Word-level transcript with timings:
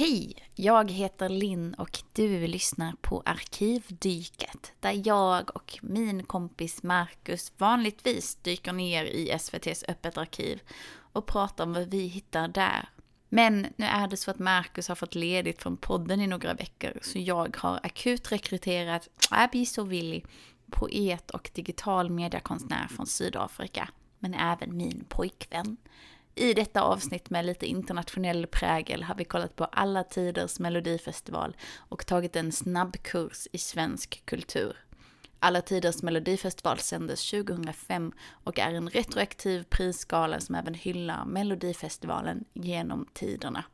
Hej! 0.00 0.34
Jag 0.54 0.90
heter 0.90 1.28
Linn 1.28 1.74
och 1.74 2.02
du 2.12 2.46
lyssnar 2.46 2.92
på 3.00 3.22
Arkivdyket 3.26 4.72
där 4.80 5.02
jag 5.04 5.56
och 5.56 5.78
min 5.82 6.24
kompis 6.24 6.82
Marcus 6.82 7.52
vanligtvis 7.58 8.34
dyker 8.34 8.72
ner 8.72 9.04
i 9.04 9.30
SVTs 9.30 9.84
Öppet 9.88 10.18
arkiv 10.18 10.60
och 11.12 11.26
pratar 11.26 11.64
om 11.64 11.72
vad 11.72 11.90
vi 11.90 12.06
hittar 12.06 12.48
där. 12.48 12.88
Men 13.28 13.66
nu 13.76 13.86
är 13.86 14.08
det 14.08 14.16
så 14.16 14.30
att 14.30 14.38
Marcus 14.38 14.88
har 14.88 14.94
fått 14.94 15.14
ledigt 15.14 15.62
från 15.62 15.76
podden 15.76 16.20
i 16.20 16.26
några 16.26 16.54
veckor 16.54 16.98
så 17.02 17.18
jag 17.18 17.56
har 17.56 17.80
akut 17.82 18.32
rekryterat 18.32 19.08
Abby 19.30 19.66
Sovilli, 19.66 20.24
poet 20.70 21.30
och 21.30 21.50
digital 21.54 22.10
mediekonstnär 22.10 22.88
från 22.88 23.06
Sydafrika, 23.06 23.88
men 24.18 24.34
även 24.34 24.76
min 24.76 25.04
pojkvän. 25.08 25.76
I 26.40 26.54
detta 26.54 26.82
avsnitt 26.82 27.30
med 27.30 27.46
lite 27.46 27.66
internationell 27.66 28.46
prägel 28.46 29.02
har 29.02 29.14
vi 29.14 29.24
kollat 29.24 29.56
på 29.56 29.64
alla 29.64 30.04
tiders 30.04 30.58
melodifestival 30.58 31.56
och 31.76 32.06
tagit 32.06 32.36
en 32.36 32.52
snabbkurs 32.52 33.48
i 33.52 33.58
svensk 33.58 34.22
kultur. 34.24 34.76
Alla 35.38 35.60
tiders 35.62 36.02
melodifestival 36.02 36.78
sändes 36.78 37.30
2005 37.30 38.12
och 38.44 38.58
är 38.58 38.74
en 38.74 38.88
retroaktiv 38.90 39.62
prisskala 39.62 40.40
som 40.40 40.54
även 40.54 40.74
hyllar 40.74 41.24
melodifestivalen 41.24 42.44
genom 42.52 43.06
tiderna. 43.12 43.64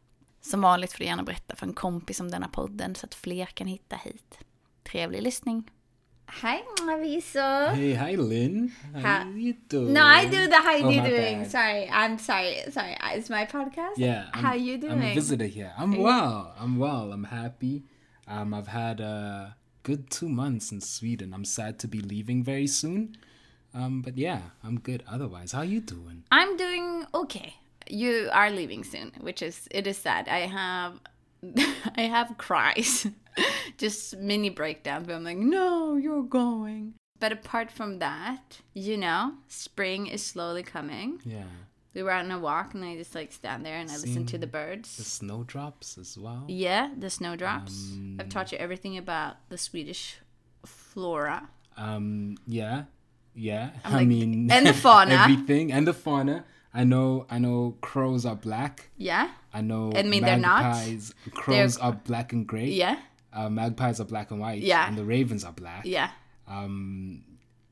Som 0.40 0.60
vanligt 0.60 0.92
får 0.92 0.98
du 0.98 1.04
gärna 1.04 1.22
berätta 1.22 1.56
för 1.56 1.66
en 1.66 1.74
kompis 1.74 2.20
om 2.20 2.30
denna 2.30 2.48
podden 2.48 2.94
så 2.94 3.06
att 3.06 3.14
fler 3.14 3.46
kan 3.46 3.66
hitta 3.66 3.96
hit. 3.96 4.38
Trevlig 4.82 5.22
lyssning! 5.22 5.70
Hi, 6.28 6.62
Maviso. 6.82 7.74
Hey, 7.74 7.94
hi, 7.94 8.14
Linn. 8.14 8.70
How, 8.94 9.00
How- 9.22 9.28
you 9.30 9.54
doing? 9.68 9.92
No, 9.92 10.02
I 10.04 10.26
do 10.26 10.46
the 10.48 10.56
how 10.56 10.74
you 10.74 11.00
Oh, 11.00 11.06
doing. 11.08 11.42
bad. 11.42 11.50
Sorry, 11.50 11.88
I'm 11.90 12.18
sorry. 12.18 12.58
Sorry, 12.70 12.96
it's 13.14 13.30
my 13.30 13.46
podcast. 13.46 13.94
Yeah. 13.96 14.26
I'm, 14.34 14.44
how 14.44 14.54
you 14.54 14.76
doing? 14.76 14.92
I'm 14.94 15.02
a 15.02 15.14
visitor 15.14 15.46
here. 15.46 15.72
I'm 15.78 15.96
well. 15.96 16.54
I'm 16.58 16.78
well. 16.78 17.12
I'm 17.12 17.24
happy. 17.24 17.84
Um, 18.28 18.52
I've 18.52 18.66
had 18.68 19.00
a 19.00 19.56
good 19.82 20.10
two 20.10 20.28
months 20.28 20.72
in 20.72 20.80
Sweden. 20.80 21.32
I'm 21.32 21.44
sad 21.44 21.78
to 21.80 21.88
be 21.88 22.00
leaving 22.00 22.42
very 22.42 22.66
soon. 22.66 23.16
Um, 23.72 24.02
but 24.02 24.18
yeah, 24.18 24.40
I'm 24.64 24.78
good. 24.80 25.04
Otherwise, 25.08 25.52
how 25.52 25.62
you 25.62 25.80
doing? 25.80 26.24
I'm 26.30 26.56
doing 26.56 27.06
okay. 27.14 27.54
You 27.88 28.28
are 28.32 28.50
leaving 28.50 28.82
soon, 28.84 29.12
which 29.20 29.42
is 29.42 29.68
it 29.70 29.86
is 29.86 29.96
sad. 29.96 30.28
I 30.28 30.40
have 30.40 30.94
I 31.96 32.02
have 32.02 32.36
cries. 32.38 33.06
Just 33.78 34.16
mini 34.16 34.48
breakdowns 34.50 35.06
where 35.06 35.16
I'm 35.16 35.24
like, 35.24 35.36
no, 35.36 35.96
you're 35.96 36.22
going. 36.22 36.94
But 37.20 37.32
apart 37.32 37.70
from 37.70 37.98
that, 37.98 38.60
you 38.74 38.96
know, 38.96 39.34
spring 39.48 40.06
is 40.06 40.22
slowly 40.24 40.62
coming. 40.62 41.20
Yeah. 41.24 41.44
We 41.94 42.02
were 42.02 42.10
out 42.10 42.24
on 42.26 42.30
a 42.30 42.38
walk 42.38 42.74
and 42.74 42.84
I 42.84 42.94
just 42.96 43.14
like 43.14 43.32
stand 43.32 43.64
there 43.64 43.76
and 43.76 43.90
I 43.90 43.94
listen 43.96 44.26
to 44.26 44.36
the 44.36 44.46
birds. 44.46 44.98
The 44.98 45.04
snowdrops 45.04 45.96
as 45.96 46.18
well. 46.18 46.44
Yeah, 46.46 46.90
the 46.94 47.08
snowdrops. 47.08 47.72
Um, 47.94 48.18
I've 48.20 48.28
taught 48.28 48.52
you 48.52 48.58
everything 48.58 48.98
about 48.98 49.36
the 49.48 49.56
Swedish 49.56 50.18
flora. 50.66 51.48
Um, 51.78 52.36
yeah. 52.46 52.84
Yeah. 53.34 53.70
I'm 53.84 53.94
I 53.94 53.96
like- 53.98 54.08
mean, 54.08 54.50
and 54.50 54.66
the 54.66 54.74
fauna. 54.86 55.14
everything 55.14 55.72
and 55.72 55.86
the 55.86 55.94
fauna. 55.94 56.44
I 56.76 56.84
know. 56.84 57.26
I 57.30 57.38
know. 57.38 57.76
Crows 57.80 58.24
are 58.26 58.36
black. 58.36 58.90
Yeah? 58.98 59.30
I 59.52 59.60
know. 59.62 59.92
I 59.96 60.02
mean, 60.02 60.22
they're 60.22 60.36
not. 60.38 60.62
magpies. 60.62 61.14
Crows 61.32 61.78
are 61.78 61.92
black 61.92 62.32
and 62.32 62.46
gray. 62.46 62.68
Yeah? 62.68 62.96
uh, 63.32 63.48
magpies 63.50 64.00
are 64.00 64.04
black 64.04 64.30
and 64.30 64.40
white. 64.40 64.62
Yeah. 64.62 64.86
And 64.88 64.96
the 64.96 65.04
ravens 65.04 65.44
are 65.44 65.52
black. 65.52 65.84
Yeah. 65.84 66.10
Um, 66.48 67.22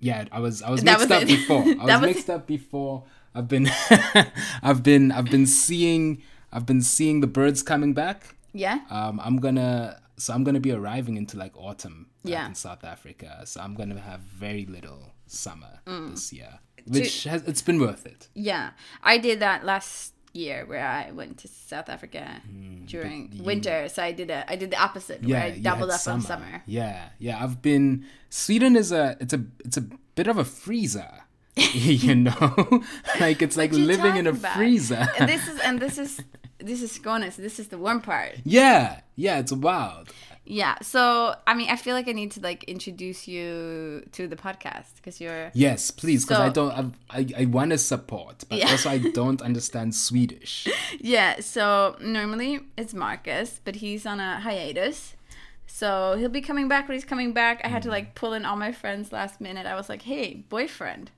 yeah, 0.01 0.25
I 0.33 0.41
was 0.41 0.61
I 0.63 0.71
was 0.71 0.83
That 0.83 0.99
mixed 0.99 1.09
was 1.09 1.17
up 1.17 1.23
it. 1.23 1.27
before. 1.29 1.63
I 1.81 1.85
was, 1.85 2.01
was 2.01 2.01
mixed 2.01 2.31
up 2.31 2.47
before. 2.47 3.05
I've 3.35 3.49
been 3.49 3.69
I've 4.63 4.83
been 4.83 5.13
I've 5.13 5.27
been 5.27 5.47
seeing 5.47 6.23
I've 6.53 6.67
been 6.67 6.83
seeing 6.83 7.21
the 7.21 7.27
birds 7.27 7.63
coming 7.63 7.95
back. 7.95 8.37
Yeah? 8.53 8.81
Um, 8.91 9.21
I'm 9.25 9.37
gonna 9.39 10.01
so 10.17 10.33
I'm 10.35 10.45
gonna 10.45 10.61
be 10.61 10.73
arriving 10.73 11.17
into 11.17 11.37
like 11.39 11.57
autumn 11.57 12.09
Yeah. 12.25 12.47
in 12.47 12.55
South 12.55 12.85
Africa. 12.85 13.43
So 13.47 13.61
I'm 13.61 13.75
gonna 13.75 13.99
have 14.01 14.21
very 14.21 14.67
little 14.67 15.13
summer 15.27 15.81
Mm. 15.87 16.11
this 16.11 16.33
year, 16.33 16.61
which 16.87 17.25
has 17.25 17.43
it's 17.43 17.63
been 17.63 17.81
worth 17.81 18.07
it. 18.07 18.29
Yeah, 18.35 18.71
I 19.03 19.19
did 19.19 19.41
that 19.41 19.65
last 19.65 20.15
year 20.35 20.65
where 20.67 20.85
I 20.85 21.13
went 21.13 21.39
to 21.39 21.49
South 21.49 21.89
Africa 21.89 22.41
hmm, 22.47 22.85
during 22.87 23.41
winter. 23.43 23.89
So 23.89 24.03
I 24.03 24.13
did 24.13 24.31
a 24.31 24.51
I 24.51 24.57
did 24.57 24.71
the 24.71 24.83
opposite 24.83 25.25
where 25.25 25.43
I 25.43 25.51
doubled 25.51 25.91
up 25.91 26.07
on 26.07 26.21
summer. 26.21 26.63
Yeah, 26.67 27.09
yeah. 27.19 27.43
I've 27.43 27.63
been 27.63 28.05
Sweden 28.31 28.77
is 28.77 28.93
a 28.93 29.17
it's 29.21 29.33
a 29.33 29.45
it's 29.65 29.77
a 29.77 29.83
bit 30.15 30.27
of 30.27 30.39
a 30.39 30.45
freezer. 30.45 31.11
you 31.73 32.17
know, 32.17 32.83
like 33.21 33.41
it's 33.41 33.57
like 33.57 33.71
living 33.73 34.17
in 34.17 34.27
a 34.27 34.31
about? 34.31 34.57
freezer. 34.57 35.07
And 35.19 35.29
this 35.29 35.47
is 35.47 35.61
and 35.61 35.79
this 35.79 35.99
is 35.99 36.21
this 36.59 36.83
is 36.83 36.99
Skåne. 36.99 37.33
So 37.33 37.43
this 37.43 37.61
is 37.61 37.69
the 37.69 37.79
warm 37.79 38.01
part. 38.01 38.33
yeah, 38.45 39.01
yeah. 39.15 39.39
It's 39.39 39.53
wild. 39.53 40.09
Yeah. 40.47 40.77
So 40.83 41.35
I 41.47 41.55
mean, 41.55 41.71
I 41.71 41.77
feel 41.77 41.95
like 41.95 42.07
I 42.09 42.13
need 42.13 42.33
to 42.33 42.41
like 42.41 42.65
introduce 42.65 43.27
you 43.27 44.05
to 44.13 44.29
the 44.29 44.37
podcast 44.37 44.97
because 44.97 45.21
you're 45.21 45.51
Yes, 45.55 45.91
please, 45.91 46.25
because 46.25 46.39
I 46.41 46.49
don't. 46.51 46.73
I've, 46.79 46.93
I 47.11 47.43
I 47.43 47.45
want 47.47 47.71
to 47.71 47.79
support, 47.79 48.45
but 48.49 48.59
Yeah. 48.59 48.71
also 48.71 48.91
I 48.91 48.99
don't 49.15 49.41
understand 49.41 49.95
Swedish. 49.95 50.69
Yeah, 51.01 51.41
so 51.41 51.97
normally 52.01 52.61
it's 52.77 52.93
Marcus, 52.95 53.61
but 53.65 53.77
he's 53.77 54.05
on 54.07 54.21
a 54.21 54.41
hiatus. 54.41 55.15
So 55.67 56.15
he'll 56.19 56.29
be 56.29 56.43
coming 56.43 56.69
back 56.69 56.87
when 56.89 56.95
he's 56.97 57.05
coming 57.07 57.33
back. 57.33 57.61
I 57.65 57.69
had 57.69 57.83
to 57.85 57.89
like 57.89 58.15
pull 58.15 58.33
in 58.35 58.45
all 58.45 58.57
my 58.57 58.71
friends 58.71 59.13
last 59.13 59.41
minute. 59.41 59.67
I 59.67 59.75
was 59.75 59.89
like, 59.89 60.03
hey, 60.03 60.45
boyfriend, 60.49 61.11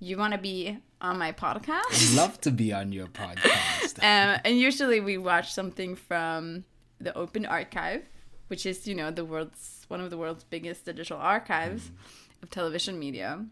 you 0.00 0.18
want 0.18 0.32
to 0.32 0.38
be 0.38 0.78
on 1.00 1.16
my 1.16 1.30
podcast? 1.32 2.10
I'd 2.12 2.16
love 2.16 2.40
to 2.42 2.50
be 2.50 2.72
on 2.72 2.92
your 2.92 3.06
podcast. 3.22 3.98
um, 4.00 4.40
and 4.44 4.58
usually 4.58 5.00
we 5.00 5.16
watch 5.16 5.52
something 5.54 5.94
from 5.94 6.64
the 7.00 7.16
Open 7.16 7.46
Archive, 7.46 8.02
which 8.48 8.66
is, 8.66 8.86
you 8.86 8.94
know, 8.94 9.10
the 9.10 9.24
world's 9.24 9.84
one 9.88 10.00
of 10.00 10.10
the 10.10 10.18
world's 10.18 10.44
biggest 10.44 10.84
digital 10.84 11.18
archives 11.18 11.84
mm-hmm. 11.84 12.42
of 12.42 12.50
television 12.50 12.98
media. 12.98 13.44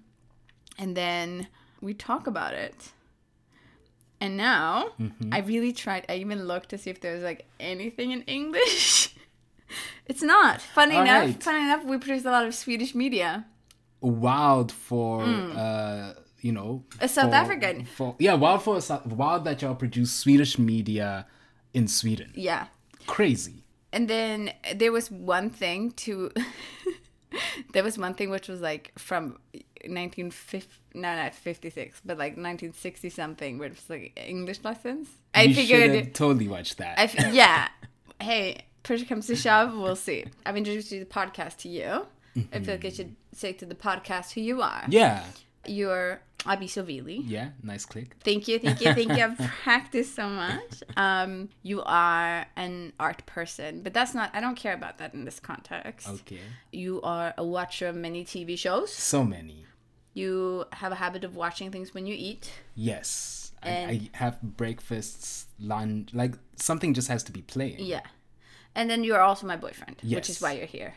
And 0.78 0.96
then 0.96 1.48
we 1.80 1.94
talk 1.94 2.26
about 2.26 2.52
it. 2.52 2.92
And 4.20 4.36
now 4.36 4.92
mm-hmm. 5.00 5.32
I 5.32 5.40
really 5.40 5.72
tried. 5.72 6.06
I 6.08 6.16
even 6.16 6.46
looked 6.46 6.70
to 6.70 6.78
see 6.78 6.90
if 6.90 7.00
there 7.00 7.14
was 7.14 7.22
like 7.22 7.46
anything 7.60 8.12
in 8.12 8.22
English. 8.22 9.14
it's 10.06 10.22
not. 10.22 10.60
Funny 10.60 10.96
All 10.96 11.02
enough, 11.02 11.24
right. 11.24 11.42
funny 11.42 11.64
enough, 11.64 11.84
we 11.84 11.98
produce 11.98 12.24
a 12.24 12.30
lot 12.30 12.46
of 12.46 12.54
Swedish 12.54 12.94
media. 12.94 13.46
wild 14.00 14.72
for 14.72 15.22
mm. 15.22 15.56
uh 15.56 16.14
you 16.40 16.52
know. 16.52 16.84
A 17.00 17.08
South 17.08 17.30
for- 17.30 17.36
African. 17.36 17.84
for 17.84 18.16
yeah 18.18 18.34
wild 18.34 18.62
for 18.62 18.76
a 18.76 18.80
South, 18.80 19.06
wild 19.06 19.44
that 19.44 19.60
y'all 19.60 19.74
produce 19.74 20.12
Swedish 20.12 20.58
media 20.58 21.26
in 21.74 21.86
Sweden. 21.86 22.32
Yeah. 22.34 22.68
Crazy. 23.06 23.65
And 23.92 24.08
then 24.08 24.52
there 24.74 24.92
was 24.92 25.10
one 25.10 25.50
thing 25.50 25.92
to 25.92 26.30
there 27.72 27.82
was 27.82 27.98
one 27.98 28.14
thing 28.14 28.30
which 28.30 28.48
was 28.48 28.60
like 28.60 28.92
from 28.98 29.38
1950 29.84 30.68
no 30.94 31.14
not 31.14 31.34
56 31.34 32.00
but 32.04 32.18
like 32.18 32.32
1960 32.32 33.10
something 33.10 33.58
where 33.58 33.68
it 33.68 33.74
was 33.74 33.88
like 33.88 34.12
English 34.16 34.60
lessons. 34.64 35.08
I 35.34 35.42
you 35.42 35.54
should 35.54 35.68
have 35.68 35.90
figured 35.92 36.14
totally 36.14 36.48
watched 36.48 36.78
that. 36.78 36.98
I 36.98 37.04
f- 37.04 37.32
yeah. 37.32 37.68
Hey, 38.18 38.64
push 38.82 39.06
comes 39.06 39.26
to 39.26 39.36
shove, 39.36 39.76
we'll 39.76 39.94
see. 39.94 40.24
I've 40.46 40.56
introduced 40.56 40.90
you 40.90 41.00
to 41.00 41.04
the 41.04 41.10
podcast 41.10 41.58
to 41.58 41.68
you. 41.68 42.06
I 42.52 42.60
feel 42.60 42.74
like 42.74 42.84
I 42.84 42.88
mm-hmm. 42.88 42.96
should 42.96 43.16
say 43.32 43.52
to 43.52 43.66
the 43.66 43.74
podcast 43.74 44.32
who 44.32 44.40
you 44.40 44.62
are. 44.62 44.84
yeah, 44.88 45.24
You're 45.66 46.22
Abi 46.46 46.66
Sovili. 46.66 47.22
yeah. 47.26 47.50
Nice 47.62 47.84
click. 47.84 48.16
Thank 48.24 48.48
you, 48.48 48.58
thank 48.58 48.80
you, 48.80 48.92
thank 48.94 49.16
you. 49.16 49.24
I've 49.24 49.38
practiced 49.64 50.14
so 50.14 50.28
much. 50.28 50.82
Um, 50.96 51.48
you 51.62 51.82
are 51.84 52.46
an 52.56 52.92
art 53.00 53.24
person, 53.26 53.82
but 53.82 53.92
that's 53.94 54.14
not. 54.14 54.30
I 54.34 54.40
don't 54.40 54.56
care 54.56 54.74
about 54.74 54.98
that 54.98 55.14
in 55.14 55.24
this 55.24 55.40
context. 55.40 56.08
Okay. 56.08 56.40
You 56.72 57.00
are 57.02 57.34
a 57.36 57.44
watcher 57.44 57.88
of 57.88 57.96
many 57.96 58.24
TV 58.24 58.56
shows. 58.58 58.92
So 58.92 59.24
many. 59.24 59.64
You 60.14 60.64
have 60.72 60.92
a 60.92 60.96
habit 60.96 61.24
of 61.24 61.36
watching 61.36 61.70
things 61.70 61.92
when 61.92 62.06
you 62.06 62.14
eat. 62.16 62.50
Yes. 62.74 63.52
I, 63.62 63.68
And- 63.68 63.90
I 64.12 64.18
have 64.18 64.40
breakfasts, 64.42 65.46
lunch. 65.60 66.10
Like 66.14 66.34
something 66.56 66.94
just 66.94 67.08
has 67.08 67.22
to 67.24 67.32
be 67.32 67.42
playing. 67.42 67.80
Yeah, 67.80 68.02
and 68.74 68.88
then 68.90 69.04
you 69.04 69.14
are 69.14 69.20
also 69.20 69.46
my 69.46 69.56
boyfriend, 69.56 69.96
which 70.02 70.28
is 70.30 70.40
why 70.40 70.52
you're 70.52 70.66
here, 70.66 70.94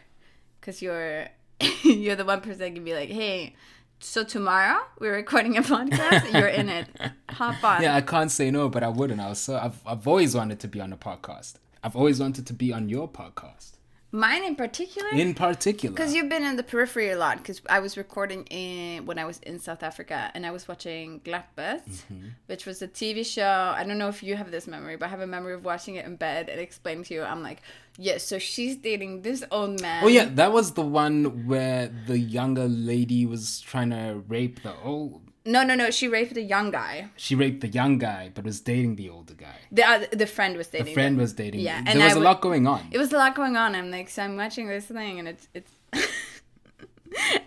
because 0.59 0.81
you're 0.81 1.27
you're 1.83 2.15
the 2.15 2.25
one 2.25 2.41
person 2.41 2.59
that 2.59 2.73
can 2.75 2.83
be 2.83 2.93
like, 2.93 3.09
hey. 3.09 3.55
So 4.01 4.23
tomorrow 4.23 4.79
we're 4.99 5.13
recording 5.15 5.57
a 5.57 5.61
podcast. 5.75 6.31
You're 6.33 6.47
in 6.47 6.69
it. 6.69 6.87
Hop 7.31 7.63
on. 7.63 7.81
Yeah, 7.81 7.95
I 7.95 8.01
can't 8.01 8.31
say 8.31 8.49
no, 8.49 8.69
but 8.69 8.81
I 8.83 8.87
wouldn't. 8.87 9.19
I 9.19 9.29
was 9.29 9.39
so 9.39 9.57
I've 9.57 9.79
I've 9.85 10.07
always 10.07 10.35
wanted 10.35 10.59
to 10.61 10.67
be 10.67 10.79
on 10.79 10.93
a 10.93 10.97
podcast. 10.97 11.55
I've 11.83 11.95
always 11.95 12.19
wanted 12.19 12.45
to 12.47 12.53
be 12.53 12.71
on 12.73 12.89
your 12.89 13.07
podcast. 13.09 13.73
Mine 14.11 14.43
in 14.43 14.55
particular. 14.55 15.09
In 15.11 15.35
particular. 15.35 15.95
Because 15.95 16.15
you've 16.15 16.29
been 16.29 16.43
in 16.43 16.55
the 16.55 16.63
periphery 16.63 17.11
a 17.11 17.17
lot. 17.17 17.37
Because 17.37 17.61
I 17.69 17.79
was 17.79 17.95
recording 17.95 18.43
in 18.45 19.05
when 19.05 19.19
I 19.19 19.25
was 19.25 19.37
in 19.39 19.59
South 19.59 19.83
Africa, 19.83 20.31
and 20.33 20.45
I 20.47 20.51
was 20.51 20.67
watching 20.67 21.19
Glappet, 21.19 21.83
Mm-hmm. 21.87 22.27
which 22.47 22.65
was 22.65 22.81
a 22.81 22.87
TV 22.87 23.23
show. 23.25 23.73
I 23.77 23.83
don't 23.83 23.99
know 23.99 24.07
if 24.09 24.23
you 24.23 24.35
have 24.35 24.49
this 24.49 24.65
memory, 24.65 24.95
but 24.95 25.05
I 25.05 25.09
have 25.09 25.21
a 25.21 25.27
memory 25.27 25.53
of 25.53 25.63
watching 25.63 25.95
it 25.95 26.05
in 26.05 26.15
bed 26.15 26.49
and 26.49 26.59
explaining 26.59 27.03
to 27.05 27.13
you. 27.13 27.21
I'm 27.23 27.43
like, 27.43 27.61
yes, 27.99 28.23
so 28.23 28.39
she's 28.39 28.75
dating 28.77 29.21
this 29.21 29.43
old 29.51 29.81
man. 29.81 30.03
Oh 30.03 30.07
yeah, 30.07 30.25
that 30.39 30.51
was 30.51 30.73
the 30.73 30.81
one 30.81 31.47
where 31.47 31.91
the 32.07 32.17
younger 32.17 32.67
lady 32.67 33.25
was 33.25 33.59
trying 33.61 33.91
to 33.91 34.23
rape 34.27 34.63
the 34.63 34.73
old 34.83 35.21
No, 35.45 35.63
no, 35.63 35.73
no. 35.75 35.89
She 35.91 36.07
raped 36.07 36.33
the 36.35 36.41
young 36.55 36.69
guy. 36.71 37.09
She 37.15 37.33
raped 37.35 37.61
the 37.61 37.67
young 37.79 37.97
guy, 37.97 38.29
but 38.33 38.43
was 38.45 38.59
dating 38.61 38.95
the 39.01 39.09
older 39.09 39.33
guy. 39.33 39.57
The 39.71 39.83
uh, 39.91 40.05
the 40.23 40.27
friend 40.27 40.53
was 40.57 40.67
dating. 40.67 40.85
The 40.87 40.93
friend 40.93 41.15
them. 41.15 41.21
was 41.21 41.33
dating. 41.33 41.61
Yeah, 41.61 41.77
and 41.77 41.87
there 41.99 42.05
was 42.09 42.13
I 42.13 42.15
a 42.15 42.19
would- 42.19 42.25
lot 42.29 42.41
going 42.41 42.65
on. 42.67 42.81
It 42.91 42.97
was 43.03 43.11
a 43.13 43.17
lot 43.17 43.33
going 43.35 43.55
on. 43.63 43.75
I'm 43.75 43.89
like, 43.97 44.09
so 44.09 44.21
I'm 44.23 44.35
watching 44.37 44.67
this 44.67 44.85
thing, 44.85 45.19
and 45.19 45.27
it's 45.27 45.45
it's. 45.57 45.71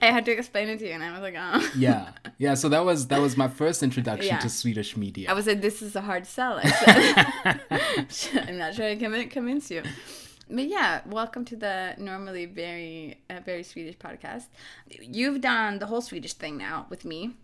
I 0.03 0.07
had 0.07 0.25
to 0.25 0.33
explain 0.33 0.69
it 0.69 0.79
to 0.81 0.87
you, 0.89 0.93
and 0.93 1.05
I 1.05 1.13
was 1.13 1.21
like, 1.21 1.37
oh. 1.39 1.71
yeah, 1.77 2.09
yeah. 2.37 2.55
So 2.55 2.69
that 2.71 2.85
was 2.85 3.07
that 3.09 3.21
was 3.21 3.37
my 3.37 3.47
first 3.47 3.83
introduction 3.83 4.35
Yeah. 4.35 4.41
to 4.41 4.49
Swedish 4.49 4.97
media. 4.97 5.31
I 5.31 5.35
was 5.35 5.47
like, 5.47 5.61
this 5.61 5.83
is 5.83 5.95
a 5.95 6.01
hard 6.01 6.27
sell. 6.27 6.59
I. 6.63 7.61
I'm 8.49 8.59
not 8.59 8.75
trying 8.75 8.99
to 8.99 9.05
convin- 9.05 9.31
convince 9.31 9.71
you. 9.71 9.83
But 10.55 10.69
yeah, 10.69 11.01
welcome 11.07 11.45
to 11.47 11.57
the 11.57 11.95
normally 11.97 12.45
very 12.45 13.19
uh, 13.31 13.41
very 13.45 13.63
Swedish 13.63 13.97
podcast. 13.97 14.47
You've 15.01 15.41
done 15.41 15.79
the 15.79 15.87
whole 15.87 16.03
Swedish 16.03 16.35
thing 16.35 16.59
now 16.59 16.87
with 16.91 17.05
me. 17.07 17.37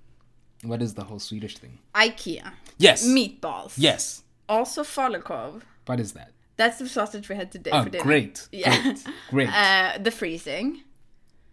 what 0.63 0.83
is 0.83 0.93
the 0.95 1.05
whole 1.05 1.19
Swedish 1.21 1.57
thing? 1.57 1.79
IKEA 1.95 2.53
Yes. 2.77 3.07
meatballs. 3.07 3.75
Yes. 3.79 4.23
Also 4.49 4.83
falukorv. 4.83 5.63
What 5.87 6.01
is 6.01 6.13
that? 6.13 6.33
That's 6.59 6.79
the 6.79 6.89
sausage 6.89 7.29
we 7.31 7.37
had 7.37 7.51
today 7.51 7.71
Oh, 7.73 7.85
for 7.85 7.91
dinner. 7.91 8.05
great. 8.05 8.47
Yeah. 8.53 8.83
Great. 8.83 9.05
Great. 9.31 9.49
Uh, 9.55 9.99
the 9.99 10.11
freezing. 10.11 10.83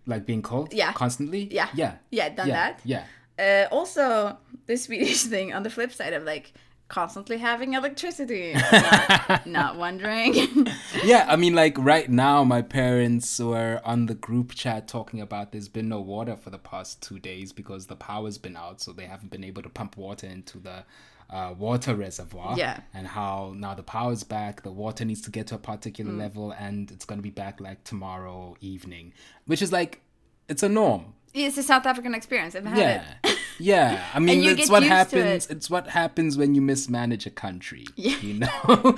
like 0.07 0.25
being 0.25 0.41
cold? 0.41 0.73
yeah. 0.73 0.91
Constantly? 0.93 1.47
Yeah. 1.51 1.69
Yeah. 1.73 1.93
Yeah, 2.11 2.29
done 2.29 2.47
yeah. 2.49 2.53
that. 2.55 2.81
Yeah. 2.83 3.03
Uh, 3.39 3.67
also, 3.73 4.37
the 4.65 4.75
Swedish 4.75 5.23
thing 5.33 5.53
on 5.53 5.63
the 5.63 5.69
flip 5.69 5.91
side 5.93 6.13
of 6.13 6.23
like 6.23 6.51
constantly 6.87 7.37
having 7.37 7.73
electricity. 7.73 8.53
not, 8.71 9.47
not 9.47 9.77
wondering. 9.77 10.67
Yeah, 11.03 11.25
I 11.27 11.35
mean, 11.35 11.53
like 11.53 11.77
right 11.77 12.09
now, 12.09 12.43
my 12.43 12.61
parents 12.61 13.39
were 13.39 13.79
on 13.83 14.05
the 14.07 14.15
group 14.15 14.53
chat 14.55 14.87
talking 14.87 15.19
about 15.21 15.51
there's 15.51 15.67
been 15.67 15.89
no 15.89 15.99
water 16.01 16.35
for 16.35 16.49
the 16.49 16.57
past 16.57 17.01
two 17.03 17.19
days 17.19 17.51
because 17.51 17.87
the 17.87 17.95
power's 17.95 18.37
been 18.37 18.55
out, 18.55 18.81
so 18.81 18.91
they 18.91 19.05
haven't 19.05 19.29
been 19.29 19.43
able 19.43 19.61
to 19.61 19.69
pump 19.69 19.97
water 19.97 20.25
into 20.27 20.57
the 20.57 20.83
uh, 21.29 21.53
water 21.57 21.95
reservoir. 21.95 22.55
Yeah. 22.57 22.79
And 22.93 23.07
how 23.07 23.53
now 23.55 23.73
the 23.75 23.83
power's 23.83 24.23
back, 24.23 24.63
the 24.63 24.71
water 24.71 25.05
needs 25.05 25.21
to 25.21 25.31
get 25.31 25.47
to 25.47 25.55
a 25.55 25.59
particular 25.59 26.11
Mm. 26.11 26.17
level, 26.19 26.51
and 26.51 26.89
it's 26.91 27.05
going 27.05 27.19
to 27.19 27.23
be 27.23 27.29
back 27.31 27.59
like 27.59 27.83
tomorrow 27.83 28.55
evening, 28.61 29.13
which 29.45 29.61
is 29.61 29.71
like, 29.71 30.01
it's 30.47 30.63
a 30.63 30.69
norm. 30.69 31.13
It's 31.35 31.57
a 31.57 31.63
South 31.63 31.85
African 31.85 32.13
experience. 32.15 32.55
I've 32.55 32.65
had 32.65 32.77
Yeah. 32.77 33.03
it. 33.23 33.37
Yeah, 33.59 34.03
I 34.13 34.19
mean, 34.19 34.43
it's 34.57 34.69
what 34.69 34.83
happens. 34.83 35.45
it. 35.45 35.51
It's 35.51 35.69
what 35.69 35.87
happens 35.89 36.37
when 36.37 36.55
you 36.55 36.61
mismanage 36.61 37.25
a 37.25 37.29
country. 37.29 37.85
Yeah. 37.95 38.17
You 38.21 38.33
know, 38.39 38.95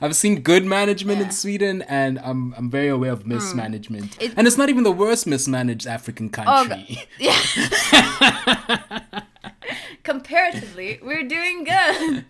I've 0.00 0.16
seen 0.16 0.40
good 0.42 0.64
management 0.64 1.18
Yeah. 1.18 1.24
Hmm. 1.24 1.30
in 1.30 1.34
Sweden, 1.34 1.82
and 1.88 2.18
I'm 2.20 2.54
I'm 2.58 2.70
very 2.70 2.88
aware 2.88 3.12
of 3.12 3.26
mismanagement. 3.26 4.16
It- 4.20 4.34
and 4.36 4.46
it's 4.46 4.56
not 4.58 4.68
even 4.68 4.82
the 4.84 4.92
worst 4.92 5.26
mismanaged 5.26 5.86
African 5.86 6.30
Oh, 6.38 6.66
country. 6.68 6.98
Yeah. 7.18 7.38
Comparatively, 10.02 10.98
we're 11.02 11.26
doing 11.26 11.64
good. 11.64 12.24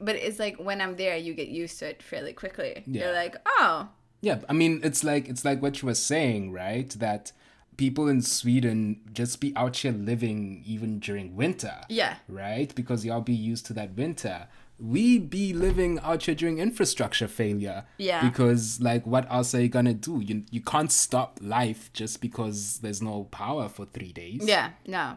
But 0.00 0.16
it's 0.16 0.38
like 0.38 0.56
when 0.58 0.80
I'm 0.80 0.96
there, 0.96 1.16
you 1.16 1.34
get 1.34 1.48
used 1.48 1.78
to 1.80 1.88
it 1.90 2.02
fairly 2.02 2.32
quickly. 2.32 2.82
Yeah. 2.86 3.04
You're 3.06 3.12
like, 3.14 3.36
oh, 3.46 3.88
Yeah, 4.20 4.40
I 4.48 4.52
mean, 4.52 4.80
it's 4.82 5.02
like 5.02 5.28
it's 5.28 5.44
like 5.44 5.62
what 5.62 5.80
you 5.80 5.86
were 5.86 5.94
saying, 5.94 6.52
right? 6.52 6.90
That 6.90 7.32
people 7.76 8.08
in 8.08 8.20
Sweden 8.20 9.00
just 9.12 9.40
be 9.40 9.54
out 9.56 9.78
here 9.78 9.92
living 9.92 10.62
even 10.66 10.98
during 10.98 11.34
winter. 11.34 11.76
yeah. 11.88 12.16
right? 12.28 12.74
Because 12.74 13.04
y'all 13.04 13.22
be 13.22 13.32
used 13.34 13.64
to 13.66 13.72
that 13.72 13.94
winter. 13.96 14.48
We 14.78 15.18
be 15.18 15.52
living 15.54 15.98
out 16.00 16.24
here 16.24 16.34
during 16.34 16.58
infrastructure 16.58 17.28
failure. 17.28 17.84
Yeah. 17.98 18.22
Because 18.22 18.80
like 18.80 19.06
what 19.06 19.30
else 19.30 19.54
are 19.54 19.60
you 19.62 19.68
gonna 19.68 19.94
do? 19.94 20.20
You 20.20 20.44
you 20.50 20.60
can't 20.60 20.92
stop 20.92 21.38
life 21.42 21.90
just 21.92 22.20
because 22.20 22.78
there's 22.78 23.00
no 23.00 23.24
power 23.24 23.68
for 23.68 23.86
three 23.86 24.12
days. 24.12 24.42
Yeah, 24.44 24.70
no. 24.86 25.16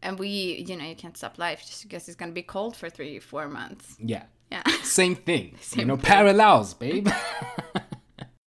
And 0.00 0.18
we, 0.18 0.28
you 0.68 0.76
know, 0.76 0.84
you 0.84 0.94
can't 0.94 1.16
stop 1.16 1.38
life 1.38 1.62
just 1.66 1.82
because 1.82 2.06
it's 2.06 2.16
going 2.16 2.30
to 2.30 2.34
be 2.34 2.42
cold 2.42 2.76
for 2.76 2.88
three, 2.88 3.18
four 3.18 3.48
months. 3.48 3.96
Yeah. 3.98 4.24
Yeah. 4.50 4.62
Same 4.84 5.16
thing. 5.16 5.46
you 5.52 5.58
Same 5.60 5.88
know, 5.88 5.96
thing. 5.96 6.04
parallels, 6.04 6.74
babe. 6.74 7.08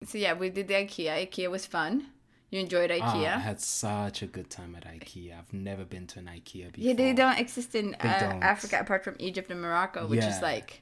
so 0.05 0.17
yeah, 0.17 0.33
we 0.33 0.49
did 0.49 0.67
the 0.67 0.75
IKEA. 0.75 1.27
IKEA 1.27 1.49
was 1.49 1.65
fun. 1.65 2.07
You 2.49 2.59
enjoyed 2.59 2.91
Ah, 2.91 3.15
I 3.15 3.39
had 3.39 3.61
such 3.61 4.21
a 4.21 4.27
good 4.27 4.49
time 4.49 4.75
at 4.75 4.85
IKEA. 4.85 5.37
I've 5.39 5.53
never 5.53 5.85
been 5.85 6.05
to 6.07 6.19
an 6.19 6.25
IKEA 6.25 6.73
before. 6.73 6.89
yeah, 6.89 6.93
they 6.93 7.13
don't 7.13 7.39
exist 7.39 7.75
in 7.75 7.95
uh, 7.95 8.19
don't. 8.19 8.43
Africa 8.43 8.77
apart 8.81 9.05
from 9.05 9.15
Egypt 9.19 9.49
and 9.51 9.61
Morocco, 9.61 10.05
which 10.05 10.23
is 10.23 10.41
like, 10.41 10.81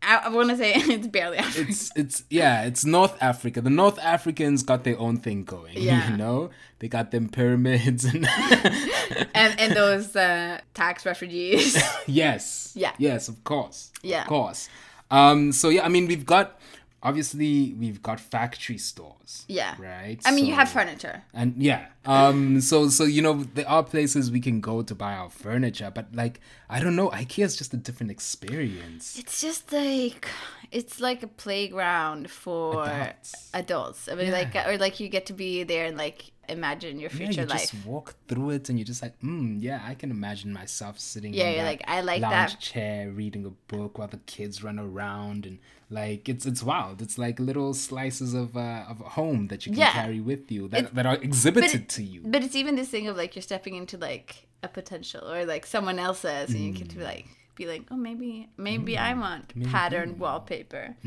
I, 0.00 0.16
I 0.24 0.28
want 0.28 0.50
to 0.50 0.56
say 0.56 0.72
it's 0.76 1.08
barely 1.08 1.38
Africa. 1.38 1.66
It's 1.68 1.90
it's 1.96 2.24
yeah, 2.30 2.62
it's 2.64 2.84
North 2.84 3.20
Africa. 3.20 3.62
The 3.62 3.70
North 3.70 3.98
Africans 3.98 4.62
got 4.62 4.84
their 4.84 4.98
own 4.98 5.16
thing 5.16 5.44
going. 5.44 5.74
Yeah. 5.84 6.10
You 6.10 6.16
know? 6.16 6.50
They 6.78 6.88
got 6.88 7.10
them 7.10 7.28
pyramids 7.28 8.04
and 8.04 8.24
and 9.34 9.58
and 9.58 9.72
those 9.74 10.14
uh, 10.14 10.60
tax 10.74 11.04
refugees. 11.04 11.76
Yes. 12.06 12.72
Yeah. 12.76 12.92
Yes, 12.98 13.28
of 13.28 13.42
course. 13.42 13.90
Yeah. 14.02 14.22
Of 14.22 14.28
course. 14.28 14.68
Um, 15.10 15.50
so 15.52 15.68
yeah, 15.68 15.84
I 15.84 15.88
mean 15.88 16.06
we've 16.06 16.26
got 16.26 16.60
obviously 17.04 17.74
we've 17.78 18.02
got 18.02 18.18
factory 18.18 18.78
stores. 18.78 19.44
Yeah. 19.46 19.74
Right? 19.78 20.18
I 20.24 20.30
mean, 20.32 20.46
you 20.46 20.54
have 20.54 20.68
furniture. 20.70 21.22
and 21.32 21.54
yeah. 21.56 21.86
Um 22.06 22.60
so 22.60 22.88
so 22.88 23.04
you 23.04 23.22
know 23.22 23.44
there 23.54 23.68
are 23.68 23.82
places 23.82 24.30
we 24.30 24.40
can 24.40 24.60
go 24.60 24.82
to 24.82 24.94
buy 24.94 25.12
our 25.14 25.30
furniture, 25.30 25.90
but 25.94 26.06
like 26.14 26.40
I 26.68 26.80
don't 26.80 26.96
know, 26.96 27.10
IKEA 27.10 27.44
is 27.44 27.56
just 27.56 27.72
a 27.74 27.76
different 27.76 28.10
experience. 28.10 29.18
It's 29.18 29.40
just 29.40 29.72
like 29.72 30.28
it's 30.72 30.98
like 31.00 31.22
a 31.22 31.28
playground 31.28 32.30
for 32.30 32.84
Adults. 32.84 33.50
adults. 33.54 34.08
I 34.08 34.14
mean, 34.16 34.32
like 34.32 34.54
or 34.66 34.76
like 34.78 34.98
you 35.00 35.08
get 35.08 35.26
to 35.26 35.32
be 35.32 35.62
there 35.62 35.86
and 35.86 35.96
like 35.96 36.32
imagine 36.48 36.98
your 36.98 37.10
future 37.10 37.32
Yeah, 37.32 37.42
you 37.42 37.46
life. 37.48 37.70
just 37.72 37.86
walk 37.86 38.14
through 38.28 38.50
it 38.50 38.68
and 38.68 38.78
you're 38.78 38.86
just 38.86 39.02
like, 39.02 39.18
mm, 39.20 39.56
yeah, 39.60 39.80
I 39.86 39.94
can 39.94 40.10
imagine 40.10 40.52
myself 40.52 40.98
sitting 40.98 41.34
Yeah, 41.34 41.48
in 41.48 41.54
you're 41.56 41.64
like, 41.64 41.82
I 41.86 42.00
like 42.00 42.22
lounge 42.22 42.52
that. 42.52 42.60
chair 42.60 43.10
reading 43.10 43.44
a 43.46 43.50
book 43.74 43.98
while 43.98 44.08
the 44.08 44.18
kids 44.18 44.62
run 44.62 44.78
around 44.78 45.46
and 45.46 45.58
like 45.90 46.28
it's 46.28 46.46
it's 46.46 46.62
wild. 46.62 47.02
It's 47.02 47.18
like 47.18 47.38
little 47.38 47.74
slices 47.74 48.34
of 48.34 48.56
uh, 48.56 48.84
of 48.88 49.00
a 49.00 49.10
home 49.10 49.48
that 49.48 49.64
you 49.66 49.72
can 49.72 49.80
Yeah. 49.80 49.92
carry 49.92 50.20
with 50.20 50.50
you 50.50 50.68
that, 50.68 50.78
It's- 50.78 50.94
that 50.94 51.06
are 51.06 51.16
exhibited 51.16 51.74
it- 51.82 51.88
to 51.90 52.02
you. 52.02 52.22
But 52.24 52.42
it's 52.42 52.56
even 52.56 52.74
this 52.76 52.88
thing 52.88 53.06
of 53.08 53.16
like 53.16 53.34
you're 53.36 53.42
stepping 53.42 53.74
into 53.74 53.96
like 53.98 54.46
a 54.62 54.68
potential 54.68 55.30
or 55.30 55.44
like 55.44 55.66
someone 55.66 55.98
else's 55.98 56.50
and 56.50 56.60
you 56.60 56.72
get 56.72 56.88
to 56.90 57.00
like 57.02 57.26
be 57.54 57.66
like, 57.66 57.82
oh 57.90 57.96
maybe 57.96 58.48
maybe 58.56 58.96
I 58.98 59.12
want 59.14 59.52
patterned 59.70 60.18
wallpaper. 60.18 60.96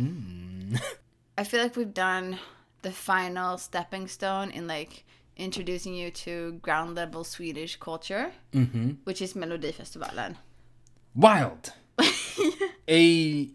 I 1.38 1.44
feel 1.44 1.62
like 1.62 1.75
we've 1.75 1.94
done 1.94 2.39
the 2.81 2.92
final 2.92 3.57
stepping 3.57 4.07
stone 4.07 4.51
in 4.51 4.68
like 4.68 5.06
introducing 5.38 5.94
you 5.94 6.12
to 6.12 6.54
ground 6.62 6.95
level 6.95 7.24
Swedish 7.24 7.75
culture, 7.78 8.31
Mm-hmm. 8.54 8.92
which 9.06 9.22
is 9.22 9.34
Melodifestivalen. 9.34 10.36
Wild. 11.16 11.74
a 12.89 13.50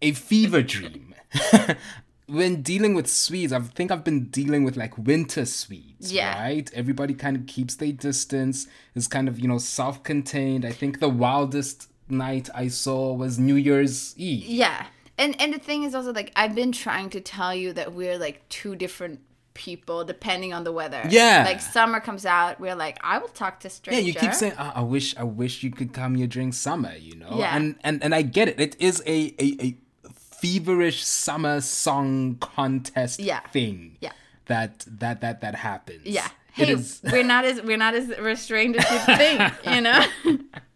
a 0.00 0.12
fever 0.12 0.62
dream. 0.62 1.14
when 2.26 2.62
dealing 2.62 2.94
with 2.94 3.06
Swedes, 3.08 3.52
I 3.52 3.60
think 3.60 3.90
I've 3.90 4.04
been 4.04 4.26
dealing 4.26 4.64
with 4.64 4.76
like 4.76 4.96
winter 4.98 5.44
Swedes, 5.44 6.12
Yeah. 6.12 6.40
right? 6.42 6.70
Everybody 6.74 7.14
kind 7.14 7.36
of 7.36 7.46
keeps 7.46 7.74
their 7.76 7.92
distance, 7.92 8.66
is 8.94 9.08
kind 9.08 9.28
of, 9.28 9.38
you 9.38 9.48
know, 9.48 9.58
self 9.58 10.02
contained. 10.02 10.64
I 10.64 10.72
think 10.72 11.00
the 11.00 11.08
wildest 11.08 11.88
night 12.08 12.48
I 12.54 12.68
saw 12.68 13.12
was 13.14 13.38
New 13.38 13.56
Year's 13.56 14.14
Eve. 14.18 14.44
Yeah. 14.46 14.86
And 15.18 15.40
and 15.40 15.52
the 15.54 15.58
thing 15.58 15.84
is 15.84 15.94
also 15.94 16.12
like 16.12 16.32
I've 16.36 16.54
been 16.54 16.72
trying 16.72 17.10
to 17.10 17.20
tell 17.20 17.54
you 17.54 17.72
that 17.74 17.92
we're 17.92 18.18
like 18.18 18.48
two 18.48 18.74
different 18.76 19.20
people 19.54 20.04
depending 20.04 20.52
on 20.52 20.64
the 20.64 20.72
weather. 20.72 21.02
Yeah. 21.08 21.44
Like 21.44 21.60
summer 21.60 22.00
comes 22.00 22.24
out, 22.26 22.60
we're 22.60 22.74
like, 22.74 22.98
I 23.02 23.18
will 23.18 23.28
talk 23.28 23.60
to 23.60 23.70
stranger. 23.70 24.00
Yeah, 24.00 24.06
you 24.06 24.14
keep 24.14 24.34
saying, 24.34 24.54
"Ah, 24.58 24.72
I 24.76 24.82
wish, 24.82 25.16
I 25.16 25.24
wish 25.24 25.62
you 25.62 25.70
could 25.70 25.92
come 25.92 26.14
here 26.14 26.26
during 26.26 26.52
summer, 26.52 26.94
you 26.94 27.16
know. 27.16 27.36
Yeah. 27.36 27.56
And 27.56 27.76
and 27.82 28.02
and 28.02 28.14
I 28.14 28.22
get 28.22 28.48
it. 28.48 28.60
It 28.60 28.76
is 28.78 29.02
a 29.06 29.34
a, 29.38 29.56
a 29.60 29.76
feverish 30.14 31.04
summer 31.04 31.60
song 31.60 32.36
contest 32.40 33.20
Yeah. 33.20 33.40
thing. 33.52 33.96
Yeah. 34.00 34.12
That 34.46 34.84
that 34.98 35.20
that 35.20 35.40
that 35.40 35.54
happens. 35.54 36.04
Yeah. 36.04 36.28
Hey, 36.52 36.72
is. 36.72 37.00
we're 37.10 37.24
not 37.24 37.44
as 37.44 37.62
we're 37.62 37.78
not 37.78 37.94
as 37.94 38.08
restrained 38.18 38.76
as 38.76 39.08
you 39.08 39.16
think, 39.16 39.52
you 39.64 39.80
know? 39.80 40.04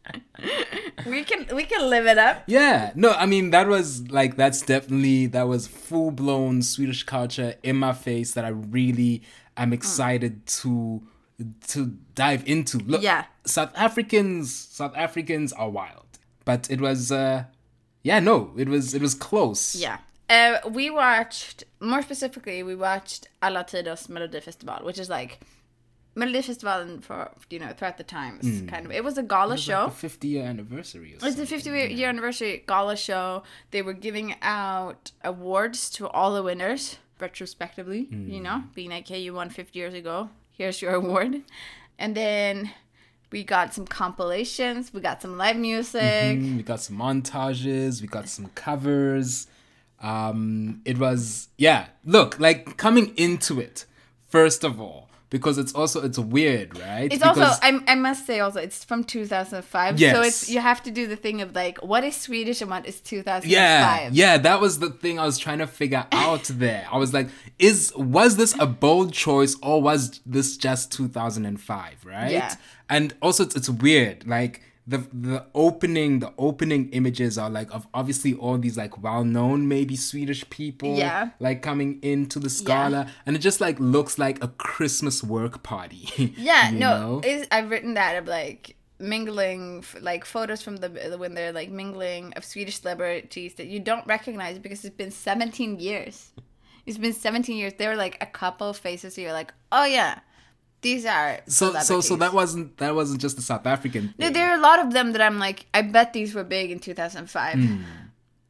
we 1.06 1.24
can 1.24 1.46
we 1.54 1.64
can 1.64 1.88
live 1.88 2.06
it 2.06 2.18
up. 2.18 2.42
Yeah, 2.46 2.92
no, 2.94 3.12
I 3.12 3.26
mean 3.26 3.50
that 3.50 3.68
was 3.68 4.08
like 4.10 4.36
that's 4.36 4.62
definitely 4.62 5.26
that 5.26 5.48
was 5.48 5.66
full 5.66 6.10
blown 6.10 6.62
Swedish 6.62 7.04
culture 7.04 7.54
in 7.62 7.76
my 7.76 7.92
face 7.92 8.32
that 8.34 8.44
I 8.44 8.48
really 8.48 9.22
am 9.56 9.72
excited 9.72 10.46
to 10.46 11.02
to 11.68 11.86
dive 12.14 12.42
into. 12.46 12.78
Look, 12.78 13.02
Yeah. 13.02 13.24
South 13.44 13.72
Africans 13.76 14.52
South 14.54 14.92
Africans 14.96 15.52
are 15.52 15.68
wild, 15.70 16.06
but 16.44 16.70
it 16.70 16.80
was 16.80 17.12
uh 17.12 17.44
yeah, 18.02 18.20
no, 18.20 18.52
it 18.56 18.68
was 18.68 18.94
it 18.94 19.02
was 19.02 19.14
close. 19.14 19.74
Yeah. 19.74 19.98
Uh, 20.28 20.58
we 20.68 20.90
watched 20.90 21.62
more 21.80 22.02
specifically 22.02 22.62
we 22.64 22.74
watched 22.74 23.28
Alla 23.42 23.62
Tiders 23.64 24.08
Melodifestival, 24.08 24.82
which 24.84 24.98
is 24.98 25.08
like 25.08 25.38
Melodifestivalen 26.16 27.02
for 27.02 27.30
you 27.50 27.58
know 27.58 27.72
throughout 27.76 27.98
the 27.98 28.04
times 28.04 28.44
kind 28.70 28.86
of 28.86 28.92
it 28.92 29.04
was 29.04 29.18
a 29.18 29.22
gala 29.22 29.56
show. 29.58 29.86
The 29.86 29.92
50 29.92 30.28
year 30.28 30.44
anniversary 30.44 31.12
It's 31.12 31.22
something. 31.22 31.40
the 31.40 31.46
50 31.46 31.70
year 31.94 32.08
anniversary 32.08 32.64
gala 32.66 32.96
show. 32.96 33.42
They 33.70 33.82
were 33.82 33.92
giving 33.92 34.34
out 34.42 35.12
awards 35.22 35.90
to 35.90 36.08
all 36.08 36.34
the 36.34 36.42
winners 36.42 36.98
retrospectively, 37.20 38.08
you 38.10 38.40
know, 38.40 38.64
being 38.74 38.90
like, 38.90 39.08
hey, 39.08 39.20
you 39.20 39.32
won 39.34 39.48
50 39.50 39.78
years 39.78 39.94
ago. 39.94 40.30
Here's 40.52 40.80
your 40.82 40.94
award. 41.00 41.42
and 41.98 42.14
then 42.14 42.70
we 43.32 43.42
got 43.42 43.74
some 43.74 43.86
compilations. 43.86 44.92
We 44.94 45.00
got 45.00 45.20
some 45.20 45.36
live 45.36 45.56
music. 45.56 46.00
Mm, 46.38 46.56
we 46.58 46.62
got 46.62 46.80
some 46.80 46.96
montages. 46.96 48.00
We 48.00 48.06
got 48.08 48.28
some 48.28 48.46
covers. 48.54 49.48
Um, 50.00 50.80
it 50.84 50.98
was 50.98 51.48
yeah. 51.58 51.86
Look, 52.04 52.38
like 52.38 52.76
coming 52.76 53.12
into 53.16 53.60
it, 53.60 53.84
first 54.28 54.62
of 54.64 54.80
all, 54.80 55.05
because 55.30 55.58
it's 55.58 55.74
also 55.74 56.02
it's 56.02 56.18
weird, 56.18 56.78
right? 56.78 57.12
It's 57.12 57.16
because, 57.16 57.38
also 57.38 57.60
I, 57.62 57.80
I 57.88 57.94
must 57.94 58.26
say 58.26 58.40
also 58.40 58.60
it's 58.60 58.84
from 58.84 59.02
2005. 59.04 59.98
So 59.98 60.22
it's 60.22 60.48
you 60.48 60.60
have 60.60 60.82
to 60.84 60.90
do 60.90 61.06
the 61.06 61.16
thing 61.16 61.40
of 61.40 61.54
like 61.54 61.78
what 61.78 62.04
is 62.04 62.16
Swedish 62.16 62.60
and 62.60 62.70
what 62.70 62.86
is 62.86 63.00
2005. 63.00 63.50
yeah, 63.50 64.08
yeah. 64.12 64.38
That 64.38 64.60
was 64.60 64.78
the 64.78 64.90
thing 64.90 65.18
I 65.18 65.26
was 65.26 65.38
trying 65.38 65.58
to 65.58 65.66
figure 65.66 66.06
out 66.12 66.44
there. 66.44 66.86
I 66.90 66.98
was 66.98 67.12
like, 67.12 67.28
is 67.58 67.92
was 67.96 68.36
this 68.36 68.54
a 68.58 68.66
bold 68.66 69.12
choice 69.12 69.56
or 69.62 69.82
was 69.82 70.20
this 70.24 70.56
just 70.56 70.92
2005, 70.92 72.04
right? 72.04 72.30
Yeah. 72.30 72.54
And 72.88 73.14
also, 73.20 73.44
it's, 73.44 73.56
it's 73.56 73.68
weird, 73.68 74.26
like. 74.26 74.62
The, 74.88 74.98
the 75.12 75.44
opening 75.52 76.20
the 76.20 76.32
opening 76.38 76.90
images 76.90 77.36
are 77.38 77.50
like 77.50 77.74
of 77.74 77.88
obviously 77.92 78.34
all 78.34 78.56
these 78.56 78.76
like 78.76 79.02
well 79.02 79.24
known 79.24 79.66
maybe 79.66 79.96
Swedish 79.96 80.48
people 80.48 80.94
Yeah. 80.96 81.30
like 81.40 81.60
coming 81.60 81.98
into 82.02 82.38
the 82.38 82.48
Scala 82.48 83.08
and 83.26 83.34
it 83.34 83.40
just 83.40 83.60
like 83.60 83.80
looks 83.80 84.16
like 84.16 84.42
a 84.44 84.48
Christmas 84.48 85.24
work 85.24 85.64
party 85.64 86.34
Yeah, 86.38 86.70
no, 86.72 87.20
I've 87.50 87.68
written 87.68 87.94
that 87.94 88.14
of 88.16 88.28
like 88.28 88.76
mingling, 89.00 89.78
f- 89.78 89.96
like 90.00 90.24
photos 90.24 90.62
from 90.62 90.76
the 90.76 90.88
when 91.18 91.34
they're 91.34 91.52
like 91.52 91.70
mingling 91.70 92.32
of 92.36 92.44
Swedish 92.44 92.80
celebrities 92.80 93.54
that 93.54 93.66
you 93.66 93.80
don't 93.80 94.06
recognize 94.06 94.58
because 94.58 94.84
it's 94.84 94.96
been 94.96 95.10
17 95.10 95.80
years. 95.80 96.32
It's 96.86 96.98
been 96.98 97.12
17 97.12 97.56
years. 97.56 97.72
They 97.74 97.88
were 97.88 97.96
like 97.96 98.16
a 98.20 98.26
couple 98.26 98.68
of 98.70 98.76
faces. 98.76 99.14
So 99.16 99.20
you're 99.20 99.32
like, 99.32 99.52
oh 99.72 99.84
yeah, 99.84 100.20
these 100.82 101.04
are 101.06 101.40
so 101.46 101.72
so 101.80 102.00
so 102.00 102.16
that 102.16 102.32
wasn't 102.32 102.76
that 102.78 102.94
wasn't 102.94 103.20
just 103.20 103.36
the 103.36 103.42
South 103.42 103.66
African 103.66 104.14
No, 104.18 104.30
there 104.30 104.50
are 104.50 104.56
a 104.56 104.60
lot 104.60 104.78
of 104.78 104.92
them 104.92 105.12
that 105.12 105.20
I'm 105.22 105.38
like, 105.38 105.66
I 105.74 105.82
bet 105.82 106.12
these 106.12 106.34
were 106.34 106.44
big 106.44 106.70
in 106.70 106.78
2005. 106.78 107.54
Hmm. 107.54 107.82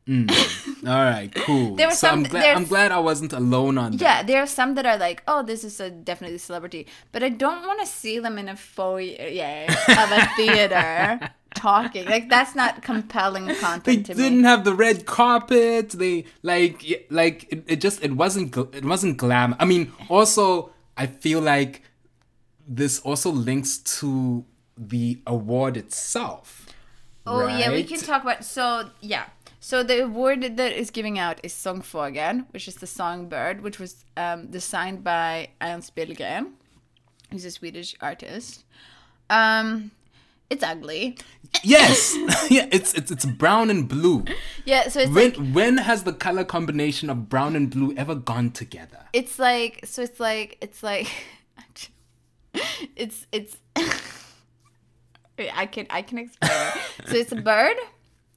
Hmm. 0.06 0.26
All 0.86 0.94
right, 1.04 1.34
cool. 1.34 1.74
There 1.74 1.88
was 1.88 1.98
so 1.98 2.08
I'm 2.08 2.22
some- 2.24 2.30
glad 2.30 2.56
I'm 2.56 2.64
glad 2.66 2.92
I 2.92 3.00
wasn't 3.00 3.32
alone 3.32 3.76
on 3.78 3.92
that. 3.92 4.00
Yeah, 4.00 4.22
there 4.22 4.40
are 4.40 4.46
some 4.46 4.74
that 4.76 4.86
are 4.86 4.96
like, 4.98 5.22
oh, 5.26 5.42
this 5.42 5.64
is 5.64 5.80
a 5.80 5.90
definitely 5.90 6.38
celebrity, 6.38 6.86
but 7.10 7.22
I 7.24 7.28
don't 7.30 7.66
want 7.66 7.80
to 7.80 7.86
see 7.86 8.20
them 8.20 8.38
in 8.38 8.48
a 8.48 8.54
foyer 8.56 9.16
of 9.88 10.12
a 10.12 10.26
theater 10.36 11.30
talking. 11.56 12.04
Like 12.06 12.28
that's 12.28 12.54
not 12.54 12.82
compelling 12.82 13.46
They 13.46 13.54
content 13.56 14.06
to 14.06 14.14
didn't 14.14 14.42
me. 14.42 14.44
have 14.44 14.62
the 14.64 14.74
red 14.74 15.06
carpet. 15.06 15.90
They 15.90 16.24
like 16.42 17.06
like 17.10 17.46
it, 17.50 17.64
it 17.66 17.80
just 17.80 18.02
it 18.04 18.12
wasn't 18.12 18.56
it 18.74 18.84
wasn't 18.84 19.16
glam. 19.16 19.56
I 19.58 19.64
mean, 19.64 19.90
also 20.08 20.70
I 20.96 21.06
feel 21.06 21.40
like 21.40 21.82
this 22.66 22.98
also 23.00 23.30
links 23.30 23.78
to 23.78 24.44
the 24.76 25.20
award 25.26 25.76
itself. 25.76 26.66
Oh 27.26 27.46
yeah, 27.46 27.70
we 27.70 27.82
can 27.84 27.98
talk 27.98 28.22
about. 28.22 28.44
So 28.44 28.90
yeah, 29.00 29.26
so 29.60 29.82
the 29.82 30.04
award 30.04 30.42
that 30.56 30.72
is 30.72 30.90
giving 30.90 31.18
out 31.18 31.40
is 31.42 31.52
Sångfågeln, 31.52 32.46
which 32.52 32.68
is 32.68 32.76
the 32.76 32.86
songbird, 32.86 33.62
which 33.62 33.78
was 33.78 34.04
um, 34.16 34.46
designed 34.48 35.02
by 35.02 35.48
Ernst 35.60 35.96
Billgren, 35.96 36.52
who's 37.30 37.44
a 37.44 37.50
Swedish 37.50 37.96
artist. 38.00 38.64
Um, 39.28 39.90
it's 40.50 40.62
ugly. 40.62 41.18
Yes, 41.64 42.14
yeah. 42.50 42.68
It's 42.70 42.94
it's 42.94 43.10
it's 43.10 43.24
brown 43.24 43.70
and 43.70 43.88
blue. 43.88 44.24
Yeah, 44.64 44.88
so 44.88 45.00
it's 45.00 45.10
When 45.10 45.32
like 45.32 45.54
when 45.54 45.78
has 45.78 46.04
the 46.04 46.12
color 46.12 46.44
combination 46.44 47.10
of 47.10 47.28
brown 47.28 47.56
and 47.56 47.68
blue 47.70 47.92
ever 47.96 48.14
gone 48.14 48.50
together? 48.52 49.00
it's 49.12 49.38
like 49.38 49.80
so 49.84 50.02
it's 50.02 50.20
like 50.20 50.58
it's 50.60 50.82
like 50.84 51.08
it's 52.96 53.26
it's 53.32 53.56
I 55.54 55.66
can 55.66 55.86
I 55.90 56.02
can 56.02 56.18
explain 56.18 56.50
it. 56.52 57.08
So 57.08 57.16
it's 57.16 57.32
a 57.32 57.36
bird. 57.36 57.76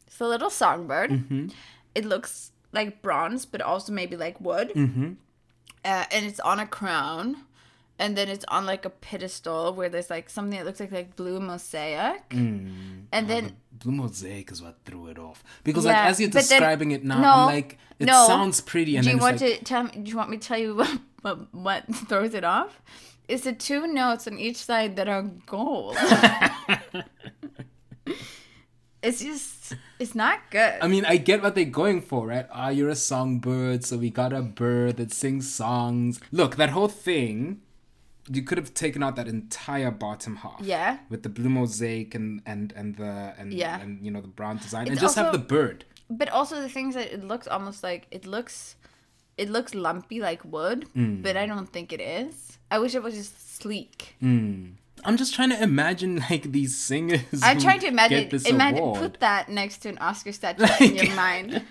It's 0.07 0.19
a 0.19 0.25
little 0.27 0.49
songbird. 0.49 1.11
Mm-hmm. 1.11 1.47
It 1.95 2.05
looks 2.05 2.51
like 2.71 3.01
bronze, 3.01 3.45
but 3.45 3.61
also 3.61 3.91
maybe 3.93 4.17
like 4.17 4.39
wood. 4.41 4.71
Mm-hmm. 4.75 5.13
Uh, 5.85 6.05
and 6.11 6.25
it's 6.25 6.39
on 6.41 6.59
a 6.59 6.67
crown. 6.67 7.37
And 8.01 8.15
then 8.15 8.29
it's 8.29 8.45
on 8.47 8.65
like 8.65 8.85
a 8.85 8.89
pedestal 8.89 9.73
where 9.73 9.89
there's 9.89 10.09
like 10.09 10.29
something 10.29 10.57
that 10.57 10.65
looks 10.65 10.79
like 10.79 10.91
like 10.91 11.15
blue 11.17 11.39
mosaic. 11.39 12.29
Mm. 12.29 13.05
And 13.11 13.29
then 13.29 13.57
Blue 13.73 13.91
mosaic 13.91 14.51
is 14.51 14.61
what 14.61 14.77
threw 14.85 15.07
it 15.07 15.19
off 15.19 15.43
because 15.63 15.85
Yeah, 15.85 15.91
like 15.91 16.09
as 16.11 16.19
you're 16.19 16.29
but 16.29 16.43
then- 16.47 16.59
describing 16.59 16.91
it 16.91 17.03
now, 17.03 17.19
no, 17.21 17.31
I'm 17.31 17.45
like 17.47 17.77
it 17.97 18.05
no. 18.05 18.25
sounds 18.27 18.61
pretty 18.61 18.95
and 18.95 19.05
do 19.05 19.11
you 19.11 19.17
want 19.17 19.41
like, 19.41 19.59
to 19.59 19.63
tell 19.65 19.83
me? 19.83 19.91
Do 19.91 20.09
you 20.09 20.15
want 20.17 20.29
me 20.29 20.37
to 20.37 20.47
tell 20.47 20.57
you 20.57 20.75
what, 20.81 20.99
what 21.21 21.53
what 21.53 21.95
throws 22.07 22.33
it 22.33 22.43
off? 22.45 22.81
It's 23.29 23.43
the 23.43 23.53
two 23.53 23.85
notes 23.87 24.25
on 24.27 24.39
each 24.39 24.57
side 24.57 24.95
that 24.95 25.07
are 25.07 25.21
gold. 25.45 25.95
it's 29.01 29.21
just 29.21 29.75
it's 29.99 30.15
not 30.15 30.39
good. 30.49 30.75
I 30.81 30.87
mean, 30.87 31.05
I 31.05 31.17
get 31.17 31.41
what 31.41 31.55
they're 31.55 31.65
going 31.65 32.01
for, 32.01 32.27
right? 32.27 32.47
Ah, 32.51 32.69
you're 32.69 32.89
a 32.89 32.95
songbird, 32.95 33.85
so 33.85 33.97
we 33.97 34.09
got 34.09 34.33
a 34.33 34.41
bird 34.41 34.97
that 34.97 35.13
sings 35.13 35.53
songs. 35.53 36.19
Look, 36.31 36.55
that 36.55 36.71
whole 36.71 36.87
thing, 36.87 37.61
you 38.29 38.41
could 38.41 38.57
have 38.57 38.73
taken 38.73 39.03
out 39.03 39.15
that 39.15 39.27
entire 39.27 39.91
bottom 39.91 40.37
half. 40.37 40.61
Yeah. 40.61 40.97
With 41.09 41.23
the 41.23 41.29
blue 41.29 41.49
mosaic 41.49 42.15
and 42.15 42.41
and 42.45 42.73
and 42.75 42.95
the 42.95 43.35
and 43.37 43.53
Yeah. 43.53 43.79
and 43.79 44.03
you 44.03 44.11
know 44.11 44.21
the 44.21 44.27
brown 44.27 44.57
design, 44.57 44.83
and 44.87 44.93
It's 44.93 45.01
just 45.01 45.15
have 45.15 45.31
the 45.31 45.37
bird. 45.37 45.85
but 46.09 46.29
also 46.29 46.59
the 46.61 46.69
things 46.69 46.95
that 46.95 47.13
it 47.13 47.23
looks 47.23 47.47
almost 47.47 47.83
like 47.83 48.07
it 48.09 48.25
looks 48.25 48.75
it 49.39 49.49
looks 49.49 49.73
lumpy 49.73 50.19
like 50.19 50.41
wood, 50.43 50.85
Mm. 50.95 51.23
but 51.23 51.33
I 51.37 51.45
don't 51.45 51.69
think 51.75 51.93
it 51.93 52.01
is. 52.01 52.57
I 52.69 52.77
wish 52.79 52.93
it 52.93 53.01
was 53.01 53.15
just 53.15 53.33
sleek. 53.61 54.15
I'm 54.21 55.15
just 55.15 55.33
trying 55.33 55.49
to 55.55 55.61
imagine 55.63 56.23
like 56.29 56.51
these 56.51 56.75
singers. 56.77 57.21
I'm 57.41 57.59
trying 57.59 57.79
to 57.79 57.87
imagine 57.87 58.27
this 58.29 58.45
imagine 58.45 58.79
award. 58.83 58.99
put 59.01 59.19
that 59.21 59.47
next 59.49 59.77
to 59.83 59.89
an 59.89 59.97
Oscar 59.99 60.31
statue 60.33 60.65
in 60.85 60.95
your 60.95 61.15
mind. 61.15 61.63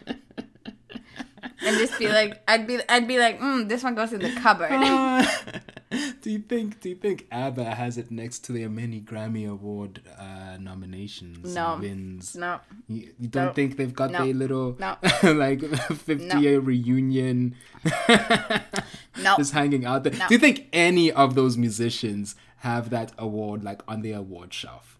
And 1.61 1.77
just 1.79 1.99
be 1.99 2.09
like, 2.09 2.41
I'd 2.49 2.67
be, 2.67 2.79
I'd 2.89 3.07
be 3.07 3.19
like, 3.19 3.39
mm, 3.41 3.69
this 3.69 3.83
one 3.83 3.95
goes 3.95 4.13
in 4.13 4.21
the 4.21 4.33
cupboard. 4.41 4.71
do 6.29 6.33
you 6.35 6.41
think? 6.41 6.81
Do 6.83 6.91
you 6.91 6.95
think 6.95 7.27
ABBA 7.33 7.65
has 7.65 7.97
it 7.97 8.11
next 8.11 8.41
to 8.45 8.53
their 8.53 8.69
many 8.69 9.01
Grammy 9.01 9.49
Award 9.49 10.03
uh, 10.19 10.59
nominations? 10.61 11.55
No. 11.55 11.73
and 11.73 11.81
wins. 11.83 12.37
no, 12.37 12.61
You, 12.87 13.15
you 13.19 13.29
don't 13.29 13.47
No. 13.47 13.53
think 13.55 13.79
they've 13.79 13.95
got 13.95 14.11
No. 14.11 14.27
their 14.27 14.35
little 14.35 14.77
No. 14.79 14.99
like 15.23 15.63
50 15.65 16.39
year 16.39 16.61
reunion 16.61 17.55
no. 18.11 19.37
just 19.39 19.55
hanging 19.55 19.87
out 19.87 20.05
there? 20.05 20.13
Do 20.13 20.27
you 20.35 20.39
think 20.39 20.67
any 20.75 21.11
of 21.11 21.35
those 21.35 21.57
musicians 21.57 22.35
have 22.59 22.91
that 22.91 23.13
award 23.17 23.65
like 23.65 23.81
on 23.89 24.03
their 24.03 24.19
award 24.19 24.53
shelf? 24.53 24.99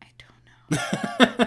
I 0.00 0.06
don't 0.16 0.70
know. 0.70 1.46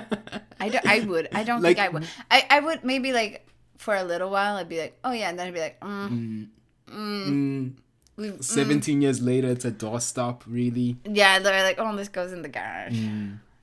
I 0.59 0.69
don't. 0.69 0.85
I 0.85 0.99
would. 0.99 1.29
I 1.33 1.43
don't 1.43 1.63
Like- 1.63 1.77
think 1.77 1.87
I 1.87 1.89
would. 1.89 2.07
I, 2.29 2.45
I 2.51 2.59
would 2.59 2.83
maybe 2.83 3.11
like 3.11 3.47
for 3.77 3.95
a 3.95 4.03
little 4.03 4.29
while. 4.29 4.55
I'd 4.57 4.69
be 4.69 4.79
like, 4.79 4.99
oh 5.03 5.13
yeah, 5.13 5.29
and 5.31 5.39
then 5.39 5.47
I'd 5.47 5.53
be 5.55 5.59
like, 5.61 5.79
mm, 5.79 6.47
Mm. 6.89 7.25
Mm. 7.27 7.73
we- 8.17 8.29
mm. 8.31 8.43
17 8.43 9.01
years 9.01 9.21
later, 9.21 9.47
it's 9.49 9.65
a 9.65 9.71
doorstop, 9.71 10.41
really. 10.47 10.97
yeah. 11.05 11.39
They're 11.39 11.63
like, 11.63 11.77
oh, 11.79 11.95
this 11.95 12.09
goes 12.09 12.31
in 12.33 12.41
the 12.41 12.49
garage. 12.49 12.97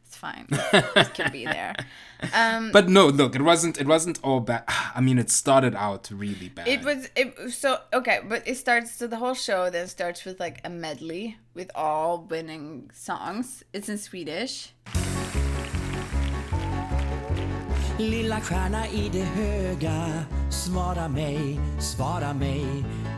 It's 0.07 0.17
fine. 0.17 0.47
this 0.49 1.09
can 1.09 1.31
be 1.33 1.45
there. 1.45 1.75
Um, 2.33 2.71
But 2.73 2.89
no, 2.89 3.09
look, 3.09 3.35
it 3.37 3.43
wasn't. 3.43 3.79
It 3.79 3.87
wasn't 3.87 4.19
all 4.25 4.41
bad. 4.41 4.65
I 4.95 5.03
mean, 5.03 5.19
it 5.19 5.29
started 5.31 5.75
out 5.75 6.11
really 6.11 6.49
bad. 6.49 6.67
It 6.67 6.83
was 6.83 7.11
it 7.15 7.53
so 7.53 7.79
okay, 7.93 8.21
but 8.27 8.43
it 8.49 8.57
starts 8.57 8.91
so 8.93 9.07
the 9.07 9.19
whole 9.19 9.35
show 9.35 9.69
then 9.69 9.87
starts 9.87 10.25
with 10.25 10.41
like 10.41 10.63
a 10.65 10.71
medley 10.71 11.37
with 11.53 11.71
all 11.75 12.23
winning 12.23 12.91
songs. 12.95 13.65
It's 13.75 13.91
in 13.91 13.99
Swedish. 13.99 14.73
Lilla 17.99 18.41
stjärna 18.41 18.89
i 18.89 19.09
det 19.13 19.25
höga 19.25 20.25
Svara 20.51 21.09
mig, 21.09 21.61
svara 21.79 22.33
mig. 22.35 22.67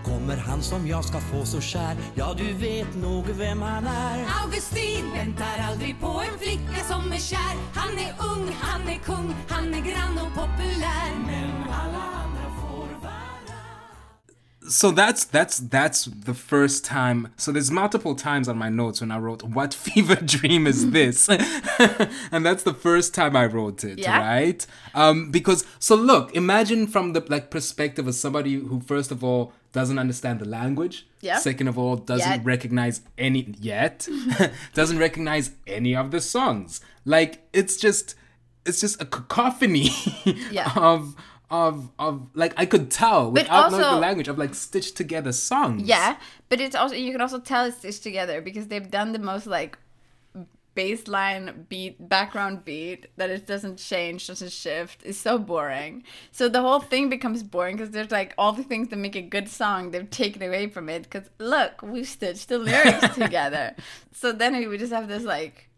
Kommer 0.05 0.37
han 0.37 0.63
som 0.63 0.87
jag 0.87 1.05
ska 1.05 1.19
få 1.21 1.45
så 1.45 1.61
kär? 1.61 1.97
Ja, 2.15 2.35
du 2.37 2.53
vet 2.53 2.97
nog 2.97 3.25
vem 3.27 3.63
han 3.63 3.87
är. 3.87 4.27
Augustin 4.45 5.11
väntar 5.15 5.59
aldrig 5.71 6.01
på 6.01 6.07
en 6.07 6.39
flicka 6.39 6.85
som 6.85 7.13
är 7.13 7.19
kär. 7.19 7.55
Han 7.75 7.99
är 7.99 8.15
ung, 8.33 8.49
han 8.61 8.89
är 8.89 8.99
kung, 8.99 9.35
han 9.49 9.75
är 9.75 9.81
grann 9.81 10.19
och 10.19 10.35
populär. 10.35 11.11
Men 11.27 11.51
alla 11.63 12.03
andra 12.23 12.28
so 14.69 14.91
that's 14.91 15.25
that's 15.25 15.59
that's 15.59 16.05
the 16.05 16.35
first 16.35 16.85
time 16.85 17.29
so 17.37 17.51
there's 17.53 17.71
multiple 17.71 18.15
times 18.15 18.49
on 18.49 18.57
my 18.59 18.69
notes 18.69 19.01
when 19.01 19.11
i 19.11 19.19
wrote 19.19 19.43
what 19.43 19.73
fever 19.87 20.15
dream 20.17 20.67
is 20.67 20.91
this 20.91 21.29
and 22.33 22.45
that's 22.45 22.63
the 22.65 22.75
first 22.75 23.15
time 23.15 23.35
i 23.37 23.45
wrote 23.47 23.83
it 23.85 23.99
Yeah. 23.99 24.19
right 24.19 24.67
um 24.95 25.31
because 25.31 25.65
so 25.79 25.95
look 25.95 26.35
imagine 26.37 26.87
from 26.87 27.13
the 27.15 27.25
like 27.29 27.51
perspective 27.51 28.07
of 28.07 28.15
somebody 28.15 28.55
who 28.55 28.81
first 28.81 29.11
of 29.11 29.25
all 29.25 29.53
doesn't 29.73 29.99
understand 29.99 30.41
the 30.41 30.49
language 30.49 31.07
Yeah. 31.21 31.39
second 31.39 31.69
of 31.69 31.79
all 31.79 31.97
doesn't 31.97 32.31
Yet. 32.31 32.45
recognize 32.45 33.01
any 33.17 33.55
yet 33.61 34.09
doesn't 34.75 34.99
recognize 34.99 35.53
any 35.67 35.95
of 35.97 36.11
the 36.11 36.21
songs 36.21 36.81
like 37.05 37.47
it's 37.53 37.77
just 37.77 38.15
it's 38.67 38.81
just 38.81 39.01
a 39.01 39.07
cacophony 39.07 39.89
Yeah. 40.51 40.71
of 40.77 41.15
of 41.51 41.91
of 41.99 42.29
like 42.35 42.53
I 42.57 42.67
could 42.67 42.91
tell 42.91 43.31
But 43.31 43.45
without 43.45 43.71
knowing 43.73 43.83
the 43.83 44.01
language 44.01 44.29
of 44.29 44.39
like 44.39 44.55
stitched 44.55 44.97
together 44.97 45.33
songs. 45.33 45.83
Yeah, 45.83 46.17
but 46.49 46.61
it's 46.61 46.77
also 46.77 46.95
you 46.95 47.13
can 47.13 47.21
also 47.21 47.41
tell 47.41 47.65
it's 47.65 47.79
stitched 47.79 48.03
together 48.03 48.41
because 48.41 48.69
they've 48.69 48.91
done 48.91 49.13
the 49.13 49.19
most 49.19 49.47
like 49.47 49.79
baseline 50.79 51.69
beat 51.69 52.09
background 52.09 52.65
beat 52.65 53.07
that 53.17 53.31
it 53.31 53.47
doesn't 53.47 53.79
change 53.79 54.27
doesn't 54.27 54.53
shift. 54.53 55.03
It's 55.05 55.19
so 55.19 55.39
boring. 55.39 56.05
So 56.31 56.49
the 56.49 56.61
whole 56.61 56.81
thing 56.81 57.09
becomes 57.09 57.43
boring 57.43 57.77
because 57.77 57.91
there's 57.91 58.13
like 58.13 58.33
all 58.39 58.53
the 58.53 58.63
things 58.63 58.89
that 58.89 58.97
make 58.97 59.17
a 59.17 59.23
good 59.23 59.49
song 59.49 59.91
they've 59.91 60.09
taken 60.09 60.43
away 60.43 60.69
from 60.69 60.89
it 60.89 61.03
because 61.03 61.31
look 61.39 61.83
we've 61.83 62.07
stitched 62.07 62.49
the 62.49 62.59
lyrics 62.59 63.15
together. 63.15 63.75
So 64.13 64.33
then 64.33 64.57
we 64.69 64.79
just 64.79 64.93
have 64.93 65.09
this 65.09 65.25
like 65.25 65.69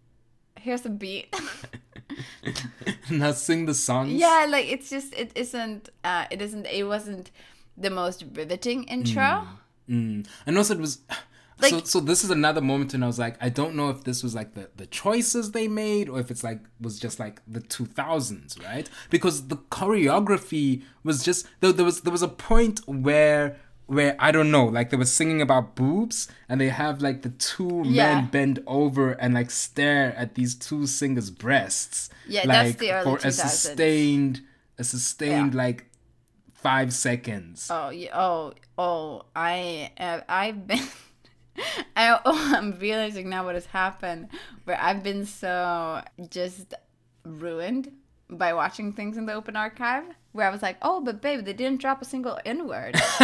here's 0.56 0.84
a 0.84 0.90
beat 0.90 1.34
now 3.10 3.32
sing 3.32 3.66
the 3.66 3.74
songs. 3.74 4.12
yeah 4.12 4.46
like 4.48 4.66
it's 4.66 4.90
just 4.90 5.12
it 5.14 5.32
isn't 5.34 5.88
uh 6.04 6.24
it 6.30 6.40
isn't 6.42 6.66
it 6.66 6.84
wasn't 6.84 7.30
the 7.76 7.90
most 7.90 8.24
riveting 8.34 8.84
intro 8.84 9.46
Mm. 9.88 10.24
And 10.46 10.56
also 10.56 10.74
it 10.74 10.80
was 10.80 11.00
so 11.60 11.76
Like- 11.76 11.86
so 11.86 11.98
this 11.98 12.22
is 12.22 12.30
another 12.30 12.60
moment 12.60 12.94
and 12.94 13.02
I 13.02 13.08
was 13.08 13.18
like, 13.18 13.36
I 13.40 13.48
don't 13.48 13.74
know 13.74 13.90
if 13.90 14.04
this 14.04 14.22
was 14.22 14.36
like 14.36 14.54
the, 14.54 14.70
the 14.76 14.86
choices 14.86 15.50
they 15.50 15.66
made 15.66 16.08
or 16.08 16.20
if 16.20 16.30
it's 16.30 16.44
like 16.44 16.60
was 16.80 17.00
just 17.00 17.18
like 17.18 17.42
the 17.48 17.60
two 17.60 17.86
thousands, 17.86 18.56
right? 18.62 18.88
Because 19.10 19.48
the 19.48 19.56
choreography 19.56 20.82
was 21.02 21.24
just 21.24 21.46
there, 21.60 21.72
there 21.72 21.84
was 21.84 22.02
there 22.02 22.12
was 22.12 22.22
a 22.22 22.28
point 22.28 22.86
where 22.86 23.56
where 23.90 24.14
I 24.20 24.30
don't 24.30 24.52
know, 24.52 24.66
like 24.66 24.90
they 24.90 24.96
were 24.96 25.04
singing 25.04 25.42
about 25.42 25.74
boobs 25.74 26.28
and 26.48 26.60
they 26.60 26.68
have 26.68 27.02
like 27.02 27.22
the 27.22 27.30
two 27.30 27.82
Yeah. 27.84 28.14
men 28.14 28.26
bend 28.26 28.62
over 28.66 29.12
and 29.12 29.34
like 29.34 29.50
stare 29.50 30.14
at 30.16 30.36
these 30.36 30.54
two 30.54 30.86
singers' 30.86 31.30
breasts. 31.30 32.08
Yeah, 32.28 32.40
like, 32.46 32.48
that's 32.48 32.74
the 32.78 32.92
early 32.92 33.04
for 33.04 33.26
a 33.26 33.32
sustained 33.32 34.42
a 34.78 34.84
sustained 34.84 35.54
Yeah. 35.54 35.62
like 35.64 35.86
five 36.54 36.92
seconds. 36.92 37.68
Oh, 37.68 37.90
oh, 38.14 38.52
oh! 38.78 39.22
I, 39.34 39.90
uh, 39.98 40.20
I've 40.28 40.66
been. 40.68 40.86
I, 41.96 42.18
oh, 42.24 42.54
I'm 42.56 42.78
realizing 42.78 43.28
now 43.28 43.44
what 43.44 43.54
has 43.56 43.66
happened, 43.66 44.28
where 44.64 44.80
I've 44.80 45.02
been 45.02 45.26
so 45.26 46.00
just 46.30 46.74
ruined 47.24 47.90
by 48.30 48.52
watching 48.54 48.92
things 48.92 49.16
in 49.16 49.26
the 49.26 49.34
open 49.34 49.56
archive. 49.56 50.04
Where 50.32 50.46
I 50.46 50.50
was 50.50 50.62
like, 50.62 50.76
oh, 50.80 51.00
but 51.00 51.20
babe, 51.20 51.44
they 51.44 51.52
didn't 51.52 51.80
drop 51.80 52.00
a 52.00 52.04
single 52.04 52.38
N 52.44 52.68
word. 52.68 52.94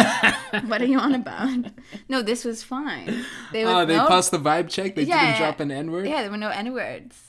what 0.65 0.81
are 0.81 0.85
you 0.85 0.99
on 0.99 1.15
about? 1.15 1.71
No, 2.09 2.21
this 2.21 2.43
was 2.43 2.63
fine. 2.63 3.23
They 3.53 3.63
Oh, 3.63 3.85
they 3.85 3.95
no, 3.95 4.07
passed 4.07 4.31
the 4.31 4.37
vibe 4.39 4.69
check. 4.69 4.95
They 4.95 5.03
Yeah, 5.03 5.21
didn't 5.21 5.33
yeah. 5.33 5.37
drop 5.39 5.59
an 5.61 5.71
N 5.71 5.89
word. 5.91 6.05
Yeah, 6.07 6.21
there 6.21 6.31
were 6.31 6.37
no 6.37 6.49
N 6.49 6.73
words. 6.73 7.23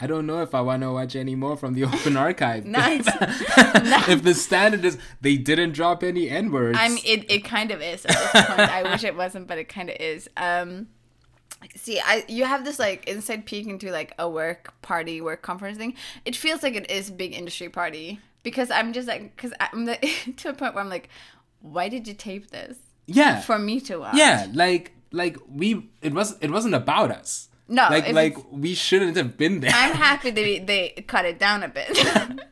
I 0.00 0.06
don't 0.06 0.26
know 0.26 0.42
if 0.42 0.54
I 0.54 0.60
want 0.60 0.82
to 0.82 0.92
watch 0.92 1.16
any 1.16 1.34
more 1.34 1.56
from 1.56 1.74
the 1.74 1.84
open 1.84 2.16
archive. 2.26 2.64
Nice. 2.64 3.06
if 4.08 4.22
the 4.22 4.34
standard 4.34 4.84
is 4.84 4.98
they 5.20 5.36
didn't 5.36 5.72
drop 5.72 6.02
any 6.02 6.28
N 6.28 6.50
words. 6.50 6.78
I 6.80 6.88
mean, 6.88 7.02
it, 7.04 7.30
it 7.30 7.44
kind 7.44 7.70
of 7.70 7.80
is 7.80 8.04
at 8.04 8.16
this 8.32 8.44
point. 8.46 8.60
I 8.60 8.82
wish 8.84 9.04
it 9.04 9.16
wasn't, 9.16 9.46
but 9.46 9.58
it 9.58 9.68
kind 9.68 9.90
of 9.90 9.96
is. 10.00 10.28
Um, 10.36 10.88
see, 11.76 12.00
I 12.00 12.24
you 12.28 12.44
have 12.44 12.64
this 12.64 12.78
like 12.78 13.08
inside 13.08 13.44
peek 13.46 13.66
into 13.66 13.90
like 13.90 14.12
a 14.18 14.28
work 14.28 14.72
party, 14.82 15.20
work 15.20 15.42
conference 15.42 15.78
thing. 15.78 15.94
It 16.24 16.36
feels 16.36 16.62
like 16.62 16.74
it 16.76 16.90
is 16.90 17.08
a 17.10 17.12
big 17.12 17.32
industry 17.34 17.68
party 17.68 18.20
because 18.48 18.70
I'm 18.70 18.94
just 18.94 19.06
like, 19.06 19.36
because 19.36 19.52
I'm 19.60 19.84
like, 19.84 20.34
to 20.38 20.48
a 20.48 20.54
point 20.54 20.74
where 20.74 20.82
I'm 20.82 20.88
like, 20.88 21.10
why 21.60 21.90
did 21.90 22.08
you 22.08 22.14
tape 22.14 22.50
this 22.50 22.78
yeah, 23.06 23.40
for 23.42 23.58
me 23.58 23.78
to 23.82 23.98
watch? 23.98 24.16
yeah, 24.16 24.46
like 24.54 24.92
like 25.10 25.36
we 25.50 25.90
it 26.00 26.14
was 26.14 26.36
it 26.40 26.50
wasn't 26.50 26.74
about 26.74 27.10
us. 27.10 27.48
No, 27.70 27.86
like 27.90 28.10
like 28.12 28.36
we 28.50 28.74
shouldn't 28.74 29.18
have 29.18 29.36
been 29.36 29.60
there 29.60 29.70
I'm 29.74 29.92
happy 29.92 30.30
they 30.30 30.58
they 30.70 31.04
cut 31.06 31.26
it 31.26 31.38
down 31.38 31.62
a 31.62 31.68
bit. 31.68 31.98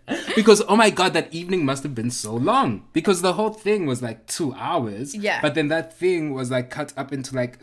because 0.37 0.63
oh 0.69 0.77
my 0.77 0.91
god 0.91 1.15
that 1.15 1.33
evening 1.33 1.65
must 1.65 1.83
have 1.85 1.95
been 1.95 2.11
so 2.11 2.35
long 2.35 2.85
because 2.93 3.23
the 3.23 3.33
whole 3.33 3.49
thing 3.49 3.87
was 3.87 4.03
like 4.03 4.27
two 4.27 4.53
hours. 4.53 5.15
Yeah. 5.15 5.41
but 5.41 5.55
then 5.55 5.69
that 5.69 5.97
thing 5.97 6.35
was 6.35 6.51
like 6.51 6.69
cut 6.69 6.93
up 6.99 7.15
into 7.15 7.35
like 7.35 7.61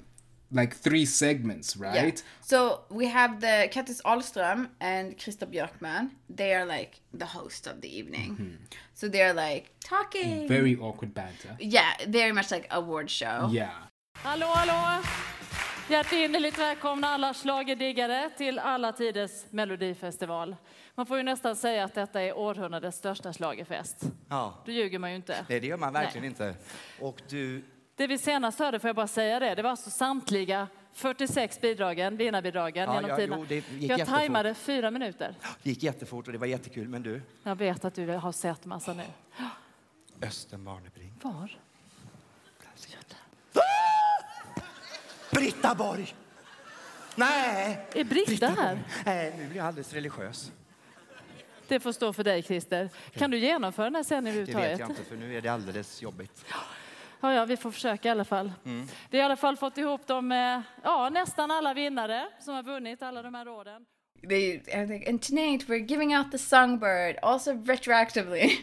like 0.62 0.76
three 0.76 1.06
segments, 1.06 1.76
Yeah. 1.76 2.04
right? 2.04 2.24
So 2.42 2.80
we 2.90 3.06
have 3.08 3.40
the 3.40 3.70
Kattis 3.74 4.02
Ahlström 4.04 4.68
and 4.80 5.18
Krista 5.18 5.46
Björkman. 5.46 6.10
They 6.38 6.54
are 6.56 6.66
like 6.66 6.92
the 7.20 7.26
host 7.26 7.68
of 7.68 7.82
the 7.82 8.00
evening. 8.00 8.58
So 8.94 9.08
they're 9.10 9.34
like 9.52 9.66
talking. 9.90 10.48
Very 10.48 10.76
awkward 10.82 11.14
banter. 11.14 11.56
yeah, 11.60 11.94
very 12.08 12.32
much 12.34 12.52
like 12.52 12.68
award 12.70 13.10
show. 13.10 13.50
Yeah. 13.54 13.70
Hallå, 14.16 14.46
hallå! 14.48 15.04
Hjärtinnerligt 15.90 16.58
välkomna 16.60 17.08
alla 17.08 17.34
schlagerdiggare 17.34 18.30
till 18.38 18.60
alla 18.60 18.92
tiders 18.92 19.32
melodifestival. 19.50 20.56
Man 20.96 21.06
får 21.06 21.18
ju 21.18 21.24
nästan 21.24 21.56
säga 21.56 21.84
att 21.84 21.96
detta 21.96 22.22
är 22.22 22.38
århundradets 22.38 22.98
största 22.98 23.34
schlagerfest. 23.34 24.02
Ja, 24.30 24.64
Då 24.66 24.72
ljuger 24.72 25.00
man 25.00 25.10
ju 25.10 25.16
inte. 25.16 25.46
nej, 25.50 25.60
det 25.60 25.68
gör 25.68 25.78
man 25.78 25.94
verkligen 25.94 26.26
inte. 26.26 26.56
Och 27.00 27.22
du, 27.30 27.64
Det 27.96 28.08
vi 28.08 28.18
senast 28.18 28.60
hörde, 28.60 28.80
får 28.80 28.88
jag 28.88 28.96
bara 28.96 29.08
säga 29.08 29.40
det, 29.40 29.56
det 29.56 29.62
var 29.62 29.70
alltså 29.70 29.90
samtliga 29.90 30.68
46 30.94 31.62
bidragen, 31.62 32.18
vinnarbidragen 32.18 32.84
Ja, 32.90 32.96
genom 32.96 33.10
ja, 33.10 33.16
tiderna. 33.16 33.36
jo, 33.40 33.46
det 33.50 33.56
gick 33.56 33.66
jag 33.72 33.82
jättefort. 34.00 34.16
tajmade 34.20 34.54
fyra 34.54 34.92
minuter. 34.92 35.36
gick 35.64 35.84
jättefort 35.84 36.28
och 36.28 36.34
det 36.34 36.40
var 36.40 36.48
jättekul, 36.48 36.88
men 36.88 37.04
du, 37.04 37.22
Jag 37.44 37.56
vet 37.56 37.86
att 37.86 37.94
du 37.96 38.08
har 38.08 38.32
sett 38.32 38.66
massa 38.66 38.94
nu. 38.94 39.04
Östen 40.22 40.64
Barnebring. 40.64 41.14
Var? 41.22 41.58
Britta 45.32 45.76
Borg! 45.76 46.16
Nej! 47.16 47.88
Är 47.96 48.04
Britta 48.04 48.48
här? 48.48 48.76
Borg. 48.76 48.84
Nej, 49.06 49.34
nu 49.38 49.48
blir 49.48 49.58
jag 49.58 49.66
alldeles 49.68 49.94
religiös. 49.94 50.52
Det 51.68 51.80
får 51.80 51.92
stå 51.92 52.14
för 52.14 52.24
dig, 52.24 52.44
Christer. 52.44 52.90
Kan 53.14 53.32
du 53.32 53.38
genomföra 53.38 53.86
den 53.86 53.96
här 53.96 54.04
sändningen 54.04 54.40
Det 54.40 54.46
vet 54.46 54.56
överhuvudtaget? 54.56 54.80
jag 54.80 54.90
inte, 54.90 55.10
för 55.10 55.16
nu 55.28 55.38
är 55.38 55.42
det 55.42 55.50
alldeles 55.50 56.02
jobbigt. 56.02 56.46
Ja, 57.24 57.34
ja, 57.34 57.46
vi 57.46 57.58
får 57.58 57.72
försöka 57.72 58.08
i 58.08 58.12
alla 58.12 58.26
fall. 58.26 58.54
Vi 59.10 59.18
har 59.18 59.20
i 59.20 59.22
alla 59.22 59.36
fall 59.36 59.58
fått 59.58 59.78
ihop 59.78 60.08
de, 60.08 60.32
eh, 60.32 60.62
ja, 60.84 61.10
nästan 61.10 61.52
alla 61.52 61.74
vinnare 61.74 62.28
som 62.40 62.56
har 62.56 62.64
vunnit 62.64 63.04
alla 63.04 63.22
de 63.22 63.34
här 63.34 63.46
råden. 63.46 63.86
And 65.08 65.22
tonight 65.22 65.68
we're 65.68 65.86
giving 65.86 66.16
out 66.16 66.32
the 66.32 66.38
songbird 66.38 67.18
also 67.22 67.54
retroactively. 67.54 68.44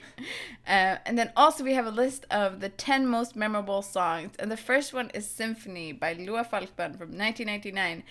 uh, 0.66 0.98
and 1.06 1.18
then 1.18 1.30
also 1.34 1.64
we 1.64 1.74
have 1.74 1.88
a 1.88 1.90
list 1.90 2.24
of 2.30 2.60
the 2.60 2.68
10 2.68 3.06
most 3.06 3.34
memorable 3.34 3.82
songs. 3.82 4.32
And 4.38 4.50
the 4.50 4.56
first 4.56 4.94
one 4.94 5.10
is 5.14 5.30
Symphony 5.30 5.92
by 5.92 6.14
Lua 6.14 6.44
Falkman 6.44 6.98
from 6.98 7.12
1999. 7.16 8.02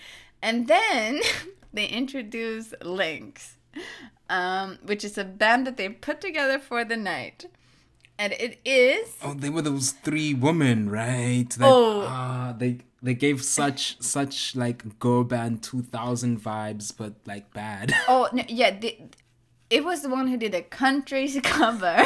And 0.42 0.68
then 0.68 1.20
they 1.72 1.86
introduce 1.86 2.74
Lynx, 2.82 3.56
um, 4.28 4.78
which 4.82 5.04
is 5.04 5.18
a 5.18 5.24
band 5.24 5.66
that 5.66 5.76
they 5.76 5.88
put 5.88 6.20
together 6.20 6.58
for 6.58 6.84
the 6.84 6.96
night. 6.96 7.46
And 8.20 8.34
it 8.34 8.60
is 8.66 9.16
Oh, 9.24 9.32
they 9.32 9.48
were 9.48 9.62
those 9.62 9.92
three 9.92 10.34
women, 10.34 10.90
right? 10.90 11.48
That, 11.56 11.64
Oh. 11.66 12.04
ah, 12.06 12.52
they 12.56 12.78
they 13.02 13.14
gave 13.14 13.42
such 13.42 13.96
such 14.02 14.54
like 14.54 14.98
girl 14.98 15.24
band 15.24 15.62
two 15.62 15.80
thousand 15.80 16.40
vibes, 16.44 16.92
but 16.96 17.14
like 17.24 17.46
bad. 17.54 17.94
Oh 18.08 18.28
no, 18.36 18.44
yeah, 18.46 18.76
the, 18.78 18.92
it 19.70 19.84
was 19.88 20.02
the 20.02 20.10
one 20.10 20.26
who 20.28 20.36
did 20.36 20.54
a 20.54 20.60
country's 20.60 21.38
cover 21.42 21.96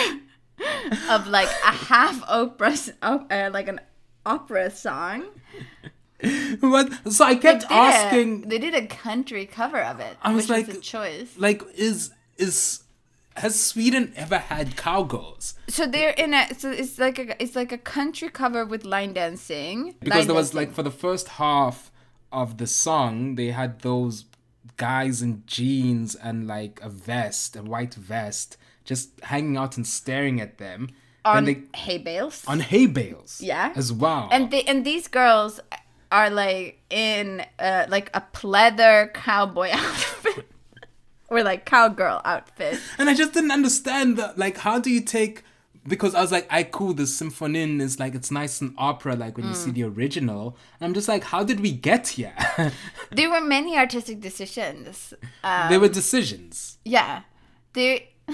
of 1.11 1.27
like 1.27 1.49
a 1.67 1.73
half 1.91 2.23
opera, 2.29 2.77
uh, 3.03 3.51
like 3.53 3.67
an 3.67 3.81
opera 4.25 4.71
song. 4.71 5.25
what? 6.61 6.93
So 7.13 7.25
I 7.25 7.35
They 7.35 7.41
kept 7.41 7.65
a- 7.65 7.73
asking, 7.73 8.43
they 8.43 8.59
did 8.59 8.75
a 8.75 8.87
country 8.87 9.47
cover 9.47 9.81
of 9.83 9.99
it, 9.99 10.17
I 10.23 10.33
was 10.33 10.45
which 10.45 10.51
like- 10.51 10.67
was 10.69 10.77
a 10.77 10.81
choice. 10.81 11.35
like, 11.37 11.61
is 11.75 12.13
is 12.39 12.84
has 13.37 13.61
Sweden 13.61 14.13
ever 14.17 14.39
had 14.39 14.77
cowgirls? 14.77 15.55
So 15.69 15.87
they're 15.87 16.11
in 16.11 16.35
a, 16.35 16.55
so 16.55 16.71
it's 16.71 16.99
like 16.99 17.19
a, 17.19 17.43
it's 17.43 17.57
like 17.57 17.73
a 17.73 17.79
country 17.79 18.29
cover 18.29 18.65
with 18.65 18.85
line 18.85 19.13
dancing. 19.13 19.95
Because 20.01 20.19
line 20.19 20.27
there 20.29 20.37
was 20.37 20.51
dancing. 20.51 20.69
like 20.69 20.75
for 20.75 20.83
the 20.83 20.91
first 20.91 21.29
half 21.29 21.91
of 22.33 22.59
the 22.59 22.67
song, 22.67 23.35
they 23.35 23.49
had 23.49 23.81
those 23.81 24.27
guys 24.77 25.23
in 25.23 25.43
jeans 25.47 26.15
and 26.15 26.47
like 26.47 26.81
a 26.83 26.89
vest, 26.89 27.57
a 27.57 27.63
white 27.63 27.95
vest, 27.95 28.57
just 28.85 29.11
hanging 29.25 29.57
out 29.57 29.77
and 29.77 29.87
staring 29.87 30.41
at 30.41 30.59
them. 30.59 30.91
on 31.25 31.45
they 31.45 31.63
hay 31.75 31.99
bales. 31.99 32.45
on 32.47 32.61
hay 32.61 32.87
bales. 32.87 33.41
Yeah. 33.41 33.73
As 33.75 33.93
well. 33.93 34.29
and 34.31 34.51
they 34.51 34.63
and 34.63 34.85
these 34.85 35.09
girls 35.09 35.61
are 36.13 36.31
like 36.31 36.81
in 36.91 37.45
uh, 37.59 37.87
like 37.89 38.11
a 38.15 38.23
pleather 38.33 39.13
cowboy 39.13 39.71
outfit 39.73 40.47
or 41.29 41.43
like 41.43 41.65
cowgirl 41.65 42.21
outfit. 42.25 42.79
And 42.99 43.09
I 43.11 43.15
just 43.15 43.33
didn't 43.33 43.51
understand 43.53 44.17
that. 44.19 44.39
Like, 44.39 44.59
how 44.59 44.79
do 44.79 44.91
you 44.91 45.01
take? 45.01 45.43
Because 45.87 46.15
I 46.15 46.23
was 46.23 46.33
like, 46.33 46.47
I 46.51 46.63
cool. 46.63 46.95
The 46.95 47.07
symphony 47.07 47.79
is 47.83 47.99
like 48.01 48.15
it's 48.15 48.31
nice 48.31 48.61
and 48.63 48.75
opera, 48.79 49.17
like 49.17 49.37
when 49.37 49.47
you 49.47 49.55
see 49.55 49.71
the 49.71 49.83
original. 49.85 50.57
And 50.81 50.87
I'm 50.87 50.95
just 50.95 51.09
like, 51.09 51.25
how 51.25 51.45
did 51.45 51.61
we 51.61 51.73
get 51.73 52.09
here? 52.09 52.35
There 53.11 53.29
were 53.31 53.43
many 53.43 53.77
artistic 53.77 54.21
decisions. 54.21 55.13
Uh, 55.43 55.69
there 55.69 55.79
were 55.79 55.89
decisions. 55.89 56.79
yeah, 56.85 57.23
there. 57.75 58.01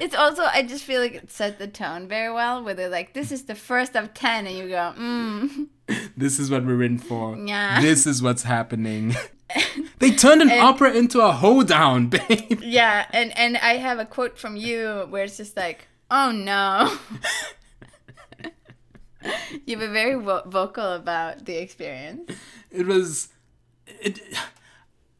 it's 0.00 0.14
also 0.14 0.42
I 0.44 0.62
just 0.62 0.84
feel 0.84 1.00
like 1.00 1.14
it 1.14 1.30
set 1.30 1.58
the 1.58 1.66
tone 1.66 2.06
very 2.08 2.32
well. 2.32 2.62
Where 2.62 2.74
they're 2.74 2.88
like, 2.88 3.14
"This 3.14 3.32
is 3.32 3.44
the 3.44 3.54
first 3.54 3.96
of 3.96 4.12
10 4.14 4.46
and 4.46 4.56
you 4.56 4.68
go, 4.68 4.92
"Mm." 4.98 5.68
This 6.16 6.38
is 6.38 6.50
what 6.50 6.64
we're 6.64 6.82
in 6.82 6.98
for. 6.98 7.36
Yeah. 7.36 7.80
This 7.80 8.06
is 8.06 8.22
what's 8.22 8.44
happening. 8.44 9.14
They 9.98 10.10
turned 10.10 10.42
an 10.42 10.50
And- 10.50 10.60
opera 10.60 10.92
into 10.92 11.20
a 11.20 11.32
hoedown, 11.32 12.08
babe. 12.08 12.60
Yeah, 12.78 13.06
and 13.12 13.36
and 13.38 13.56
I 13.58 13.76
have 13.76 13.98
a 14.00 14.04
quote 14.04 14.36
from 14.38 14.56
you 14.56 15.06
where 15.10 15.24
it's 15.24 15.36
just 15.36 15.56
like, 15.56 15.86
"Oh 16.10 16.32
no." 16.32 16.92
you 19.66 19.78
were 19.78 19.88
very 19.88 20.14
vo- 20.14 20.42
vocal 20.46 20.92
about 20.94 21.44
the 21.44 21.56
experience. 21.56 22.30
It 22.70 22.86
was, 22.86 23.28
it. 23.86 24.20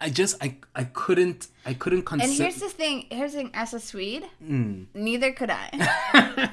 I 0.01 0.11
just 0.11 0.37
I 0.43 0.57
I 0.75 0.85
couldn't 0.85 1.47
I 1.65 1.75
couldn't 1.75 2.11
And 2.11 2.23
here's 2.23 2.57
the 2.57 2.69
thing. 2.69 3.07
Here's 3.11 3.33
the 3.33 3.39
thing. 3.39 3.51
As 3.55 3.73
a 3.75 3.79
Swede, 3.79 4.25
Hmm. 4.45 4.85
neither 4.95 5.31
could 5.33 5.51
I. 5.51 6.51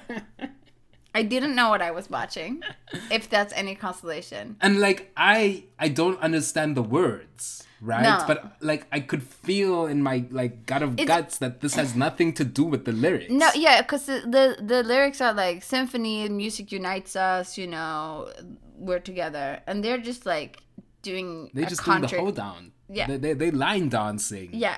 I 1.15 1.23
didn't 1.23 1.55
know 1.55 1.69
what 1.69 1.81
I 1.81 1.89
was 1.89 2.07
watching, 2.11 2.61
if 3.09 3.27
that's 3.27 3.51
any 3.53 3.73
consolation. 3.73 4.57
and 4.61 4.79
like 4.79 5.11
I 5.17 5.63
I 5.79 5.87
don't 5.89 6.19
understand 6.21 6.77
the 6.77 6.83
words, 6.83 7.63
right? 7.81 8.03
No. 8.03 8.23
But 8.27 8.53
like 8.61 8.85
I 8.91 8.99
could 8.99 9.23
feel 9.23 9.85
in 9.85 10.01
my 10.03 10.25
like 10.31 10.65
gut 10.65 10.81
of 10.83 10.93
It's- 10.99 11.07
guts 11.07 11.37
that 11.39 11.61
this 11.61 11.75
has 11.75 11.95
nothing 11.95 12.33
to 12.33 12.43
do 12.43 12.63
with 12.63 12.85
the 12.85 12.91
lyrics. 12.91 13.31
No, 13.31 13.49
yeah, 13.55 13.81
because 13.81 14.05
the, 14.05 14.21
the 14.25 14.57
the 14.63 14.83
lyrics 14.83 15.21
are 15.21 15.33
like 15.33 15.63
symphony, 15.63 16.25
and 16.25 16.35
music 16.37 16.71
unites 16.71 17.15
us. 17.15 17.57
You 17.57 17.67
know, 17.67 18.29
we're 18.77 18.99
together, 18.99 19.61
and 19.67 19.83
they're 19.83 19.97
just 20.01 20.25
like 20.25 20.57
doing. 21.01 21.49
they 21.53 21.63
a 21.63 21.69
just 21.69 21.83
doing 21.85 22.01
the 22.01 22.07
contra- 22.07 22.19
hoedown. 22.21 22.71
Yeah. 22.89 23.07
they, 23.07 23.17
they 23.17 23.33
they 23.33 23.51
line 23.51 23.89
dancing. 23.89 24.49
Yeah, 24.51 24.77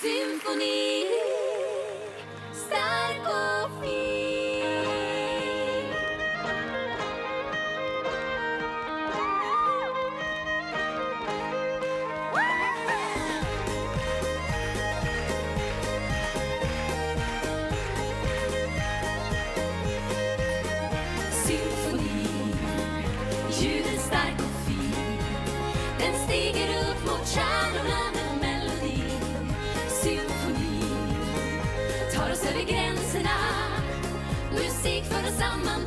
Symfoni 0.00 1.04
stark 2.52 3.18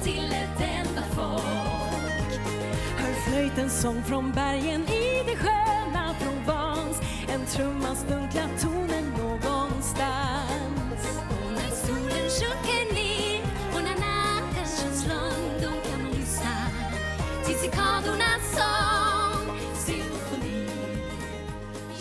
till 0.03 0.31
ett 0.31 0.61
enda 0.61 1.03
folk. 1.15 2.39
Hör 2.97 3.13
flöjtens 3.13 3.81
sång 3.81 4.03
från 4.03 4.31
bergen 4.31 4.81
i 4.81 5.23
det 5.25 5.35
sköna 5.35 6.15
Provence. 6.19 7.03
En 7.27 7.45
trummas 7.45 8.05
dunkla 8.09 8.49
tonen 8.61 9.13
någonstans. 9.17 11.19
Och 11.29 11.51
när 11.53 11.71
solen 11.87 12.29
sjunker 12.29 12.93
ner 12.93 13.41
och 13.75 13.83
när 13.83 13.95
natten 13.95 14.65
känns 14.81 15.07
lång 15.07 15.61
Då 15.61 15.89
kan 15.89 16.03
man 16.03 16.11
lyssna 16.11 16.67
till 17.45 17.55
cikadornas 17.55 18.55
sång. 18.57 19.57
Symfoni, 19.75 20.69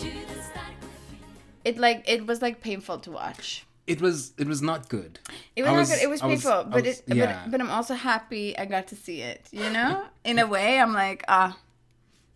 ljuden 0.01 0.43
stark 0.51 0.77
och 0.81 1.09
fin. 1.09 1.19
It 1.63 1.77
like 1.77 2.13
it 2.13 2.21
was 2.21 2.41
like 2.41 2.61
painful 2.61 2.99
to 2.99 3.11
watch. 3.11 3.63
It 3.87 4.01
was 4.01 4.33
it 4.37 4.47
was 4.47 4.61
not 4.61 4.89
good. 4.89 5.19
It 5.55 5.63
was, 5.63 5.71
I 5.71 5.75
not 5.75 5.87
good. 5.87 6.03
It 6.03 6.09
was 6.09 6.21
I 6.21 6.27
painful, 6.27 6.51
I 6.51 6.63
but 6.63 6.83
was- 6.85 6.99
it 6.99 7.15
yeah. 7.15 7.41
but 7.45 7.51
but 7.51 7.61
I'm 7.61 7.71
also 7.71 7.93
happy 7.95 8.57
I 8.57 8.65
got 8.65 8.87
to 8.87 8.95
see 8.95 9.21
it. 9.21 9.47
You 9.51 9.69
know, 9.69 10.03
in 10.25 10.39
a 10.39 10.45
way, 10.45 10.79
I'm 10.79 10.93
like 10.93 11.23
ah, 11.29 11.57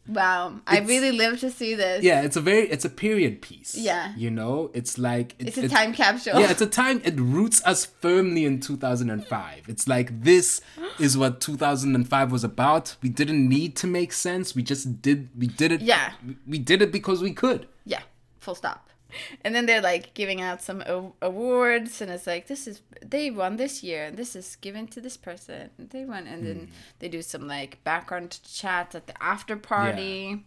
wow, 0.08 0.60
I 0.66 0.80
really 0.80 1.12
lived 1.12 1.42
to 1.42 1.52
see 1.52 1.76
this. 1.76 2.04
yeah, 2.04 2.22
it's 2.22 2.36
a 2.36 2.42
very 2.42 2.68
it's 2.70 2.86
a 2.86 2.90
period 2.90 3.42
piece. 3.42 3.76
Yeah. 3.76 4.14
you 4.16 4.32
know, 4.32 4.72
it's 4.74 4.98
like 4.98 5.36
it's 5.40 5.58
a 5.58 5.68
time 5.70 5.94
capsule. 5.94 6.40
Yeah, 6.40 6.52
it's 6.52 6.62
a 6.62 6.68
time. 6.68 7.02
It 7.04 7.20
roots 7.20 7.62
us 7.66 7.86
firmly 7.86 8.46
in 8.46 8.60
2005. 8.60 9.64
It's 9.68 9.88
like 9.88 10.24
this 10.24 10.62
is 11.00 11.18
what 11.18 11.42
2005 11.42 12.32
was 12.32 12.44
about. 12.44 12.96
We 13.02 13.10
didn't 13.10 13.48
need 13.48 13.76
to 13.78 13.88
make 13.88 14.14
sense. 14.14 14.56
We 14.56 14.64
just 14.64 15.02
did. 15.02 15.30
We 15.38 15.48
did 15.48 15.72
it. 15.72 15.82
Yeah. 15.82 16.14
we- 16.26 16.38
we 16.48 16.60
did 16.60 16.82
it 16.82 16.92
because 16.92 17.22
we 17.22 17.34
could. 17.34 17.68
Yeah, 17.86 18.02
full 18.40 18.56
stop. 18.56 18.88
And 19.44 19.56
then 19.56 19.66
they're 19.66 19.82
like 19.82 20.14
giving 20.14 20.42
out 20.42 20.62
some 20.62 20.84
awards, 21.22 22.02
and 22.02 22.12
it's 22.12 22.28
like 22.28 22.48
this 22.48 22.68
is 22.68 22.82
they 23.02 23.32
won 23.32 23.58
this 23.58 23.84
year, 23.84 24.06
and 24.06 24.18
this 24.18 24.36
is 24.36 24.56
given 24.58 24.88
to 24.88 25.02
this 25.02 25.18
person. 25.18 25.70
They 25.78 26.06
won, 26.06 26.28
and 26.28 26.46
then 26.46 26.70
they 27.00 27.10
do 27.10 27.22
some 27.22 27.48
like 27.48 27.84
background 27.84 28.40
chat 28.44 28.96
at 28.96 29.08
the 29.08 29.24
after 29.24 29.56
party, 29.58 30.44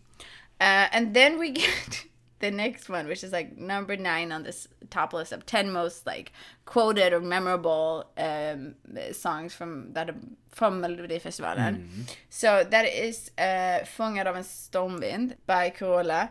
uh, 0.61 0.89
and 0.93 1.15
then 1.15 1.39
we 1.39 1.51
get 1.63 2.05
the 2.41 2.51
next 2.51 2.89
one, 2.89 3.07
which 3.09 3.25
is 3.25 3.33
like 3.33 3.57
number 3.57 3.97
nine 3.97 4.31
on 4.33 4.43
this 4.43 4.69
top 4.91 5.13
list 5.13 5.33
of 5.33 5.47
ten 5.47 5.71
most 5.71 6.07
like 6.07 6.33
quoted 6.67 7.13
or 7.13 7.21
memorable 7.21 8.05
um, 8.19 8.75
songs 9.13 9.55
from 9.55 9.93
that 9.95 10.15
from 10.51 10.81
Melodifestivalen. 10.83 11.89
So 12.31 12.65
that 12.71 12.85
is 12.85 13.31
uh, 13.39 13.85
"Fångad 13.85 14.27
av 14.27 14.37
en 14.37 14.45
stormvind" 14.45 15.37
by 15.47 15.71
Carola. 15.71 16.31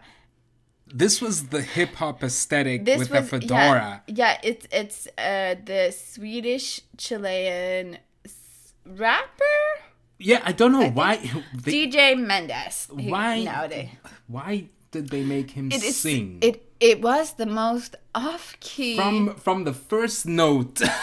This 0.87 1.21
was 1.21 1.47
the 1.49 1.61
hip 1.61 1.95
hop 1.95 2.23
aesthetic 2.23 2.85
this 2.85 2.99
with 2.99 3.11
was 3.11 3.29
the 3.29 3.39
fedora. 3.39 4.01
Yeah, 4.07 4.15
yeah 4.15 4.37
it's 4.43 4.67
it's 4.71 5.07
uh, 5.17 5.55
the 5.65 5.91
Swedish 5.91 6.81
Chilean 6.97 7.97
s- 8.25 8.73
rapper 8.85 9.83
Yeah, 10.19 10.41
I 10.49 10.51
don't 10.53 10.71
know 10.71 10.89
why. 10.89 11.17
They, 11.65 11.71
DJ 11.71 12.15
Mendez. 12.15 12.87
he- 12.97 13.09
why? 13.11 13.43
nowadays? 13.43 13.89
Why 14.27 14.67
did 14.91 15.09
they 15.09 15.23
make 15.23 15.51
him 15.51 15.67
It 15.71 15.83
is 15.83 15.95
sing 16.01 16.39
it. 16.41 16.61
It 16.79 17.01
was 17.01 17.33
the 17.35 17.45
most 17.45 17.95
off 18.13 18.55
key. 18.59 18.95
from 18.95 19.35
from 19.35 19.65
the 19.65 19.73
first 19.73 20.25
note? 20.25 20.85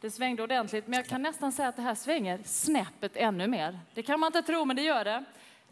Det 0.00 0.10
svängde 0.10 0.42
ordentligt, 0.42 0.86
men 0.86 0.96
jag 0.96 1.06
kan 1.06 1.22
nästan 1.22 1.52
säga 1.52 1.68
att 1.68 1.76
det 1.76 1.82
här 1.82 1.94
svänger 1.94 2.38
snäppet 2.44 3.12
ännu 3.16 3.46
mer. 3.46 3.78
Det 3.94 4.02
kan 4.02 4.20
man 4.20 4.26
inte 4.26 4.42
tro, 4.42 4.64
men 4.64 4.76
det 4.76 4.82
gör 4.82 5.04
det. 5.04 5.24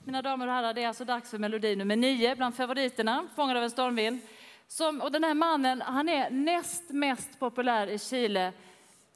Mina 0.09 0.23
damer 0.23 0.47
och 0.47 0.53
herrar, 0.53 0.75
det 0.75 0.83
är 0.83 0.89
alltså 0.89 1.05
dags 1.05 1.31
för 1.31 1.39
melodi 1.39 1.77
nummer 1.77 1.97
nio 1.97 2.37
bland 2.37 2.55
favoriterna, 2.55 3.29
Fångad 3.37 3.57
av 3.57 3.63
en 3.63 3.71
stormvind. 3.71 4.21
Som, 4.69 5.01
och 5.01 5.13
den 5.13 5.25
här 5.25 5.35
mannen, 5.35 5.81
han 5.81 6.09
är 6.09 6.31
näst 6.31 6.91
mest 6.91 7.39
populär 7.39 7.87
i 7.87 7.99
Chile 7.99 8.53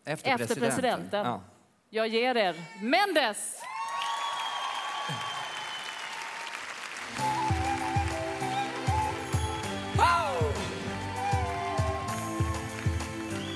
Efter, 0.04 0.34
efter 0.34 0.54
presidenten. 0.54 1.26
Ja. 1.26 1.40
Jag 1.90 2.08
ger 2.08 2.36
er 2.36 2.54
Mendes! 2.82 3.62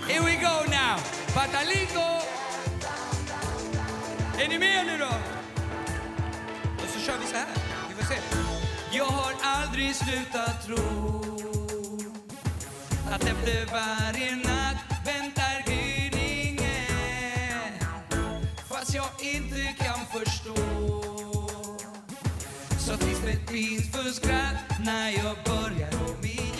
Here 0.09 0.21
we 0.21 0.37
go 0.37 0.71
now. 0.71 0.99
Patalito. 1.35 2.01
Är 4.39 4.49
ni 4.49 4.59
med 4.59 4.87
nu 4.87 4.99
då? 4.99 5.36
Slutat 9.95 10.67
tro 10.67 10.77
att 13.11 13.25
efter 13.25 13.67
varje 13.73 14.37
natt 14.37 14.77
väntar 15.07 15.65
gryningen 15.67 16.67
fast 18.69 18.95
jag 18.95 19.09
inte 19.23 19.75
kan 19.85 20.07
förstå 20.21 20.55
så 22.79 22.93
det 22.93 23.53
finns 23.53 23.93
för 23.93 24.11
skratt 24.11 24.85
när 24.85 25.11
jag 25.11 25.37
börjar 25.45 25.91
om 26.09 26.25
igen 26.25 26.57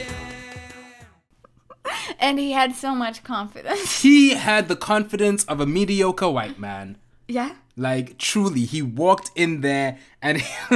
and 2.21 2.39
he 2.39 2.53
had 2.53 2.75
so 2.75 2.95
much 2.95 3.23
confidence. 3.23 4.03
he 4.03 4.35
had 4.35 4.69
the 4.69 4.77
confidence 4.77 5.45
of 5.49 5.61
a 5.61 5.67
mediocre 5.67 6.31
white 6.33 6.59
man. 6.59 6.97
Yeah. 7.29 7.53
Like 7.77 8.19
truly, 8.19 8.65
he 8.65 8.83
walked 8.83 9.31
in 9.35 9.61
there 9.61 9.99
and 10.23 10.43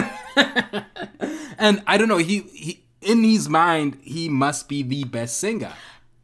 and 1.58 1.82
I 1.86 1.96
don't 1.96 2.08
know. 2.08 2.18
He 2.18 2.40
he 2.52 2.84
in 3.00 3.24
his 3.24 3.48
mind 3.48 3.98
he 4.02 4.28
must 4.28 4.68
be 4.68 4.82
the 4.82 5.04
best 5.04 5.38
singer. 5.38 5.72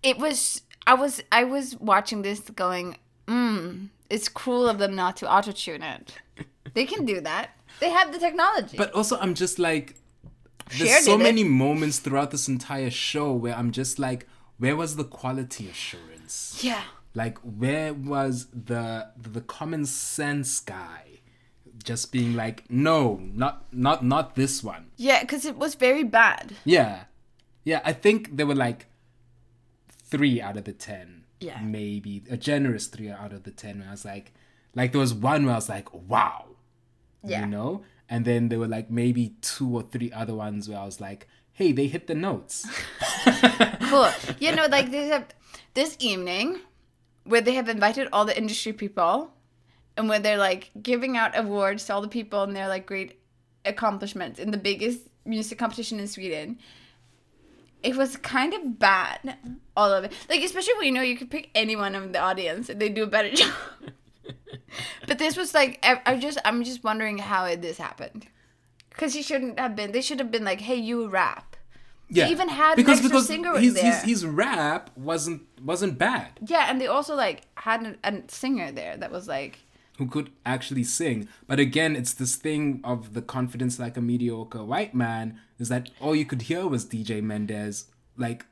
It 0.03 0.19
was. 0.19 0.63
I 0.87 0.95
was. 0.95 1.23
I 1.33 1.45
was 1.45 1.77
watching 1.81 2.23
this, 2.23 2.41
going, 2.51 2.97
"Hmm, 3.27 3.87
it's 4.11 4.29
cruel 4.29 4.69
of 4.69 4.79
them 4.79 4.95
not 4.95 5.17
to 5.19 5.33
auto 5.33 5.53
tune 5.53 5.83
it. 5.83 6.15
They 6.75 6.85
can 6.85 7.07
do 7.07 7.21
that. 7.23 7.51
They 7.81 7.91
have 7.91 8.13
the 8.13 8.19
technology." 8.19 8.77
But 8.77 8.93
also, 8.93 9.19
I'm 9.19 9.35
just 9.35 9.59
like, 9.59 9.97
there's 10.79 11.05
so 11.05 11.13
did 11.17 11.21
it. 11.23 11.25
many 11.25 11.45
moments 11.45 11.99
throughout 12.01 12.31
this 12.31 12.49
entire 12.49 12.91
show 12.91 13.33
where 13.33 13.55
I'm 13.55 13.71
just 13.71 13.99
like, 13.99 14.27
where 14.59 14.77
was 14.77 14.97
the 14.97 15.05
quality 15.05 15.69
assurance? 15.69 16.61
yeah. 16.63 16.83
Like, 17.17 17.39
where 17.39 17.95
was 17.95 18.49
the 18.53 19.09
the 19.17 19.41
common 19.41 19.87
sense 19.87 20.61
guy? 20.61 21.21
Just 21.83 22.13
being 22.13 22.37
like, 22.37 22.71
no, 22.71 23.19
not 23.33 23.73
not 23.73 24.05
not 24.05 24.35
this 24.35 24.63
one. 24.63 24.91
Yeah, 24.97 25.23
because 25.23 25.47
it 25.47 25.57
was 25.57 25.77
very 25.77 26.05
bad. 26.05 26.53
Yeah. 26.65 27.05
Yeah, 27.65 27.81
I 27.87 27.95
think 27.95 28.37
there 28.37 28.47
were 28.47 28.55
like 28.55 28.87
three 29.89 30.43
out 30.43 30.59
of 30.59 30.65
the 30.65 30.75
ten. 30.75 31.25
Yeah. 31.41 31.59
Maybe 31.63 32.23
a 32.31 32.37
generous 32.37 32.87
three 32.87 33.09
out 33.09 33.33
of 33.33 33.45
the 33.45 33.51
ten. 33.51 33.79
Where 33.79 33.89
I 33.89 33.93
was 33.93 34.05
like, 34.05 34.35
like 34.75 34.93
there 34.93 35.01
was 35.01 35.15
one 35.15 35.47
where 35.47 35.55
I 35.55 35.57
was 35.57 35.71
like, 35.71 35.89
wow. 35.95 36.45
Yeah. 37.25 37.41
You 37.41 37.47
know? 37.47 37.83
And 38.11 38.27
then 38.27 38.51
there 38.51 38.59
were 38.59 38.69
like 38.69 38.91
maybe 38.91 39.37
two 39.41 39.75
or 39.75 39.83
three 39.83 40.13
other 40.13 40.35
ones 40.35 40.69
where 40.69 40.79
I 40.79 40.85
was 40.85 41.01
like, 41.01 41.27
hey, 41.55 41.73
they 41.73 41.87
hit 41.87 42.09
the 42.09 42.15
notes. 42.15 42.67
cool. 43.89 44.11
You 44.39 44.55
know, 44.55 44.67
like 44.67 44.91
there's 44.91 45.11
a 45.11 45.25
this 45.73 45.97
evening 45.99 46.61
where 47.27 47.41
they 47.41 47.55
have 47.55 47.69
invited 47.69 48.09
all 48.13 48.25
the 48.25 48.37
industry 48.37 48.73
people, 48.73 49.33
and 49.97 50.09
where 50.09 50.19
they're 50.19 50.37
like 50.37 50.71
giving 50.81 51.17
out 51.17 51.37
awards 51.37 51.85
to 51.85 51.95
all 51.95 52.01
the 52.01 52.09
people 52.09 52.43
and 52.43 52.55
their 52.55 52.69
like 52.69 52.87
great 52.87 53.19
accomplishments 53.65 54.39
in 54.39 54.51
the 54.51 54.59
biggest 54.59 55.01
music 55.25 55.59
competition 55.59 55.99
in 55.99 56.07
Sweden. 56.07 56.59
It 57.83 57.97
was 57.97 58.17
kind 58.17 58.55
of 58.55 58.79
bad, 58.79 59.37
all 59.77 59.93
of 59.93 60.05
it. 60.05 60.13
Like 60.29 60.43
especially 60.43 60.75
when 60.75 60.87
you 60.87 60.93
know 60.93 61.03
you 61.03 61.17
could 61.17 61.31
pick 61.31 61.51
anyone 61.55 61.95
in 61.95 62.13
the 62.13 62.21
audience 62.21 62.69
and 62.69 62.81
they 62.81 62.89
do 62.89 63.03
a 63.03 63.07
better 63.07 63.31
job. 63.35 63.55
but 65.07 65.19
this 65.19 65.37
was 65.37 65.55
like 65.55 65.79
I, 65.83 66.01
I 66.07 66.17
just 66.17 66.39
I'm 66.45 66.63
just 66.65 66.85
wondering 66.85 67.19
how 67.19 67.45
it, 67.45 67.63
this 67.63 67.79
happened. 67.79 68.27
Because 68.91 69.13
he 69.13 69.23
shouldn't 69.23 69.59
have 69.59 69.77
been. 69.77 69.93
They 69.93 70.01
should 70.01 70.21
have 70.21 70.31
been 70.31 70.45
like, 70.45 70.63
"Hey, 70.63 70.77
you 70.77 71.07
rap." 71.07 71.56
Yeah, 72.09 72.29
even 72.29 72.49
had 72.49 72.77
because, 72.77 73.01
an 73.01 73.07
extra 73.07 73.21
singer 73.21 73.59
his, 73.59 73.75
there. 73.75 73.93
his 73.93 74.03
his 74.03 74.27
rap 74.27 74.91
wasn't 74.97 75.43
wasn't 75.63 75.99
bad. 75.99 76.39
Yeah, 76.47 76.67
and 76.71 76.81
they 76.81 76.87
also 76.87 77.15
like 77.15 77.43
had 77.57 77.85
a, 78.05 78.09
a 78.09 78.23
singer 78.29 78.71
there 78.71 78.97
that 78.97 79.11
was 79.11 79.27
like, 79.27 79.59
Who 79.99 80.07
could 80.07 80.31
actually 80.45 80.85
sing? 80.85 81.29
But 81.49 81.59
again, 81.59 81.97
it's 81.97 82.15
this 82.15 82.37
thing 82.37 82.81
of 82.85 83.15
the 83.15 83.23
confidence 83.23 83.79
like 83.79 83.97
a 83.97 84.01
mediocre 84.01 84.65
white 84.65 84.95
man 84.95 85.41
is 85.59 85.69
that 85.69 85.91
all 86.01 86.15
you 86.15 86.25
could 86.25 86.43
hear 86.43 86.67
was 86.67 86.85
DJ 86.85 87.23
Mendez 87.23 87.87
like 88.17 88.47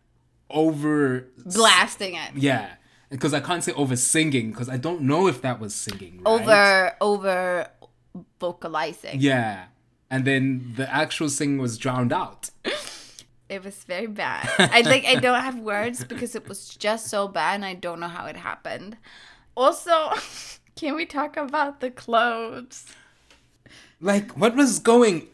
over 0.51 1.27
blasting 1.45 2.15
it 2.15 2.31
Yeah, 2.35 2.71
because 3.09 3.33
I 3.33 3.41
can't 3.41 3.63
say 3.63 3.73
over 3.73 3.95
singing 3.95 4.51
because 4.51 4.69
I 4.69 4.79
don't 4.79 5.03
know 5.03 5.29
if 5.29 5.43
that 5.43 5.61
was 5.61 5.75
singing. 5.75 6.23
Right? 6.25 6.41
over 6.41 6.97
over 7.01 7.69
vocalizing. 8.41 9.21
Yeah, 9.21 9.67
and 10.11 10.25
then 10.25 10.75
the 10.77 10.93
actual 10.93 11.29
singing 11.29 11.59
was 11.59 11.79
drowned 11.79 12.13
out. 12.13 12.51
It 13.49 13.63
was 13.63 13.85
very 13.85 14.07
bad. 14.07 14.49
I 14.59 14.81
like 14.83 15.05
I 15.05 15.17
don't 15.17 15.41
have 15.41 15.59
words 15.59 16.05
because 16.05 16.35
it 16.35 16.49
was 16.49 16.69
just 16.69 17.09
so 17.09 17.29
bad 17.29 17.57
and 17.57 17.65
I 17.65 17.75
don't 17.75 18.01
know 18.01 18.09
how 18.09 18.27
it 18.27 18.37
happened. 18.37 18.97
Also, 19.55 20.13
can 20.77 20.95
we 20.95 21.07
talk 21.07 21.37
about 21.37 21.81
the 21.81 21.91
clothes? 21.91 22.87
Like, 24.01 24.33
what 24.33 24.57
was 24.57 24.79
going? 24.79 25.29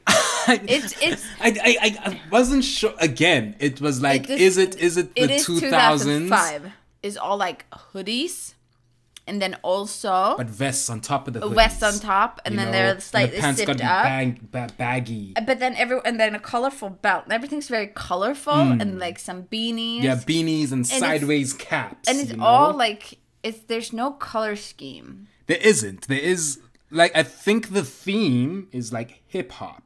It's 0.48 0.94
it's 1.02 1.24
I, 1.40 1.48
I, 1.62 1.98
I, 2.10 2.20
wasn't 2.30 2.64
sure. 2.64 2.94
Again, 2.98 3.56
it 3.58 3.80
was 3.80 4.00
like, 4.02 4.28
It 4.28 4.40
is 4.40 4.58
is- 4.58 4.58
it 4.58 4.76
is 4.80 4.96
it 4.96 5.14
the 5.14 5.38
two 5.38 5.60
thousands? 5.60 6.30
2005. 6.30 6.72
Is 7.02 7.16
all 7.16 7.38
like 7.38 7.64
hoodies, 7.70 8.54
and 9.30 9.40
then 9.40 9.56
also 9.62 10.34
But 10.36 10.48
vests 10.48 10.90
on 10.90 11.00
top 11.00 11.28
of 11.28 11.34
the 11.34 11.40
hoodies, 11.40 11.54
vest 11.54 11.82
on 11.84 11.94
top, 12.00 12.40
and 12.44 12.58
then 12.58 12.66
know, 12.66 12.72
they're 12.72 12.94
the 12.94 13.00
slightly 13.00 13.38
pants 13.38 13.58
zipped 13.58 13.68
gotta 13.68 13.78
be 13.78 13.84
up. 13.84 14.02
bag, 14.02 14.50
ba- 14.50 14.70
baggy. 14.76 15.32
Uh, 15.36 15.42
but 15.42 15.60
then 15.60 15.76
every 15.76 16.00
and 16.04 16.18
then 16.18 16.34
a 16.34 16.40
colorful 16.40 16.90
belt. 16.90 17.24
Everything's 17.30 17.68
very 17.68 17.86
colorful 17.86 18.52
mm. 18.52 18.82
and 18.82 18.98
like 18.98 19.18
some 19.20 19.44
beanies. 19.44 20.02
Yeah, 20.02 20.16
beanies 20.16 20.72
and, 20.72 20.84
it's- 20.84 20.98
sideways 20.98 21.52
caps. 21.52 22.08
and 22.08 22.18
it's 22.18 22.32
you 22.32 22.38
know? 22.38 22.44
all 22.44 22.72
like 22.74 23.18
it's 23.44 23.60
there's 23.60 23.92
no 23.92 24.10
color 24.10 24.56
scheme. 24.56 25.28
there 25.46 25.62
isn't. 25.62 26.08
There 26.08 26.18
is 26.18 26.58
like 26.90 27.12
I 27.14 27.22
think 27.22 27.72
the 27.72 27.84
theme 27.84 28.68
is 28.72 28.92
like 28.92 29.22
hip 29.28 29.52
hop, 29.52 29.84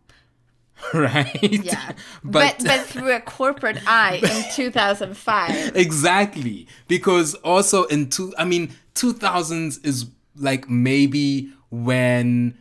right? 0.94 1.38
Yeah, 1.42 1.92
but 2.22 2.56
but, 2.64 2.80
through 2.86 3.12
a 3.14 3.20
corporate 3.20 3.78
eye 3.86 4.20
in 4.22 4.44
2005. 4.54 5.76
exactly 5.76 6.66
because 6.88 7.34
also 7.36 7.84
in 7.84 8.08
two 8.10 8.32
i 8.38 8.44
mean 8.44 8.74
2000s 8.94 9.84
is 9.84 10.06
like 10.36 10.68
maybe 10.68 11.50
when 11.70 12.56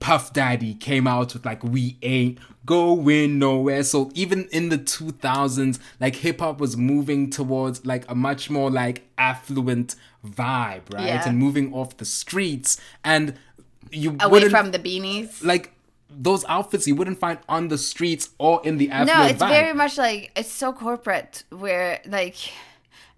puff 0.00 0.32
daddy 0.32 0.74
came 0.74 1.06
out 1.06 1.32
with 1.34 1.44
like 1.44 1.62
we 1.64 1.96
ain't 2.02 2.38
going 2.66 3.38
nowhere 3.38 3.82
so 3.82 4.10
even 4.14 4.46
in 4.52 4.68
the 4.68 4.78
2000s 4.78 5.78
like 6.00 6.14
hip-hop 6.16 6.60
was 6.60 6.76
moving 6.76 7.28
towards 7.30 7.84
like 7.84 8.08
a 8.08 8.14
much 8.14 8.48
more 8.50 8.70
like 8.70 9.08
affluent 9.18 9.96
vibe 10.24 10.82
right 10.94 11.06
Yeah. 11.06 11.28
and 11.28 11.38
moving 11.38 11.72
off 11.72 11.96
the 11.96 12.04
streets 12.04 12.80
and 13.04 13.34
you 13.90 14.16
Away 14.20 14.48
from 14.48 14.70
the 14.70 14.78
beanies. 14.78 15.44
like 15.44 15.72
those 16.16 16.44
outfits 16.46 16.86
you 16.86 16.94
wouldn't 16.94 17.18
find 17.18 17.38
on 17.48 17.68
the 17.68 17.78
streets 17.78 18.30
or 18.38 18.60
in 18.64 18.76
the 18.78 18.90
affluent 18.90 19.18
No, 19.18 19.26
it's 19.26 19.42
vibe. 19.42 19.48
very 19.48 19.72
much 19.74 19.98
like 19.98 20.30
it's 20.36 20.50
so 20.52 20.72
corporate 20.72 21.44
where 21.50 22.00
like 22.06 22.36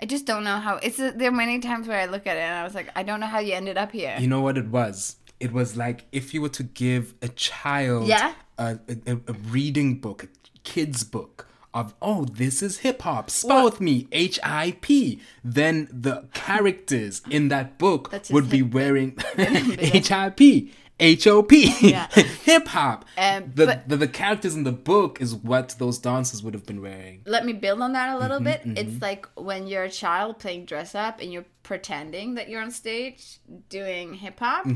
I 0.00 0.06
just 0.06 0.26
don't 0.26 0.44
know 0.44 0.58
how 0.58 0.76
it's 0.76 0.96
there 0.98 1.28
are 1.28 1.32
many 1.32 1.58
times 1.60 1.86
where 1.88 2.00
I 2.00 2.06
look 2.06 2.26
at 2.26 2.36
it 2.36 2.40
and 2.40 2.58
I 2.58 2.64
was 2.64 2.74
like 2.74 2.90
I 2.96 3.02
don't 3.02 3.20
know 3.20 3.26
how 3.26 3.38
you 3.40 3.54
ended 3.54 3.76
up 3.78 3.92
here. 3.92 4.16
You 4.18 4.26
know 4.28 4.40
what 4.40 4.58
it 4.58 4.68
was? 4.68 5.16
It 5.40 5.52
was 5.52 5.76
like 5.76 6.04
if 6.12 6.32
you 6.34 6.40
were 6.42 6.48
to 6.50 6.62
give 6.62 7.14
a 7.22 7.28
child 7.28 8.06
Yeah. 8.08 8.34
a, 8.58 8.78
a, 9.06 9.12
a 9.28 9.32
reading 9.50 9.96
book, 10.00 10.24
a 10.24 10.28
kid's 10.62 11.04
book 11.04 11.46
of, 11.74 11.92
oh, 12.00 12.24
this 12.24 12.62
is 12.62 12.78
hip 12.78 13.02
hop, 13.02 13.28
spell 13.30 13.64
with 13.64 13.80
me, 13.80 14.06
H 14.12 14.38
I 14.44 14.76
P, 14.80 15.20
then 15.42 15.88
the 15.90 16.28
characters 16.32 17.20
in 17.28 17.48
that 17.48 17.78
book 17.78 18.12
would 18.30 18.48
be 18.48 18.62
wearing 18.62 19.18
H 19.38 20.12
I 20.12 20.30
P. 20.30 20.72
H 21.00 21.26
O 21.26 21.42
P, 21.42 21.74
Yeah. 21.80 22.06
hip 22.12 22.68
hop. 22.68 23.04
Um, 23.18 23.50
the, 23.54 23.80
the 23.86 23.96
the 23.96 24.08
characters 24.08 24.54
in 24.54 24.62
the 24.62 24.70
book 24.72 25.20
is 25.20 25.34
what 25.34 25.74
those 25.78 25.98
dancers 25.98 26.42
would 26.42 26.54
have 26.54 26.64
been 26.66 26.80
wearing. 26.80 27.22
Let 27.26 27.44
me 27.44 27.52
build 27.52 27.80
on 27.82 27.92
that 27.94 28.14
a 28.14 28.18
little 28.18 28.38
Mm-hmm, 28.38 28.74
bit. 28.74 28.86
It's 28.86 29.02
like 29.02 29.26
when 29.34 29.66
you're 29.66 29.82
a 29.84 29.90
child 29.90 30.38
playing 30.38 30.66
dress 30.66 30.94
up 30.94 31.20
and 31.20 31.32
you're 31.32 31.44
pretending 31.64 32.34
that 32.34 32.48
you're 32.48 32.62
on 32.62 32.70
stage 32.70 33.38
doing 33.68 34.14
hip 34.14 34.38
hop. 34.38 34.66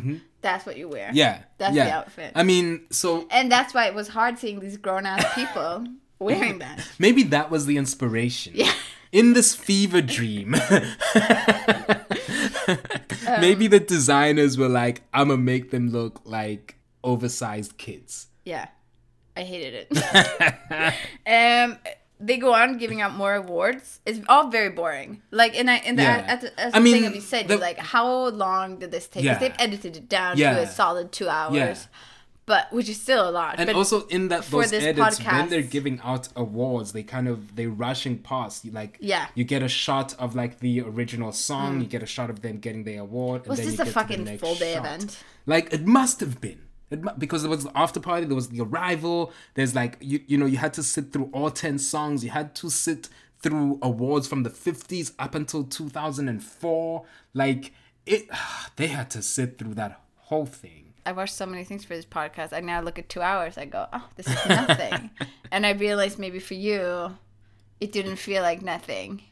That's 0.41 0.65
what 0.67 0.77
you 0.77 0.89
wear. 0.89 1.09
Mm-hmm. 1.09 1.17
Yeah, 1.17 1.43
That's 1.59 1.75
yeah. 1.77 1.85
the 1.87 1.93
outfit. 1.93 2.33
I 2.35 2.43
mean, 2.43 2.87
so 2.91 3.27
and 3.31 3.51
that's 3.51 3.73
why 3.75 3.87
it 3.87 3.95
was 3.95 4.09
hard 4.09 4.39
seeing 4.39 4.59
these 4.61 4.77
grown 4.77 5.07
ass 5.07 5.25
people 5.35 5.87
wearing 6.19 6.59
that. 6.59 6.85
Maybe 6.99 7.23
that 7.25 7.49
was 7.51 7.67
the 7.67 7.77
inspiration. 7.77 8.55
Yeah. 8.57 8.73
In 9.13 9.33
this 9.33 9.55
fever 9.55 10.03
dream. 10.03 10.55
Maybe 13.41 13.67
the 13.67 13.81
designers 13.81 14.57
were 14.59 14.69
like, 14.69 15.03
I'm 15.13 15.29
gonna 15.29 15.41
make 15.43 15.71
them 15.71 15.91
look 15.91 16.21
like 16.25 16.77
oversized 17.05 17.79
kids. 17.79 18.27
Yeah, 18.45 18.69
I 19.37 19.43
hated 19.43 19.87
it. 19.91 20.95
um, 21.27 21.79
they 22.21 22.37
go 22.37 22.53
on 22.55 22.79
giving 22.79 23.01
out 23.01 23.15
more 23.15 23.35
awards. 23.35 24.01
It's 24.05 24.21
all 24.29 24.49
very 24.51 24.71
boring. 24.71 25.23
Like, 25.31 25.57
and 25.57 25.71
I 25.71 25.77
and 25.77 25.99
the, 25.99 26.03
Yeah. 26.03 26.25
at 26.27 26.41
the, 26.41 26.61
as 26.61 26.75
I 26.75 26.79
the 26.79 26.85
mean, 26.85 26.93
thing 26.95 27.03
that 27.05 27.13
we 27.13 27.21
said, 27.21 27.47
the- 27.49 27.57
like, 27.59 27.79
how 27.79 28.29
long 28.31 28.79
did 28.79 28.91
this 28.91 29.07
take? 29.09 29.25
Yeah. 29.25 29.39
they've 29.39 29.55
edited 29.59 29.97
it 29.97 30.09
down 30.09 30.37
Yeah. 30.37 30.55
to 30.55 30.63
a 30.63 30.67
solid 30.67 31.13
two 31.13 31.29
hours, 31.29 31.55
Yeah. 31.55 31.77
But 32.49 32.73
which 32.73 32.89
is 32.89 33.01
still 33.01 33.29
a 33.29 33.31
lot. 33.31 33.55
And 33.59 33.67
but 33.69 33.77
also 33.77 34.07
in 34.09 34.29
that 34.29 34.43
for 34.45 34.63
those 34.63 34.73
this 34.73 34.83
edits, 34.83 35.23
when 35.25 35.49
they're 35.51 35.63
giving 35.63 36.01
out 36.03 36.29
awards, 36.35 36.93
they 36.93 37.05
kind 37.05 37.29
of 37.29 37.55
they're 37.55 37.71
rushing 37.71 38.19
past. 38.19 38.65
You 38.65 38.73
like 38.73 38.97
Yeah. 39.01 39.27
Mm. 39.27 39.31
you 39.37 39.45
get 39.45 39.63
a 39.63 39.69
shot 39.69 40.15
of 40.19 40.35
like 40.35 40.59
the 40.59 40.81
original 40.81 41.31
song, 41.33 41.81
you 41.81 41.87
get 41.87 42.03
a 42.03 42.07
shot 42.07 42.31
of 42.31 42.43
them 42.43 42.59
getting 42.59 42.83
the 42.85 42.97
award. 42.97 43.43
And 43.43 43.51
was 43.51 43.59
then 43.61 43.67
this 43.67 43.75
a 43.75 43.79
get 43.79 43.85
to 43.85 43.91
the 43.91 43.93
fucking 44.01 44.39
full 44.39 44.55
day 44.57 44.75
shot. 44.75 44.85
event? 44.87 45.23
Like 45.47 45.73
it 45.73 45.87
must 45.87 46.19
have 46.21 46.41
been. 46.41 46.63
It, 46.91 47.19
because 47.19 47.43
there 47.43 47.51
was 47.51 47.65
the 47.65 47.71
after 47.77 48.01
party, 48.01 48.25
there 48.25 48.35
was 48.35 48.49
the 48.49 48.63
arrival. 48.63 49.33
There's 49.55 49.75
like 49.75 49.99
you 50.01 50.21
you 50.27 50.39
know 50.39 50.47
you 50.47 50.57
had 50.57 50.73
to 50.75 50.83
sit 50.83 51.13
through 51.13 51.29
all 51.33 51.51
ten 51.51 51.79
songs. 51.79 52.25
You 52.25 52.31
had 52.31 52.55
to 52.57 52.71
sit 52.71 53.09
through 53.41 53.79
awards 53.83 54.27
from 54.27 54.43
the 54.43 54.51
fifties 54.51 55.13
up 55.19 55.35
until 55.35 55.65
two 55.65 55.91
thousand 55.91 56.29
and 56.29 56.43
four. 56.43 57.05
Like 57.35 57.73
it, 58.07 58.29
they 58.77 58.87
had 58.87 59.11
to 59.11 59.23
sit 59.23 59.59
through 59.59 59.75
that 59.75 60.01
whole 60.17 60.47
thing. 60.47 60.88
I 61.09 61.13
watched 61.13 61.35
so 61.35 61.47
many 61.47 61.65
things 61.65 61.87
for 61.87 61.95
this 61.97 62.05
podcast. 62.05 62.53
I 62.53 62.61
now 62.61 62.83
look 62.83 62.99
at 62.99 63.09
two 63.09 63.23
hours. 63.23 63.57
I 63.57 63.65
go, 63.65 63.87
oh, 63.95 64.05
this 64.17 64.27
is 64.27 64.47
nothing, 64.47 65.09
and 65.51 65.65
I 65.65 65.71
realized 65.73 66.19
maybe 66.19 66.39
for 66.39 66.53
you, 66.53 67.17
it 67.81 67.93
didn't 67.93 68.17
feel 68.17 68.43
like 68.43 68.61
nothing. 68.61 69.23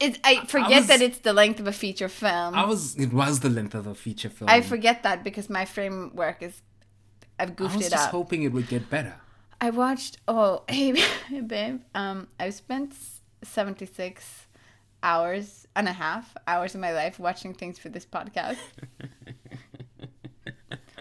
It, 0.00 0.18
I 0.24 0.46
forget 0.46 0.80
was- 0.80 0.86
that 0.86 1.02
it's 1.02 1.18
the 1.18 1.34
length 1.34 1.60
of 1.60 1.66
a 1.66 1.72
feature 1.72 2.08
film. 2.08 2.54
I 2.54 2.64
was 2.64 2.96
it 2.96 3.12
was 3.12 3.40
the 3.40 3.50
length 3.50 3.74
of 3.74 3.86
a 3.86 3.94
feature 3.94 4.30
film. 4.30 4.48
I 4.48 4.62
forget 4.62 5.02
that 5.02 5.22
because 5.22 5.50
my 5.50 5.66
framework 5.66 6.42
is 6.42 6.62
I've 7.38 7.54
goofed 7.56 7.74
it 7.74 7.76
up. 7.76 7.82
I 7.82 7.84
was 7.84 7.90
just 7.90 8.04
up. 8.06 8.10
hoping 8.12 8.42
it 8.44 8.52
would 8.52 8.68
get 8.68 8.88
better. 8.88 9.14
I 9.60 9.68
watched 9.68 10.16
oh 10.26 10.62
hey 10.68 10.92
babe 11.46 11.80
um 11.94 12.26
I've 12.40 12.54
spent 12.54 12.94
76 13.44 14.46
hours 15.02 15.66
and 15.76 15.88
a 15.88 15.92
half 15.92 16.34
hours 16.46 16.74
of 16.74 16.80
my 16.80 16.92
life 16.92 17.18
watching 17.18 17.52
things 17.52 17.78
for 17.78 17.90
this 17.90 18.06
podcast. 18.06 18.56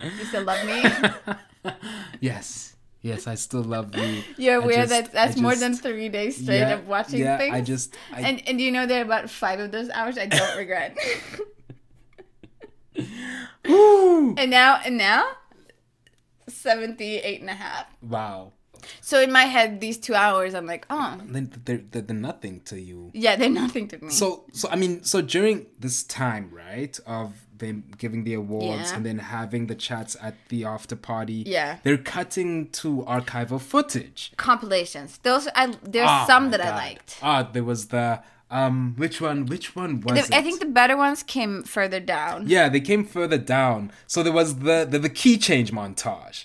you 0.03 0.25
still 0.25 0.43
love 0.43 0.65
me? 0.65 1.71
Yes. 2.19 2.75
Yes, 3.03 3.25
I 3.27 3.33
still 3.35 3.63
love 3.63 3.95
you. 3.95 4.21
You're 4.37 4.61
aware 4.61 4.85
just- 4.85 4.89
that 4.89 5.11
that's 5.11 5.37
I 5.37 5.41
more 5.41 5.55
than 5.55 5.75
three 5.75 6.09
days 6.09 6.37
straight 6.37 6.59
Yeah, 6.59 6.73
of 6.73 6.87
watching 6.87 7.19
yeah, 7.21 7.37
things. 7.37 7.55
I 7.55 7.61
just 7.61 7.95
I, 8.13 8.21
and 8.21 8.41
and 8.47 8.61
you 8.61 8.71
know 8.71 8.85
there 8.85 9.01
are 9.01 9.05
about 9.05 9.29
five 9.29 9.59
of 9.59 9.71
those 9.71 9.89
hours 9.89 10.17
I 10.17 10.25
don't 10.27 10.57
regret. 10.57 10.95
And 13.65 14.49
now 14.51 14.79
and 14.85 14.97
now 14.97 15.25
78 16.47 17.41
and 17.41 17.49
a 17.49 17.53
half. 17.53 17.85
wow. 18.01 18.51
So 18.99 19.21
in 19.21 19.31
my 19.31 19.43
head 19.45 19.79
these 19.79 19.97
two 19.97 20.15
hours 20.15 20.53
I'm 20.55 20.65
like, 20.65 20.85
oh 20.89 21.19
Then 21.25 21.51
they're, 21.65 21.81
they're, 21.91 22.01
they're 22.01 22.15
nothing 22.15 22.61
to 22.65 22.79
you. 22.81 23.11
yeah, 23.13 23.35
they're 23.35 23.49
nothing 23.49 23.87
to 23.89 23.97
me. 24.03 24.09
So 24.09 24.45
so 24.53 24.67
I 24.69 24.75
mean 24.75 25.03
so 25.03 25.21
during 25.21 25.67
this 25.79 26.03
time 26.03 26.49
right 26.51 26.99
of 27.05 27.33
them 27.61 27.85
giving 27.97 28.21
the 28.25 28.33
awards 28.43 28.89
Yeah. 28.89 28.95
and 28.97 29.05
then 29.07 29.19
having 29.19 29.63
the 29.67 29.75
chats 29.87 30.13
at 30.21 30.35
the 30.49 30.59
after 30.65 30.95
party. 30.97 31.39
Yeah. 31.47 31.77
They're 31.83 31.97
cutting 32.17 32.51
to 32.81 32.89
archival 33.07 33.59
footage. 33.73 34.19
Compilations. 34.35 35.09
Those 35.23 35.47
I 35.55 35.63
there's 35.93 36.09
Ah, 36.09 36.25
some 36.27 36.45
my 36.45 36.51
that 36.57 36.61
I 36.61 36.71
liked. 36.85 37.09
Ah, 37.23 37.41
there 37.55 37.63
was 37.63 37.81
the 37.95 38.07
um 38.59 38.95
which 38.97 39.17
one 39.21 39.45
which 39.45 39.67
one 39.81 40.01
was 40.01 40.15
The- 40.27 40.35
it? 40.35 40.39
I 40.39 40.41
think 40.45 40.59
the 40.59 40.71
better 40.81 40.97
ones 40.97 41.23
came 41.23 41.63
further 41.63 42.01
down. 42.15 42.37
Yeah, 42.55 42.67
they 42.73 42.81
came 42.81 43.03
further 43.05 43.37
down. 43.57 43.79
So 44.13 44.17
there 44.25 44.33
was 44.41 44.49
the 44.67 44.77
the, 44.91 44.99
the 45.07 45.13
key 45.21 45.37
change 45.37 45.71
montage. 45.71 46.37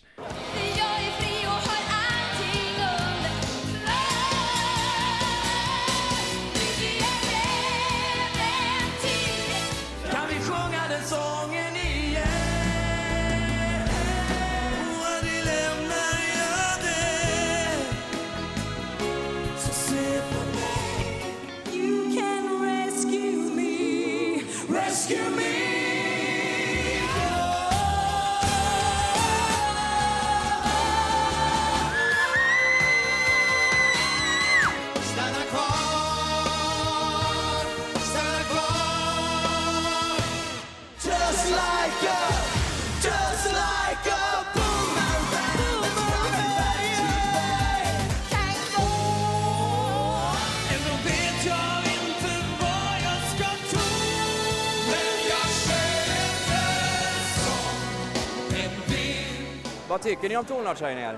Vad 59.97 60.03
tycker 60.03 60.29
ni 60.29 60.37
om 60.37 60.45
tonartshöjningar? 60.45 61.15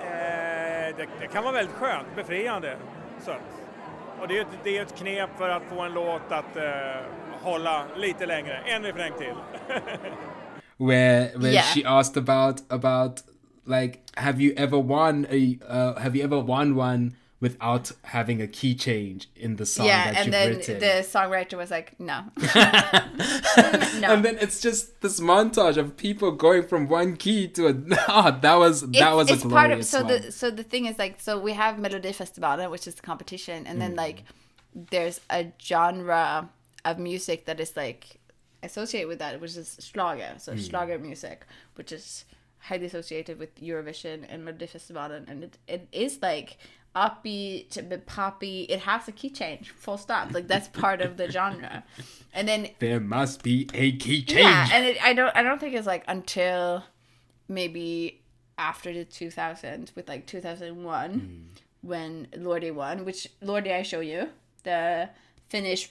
Eh, 0.00 0.96
det, 0.96 1.06
det 1.20 1.26
kan 1.32 1.44
vara 1.44 1.52
väldigt 1.52 1.74
skönt, 1.74 2.06
befriande. 2.16 2.76
Så. 3.24 3.30
Och 4.20 4.28
det 4.28 4.38
är, 4.38 4.42
ett, 4.42 4.46
det 4.64 4.78
är 4.78 4.82
ett 4.82 4.96
knep 4.96 5.30
för 5.38 5.48
att 5.48 5.62
få 5.62 5.80
en 5.80 5.92
låt 5.92 6.32
att 6.32 6.56
eh, 6.56 6.62
hålla 7.42 7.84
lite 7.96 8.26
längre. 8.26 8.58
En 8.66 8.82
refräng 8.82 9.12
till. 9.18 9.34
where 10.88 11.30
where 11.36 11.52
Yeah. 11.52 11.62
she 11.74 11.84
asked 11.84 12.16
about 12.16 12.62
about 12.68 13.22
like 13.64 13.98
have 14.14 14.40
you 14.44 14.54
ever 14.56 14.78
won 14.78 15.26
a 15.30 15.58
uh, 15.70 16.00
have 16.00 16.16
you 16.16 16.24
ever 16.24 16.40
won 16.40 16.76
one 16.76 17.12
without 17.40 17.92
having 18.02 18.42
a 18.42 18.48
key 18.48 18.74
change 18.74 19.28
in 19.36 19.56
the 19.56 19.64
song 19.64 19.86
yeah, 19.86 20.06
that 20.10 20.16
and 20.16 20.26
you've 20.26 20.32
then 20.32 20.48
written 20.56 20.78
the 20.80 21.06
songwriter 21.06 21.56
was 21.56 21.70
like, 21.70 21.98
no. 22.00 22.24
no. 24.00 24.12
and 24.12 24.24
then 24.24 24.36
it's 24.40 24.60
just 24.60 25.00
this 25.02 25.20
montage 25.20 25.76
of 25.76 25.96
people 25.96 26.32
going 26.32 26.62
from 26.66 26.88
one 26.88 27.16
key 27.16 27.46
to 27.48 27.68
a 27.68 27.74
oh, 28.08 28.36
that 28.42 28.54
was 28.56 28.82
that 28.82 28.94
it's, 28.96 29.14
was 29.16 29.30
a 29.30 29.34
it's 29.34 29.44
part 29.44 29.70
of 29.70 29.84
so 29.84 30.02
one. 30.02 30.08
the 30.22 30.32
so 30.32 30.50
the 30.50 30.62
thing 30.64 30.86
is 30.86 30.98
like 30.98 31.20
so 31.20 31.38
we 31.38 31.52
have 31.52 31.76
Melodifestivalen 31.76 32.70
which 32.70 32.86
is 32.86 32.94
the 32.96 33.02
competition 33.02 33.66
and 33.66 33.78
Mm. 33.78 33.80
then 33.80 33.94
like 33.96 34.24
there's 34.74 35.20
a 35.30 35.52
genre 35.62 36.48
of 36.84 36.98
music 36.98 37.44
that 37.46 37.60
is 37.60 37.76
like 37.76 38.18
associated 38.62 39.06
with 39.08 39.20
that 39.20 39.40
which 39.40 39.56
is 39.56 39.76
schlager 39.80 40.34
so 40.38 40.52
Mm. 40.54 40.68
schlager 40.68 40.98
music 40.98 41.46
which 41.76 41.92
is 41.92 42.24
highly 42.60 42.86
associated 42.86 43.38
with 43.38 43.54
Eurovision 43.60 44.24
and 44.28 44.46
Melodifestivalen 44.46 45.28
and 45.30 45.44
it, 45.44 45.58
it 45.68 45.88
is 45.92 46.18
like 46.20 46.58
upbeat 46.96 47.76
a 47.76 47.82
bit 47.82 48.06
poppy 48.06 48.62
it 48.62 48.80
has 48.80 49.06
a 49.08 49.12
key 49.12 49.30
change 49.30 49.70
full 49.70 49.96
stop 49.98 50.32
like 50.32 50.48
that's 50.48 50.68
part 50.68 51.00
of 51.00 51.16
the 51.16 51.30
genre 51.36 51.84
and 52.32 52.48
then 52.48 52.68
there 52.80 52.98
must 52.98 53.42
be 53.42 53.68
a 53.74 53.92
key 53.92 54.22
change 54.22 54.40
yeah, 54.40 54.68
and 54.72 54.84
it, 54.84 55.02
I 55.04 55.12
don't 55.12 55.34
I 55.36 55.42
don't 55.42 55.60
think 55.60 55.74
it's 55.74 55.86
like 55.86 56.04
until 56.08 56.82
maybe 57.48 58.20
after 58.56 58.92
the 58.92 59.04
2000s 59.04 59.94
with 59.94 60.08
like 60.08 60.26
2001 60.26 61.10
Hmm. 61.10 61.26
when 61.88 62.26
Lordi 62.36 62.74
won, 62.74 63.04
which 63.04 63.28
Lordi 63.42 63.72
I 63.72 63.82
show 63.82 64.00
you 64.00 64.28
the 64.64 65.08
Finnish 65.48 65.90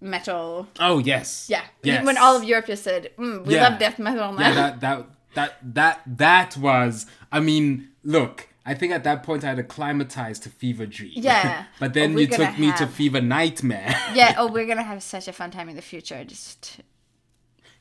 metal. 0.00 0.66
oh 0.80 0.98
yes 0.98 1.46
Yeah, 1.48 1.62
yes. 1.82 2.04
when 2.04 2.18
all 2.18 2.36
of 2.36 2.44
Europe 2.44 2.66
just 2.66 2.82
said 2.84 3.10
mm, 3.18 3.44
we 3.46 3.54
Yeah. 3.54 3.68
love 3.68 3.78
death 3.78 3.98
metal 3.98 4.32
now. 4.32 4.40
yeah, 4.48 4.54
that 4.54 4.80
that 4.80 5.06
that 5.34 5.74
that 5.74 6.00
that 6.06 6.56
was 6.56 7.06
i 7.30 7.38
mean 7.38 7.88
look 8.02 8.47
I 8.68 8.74
think 8.74 8.92
at 8.92 9.02
that 9.04 9.22
point 9.22 9.44
I 9.44 9.48
had 9.48 9.58
acclimatized 9.58 10.42
to 10.42 10.50
Fever 10.50 10.84
Dream. 10.84 11.12
Yeah. 11.16 11.64
but 11.80 11.94
then 11.94 12.18
you 12.18 12.26
took 12.26 12.58
me 12.58 12.70
to 12.72 12.86
Fever 12.86 13.22
Nightmare. 13.22 13.96
yeah, 14.14 14.34
oh, 14.36 14.46
we're 14.46 14.66
gonna 14.66 14.82
have 14.82 15.02
such 15.02 15.26
a 15.26 15.32
fun 15.32 15.50
time 15.50 15.70
in 15.70 15.76
the 15.76 15.82
future. 15.82 16.22
Just 16.22 16.80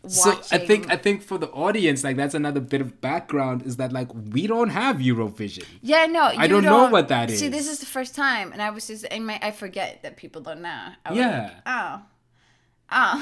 So 0.07 0.39
I 0.51 0.59
think 0.59 0.89
I 0.89 0.95
think 0.95 1.21
for 1.23 1.37
the 1.37 1.49
audience, 1.49 2.05
like 2.05 2.15
that's 2.15 2.33
another 2.33 2.61
bit 2.61 2.79
of 2.79 3.01
background 3.01 3.63
is 3.63 3.75
that 3.77 3.91
like 3.91 4.07
we 4.13 4.47
don't 4.47 4.69
have 4.69 4.97
Eurovision. 4.97 5.65
Yeah, 5.81 6.05
no, 6.05 6.21
I 6.21 6.43
you 6.43 6.47
don't 6.47 6.63
know 6.63 6.87
what 6.89 7.09
that 7.09 7.29
is. 7.29 7.39
See, 7.39 7.49
this 7.49 7.67
is 7.67 7.79
the 7.79 7.85
first 7.85 8.15
time, 8.15 8.53
and 8.53 8.61
I 8.61 8.69
was 8.69 8.87
just, 8.87 9.05
I 9.11 9.19
might, 9.19 9.43
I 9.43 9.51
forget 9.51 10.03
that 10.03 10.15
people 10.15 10.41
don't 10.41 10.61
know. 10.61 10.83
Yeah. 11.11 11.41
like, 11.41 11.51
oh, 11.65 12.01
oh. 12.91 13.15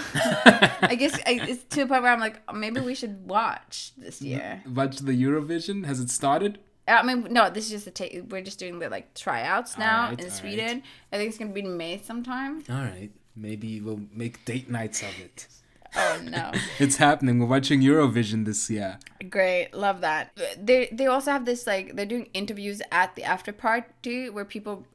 I 0.92 0.96
guess 0.96 1.16
I, 1.26 1.40
it's 1.50 1.64
to 1.76 1.82
a 1.82 1.88
point 1.88 2.04
where 2.04 2.12
I'm 2.12 2.20
like, 2.20 2.42
oh, 2.48 2.54
maybe 2.54 2.80
we 2.82 2.94
should 2.94 3.28
watch 3.28 3.94
this 3.98 4.22
year. 4.22 4.62
Watch 4.72 5.00
the 5.00 5.14
Eurovision. 5.14 5.86
Has 5.86 6.00
it 6.00 6.12
started? 6.12 6.60
I 6.88 7.04
mean, 7.04 7.28
no, 7.32 7.50
this 7.50 7.66
is 7.66 7.72
just 7.72 7.88
a 7.88 7.92
take. 7.92 8.26
We're 8.30 8.42
just 8.42 8.60
doing 8.60 8.80
the 8.80 8.90
like 8.90 9.14
tryouts 9.14 9.78
now 9.78 10.04
Alright, 10.06 10.22
in. 10.22 10.32
Sweden. 10.32 10.84
I 11.12 11.18
think 11.18 11.30
it's 11.30 11.38
gonna 11.38 11.52
be 11.52 11.62
in 11.62 11.78
May 11.78 12.00
sometime. 12.04 12.64
All 12.70 12.76
right, 12.76 13.10
maybe 13.36 13.82
we'll 13.82 14.02
make 14.14 14.46
date 14.46 14.70
nights 14.70 15.02
of 15.02 15.20
it. 15.20 15.48
Oh 15.96 16.22
no. 16.24 16.52
It's 16.80 16.98
happening. 16.98 17.40
We're 17.40 17.46
watching 17.48 17.82
Eurovision 17.82 18.46
this 18.46 18.70
year. 18.70 19.00
Great, 19.30 19.74
love 19.74 20.02
that. 20.02 20.32
They 20.62 20.90
they 20.92 21.08
also 21.08 21.32
have 21.32 21.46
this 21.46 21.66
like 21.66 21.96
they're 21.96 22.06
doing 22.06 22.30
interviews 22.34 22.82
at 22.92 23.16
the 23.16 23.24
after 23.24 23.52
party 23.54 24.30
where 24.30 24.46
people. 24.46 24.86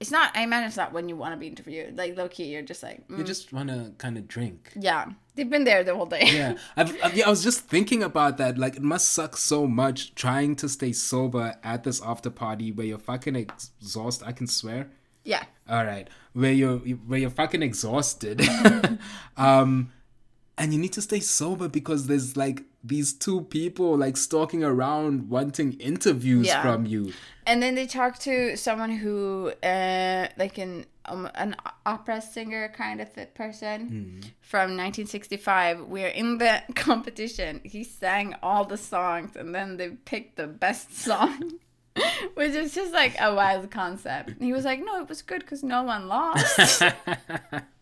It's 0.00 0.12
not. 0.12 0.36
I 0.36 0.42
imagine 0.42 0.68
it's 0.68 0.76
not 0.76 0.92
when 0.92 1.08
you 1.08 1.16
want 1.16 1.32
to 1.34 1.36
be 1.36 1.48
interviewed. 1.48 1.98
Like 1.98 2.16
low 2.16 2.28
key, 2.28 2.44
you're 2.44 2.62
just 2.62 2.84
like. 2.84 3.02
You 3.08 3.16
mm, 3.16 3.26
just 3.26 3.52
want 3.52 3.68
to 3.68 3.92
kind 3.98 4.16
of 4.16 4.28
drink. 4.28 4.72
yeah, 4.76 5.06
they've 5.34 5.50
been 5.50 5.64
there 5.64 5.82
the 5.82 5.94
whole 5.94 6.06
day. 6.06 6.22
Yeah, 6.22 6.56
I've, 6.76 6.96
I've, 7.02 7.16
yeah, 7.16 7.26
I 7.26 7.30
was 7.30 7.42
just 7.42 7.62
thinking 7.62 8.04
about 8.04 8.36
that. 8.38 8.58
Like, 8.58 8.76
it 8.76 8.82
must 8.82 9.10
suck 9.10 9.36
so 9.36 9.66
much 9.66 10.14
trying 10.14 10.54
to 10.56 10.68
stay 10.68 10.92
sober 10.92 11.56
at 11.64 11.82
this 11.82 12.00
after 12.00 12.30
party 12.30 12.70
where 12.70 12.86
you're 12.86 12.98
fucking 12.98 13.34
exhausted. 13.34 14.24
I 14.24 14.32
can 14.32 14.46
swear. 14.46 14.88
yeah. 15.24 15.44
All 15.68 15.84
right, 15.84 16.08
where 16.32 16.52
you're 16.52 16.78
where 16.78 17.18
you're 17.18 17.30
fucking 17.30 17.62
exhausted, 17.62 18.40
um, 19.36 19.90
and 20.58 20.72
you 20.72 20.78
need 20.78 20.92
to 20.94 21.02
stay 21.02 21.20
sober 21.20 21.68
because 21.68 22.06
there's 22.06 22.36
like 22.36 22.62
these 22.84 23.12
two 23.12 23.42
people 23.42 23.96
like 23.96 24.16
stalking 24.16 24.62
around 24.64 25.28
wanting 25.30 25.72
interviews 25.74 26.46
Yeah. 26.46 26.62
from 26.62 26.86
you. 26.86 27.12
And 27.46 27.62
then 27.62 27.74
they 27.74 27.86
talk 27.86 28.18
to 28.20 28.56
someone 28.56 28.90
who, 28.90 29.52
uh, 29.62 30.28
like 30.36 30.58
an 30.58 30.84
um, 31.06 31.30
an 31.34 31.56
opera 31.86 32.20
singer 32.20 32.68
kind 32.76 33.00
of 33.00 33.08
person 33.34 34.20
from 34.40 34.76
1965. 34.76 35.80
We're 35.86 36.08
in 36.08 36.36
the 36.38 36.62
competition. 36.74 37.60
He 37.64 37.82
sang 37.84 38.34
all 38.42 38.64
the 38.66 38.76
songs, 38.76 39.34
and 39.34 39.54
then 39.54 39.78
they 39.78 39.88
picked 39.90 40.36
the 40.36 40.46
best 40.46 40.94
song. 41.06 41.54
Which 42.34 42.52
is 42.52 42.74
just 42.74 42.92
like 42.92 43.16
a 43.20 43.34
wild 43.34 43.70
concept. 43.72 44.34
He 44.40 44.52
was 44.52 44.64
like, 44.64 44.80
"No, 44.84 45.00
it 45.00 45.08
was 45.08 45.22
good 45.22 45.40
because 45.40 45.64
no 45.64 45.82
one 45.82 46.06
lost." 46.06 46.82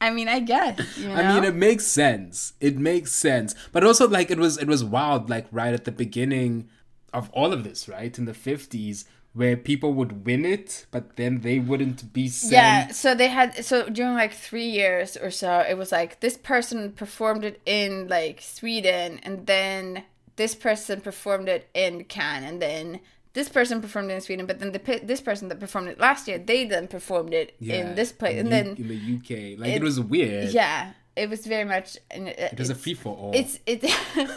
I 0.00 0.10
mean, 0.10 0.28
I 0.28 0.40
guess. 0.40 0.98
You 0.98 1.08
know? 1.08 1.14
I 1.14 1.34
mean, 1.34 1.44
it 1.44 1.54
makes 1.54 1.86
sense. 1.86 2.52
It 2.60 2.78
makes 2.78 3.12
sense, 3.12 3.54
but 3.72 3.84
also 3.84 4.08
like 4.08 4.30
it 4.30 4.38
was 4.38 4.58
it 4.58 4.68
was 4.68 4.84
wild. 4.84 5.30
Like 5.30 5.46
right 5.50 5.72
at 5.72 5.84
the 5.84 5.92
beginning 5.92 6.68
of 7.12 7.30
all 7.30 7.52
of 7.52 7.64
this, 7.64 7.88
right 7.88 8.16
in 8.18 8.26
the 8.26 8.34
fifties, 8.34 9.06
where 9.32 9.56
people 9.56 9.92
would 9.94 10.26
win 10.26 10.44
it, 10.44 10.86
but 10.90 11.16
then 11.16 11.40
they 11.40 11.58
wouldn't 11.58 12.12
be 12.12 12.28
sent. 12.28 12.52
Yeah, 12.52 12.88
so 12.88 13.14
they 13.14 13.28
had 13.28 13.64
so 13.64 13.88
during 13.88 14.14
like 14.14 14.32
three 14.32 14.68
years 14.68 15.16
or 15.16 15.30
so, 15.30 15.60
it 15.60 15.76
was 15.76 15.92
like 15.92 16.20
this 16.20 16.36
person 16.36 16.92
performed 16.92 17.44
it 17.44 17.60
in 17.66 18.08
like 18.08 18.40
Sweden, 18.40 19.20
and 19.22 19.46
then 19.46 20.04
this 20.36 20.54
person 20.54 21.00
performed 21.00 21.48
it 21.48 21.68
in 21.74 22.04
Cannes, 22.04 22.44
and 22.44 22.62
then 22.62 23.00
this 23.38 23.48
person 23.58 23.80
performed 23.86 24.10
it 24.10 24.14
in 24.14 24.20
Sweden, 24.20 24.46
but 24.50 24.58
then 24.60 24.72
the 24.76 24.82
this 25.12 25.20
person 25.28 25.44
that 25.50 25.58
performed 25.60 25.88
it 25.92 25.98
last 26.08 26.26
year, 26.28 26.38
they 26.50 26.60
then 26.74 26.86
performed 26.96 27.32
it 27.42 27.48
Yeah, 27.60 27.74
in 27.80 27.94
this 27.94 28.10
place, 28.20 28.36
and 28.40 28.48
U- 28.48 28.54
then 28.56 28.66
in 28.82 28.88
the 28.94 29.00
UK, 29.16 29.30
like 29.60 29.70
it, 29.72 29.76
it- 29.76 29.82
was 29.90 29.96
weird. 30.00 30.50
yeah, 30.62 30.92
it 31.22 31.28
was 31.30 31.40
very 31.54 31.64
much. 31.74 31.88
It, 32.10 32.38
uh, 32.44 32.48
it 32.54 32.58
was 32.58 32.70
a 32.70 32.74
free 32.74 32.94
for 33.02 33.12
all. 33.20 33.32
It's 33.40 33.54
it's 33.72 33.86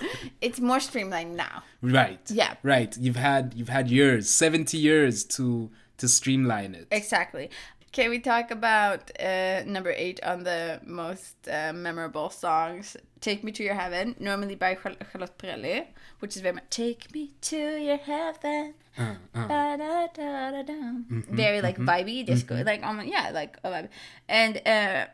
it's 0.42 0.60
more 0.60 0.80
streamlined 0.80 1.36
now. 1.36 1.64
right. 1.82 2.20
Yeah. 2.30 2.54
Right. 2.64 2.92
You've 2.98 3.16
had 3.30 3.54
you've 3.56 3.70
had 3.80 3.90
years, 3.90 4.30
seventy 4.30 4.78
years 4.78 5.24
to 5.36 5.70
to 5.98 6.08
streamline 6.08 6.76
it. 6.76 6.88
Exactly. 6.92 7.50
Can 7.92 8.10
we 8.12 8.20
talk 8.20 8.52
about 8.52 9.10
uh, 9.20 9.64
number 9.66 9.92
eight 9.96 10.20
on 10.24 10.44
the 10.44 10.80
most 10.86 11.36
uh, 11.48 11.74
memorable 11.74 12.30
songs? 12.30 12.96
Take 13.20 13.44
Me 13.44 13.52
to 13.54 13.64
Your 13.64 13.74
Heaven, 13.74 14.16
normally 14.20 14.56
by 14.56 14.78
Charlotte 14.82 15.38
Perrelli, 15.38 15.88
which 16.20 16.36
is 16.36 16.42
very 16.42 16.54
much 16.56 16.66
Take 16.70 17.14
Me 17.14 17.32
to 17.42 17.58
Your 17.58 17.98
Heaven. 17.98 18.76
Uh. 18.98 19.16
Ba-da-da-da-da. 19.34 20.74
Mhm, 20.74 21.26
Very 21.30 21.62
like 21.62 21.78
mhm, 21.78 21.86
vibey 21.86 22.26
disco, 22.26 22.56
mhm. 22.56 22.66
like 22.66 22.84
um, 22.84 23.02
yeah, 23.06 23.32
like 23.34 23.58
a 23.64 23.70
vibe. 23.70 23.90
And 24.28 24.58
uh, 24.68 25.06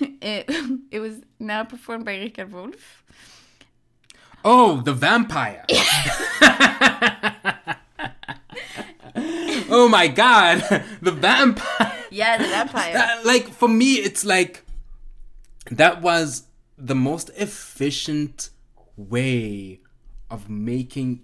it, 0.20 0.46
it 0.90 1.00
was 1.00 1.20
now 1.38 1.62
performed 1.64 2.04
by 2.04 2.16
Richard 2.16 2.52
Wolff. 2.52 3.04
Oh, 4.44 4.80
the 4.80 4.92
vampire. 4.92 5.64
oh 9.76 9.88
my 9.88 10.06
god, 10.08 10.58
the 11.02 11.10
vampire. 11.12 11.92
Yeah, 12.10 12.36
the 12.38 12.44
vampire. 12.48 12.92
That- 12.92 13.24
like 13.26 13.48
for 13.48 13.68
me, 13.68 13.94
it's 13.94 14.24
like 14.24 14.64
that 15.70 16.02
was 16.02 16.44
the 16.78 16.94
most 16.94 17.30
efficient 17.36 18.50
way 18.96 19.80
of 20.30 20.48
making 20.48 21.20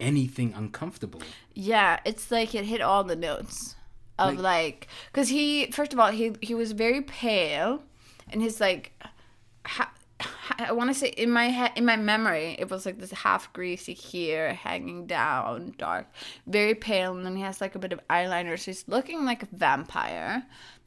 anything 0.00 0.52
uncomfortable. 0.54 1.22
Yeah, 1.54 2.00
it's 2.04 2.30
like 2.30 2.54
it 2.54 2.64
hit 2.64 2.80
all 2.80 3.04
the 3.04 3.16
notes 3.16 3.74
of 4.18 4.34
Like- 4.34 4.42
like 4.42 4.88
because 5.12 5.28
he 5.28 5.70
first 5.70 5.92
of 5.92 5.98
all 6.00 6.10
he 6.10 6.32
he 6.42 6.54
was 6.54 6.72
very 6.72 7.02
pale, 7.02 7.82
and 8.30 8.42
his 8.42 8.60
like. 8.60 8.92
Ha- 9.68 9.92
I 10.58 10.72
want 10.72 10.88
to 10.90 10.94
say 10.94 11.08
in 11.08 11.30
my 11.30 11.48
head, 11.50 11.72
in 11.76 11.84
my 11.84 11.96
memory, 11.96 12.56
it 12.58 12.70
was 12.70 12.86
like 12.86 12.98
this 12.98 13.10
half 13.10 13.52
greasy 13.52 13.94
hair 13.94 14.54
hanging 14.54 15.06
down, 15.06 15.74
dark, 15.76 16.06
very 16.46 16.74
pale, 16.74 17.14
and 17.16 17.26
then 17.26 17.36
he 17.36 17.42
has 17.42 17.60
like 17.60 17.74
a 17.74 17.78
bit 17.78 17.92
of 17.92 18.00
eyeliner, 18.08 18.58
so 18.58 18.70
he's 18.70 18.84
looking 18.88 19.24
like 19.24 19.42
a 19.42 19.48
vampire. 19.52 20.46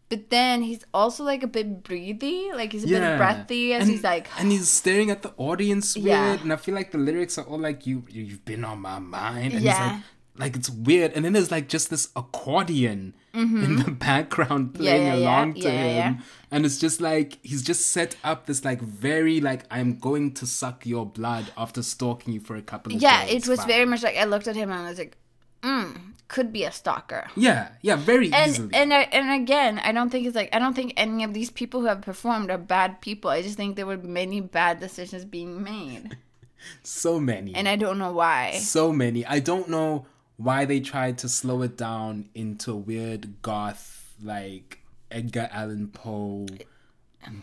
But 0.09 0.31
then 0.31 0.63
he's 0.63 0.83
also 0.91 1.23
like 1.23 1.43
a 1.43 1.47
bit 1.47 1.83
breathy, 1.83 2.49
like 2.55 2.71
he's 2.71 2.83
a 2.83 2.87
bit 2.87 3.17
breathy 3.17 3.73
as 3.75 3.83
and, 3.83 3.91
he's 3.91 4.03
like, 4.03 4.27
and 4.39 4.51
he's 4.51 4.67
staring 4.67 5.11
at 5.11 5.21
the 5.21 5.33
audience 5.37 5.95
weird, 5.95 6.07
Yeah. 6.07 6.41
and 6.41 6.51
I 6.51 6.55
feel 6.55 6.73
like 6.73 6.91
the 6.91 6.97
lyrics 6.97 7.37
are 7.37 7.45
all 7.45 7.59
like 7.59 7.85
you 7.85 8.03
you've 8.09 8.43
been 8.43 8.65
on 8.65 8.79
my 8.79 8.97
mind, 8.97 9.53
and 9.53 9.61
Yeah. 9.61 9.71
it's 9.71 9.79
like 9.79 10.03
like 10.39 10.55
it's 10.55 10.69
weird, 10.69 11.11
and 11.13 11.23
then 11.25 11.33
there's 11.33 11.51
like 11.51 11.67
just 11.67 11.89
this 11.89 12.09
accordion 12.15 13.13
in 13.33 13.47
Mhm. 13.49 13.85
the 13.85 13.91
background 14.09 14.73
playing 14.73 15.05
yeah, 15.05 15.13
yeah. 15.15 15.19
along 15.29 15.53
to 15.53 15.59
Yeah, 15.59 15.69
yeah, 15.69 16.07
him, 16.09 16.15
yeah. 16.15 16.21
and 16.51 16.65
it's 16.65 16.77
just 16.79 16.99
like 17.01 17.37
he's 17.43 17.61
just 17.61 17.87
set 17.87 18.15
up 18.23 18.45
this 18.47 18.65
like 18.65 18.81
very 18.81 19.39
like 19.41 19.63
I'm 19.69 19.97
going 19.99 20.33
to 20.35 20.47
suck 20.47 20.85
your 20.85 21.05
blood 21.05 21.51
after 21.57 21.83
stalking 21.83 22.33
you 22.33 22.39
for 22.39 22.55
a 22.55 22.61
couple 22.61 22.95
of 22.95 23.01
yeah, 23.01 23.23
it 23.25 23.47
was 23.47 23.63
very 23.65 23.85
much 23.85 24.01
like 24.03 24.17
I 24.17 24.23
looked 24.25 24.47
at 24.47 24.55
him 24.55 24.71
and 24.71 24.85
I 24.87 24.89
was 24.89 24.97
like, 24.97 25.17
mm, 25.61 26.13
could 26.27 26.51
be 26.53 26.63
a 26.63 26.71
stalker. 26.71 27.27
yeah 27.35 27.69
yeah 27.81 27.95
very 27.97 28.31
and 28.33 28.49
easily 28.51 28.73
and 28.73 28.93
I, 28.93 29.01
and 29.11 29.29
again, 29.43 29.79
I 29.79 29.91
don't 29.91 30.09
think 30.09 30.25
it's 30.25 30.35
like 30.35 30.49
I 30.55 30.59
don't 30.59 30.73
think 30.75 30.93
any 30.97 31.23
of 31.23 31.33
these 31.33 31.49
people 31.51 31.81
who 31.81 31.87
have 31.87 32.01
performed 32.01 32.49
are 32.49 32.57
bad 32.57 33.01
people. 33.01 33.29
I 33.29 33.41
just 33.41 33.57
think 33.57 33.75
there 33.75 33.85
were 33.85 33.97
many 33.97 34.39
bad 34.41 34.79
decisions 34.79 35.25
being 35.25 35.61
made, 35.63 36.17
so 36.83 37.19
many 37.19 37.53
and 37.55 37.67
I 37.67 37.75
don't 37.75 37.97
know 37.99 38.11
why. 38.11 38.53
so 38.59 38.91
many. 38.93 39.25
I 39.25 39.39
don't 39.39 39.69
know 39.69 40.05
why 40.39 40.65
they 40.65 40.79
tried 40.79 41.17
to 41.17 41.27
slow 41.27 41.61
it 41.63 41.77
down 41.77 42.29
into 42.33 42.71
a 42.71 42.77
weird 42.77 43.41
goth 43.41 44.15
like 44.23 44.79
Edgar 45.11 45.49
Allan 45.51 45.87
Poe 45.87 46.47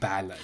ballad. 0.00 0.38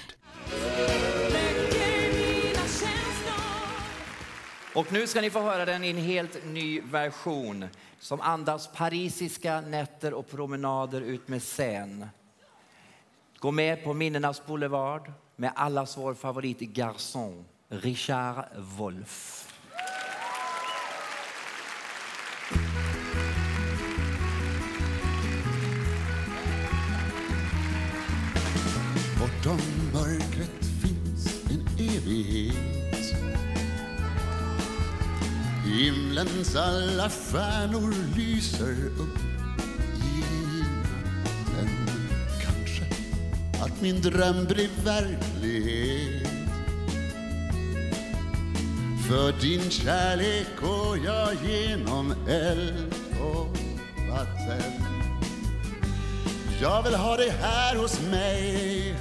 Och 4.75 4.93
nu 4.93 5.07
ska 5.07 5.21
ni 5.21 5.31
få 5.31 5.41
höra 5.41 5.65
den 5.65 5.85
i 5.85 5.91
en 5.91 5.97
helt 5.97 6.45
ny 6.47 6.81
version 6.81 7.65
som 7.99 8.21
andas 8.21 8.69
parisiska 8.73 9.61
nätter 9.61 10.15
och 10.15 10.31
promenader 10.31 11.01
ut 11.01 11.29
med 11.29 11.43
Seine. 11.43 12.09
Gå 13.39 13.51
med 13.51 13.85
på 13.85 13.95
minnenas 13.95 14.47
boulevard 14.47 15.13
med 15.37 15.53
allas 15.55 15.97
vår 15.97 16.15
favorit 16.15 16.61
Garçon, 16.61 17.45
Richard 17.69 18.45
Wolff. 18.57 19.42
Bortom 29.19 29.61
mörkret 29.93 30.65
finns 30.83 31.45
en 31.51 31.67
evighet. 31.79 32.83
Himlens 35.65 36.57
alla 36.57 37.11
stjärnor 37.11 37.95
lyser 38.17 38.87
upp 38.87 39.19
Men 41.55 41.69
Kanske 42.43 42.85
att 43.65 43.83
min 43.83 44.01
dröm 44.01 44.45
blir 44.45 44.71
verklighet. 44.85 46.32
För 49.09 49.33
din 49.41 49.71
kärlek 49.71 50.47
går 50.61 50.99
jag 51.05 51.35
genom 51.35 52.15
eld 52.29 52.95
och 53.21 53.57
vatten. 54.11 54.73
Jag 56.61 56.83
vill 56.83 56.95
ha 56.95 57.17
dig 57.17 57.31
här 57.31 57.77
hos 57.77 58.01
mig 58.11 58.95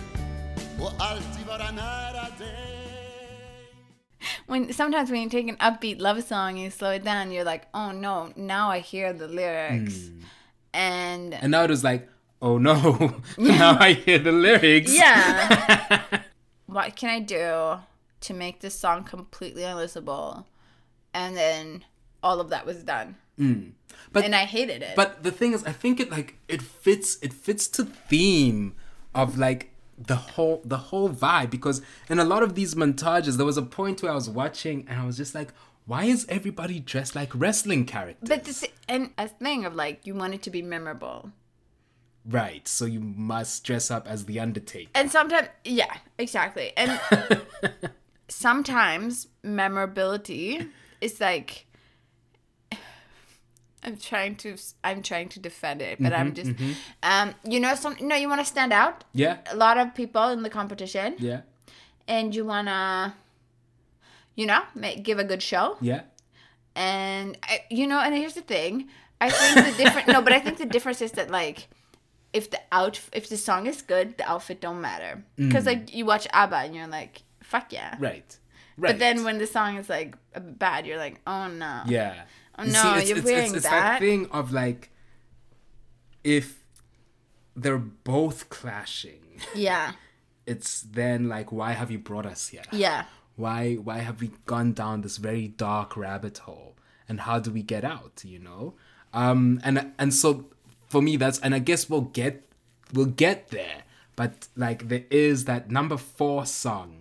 och 0.80 0.92
alltid 1.00 1.46
vara 1.48 1.72
nära 1.72 2.28
dig. 2.40 2.72
When 4.48 4.74
sometimes 4.74 5.10
when 5.10 5.22
you 5.22 5.30
take 5.30 5.50
an 5.50 5.74
upbeat 5.74 6.00
love 6.00 6.22
song 6.22 6.50
and 6.50 6.60
you 6.60 6.72
slow 6.72 6.92
it 6.92 7.04
down, 7.04 7.32
you're 7.32 7.52
like, 7.52 7.68
oh 7.74 7.92
no, 7.92 8.30
now 8.36 8.72
I 8.72 8.80
hear 8.80 9.14
the 9.14 9.28
lyrics, 9.28 9.94
hmm. 9.94 10.24
and 10.74 11.34
And 11.34 11.52
now 11.52 11.64
it 11.64 11.70
was 11.70 11.84
like, 11.84 12.10
oh 12.42 12.58
no, 12.58 13.14
now 13.38 13.78
I 13.80 13.94
hear 13.94 14.20
the 14.20 14.32
lyrics. 14.32 14.94
yeah, 14.94 16.00
what 16.66 16.96
can 16.96 17.10
I 17.10 17.20
do 17.20 17.80
to 18.22 18.34
make 18.34 18.62
this 18.62 18.76
song 18.76 19.04
completely 19.04 19.64
unlistenable? 19.64 20.46
And 21.14 21.36
then 21.36 21.86
all 22.24 22.40
of 22.40 22.50
that 22.50 22.66
was 22.66 22.84
done. 22.84 23.16
Mm. 23.40 23.72
But 24.12 24.26
and 24.26 24.36
I 24.36 24.46
hated 24.46 24.82
it. 24.82 24.96
But 24.96 25.24
the 25.24 25.32
thing 25.32 25.54
is, 25.54 25.64
I 25.64 25.72
think 25.72 26.00
it 26.00 26.12
like 26.12 26.38
it 26.48 26.62
fits. 26.62 27.18
It 27.22 27.34
fits 27.34 27.68
to 27.70 27.86
theme 27.86 28.76
of 29.14 29.38
like 29.38 29.72
the 29.98 30.16
whole 30.16 30.62
the 30.66 30.78
whole 30.78 31.10
vibe 31.10 31.50
because 31.50 31.82
in 32.10 32.20
a 32.20 32.24
lot 32.24 32.44
of 32.44 32.56
these 32.56 32.76
montages, 32.76 33.38
there 33.38 33.46
was 33.46 33.58
a 33.58 33.62
point 33.64 34.02
where 34.04 34.12
I 34.12 34.16
was 34.16 34.30
watching 34.30 34.86
and 34.88 35.00
I 35.00 35.06
was 35.06 35.18
just 35.18 35.34
like, 35.34 35.54
why 35.86 36.06
is 36.06 36.26
everybody 36.30 36.80
dressed 36.80 37.16
like 37.16 37.32
wrestling 37.34 37.86
characters? 37.86 38.30
But 38.30 38.44
this 38.44 38.66
and 38.88 39.12
a 39.18 39.28
thing 39.28 39.66
of 39.66 39.76
like 39.76 40.06
you 40.06 40.16
want 40.16 40.34
it 40.34 40.42
to 40.44 40.50
be 40.50 40.62
memorable. 40.62 41.32
Right. 42.24 42.68
So 42.68 42.86
you 42.86 43.00
must 43.00 43.64
dress 43.64 43.90
up 43.90 44.08
as 44.08 44.26
the 44.26 44.40
Undertaker. 44.40 44.92
And 44.94 45.12
sometimes 45.12 45.48
yeah, 45.64 45.98
exactly. 46.18 46.72
And 46.78 47.00
sometimes 48.32 49.28
memorability 49.44 50.68
is 51.02 51.20
like 51.20 51.66
I'm 53.84 53.98
trying 53.98 54.36
to 54.38 54.58
I'm 54.84 55.02
trying 55.02 55.30
to 55.30 55.40
defend 55.40 55.82
it, 55.82 55.98
but 56.00 56.14
I'm 56.14 56.32
Mhm, 56.32 56.36
just 56.36 56.52
mhm. 56.52 56.76
um 57.04 57.34
you 57.44 57.60
know 57.60 57.74
some 57.76 57.96
no 58.00 58.16
you 58.16 58.30
want 58.30 58.42
to 58.42 58.46
stand 58.46 58.72
out. 58.74 59.04
Yeah. 59.14 59.38
A 59.52 59.56
lot 59.56 59.78
of 59.78 59.96
people 59.96 60.30
in 60.30 60.44
the 60.44 60.50
competition 60.50 61.16
Yeah. 61.20 61.42
and 62.08 62.36
you 62.36 62.46
want 62.46 62.68
to 62.68 63.14
you 64.36 64.46
know, 64.46 64.62
make, 64.74 65.04
give 65.04 65.20
a 65.20 65.26
good 65.26 65.44
show. 65.44 65.78
Yeah. 65.82 66.02
And 66.74 67.38
I, 67.44 67.66
you 67.70 67.86
know, 67.86 68.00
and 68.00 68.16
here's 68.16 68.34
the 68.34 68.42
thing. 68.42 68.88
I 69.20 69.30
think 69.30 69.68
the 69.68 69.84
different 69.84 70.08
no, 70.08 70.22
but 70.22 70.32
I 70.32 70.40
think 70.40 70.58
the 70.58 70.66
difference 70.66 71.02
is 71.02 71.12
that 71.14 71.30
like 71.30 71.68
if 72.32 72.50
the 72.50 72.60
out 72.72 73.00
if 73.12 73.28
the 73.28 73.36
song 73.38 73.68
is 73.68 73.82
good, 73.82 74.18
the 74.18 74.26
outfit 74.32 74.62
don't 74.62 74.80
matter. 74.80 75.24
Cuz 75.38 75.64
Mm. 75.64 75.66
like 75.66 75.94
you 75.94 76.06
watch 76.06 76.28
ABBA 76.32 76.56
and 76.66 76.76
you're 76.76 76.88
like, 76.88 77.24
fuck 77.52 77.72
yeah. 77.74 77.96
Right. 78.00 78.38
Right. 78.78 78.92
But 78.94 79.00
then 79.00 79.24
when 79.24 79.38
the 79.38 79.48
song 79.48 79.78
is 79.78 79.90
like 79.90 80.16
bad, 80.40 80.86
you're 80.88 80.98
like, 80.98 81.20
oh 81.28 81.48
no. 81.48 81.84
Yeah. 81.86 82.24
Oh 82.58 82.64
You 82.64 82.72
no, 82.72 82.82
see, 82.82 83.00
it's, 83.00 83.10
you're 83.10 83.18
it's, 83.20 83.26
wearing 83.26 83.46
it's, 83.48 83.54
it's 83.56 83.70
that. 83.70 83.82
that 83.82 84.00
thing 84.00 84.28
of 84.32 84.52
like 84.52 84.90
if 86.24 86.64
they're 87.56 87.78
both 87.78 88.50
clashing. 88.50 89.42
Yeah. 89.56 89.94
It's 90.48 90.82
then 90.82 91.30
like 91.30 91.52
why 91.52 91.74
have 91.74 91.92
you 91.92 92.00
brought 92.00 92.26
us 92.26 92.48
here? 92.48 92.64
Yeah. 92.72 93.06
Why 93.36 93.76
why 93.76 94.00
have 94.00 94.20
we 94.20 94.32
gone 94.48 94.74
down 94.74 95.02
this 95.02 95.18
very 95.18 95.48
dark 95.48 95.96
rabbit 95.96 96.40
hole? 96.40 96.76
And 97.08 97.22
how 97.22 97.38
do 97.40 97.52
we 97.52 97.62
get 97.62 97.84
out, 97.86 98.24
you 98.26 98.40
know? 98.40 98.74
Um 99.14 99.62
and 99.64 99.94
and 100.00 100.12
so 100.14 100.50
for 100.90 101.00
me 101.02 101.16
that's 101.16 101.40
and 101.40 101.54
I 101.54 101.60
guess 101.60 101.88
we'll 101.90 102.10
get 102.22 102.50
we'll 102.92 103.14
get 103.26 103.50
there. 103.50 103.84
But 104.16 104.48
like 104.58 104.90
there 104.90 105.06
is 105.12 105.46
that 105.46 105.70
number 105.70 105.96
4 105.96 106.48
song 106.48 107.01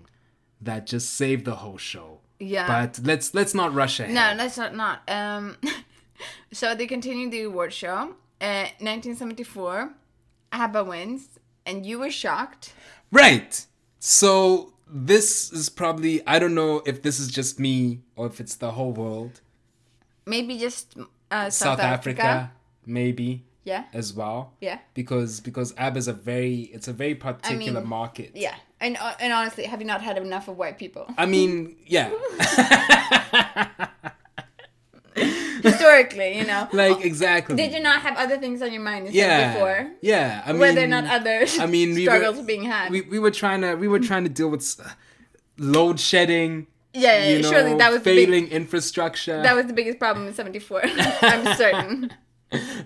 that 0.60 0.86
just 0.86 1.14
saved 1.14 1.44
the 1.44 1.56
whole 1.56 1.78
show. 1.78 2.20
Yeah. 2.38 2.66
But 2.66 3.00
let's 3.04 3.34
let's 3.34 3.54
not 3.54 3.74
rush 3.74 4.00
ahead. 4.00 4.14
No, 4.14 4.34
let's 4.36 4.56
not 4.56 4.74
not. 4.74 5.02
Um, 5.08 5.56
so 6.52 6.74
they 6.74 6.86
continued 6.86 7.32
the 7.32 7.42
award 7.42 7.72
show. 7.72 8.14
Uh, 8.40 8.64
1974, 8.80 9.92
ABBA 10.52 10.84
wins, 10.84 11.28
and 11.66 11.84
you 11.84 11.98
were 11.98 12.10
shocked. 12.10 12.72
Right. 13.12 13.66
So 13.98 14.72
this 14.88 15.52
is 15.52 15.68
probably 15.68 16.26
I 16.26 16.38
don't 16.38 16.54
know 16.54 16.82
if 16.86 17.02
this 17.02 17.20
is 17.20 17.28
just 17.28 17.60
me 17.60 18.00
or 18.16 18.26
if 18.26 18.40
it's 18.40 18.56
the 18.56 18.72
whole 18.72 18.92
world. 18.92 19.40
Maybe 20.26 20.58
just 20.58 20.96
uh, 21.30 21.50
South, 21.50 21.52
South, 21.52 21.80
Africa. 21.80 22.22
Africa. 22.22 22.52
maybe. 22.86 23.44
Yeah. 23.62 23.84
as 23.92 24.14
well. 24.14 24.54
Yeah. 24.62 24.78
Because 24.94 25.38
because 25.38 25.74
ABBA 25.76 25.98
is 25.98 26.08
a 26.08 26.14
very 26.14 26.60
it's 26.72 26.88
a 26.88 26.94
very 26.94 27.14
particular 27.14 27.80
mean, 27.80 27.88
market. 27.88 28.32
Yeah. 28.34 28.54
And 28.80 28.96
uh, 28.96 29.14
and 29.20 29.32
honestly, 29.32 29.64
have 29.64 29.80
you 29.80 29.86
not 29.86 30.00
had 30.00 30.16
enough 30.16 30.48
of 30.48 30.56
white 30.56 30.78
people? 30.78 31.06
I 31.18 31.26
mean, 31.26 31.76
yeah. 31.86 32.10
Historically, 35.62 36.38
you 36.38 36.44
know. 36.44 36.66
like 36.72 37.04
exactly. 37.04 37.56
Did 37.56 37.72
you 37.72 37.80
not 37.80 38.00
have 38.00 38.16
other 38.16 38.38
things 38.38 38.62
on 38.62 38.72
your 38.72 38.80
mind 38.80 39.08
instead 39.08 39.20
yeah. 39.20 39.52
before? 39.52 39.90
Yeah. 40.00 40.42
I 40.46 40.52
mean 40.52 40.60
Were 40.60 40.72
there 40.72 40.86
not 40.86 41.04
other 41.04 41.44
I 41.58 41.66
mean, 41.66 41.94
we 41.94 42.06
struggles 42.06 42.38
were, 42.38 42.44
being 42.44 42.62
had? 42.62 42.90
We, 42.90 43.02
we 43.02 43.18
were 43.18 43.30
trying 43.30 43.60
to 43.60 43.74
we 43.74 43.86
were 43.86 43.98
trying 43.98 44.24
to 44.24 44.30
deal 44.30 44.48
with 44.48 44.80
load 45.58 46.00
shedding. 46.00 46.66
Yeah, 46.94 47.18
yeah, 47.18 47.36
you 47.36 47.42
know, 47.42 47.50
surely 47.50 47.74
that 47.76 47.92
was 47.92 48.00
the 48.00 48.04
big- 48.04 48.28
failing 48.28 48.48
infrastructure. 48.48 49.42
that 49.42 49.54
was 49.54 49.66
the 49.66 49.74
biggest 49.74 49.98
problem 49.98 50.26
in 50.26 50.34
'74. 50.34 50.82
I'm 50.86 51.56
certain. 51.56 52.12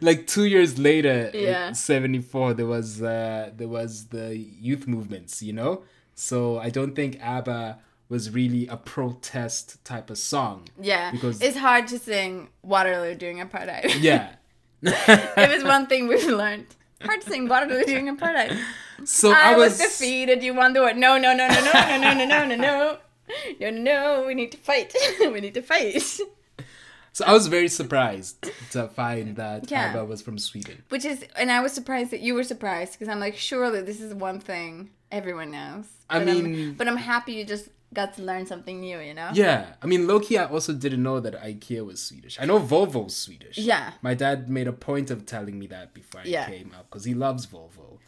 Like 0.00 0.26
two 0.26 0.44
years 0.44 0.78
later, 0.78 1.30
Yeah. 1.34 1.72
'74, 1.72 2.54
there 2.54 2.66
was 2.66 3.02
uh, 3.02 3.50
there 3.56 3.68
was 3.68 4.06
the 4.08 4.36
youth 4.36 4.86
movements. 4.86 5.42
You 5.42 5.52
know, 5.54 5.82
so 6.14 6.58
I 6.58 6.70
don't 6.70 6.94
think 6.94 7.18
ABBA 7.22 7.78
was 8.08 8.30
really 8.30 8.66
a 8.68 8.76
protest 8.76 9.82
type 9.84 10.10
of 10.10 10.18
song. 10.18 10.68
Yeah, 10.80 11.10
because 11.10 11.40
it's 11.40 11.56
hard 11.56 11.88
to 11.88 11.98
sing 11.98 12.48
Waterloo 12.62 13.14
during 13.14 13.38
apartheid. 13.38 14.00
yeah. 14.00 14.34
if 14.82 15.50
it's 15.50 15.64
one 15.64 15.86
thing 15.86 16.08
we've 16.08 16.26
learned, 16.26 16.66
hard 17.00 17.22
to 17.22 17.30
sing 17.30 17.48
Waterloo 17.48 17.84
during 17.84 18.14
apartheid. 18.14 18.58
So 19.04 19.32
I, 19.32 19.52
I 19.52 19.56
was, 19.56 19.78
was 19.78 19.78
defeated. 19.78 20.42
You 20.42 20.54
won 20.54 20.72
the 20.72 20.80
war. 20.80 20.92
No, 20.94 21.18
no, 21.18 21.34
no, 21.34 21.48
no, 21.48 21.60
no, 21.60 21.72
no, 21.72 21.96
no, 21.98 22.14
no, 22.14 22.24
no, 22.26 22.46
no, 22.46 22.56
no. 22.56 22.98
No, 23.58 23.70
no, 23.70 23.82
no, 23.82 24.24
we 24.26 24.34
need 24.34 24.52
to 24.52 24.58
fight. 24.58 24.94
we 25.20 25.40
need 25.40 25.54
to 25.54 25.62
fight. 25.62 26.20
So 27.14 27.24
I 27.24 27.32
was 27.32 27.46
very 27.46 27.68
surprised 27.68 28.50
to 28.72 28.88
find 28.88 29.36
that 29.36 29.70
Yeah. 29.70 30.02
Was 30.02 30.20
from 30.20 30.36
Sweden. 30.36 30.82
Which 30.88 31.04
is, 31.04 31.24
and 31.36 31.48
I 31.50 31.60
was 31.60 31.72
surprised 31.72 32.10
that 32.10 32.20
you 32.22 32.34
were 32.34 32.42
surprised 32.42 32.92
because 32.94 33.08
I'm 33.08 33.20
like, 33.20 33.36
surely 33.36 33.82
this 33.82 34.00
is 34.00 34.12
one 34.12 34.40
thing 34.40 34.90
everyone 35.12 35.52
knows. 35.52 35.84
I 36.10 36.18
But 36.18 36.28
I'm- 36.28 36.42
mean- 36.42 36.74
but 36.74 36.88
I'm 36.88 36.96
happy 36.96 37.34
you 37.34 37.44
just 37.44 37.68
got 37.92 38.14
to 38.16 38.22
learn 38.22 38.46
something 38.46 38.80
new, 38.80 38.98
you 38.98 39.14
know? 39.14 39.30
Yeah, 39.32 39.74
I 39.80 39.86
mean, 39.86 40.08
Loki, 40.08 40.36
I 40.36 40.46
also 40.46 40.72
didn't 40.72 41.04
know 41.04 41.20
that 41.20 41.34
IKEA 41.40 41.86
was 41.86 42.02
Swedish. 42.02 42.36
I 42.40 42.46
know 42.46 42.58
Volvo's 42.58 43.14
Swedish. 43.16 43.58
Yeah. 43.58 43.92
My 44.02 44.14
dad 44.14 44.48
made 44.50 44.66
a 44.66 44.72
point 44.72 45.12
of 45.12 45.24
telling 45.24 45.56
me 45.56 45.68
that 45.68 45.94
before 45.94 46.22
I 46.22 46.24
Yeah. 46.24 46.46
came 46.48 46.72
up 46.76 46.90
because 46.90 47.04
he 47.04 47.14
loves 47.14 47.46
Volvo. 47.46 47.98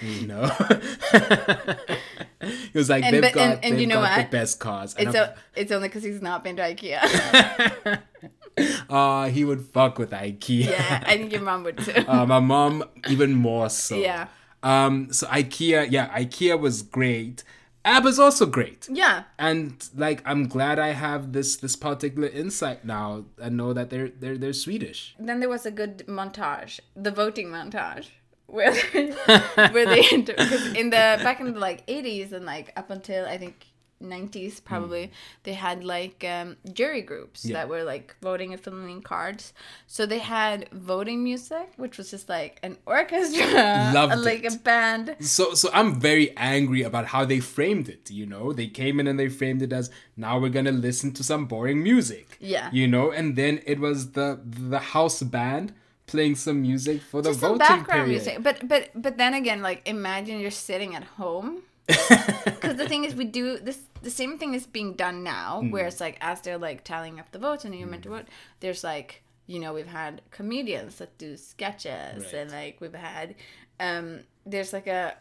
You 0.00 0.26
know, 0.28 0.46
he 2.40 2.78
was 2.78 2.88
like, 2.88 3.02
And- 3.04 3.14
they've 3.14 3.22
but- 3.22 3.32
got, 3.34 3.42
and- 3.42 3.64
and 3.64 3.72
they've 3.74 3.80
you 3.80 3.86
know 3.88 3.96
got 3.96 4.16
what? 4.18 4.30
the 4.30 4.36
best 4.36 4.60
cars. 4.60 4.94
It's, 4.96 5.14
I'm- 5.16 5.30
o- 5.30 5.34
it's 5.56 5.72
only 5.72 5.88
because 5.88 6.04
he's 6.04 6.22
not 6.22 6.44
been 6.44 6.54
to 6.56 6.62
IKEA. 6.62 8.00
uh, 8.90 9.28
he 9.28 9.44
would 9.44 9.62
fuck 9.66 9.98
with 9.98 10.10
IKEA. 10.10 10.70
yeah, 10.70 11.02
I 11.06 11.16
think 11.16 11.32
your 11.36 11.42
mom 11.42 11.64
would 11.64 11.78
too. 11.78 12.04
uh, 12.06 12.26
my 12.26 12.40
mom 12.40 12.84
even 13.08 13.34
more 13.34 13.68
so. 13.70 13.96
Yeah. 13.96 14.28
Um. 14.62 15.12
So 15.12 15.26
IKEA, 15.26 15.90
yeah, 15.90 16.16
IKEA 16.18 16.58
was 16.58 16.82
great. 16.82 17.44
AB 17.84 17.96
ABBA's 17.96 18.18
also 18.20 18.46
great. 18.46 18.88
yeah. 18.92 19.24
And 19.38 19.88
like, 19.96 20.22
I'm 20.24 20.46
glad 20.46 20.78
I 20.78 20.88
have 20.92 21.32
this 21.32 21.56
this 21.56 21.74
particular 21.74 22.28
insight 22.28 22.84
now. 22.84 23.24
and 23.40 23.56
know 23.56 23.72
that 23.72 23.90
they're 23.90 24.08
they're 24.08 24.38
they're 24.38 24.52
Swedish. 24.52 25.16
Then 25.18 25.40
there 25.40 25.48
was 25.48 25.66
a 25.66 25.70
good 25.72 26.04
montage, 26.06 26.78
the 26.94 27.10
voting 27.10 27.48
montage, 27.48 28.10
where 28.46 28.72
they, 28.72 29.10
where 29.72 29.86
they 29.86 30.02
because 30.22 30.66
in 30.74 30.90
the 30.90 31.18
back 31.24 31.40
in 31.40 31.52
the 31.52 31.58
like 31.58 31.84
80s 31.86 32.32
and 32.32 32.44
like 32.44 32.72
up 32.76 32.90
until 32.90 33.26
I 33.26 33.36
think 33.38 33.66
90s 34.02 34.62
probably 34.64 35.10
they 35.44 35.52
had 35.54 35.84
like 35.84 36.24
um, 36.24 36.56
jury 36.72 37.02
groups 37.02 37.44
Yeah. 37.44 37.54
that 37.54 37.68
were 37.68 37.84
like 37.84 38.14
voting 38.20 38.52
and 38.52 38.60
filling 38.60 38.90
in 38.90 39.02
cards. 39.02 39.52
So 39.86 40.06
they 40.06 40.18
had 40.18 40.68
voting 40.72 41.22
music, 41.24 41.72
which 41.76 41.98
was 41.98 42.10
just 42.10 42.28
like 42.28 42.58
an 42.62 42.76
orchestra, 42.86 43.92
Loved 43.94 44.18
like 44.24 44.44
it. 44.44 44.54
a 44.54 44.58
band. 44.58 45.16
So 45.20 45.54
so 45.54 45.70
I'm 45.72 46.00
very 46.00 46.36
angry 46.36 46.82
about 46.82 47.06
how 47.06 47.24
they 47.24 47.40
framed 47.40 47.88
it. 47.88 48.10
You 48.10 48.26
know, 48.26 48.52
they 48.52 48.66
came 48.66 49.00
in 49.00 49.06
and 49.06 49.18
they 49.18 49.28
framed 49.28 49.62
it 49.62 49.72
as 49.72 49.90
now 50.16 50.38
we're 50.38 50.48
gonna 50.58 50.72
listen 50.72 51.12
to 51.12 51.22
some 51.24 51.46
boring 51.46 51.82
music. 51.82 52.36
Yeah. 52.40 52.68
You 52.72 52.86
know, 52.88 53.10
and 53.10 53.36
then 53.36 53.60
it 53.66 53.78
was 53.80 54.12
the 54.12 54.40
the 54.44 54.78
house 54.94 55.22
band 55.22 55.72
playing 56.06 56.34
some 56.34 56.60
music 56.60 57.00
for 57.00 57.22
the 57.22 57.30
Just 57.30 57.40
some 57.40 57.50
voting 57.58 57.58
background 57.58 57.86
period. 58.06 58.08
music. 58.08 58.42
But 58.42 58.68
but 58.68 58.90
but 58.94 59.16
then 59.18 59.34
again, 59.34 59.62
like 59.62 59.80
imagine 59.88 60.40
you're 60.40 60.50
sitting 60.50 60.94
at 60.94 61.04
home. 61.20 61.62
Because 61.86 62.76
the 62.76 62.86
thing 62.88 63.04
is, 63.04 63.14
we 63.14 63.24
do 63.24 63.58
this. 63.58 63.78
The 64.02 64.10
same 64.10 64.38
thing 64.38 64.54
is 64.54 64.66
being 64.66 64.94
done 64.94 65.22
now, 65.22 65.60
Mm. 65.62 65.70
where 65.72 65.86
it's 65.86 66.00
like 66.00 66.16
as 66.20 66.40
they're 66.40 66.58
like 66.58 66.84
tallying 66.84 67.18
up 67.20 67.30
the 67.32 67.38
votes 67.38 67.64
and 67.64 67.74
you're 67.74 67.88
meant 67.88 68.02
to 68.04 68.08
vote. 68.10 68.26
There's 68.60 68.82
like 68.84 69.22
you 69.46 69.58
know 69.58 69.72
we've 69.74 69.86
had 69.88 70.22
comedians 70.30 70.96
that 70.96 71.18
do 71.18 71.36
sketches 71.36 72.24
Right. 72.24 72.34
and 72.34 72.50
like 72.52 72.80
we've 72.80 72.94
had 72.94 73.34
um 73.80 74.20
there's 74.46 74.72
like 74.72 74.86
a 74.86 75.16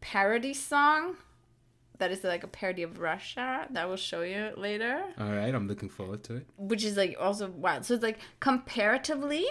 parody 0.00 0.52
song 0.54 1.16
that 1.98 2.10
is 2.10 2.24
like 2.24 2.42
a 2.42 2.48
parody 2.48 2.82
of 2.82 2.98
Russia 2.98 3.66
that 3.70 3.86
we'll 3.86 3.96
show 3.96 4.22
you 4.22 4.50
later, 4.56 5.04
All 5.18 5.30
right, 5.30 5.54
I'm 5.54 5.68
looking 5.68 5.88
forward 5.88 6.24
to 6.24 6.36
it. 6.36 6.46
which 6.56 6.84
is 6.84 6.96
like 6.96 7.16
also 7.20 7.48
wild. 7.48 7.84
So 7.84 7.94
it's 7.94 8.02
like 8.02 8.18
comparatively, 8.40 9.46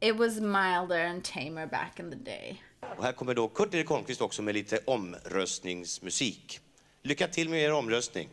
it 0.00 0.16
was 0.16 0.40
milder 0.40 0.96
and 0.98 1.22
tamer 1.24 1.66
back 1.66 2.00
in 2.00 2.10
the 2.10 2.16
day. 2.16 2.60
Och 2.80 3.04
här 3.04 3.12
kommer 3.12 3.34
då 3.34 3.48
Kurt-Erik 3.48 3.88
Holmqvist 3.88 4.20
också 4.20 4.42
med 4.42 4.54
lite 4.54 4.80
omröstningsmusik. 4.84 6.60
Lycka 7.02 7.28
till 7.28 7.48
med 7.48 7.62
er 7.62 7.72
omröstning. 7.72 8.28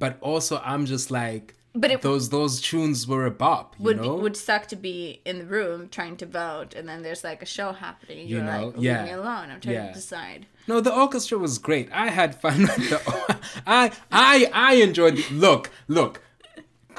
But 0.00 0.18
also, 0.20 0.60
I'm 0.64 0.84
just 0.86 1.10
like, 1.12 1.54
But 1.72 1.90
it- 1.92 2.02
those 2.02 2.30
those 2.30 2.60
tunes 2.60 3.06
were 3.06 3.24
a 3.26 3.30
bop. 3.30 3.76
You 3.78 3.84
would 3.84 4.00
know, 4.02 4.16
would 4.16 4.36
suck 4.36 4.66
to 4.68 4.76
be 4.76 5.20
in 5.24 5.38
the 5.38 5.44
room 5.46 5.88
trying 5.88 6.16
to 6.16 6.26
vote, 6.26 6.74
and 6.74 6.88
then 6.88 7.02
there's 7.04 7.22
like 7.22 7.40
a 7.42 7.46
show 7.46 7.72
happening. 7.72 8.26
You 8.26 8.36
You're 8.38 8.44
know, 8.44 8.66
like, 8.66 8.76
leave 8.76 9.02
me 9.04 9.12
alone. 9.12 9.50
I'm 9.52 9.60
trying 9.60 9.76
Yeah. 9.76 9.88
to 9.88 9.94
decide. 9.94 10.46
No, 10.66 10.80
the 10.80 10.92
orchestra 10.92 11.38
was 11.38 11.58
great. 11.58 11.88
I 11.92 12.08
had 12.08 12.34
fun 12.34 12.62
with 12.70 12.90
the. 12.90 13.38
I 13.66 13.92
I 14.10 14.50
I 14.52 14.72
enjoyed. 14.86 15.16
The, 15.18 15.26
look, 15.46 15.70
look. 15.86 16.22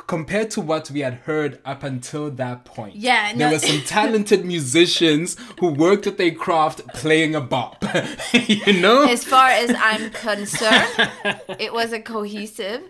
Compared 0.08 0.50
to 0.52 0.62
what 0.62 0.90
we 0.92 1.02
had 1.02 1.14
heard 1.16 1.60
up 1.66 1.84
until 1.84 2.30
that 2.32 2.66
point, 2.66 2.96
Yeah, 2.96 3.34
there 3.34 3.52
were 3.52 3.60
some 3.60 3.82
talented 3.82 4.46
musicians 4.46 5.38
who 5.60 5.68
worked 5.74 6.06
at 6.08 6.18
their 6.18 6.32
craft 6.32 6.86
playing 6.90 7.36
a 7.36 7.42
bop. 7.42 7.84
you 8.34 8.74
know, 8.82 9.04
As 9.08 9.24
far 9.24 9.48
as 9.50 9.74
I'm 9.78 10.10
concerned, 10.12 11.12
it 11.60 11.74
was 11.74 11.94
a 11.94 12.00
cohesive 12.02 12.82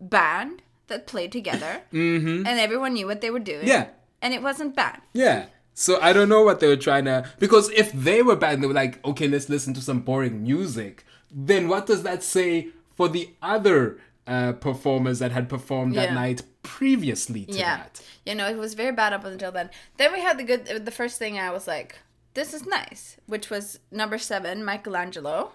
band 0.00 0.62
that 0.88 1.06
played 1.06 1.32
together, 1.32 1.82
Mhm. 1.92 2.46
and 2.46 2.60
everyone 2.60 2.94
knew 2.94 3.06
what 3.06 3.20
they 3.20 3.30
were 3.30 3.38
doing. 3.40 3.66
Yeah. 3.66 3.86
and 4.22 4.32
it 4.32 4.42
wasn't 4.42 4.74
bad. 4.74 5.02
Yeah. 5.12 5.46
So 5.74 6.00
I 6.00 6.14
don't 6.14 6.30
know 6.30 6.42
what 6.44 6.60
they 6.60 6.66
were 6.68 6.76
trying 6.78 7.04
to 7.04 7.28
because 7.38 7.68
if 7.72 7.92
they 7.92 8.22
were 8.22 8.36
bad 8.36 8.54
and 8.54 8.62
they 8.62 8.66
were 8.66 8.72
like, 8.72 9.04
okay, 9.04 9.28
let's 9.28 9.50
listen 9.50 9.74
to 9.74 9.82
some 9.82 10.00
boring 10.00 10.42
music, 10.42 11.04
then 11.30 11.68
what 11.68 11.84
does 11.84 12.04
that 12.04 12.22
say 12.22 12.68
for 12.96 13.06
the 13.08 13.28
other 13.42 13.98
uh, 14.26 14.52
performers 14.52 15.18
that 15.18 15.32
had 15.32 15.48
performed 15.48 15.94
that 15.94 16.12
night 16.14 16.42
previously 16.62 17.44
to 17.46 17.52
yeah, 17.52 17.76
that? 17.78 18.02
you 18.24 18.34
know, 18.34 18.48
it 18.48 18.56
was 18.56 18.74
very 18.74 18.92
bad 18.92 19.12
up 19.12 19.24
until 19.24 19.52
then. 19.52 19.70
Then 19.96 20.12
we 20.12 20.20
had 20.20 20.38
the 20.38 20.44
good. 20.44 20.66
The 20.84 20.90
first 20.90 21.18
thing 21.18 21.38
I 21.38 21.50
was 21.50 21.66
like, 21.66 21.98
"This 22.34 22.54
is 22.54 22.66
nice," 22.66 23.16
which 23.26 23.50
was 23.50 23.80
number 23.90 24.18
seven, 24.18 24.64
Michelangelo. 24.64 25.52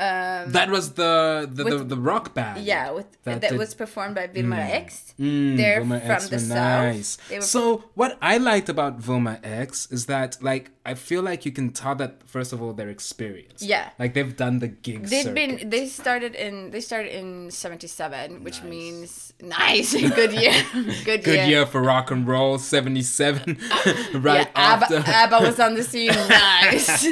Um, 0.00 0.52
That 0.52 0.68
was 0.70 0.92
the 1.00 1.46
the, 1.56 1.64
the, 1.64 1.76
with- 1.76 1.88
the 1.90 1.96
rock 2.10 2.32
band. 2.32 2.64
Yeah, 2.64 2.90
with 2.96 3.06
that, 3.24 3.40
did- 3.42 3.58
was 3.58 3.74
performed 3.74 4.14
by 4.14 4.26
Wilmer 4.34 4.56
Mm. 4.56 4.70
X. 4.84 5.14
Mm, 5.20 5.56
They're 5.58 5.80
Wilmer 5.80 6.00
from 6.00 6.10
X 6.10 6.28
the 6.28 6.38
south. 6.38 6.56
nice. 6.56 7.18
Were 7.30 7.40
So 7.42 7.84
what 8.00 8.16
I 8.22 8.38
liked 8.38 8.68
about 8.70 9.06
Wilmer 9.06 9.38
X 9.44 9.86
is 9.96 10.06
that 10.06 10.30
like 10.42 10.70
I 10.86 10.94
feel 10.94 11.22
like 11.22 11.44
you 11.46 11.52
can 11.52 11.68
tell 11.80 11.94
that 11.96 12.12
first 12.26 12.50
of 12.54 12.62
all 12.62 12.72
they're 12.72 12.88
experienced. 13.00 13.62
Yeah. 13.62 13.90
Like 13.98 14.14
they've 14.14 14.34
done 14.44 14.60
the 14.60 14.68
gigs. 14.68 15.10
They've 15.10 15.24
circuit. 15.24 15.58
been 15.58 15.70
they 15.70 15.84
started 15.86 16.34
in 16.34 16.70
they 16.70 16.80
started 16.80 17.12
in 17.20 17.50
seventy 17.50 17.86
seven, 18.00 18.42
which 18.42 18.62
means 18.62 19.34
nice, 19.42 19.92
good 20.20 20.32
year, 20.32 20.56
good, 21.04 21.22
Good 21.28 21.40
year. 21.44 21.44
year 21.52 21.66
for 21.66 21.82
rock 21.82 22.10
and 22.10 22.26
roll, 22.26 22.58
77, 22.58 23.58
right 24.14 24.48
yeah, 24.54 24.72
ABBA, 24.72 24.96
after. 24.96 25.02
ABBA 25.20 25.38
was 25.48 25.60
on 25.60 25.74
the 25.74 25.82
scene. 25.84 26.08
Nice. 26.28 27.04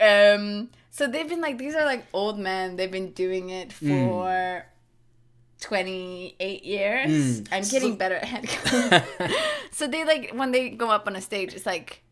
um, 0.00 0.68
so 0.98 1.06
they've 1.12 1.28
been 1.28 1.40
like 1.48 1.56
these 1.58 1.74
are 1.78 1.86
like 1.92 2.04
old 2.12 2.38
men. 2.38 2.76
They've 2.76 2.90
been 3.00 3.12
doing 3.24 3.50
it 3.60 3.68
Mm. 3.70 3.88
for 4.08 4.64
twenty 5.60 6.34
eight 6.40 6.64
years. 6.64 7.10
Mm. 7.10 7.48
I'm 7.52 7.62
getting 7.74 7.92
So- 7.92 7.96
better 8.02 8.14
at 8.16 8.24
head 8.24 8.44
so 9.78 9.86
they 9.88 10.04
like 10.04 10.30
when 10.40 10.52
they 10.52 10.70
go 10.70 10.88
up 10.96 11.06
on 11.06 11.16
a 11.16 11.20
stage, 11.20 11.50
it's 11.56 11.66
like 11.66 12.02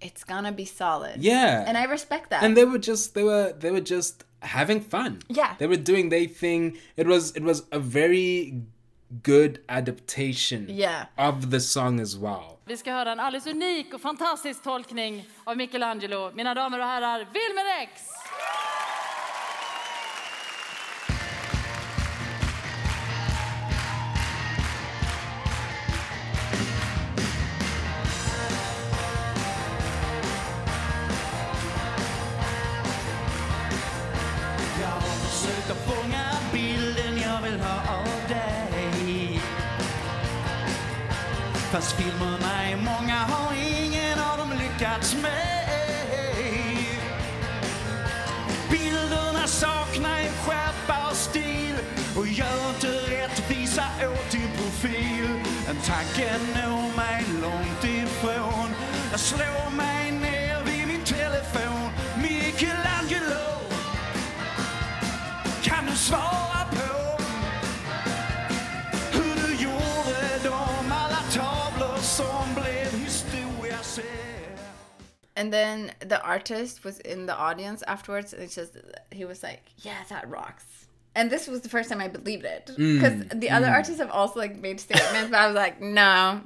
it's 0.00 0.24
gonna 0.24 0.52
be 0.52 0.64
solid. 0.64 1.16
Yeah. 1.22 1.64
and 1.68 1.76
I 1.76 1.84
respect 1.84 2.30
that. 2.30 2.42
and 2.44 2.56
they 2.56 2.64
were 2.64 2.78
just 2.78 3.14
they 3.14 3.22
were 3.24 3.52
they 3.62 3.70
were 3.70 3.84
just 3.96 4.24
having 4.40 4.80
fun 4.80 5.18
Yeah. 5.28 5.50
they 5.58 5.66
were 5.66 5.82
doing 5.90 6.10
their 6.10 6.28
thing 6.28 6.76
it 6.96 7.06
was 7.06 7.32
it 7.36 7.42
was 7.42 7.62
a 7.72 7.78
very 7.80 8.62
good 9.22 9.58
adaptation 9.68 10.66
Yeah. 10.68 11.06
of 11.16 11.50
the 11.50 11.60
song 11.60 12.00
as 12.00 12.16
well 12.16 12.58
Vi 12.66 12.76
ska 12.76 12.92
höra 12.92 13.12
en 13.12 13.20
alldeles 13.20 13.46
unik 13.46 13.94
och 13.94 14.00
fantastisk 14.00 14.62
tolkning 14.62 15.24
av 15.44 15.56
Michelangelo. 15.56 16.30
Mina 16.34 16.54
damer 16.54 16.78
och 16.78 16.84
herrar, 16.86 17.18
Wilmer 17.18 17.82
X! 17.82 18.02
Mig 56.96 57.24
långt 57.42 57.84
ifrån 57.84 58.68
Jag 59.10 59.20
slår 59.20 59.70
mig 59.76 60.10
ner 60.10 60.62
vid 60.64 60.86
min 60.86 61.04
telefon 61.04 61.90
Michelangelo 62.22 63.48
kan 65.62 65.86
du 65.86 65.96
svara 65.96 66.64
på 66.70 67.22
hur 69.12 69.46
du 69.46 69.62
gjorde 69.62 70.54
alla 70.90 71.22
tavlor 71.32 71.98
som 71.98 72.54
blev 72.54 73.00
historia? 73.04 73.48
And 75.36 75.52
then 75.52 75.92
the 76.00 76.20
artist 76.20 76.84
was 76.84 76.98
in 77.00 77.26
the 77.26 77.32
audience 77.32 77.84
afterwards, 77.86 78.32
and 78.32 78.50
just 78.50 78.76
he 79.10 79.24
was 79.24 79.42
like, 79.42 79.62
"Yeah, 79.76 80.02
that 80.08 80.28
rocks." 80.28 80.67
And 81.18 81.24
this 81.34 81.44
was 81.52 81.58
the 81.66 81.68
first 81.76 81.88
time 81.90 82.00
I 82.06 82.08
believed 82.18 82.44
it 82.56 82.64
because 82.66 83.14
Mm, 83.14 83.40
the 83.44 83.50
other 83.56 83.66
mm. 83.68 83.78
artists 83.78 84.00
have 84.04 84.12
also 84.20 84.36
like 84.44 84.54
made 84.66 84.78
statements, 84.88 85.28
but 85.32 85.38
I 85.44 85.46
was 85.50 85.56
like, 85.64 85.76
"No, 86.02 86.40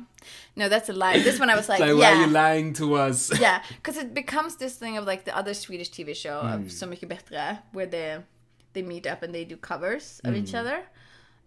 no, 0.60 0.64
that's 0.72 0.88
a 0.88 0.96
lie." 1.04 1.18
This 1.28 1.38
one 1.42 1.50
I 1.54 1.56
was 1.60 1.68
like, 1.72 1.80
like, 1.80 1.94
why 1.94 2.00
"Yeah." 2.00 2.12
are 2.12 2.20
you 2.24 2.30
lying 2.44 2.72
to 2.80 2.86
us 3.06 3.20
yeah, 3.46 3.58
because 3.78 3.96
it 4.04 4.10
becomes 4.22 4.52
this 4.56 4.74
thing 4.82 4.94
of 4.98 5.04
like 5.12 5.22
the 5.28 5.34
other 5.40 5.54
Swedish 5.54 5.90
TV 5.96 6.14
show 6.24 6.38
Mm. 6.42 6.54
of 6.54 6.60
Så 6.78 6.84
Mycket 6.88 7.08
Bättre, 7.12 7.58
where 7.76 7.86
they 7.94 8.08
they 8.74 8.82
meet 8.82 9.06
up 9.12 9.22
and 9.24 9.30
they 9.36 9.44
do 9.52 9.56
covers 9.70 10.20
of 10.24 10.34
each 10.40 10.52
Mm. 10.52 10.60
other. 10.60 10.78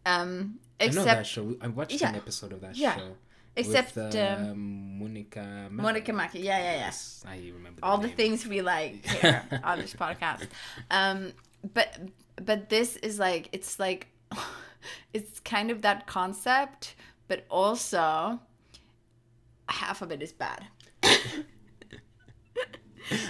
Um, 0.05 0.59
I 0.79 0.87
know 0.95 1.03
that 1.05 1.25
show. 1.25 1.55
I 1.61 1.67
watched 1.79 2.01
Yeah. 2.01 2.09
an 2.09 2.15
episode 2.23 2.53
of 2.55 2.61
that 2.61 2.75
Yeah. 2.77 2.95
show. 2.97 3.11
Except, 3.57 3.95
with, 3.95 4.15
um, 4.15 4.43
um, 4.51 4.99
Monica. 4.99 5.45
Mack. 5.71 5.83
Monica 5.85 6.11
Mackie, 6.13 6.39
yeah, 6.41 6.57
yeah, 6.59 6.71
yeah. 6.73 6.85
Yes, 6.87 7.23
I 7.25 7.37
remember. 7.57 7.79
the 7.79 7.85
all 7.87 7.97
the 8.07 8.09
things 8.09 8.45
we 8.45 8.59
like 8.61 8.95
here 9.05 9.41
on 9.69 9.79
this 9.79 9.93
podcast. 9.95 10.47
Um, 10.91 11.31
but 11.73 11.89
but 12.41 12.69
this 12.69 12.97
is 12.97 13.19
like 13.19 13.49
it's 13.51 13.79
like 13.79 14.07
it's 15.13 15.39
kind 15.39 15.71
of 15.71 15.81
that 15.81 16.07
concept, 16.07 16.95
but 17.27 17.45
also 17.49 18.39
half 19.67 20.01
of 20.01 20.11
it 20.11 20.21
is 20.21 20.33
bad. 20.33 20.65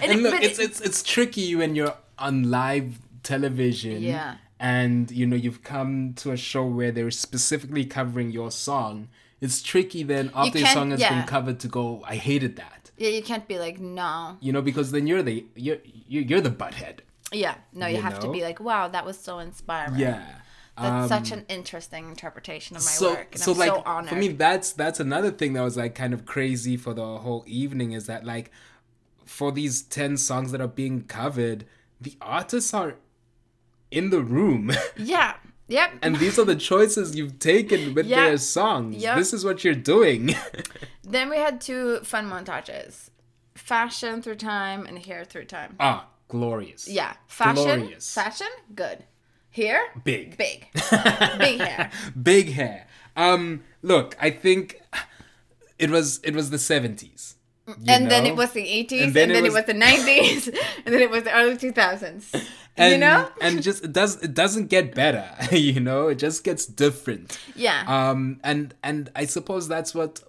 And, 0.02 0.12
it- 0.12 0.18
look, 0.20 0.42
it's 0.42 0.58
it- 0.58 0.70
it's 0.70 0.80
it's 0.80 1.02
tricky 1.02 1.54
when 1.54 1.74
you're 1.74 1.94
on 2.18 2.50
live 2.50 2.98
television. 3.22 4.02
Yeah. 4.02 4.36
And 4.58 5.10
you 5.10 5.26
know 5.26 5.36
you've 5.36 5.62
come 5.62 6.14
to 6.14 6.32
a 6.32 6.36
show 6.36 6.64
where 6.64 6.90
they're 6.90 7.10
specifically 7.10 7.84
covering 7.84 8.30
your 8.30 8.50
song. 8.50 9.08
It's 9.40 9.60
tricky 9.60 10.02
then 10.02 10.30
after 10.34 10.58
your 10.58 10.68
song 10.68 10.92
has 10.92 11.00
yeah. 11.00 11.14
been 11.14 11.26
covered 11.26 11.60
to 11.60 11.68
go. 11.68 12.02
I 12.06 12.16
hated 12.16 12.56
that. 12.56 12.90
Yeah, 12.96 13.10
you 13.10 13.22
can't 13.22 13.46
be 13.46 13.58
like 13.58 13.78
no. 13.78 14.38
You 14.40 14.52
know 14.54 14.62
because 14.62 14.92
then 14.92 15.06
you're 15.06 15.22
the 15.22 15.44
you're 15.54 15.76
you're, 16.08 16.22
you're 16.22 16.40
the 16.40 16.50
butthead. 16.50 17.00
Yeah, 17.32 17.56
no, 17.72 17.86
you, 17.86 17.96
You 17.96 18.02
have 18.02 18.20
to 18.20 18.30
be 18.30 18.42
like, 18.42 18.60
wow, 18.60 18.88
that 18.88 19.04
was 19.04 19.18
so 19.18 19.38
inspiring. 19.40 19.96
Yeah. 19.98 20.24
That's 20.78 21.08
such 21.08 21.32
Um, 21.32 21.38
an 21.38 21.44
interesting 21.48 22.08
interpretation 22.08 22.76
of 22.76 22.84
my 22.84 22.90
so 22.90 23.10
work, 23.14 23.28
and 23.32 23.40
so 23.42 23.52
I'm 23.52 23.58
like 23.58 23.68
so 23.70 23.82
honored. 23.86 24.10
for 24.10 24.16
me 24.16 24.28
that's 24.28 24.72
that's 24.72 25.00
another 25.00 25.30
thing 25.30 25.54
that 25.54 25.62
was 25.62 25.76
like 25.78 25.94
kind 25.94 26.12
of 26.12 26.26
crazy 26.26 26.76
for 26.76 26.92
the 26.92 27.16
whole 27.18 27.44
evening 27.46 27.92
is 27.92 28.04
that 28.08 28.26
like 28.26 28.50
for 29.24 29.50
these 29.50 29.80
10 29.82 30.18
songs 30.18 30.52
that 30.52 30.60
are 30.60 30.68
being 30.68 31.04
covered 31.04 31.64
the 31.98 32.14
artists 32.20 32.74
are 32.74 32.96
in 33.90 34.10
the 34.10 34.20
room 34.20 34.70
yeah, 34.98 35.36
yep. 35.66 35.92
and 36.02 36.16
these 36.16 36.38
are 36.38 36.44
the 36.44 36.54
choices 36.54 37.16
you've 37.16 37.38
taken 37.38 37.94
with 37.94 38.04
Yeah. 38.04 38.26
their 38.26 38.36
songs 38.38 38.96
Yep. 38.96 39.16
this 39.16 39.32
is 39.32 39.46
what 39.46 39.64
you're 39.64 39.74
doing 39.74 40.34
Then 41.02 41.30
we 41.30 41.38
had 41.38 41.58
two 41.62 42.00
fun 42.00 42.28
montages: 42.28 43.08
fashion 43.54 44.20
through 44.20 44.36
time 44.36 44.84
and 44.84 44.98
hair 44.98 45.24
through 45.24 45.46
time. 45.46 45.76
ah 45.80 46.06
glorious. 46.28 46.88
Yeah, 46.88 47.14
fashion, 47.26 47.80
glorious. 47.80 48.12
Fashion, 48.14 48.48
good. 48.74 49.04
Hair, 49.50 49.80
big. 50.04 50.36
Big, 50.36 50.68
big 51.38 51.60
hair. 51.60 51.90
big 52.20 52.52
hair. 52.52 52.86
Um 53.16 53.62
look 53.86 54.16
i 54.20 54.30
think 54.30 54.82
it 55.78 55.90
was 55.90 56.20
it 56.24 56.34
was 56.34 56.50
the 56.50 56.56
70s 56.56 57.34
you 57.66 57.74
and 57.88 58.08
then 58.08 58.26
it 58.26 58.36
was 58.36 58.52
the 58.52 58.62
80s, 58.62 59.02
and 59.02 59.12
then, 59.12 59.32
it, 59.32 59.52
was... 59.52 59.64
the 59.64 59.72
90s, 59.72 60.46
and 60.86 60.94
then 60.94 61.02
it 61.02 61.10
was 61.10 61.24
the 61.24 61.34
early 61.34 61.56
2000s. 61.56 62.46
and 62.76 62.92
you 62.92 62.98
know? 62.98 63.28
and 63.40 63.60
just 63.60 63.82
it 63.82 63.92
does 63.92 64.22
it 64.22 64.34
doesn't 64.34 64.68
get 64.68 64.94
better 64.94 65.28
you 65.50 65.80
know? 65.80 66.08
It 66.08 66.16
just 66.16 66.44
gets 66.44 66.64
different. 66.66 67.38
Yeah. 67.56 67.82
um 67.88 68.40
and 68.44 68.74
and 68.84 69.10
i 69.16 69.24
suppose 69.24 69.66
that's 69.66 69.94
what 69.94 70.22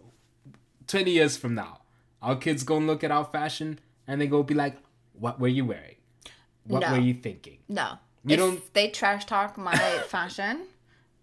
20 0.87 1.11
years 1.11 1.37
from 1.37 1.53
now 1.53 1.81
our 2.21 2.35
kids 2.35 2.63
go 2.63 2.77
and 2.77 2.87
look 2.87 3.03
at 3.03 3.11
our 3.11 3.25
fashion 3.25 3.79
and 4.07 4.19
they 4.19 4.27
go 4.27 4.41
be 4.41 4.55
like 4.55 4.77
what 5.19 5.39
were 5.39 5.47
you 5.47 5.65
wearing 5.65 5.95
what 6.65 6.81
No. 6.81 6.91
were 6.91 6.99
you 6.99 7.13
thinking 7.13 7.57
No. 7.69 7.97
You 8.25 8.33
if 8.33 8.39
don't- 8.39 8.73
they 8.73 8.89
trash 8.89 9.25
talk 9.25 9.57
my 9.57 9.75
fashion, 10.07 10.63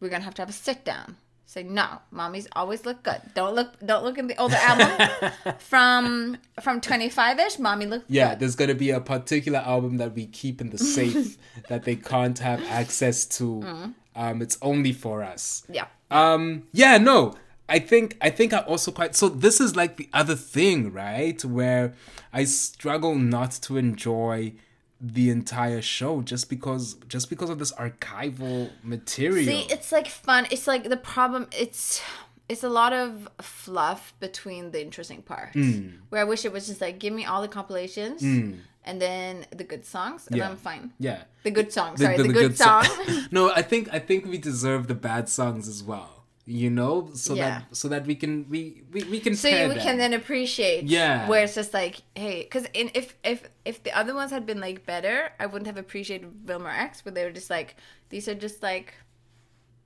we're 0.00 0.08
gonna 0.08 0.24
have 0.24 0.34
to 0.34 0.42
have 0.42 0.48
a 0.48 0.52
sit 0.52 0.84
down. 0.84 1.16
Say 1.46 1.62
no, 1.62 1.86
mommy's 2.10 2.48
always 2.56 2.84
look 2.86 3.02
good. 3.04 3.20
Don't 3.34 3.54
look, 3.54 3.78
don't 3.84 4.02
look 4.02 4.16
in 4.18 4.26
the 4.26 4.36
older 4.40 4.56
album 4.56 5.30
from 5.58 6.38
from 6.60 6.80
25ish. 6.80 7.58
Mommy 7.58 7.86
look 7.86 8.04
yeah 8.08 8.30
good. 8.30 8.40
there's 8.40 8.56
gonna 8.56 8.74
be 8.74 8.90
a 8.90 9.00
particular 9.00 9.58
album 9.60 9.98
that 9.98 10.14
we 10.14 10.26
keep 10.26 10.60
in 10.60 10.70
the 10.70 10.78
safe 10.78 11.36
that 11.68 11.84
they 11.84 11.96
can't 11.96 12.38
have 12.38 12.60
access 12.64 13.24
to 13.38 13.44
Mhm. 13.60 13.94
um 14.16 14.42
it's 14.42 14.56
only 14.62 14.92
for 14.92 15.22
us 15.22 15.64
Yeah. 15.68 15.86
um 16.10 16.64
yeah 16.72 16.96
no 16.98 17.34
i 17.68 17.78
think 17.78 18.16
i 18.20 18.30
think 18.30 18.52
i 18.52 18.58
also 18.58 18.90
quite 18.92 19.14
so 19.14 19.28
this 19.28 19.60
is 19.60 19.74
like 19.76 19.96
the 19.96 20.08
other 20.12 20.34
thing 20.34 20.92
right 20.92 21.44
where 21.44 21.94
i 22.32 22.44
struggle 22.44 23.14
not 23.14 23.50
to 23.52 23.76
enjoy 23.76 24.52
the 25.00 25.28
entire 25.28 25.82
show 25.82 26.22
just 26.22 26.48
because 26.48 26.94
just 27.08 27.28
because 27.28 27.50
of 27.50 27.58
this 27.58 27.72
archival 27.72 28.70
material 28.82 29.44
See, 29.44 29.66
it's 29.70 29.92
like 29.92 30.06
fun. 30.08 30.46
It's 30.50 30.66
like 30.66 30.84
the 30.88 30.96
problem. 30.96 31.46
It's 31.52 32.00
it's 32.48 32.62
a 32.62 32.70
lot 32.70 32.92
of 32.94 33.28
fluff 33.42 34.14
between 34.20 34.70
the 34.70 34.80
interesting 34.80 35.20
parts. 35.20 35.56
Mm. 35.56 35.94
Where 36.08 36.22
I 36.22 36.24
wish 36.24 36.44
it 36.46 36.52
was 36.52 36.68
just 36.68 36.80
like 36.80 36.98
give 37.00 37.12
me 37.12 37.24
all 37.26 37.42
the 37.42 37.48
compilations 37.48 38.22
Mm. 38.22 38.60
and 38.84 39.00
then 39.02 39.44
the 39.50 39.64
good 39.64 39.84
songs, 39.84 40.26
and 40.28 40.36
Yeah. 40.36 40.48
I'm 40.48 40.56
fine. 40.56 40.92
yeah 40.98 41.24
The 41.42 41.50
good 41.50 41.70
song. 41.72 41.96
Sorry, 41.98 42.16
the, 42.16 42.28
good, 42.28 42.56
so- 42.56 42.64
song. 42.82 43.26
no 43.30 43.50
i 43.52 43.62
think 43.62 43.88
i 43.92 43.98
think 43.98 44.24
we 44.26 44.38
deserve 44.38 44.86
the 44.86 44.94
bad 44.94 45.28
songs 45.28 45.68
as 45.68 45.82
well 45.82 46.13
you 46.46 46.68
know 46.68 47.08
so 47.14 47.34
Yeah. 47.34 47.60
that 47.60 47.76
so 47.76 47.88
that 47.88 48.04
we 48.06 48.14
can 48.14 48.46
we 48.50 48.82
we, 48.92 49.02
we 49.04 49.18
can 49.20 49.34
so 49.34 49.48
you 49.48 49.72
can 49.80 49.96
then 49.96 50.12
appreciate 50.12 50.84
Yeah. 50.84 51.26
where 51.26 51.44
it's 51.44 51.54
just 51.54 51.72
like 51.72 52.02
hey 52.14 52.42
because 52.42 52.66
if 52.74 53.16
if 53.24 53.48
if 53.64 53.82
the 53.82 53.96
other 53.96 54.14
ones 54.14 54.30
had 54.30 54.44
been 54.44 54.60
like 54.60 54.84
better 54.84 55.30
i 55.40 55.46
wouldn't 55.46 55.66
have 55.66 55.78
appreciated 55.78 56.46
wilmer 56.46 56.68
x 56.68 57.02
where 57.04 57.12
they 57.12 57.24
were 57.24 57.30
just 57.32 57.48
like 57.48 57.76
these 58.10 58.28
are 58.28 58.34
just 58.34 58.62
like 58.62 58.92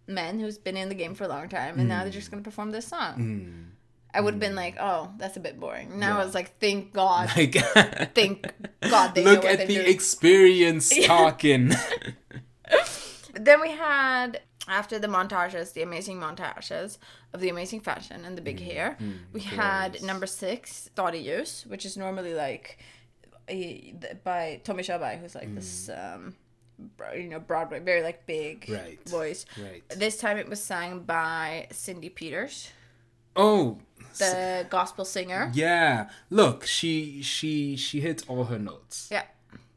men 0.09 0.41
who's 0.41 0.59
been 0.59 0.77
in 0.77 0.89
the 0.89 0.97
game 0.97 1.15
for 1.15 1.25
a 1.25 1.29
long 1.29 1.49
time 1.49 1.79
and 1.79 1.89
now 1.89 2.03
they're 2.03 2.11
just 2.11 2.31
gonna 2.31 2.43
perform 2.43 2.73
this 2.73 2.89
song 2.89 3.15
Mm. 3.19 3.65
i 4.13 4.21
would 4.21 4.35
have 4.35 4.41
been 4.41 4.57
like 4.57 4.75
oh 4.81 5.13
that's 5.17 5.37
a 5.37 5.41
bit 5.41 5.61
boring 5.61 6.01
now 6.01 6.17
Yeah. 6.17 6.23
i 6.23 6.25
was 6.25 6.35
like 6.35 6.59
thank 6.59 6.93
god 6.93 7.31
Like, 7.37 7.55
thank 8.17 8.51
god 8.81 9.15
they 9.15 9.23
look 9.23 9.45
know 9.45 9.51
what 9.51 9.61
at 9.61 9.69
the 9.69 9.75
doing. 9.77 9.87
experience 9.87 10.91
talking 11.07 11.71
then 13.35 13.61
we 13.61 13.71
had 13.71 14.41
after 14.69 14.99
the 14.99 15.09
montages 15.09 15.73
the 15.73 15.83
amazing 15.83 16.19
montages 16.19 16.99
of 17.33 17.41
the 17.41 17.49
amazing 17.49 17.81
fashion 17.81 18.25
and 18.25 18.37
the 18.37 18.43
big 18.43 18.61
hair 18.61 18.97
mm, 19.01 19.15
we 19.33 19.41
had 19.41 20.03
number 20.03 20.27
six 20.27 20.89
Stad 20.93 21.15
i 21.15 21.19
ljus 21.19 21.67
which 21.67 21.85
is 21.85 21.97
normally 21.97 22.35
like 22.35 22.79
a, 23.49 23.95
by 24.25 24.61
Tommy 24.65 24.83
Körberg 24.83 25.19
who's 25.21 25.35
like 25.35 25.55
this 25.55 25.89
um 25.89 26.35
you 27.17 27.29
know 27.29 27.41
Broadway 27.41 27.81
very 27.81 28.03
like 28.03 28.27
big 28.27 28.67
Mm. 28.67 28.77
Right, 28.77 29.09
voice 29.09 29.47
right. 29.63 29.83
this 29.89 30.17
time 30.19 30.37
it 30.37 30.49
was 30.49 30.63
sang 30.63 31.01
by 31.01 31.67
Cyndee 31.71 32.15
Peters 32.15 32.71
oh 33.37 33.79
the 34.19 34.67
gospel 34.69 35.05
singer. 35.05 35.51
Yeah. 35.55 36.11
Look, 36.31 36.67
she 36.67 37.23
she 37.23 37.77
she 37.77 38.01
hits 38.01 38.25
all 38.29 38.45
her 38.45 38.59
notes. 38.59 39.09
Yeah. 39.11 39.25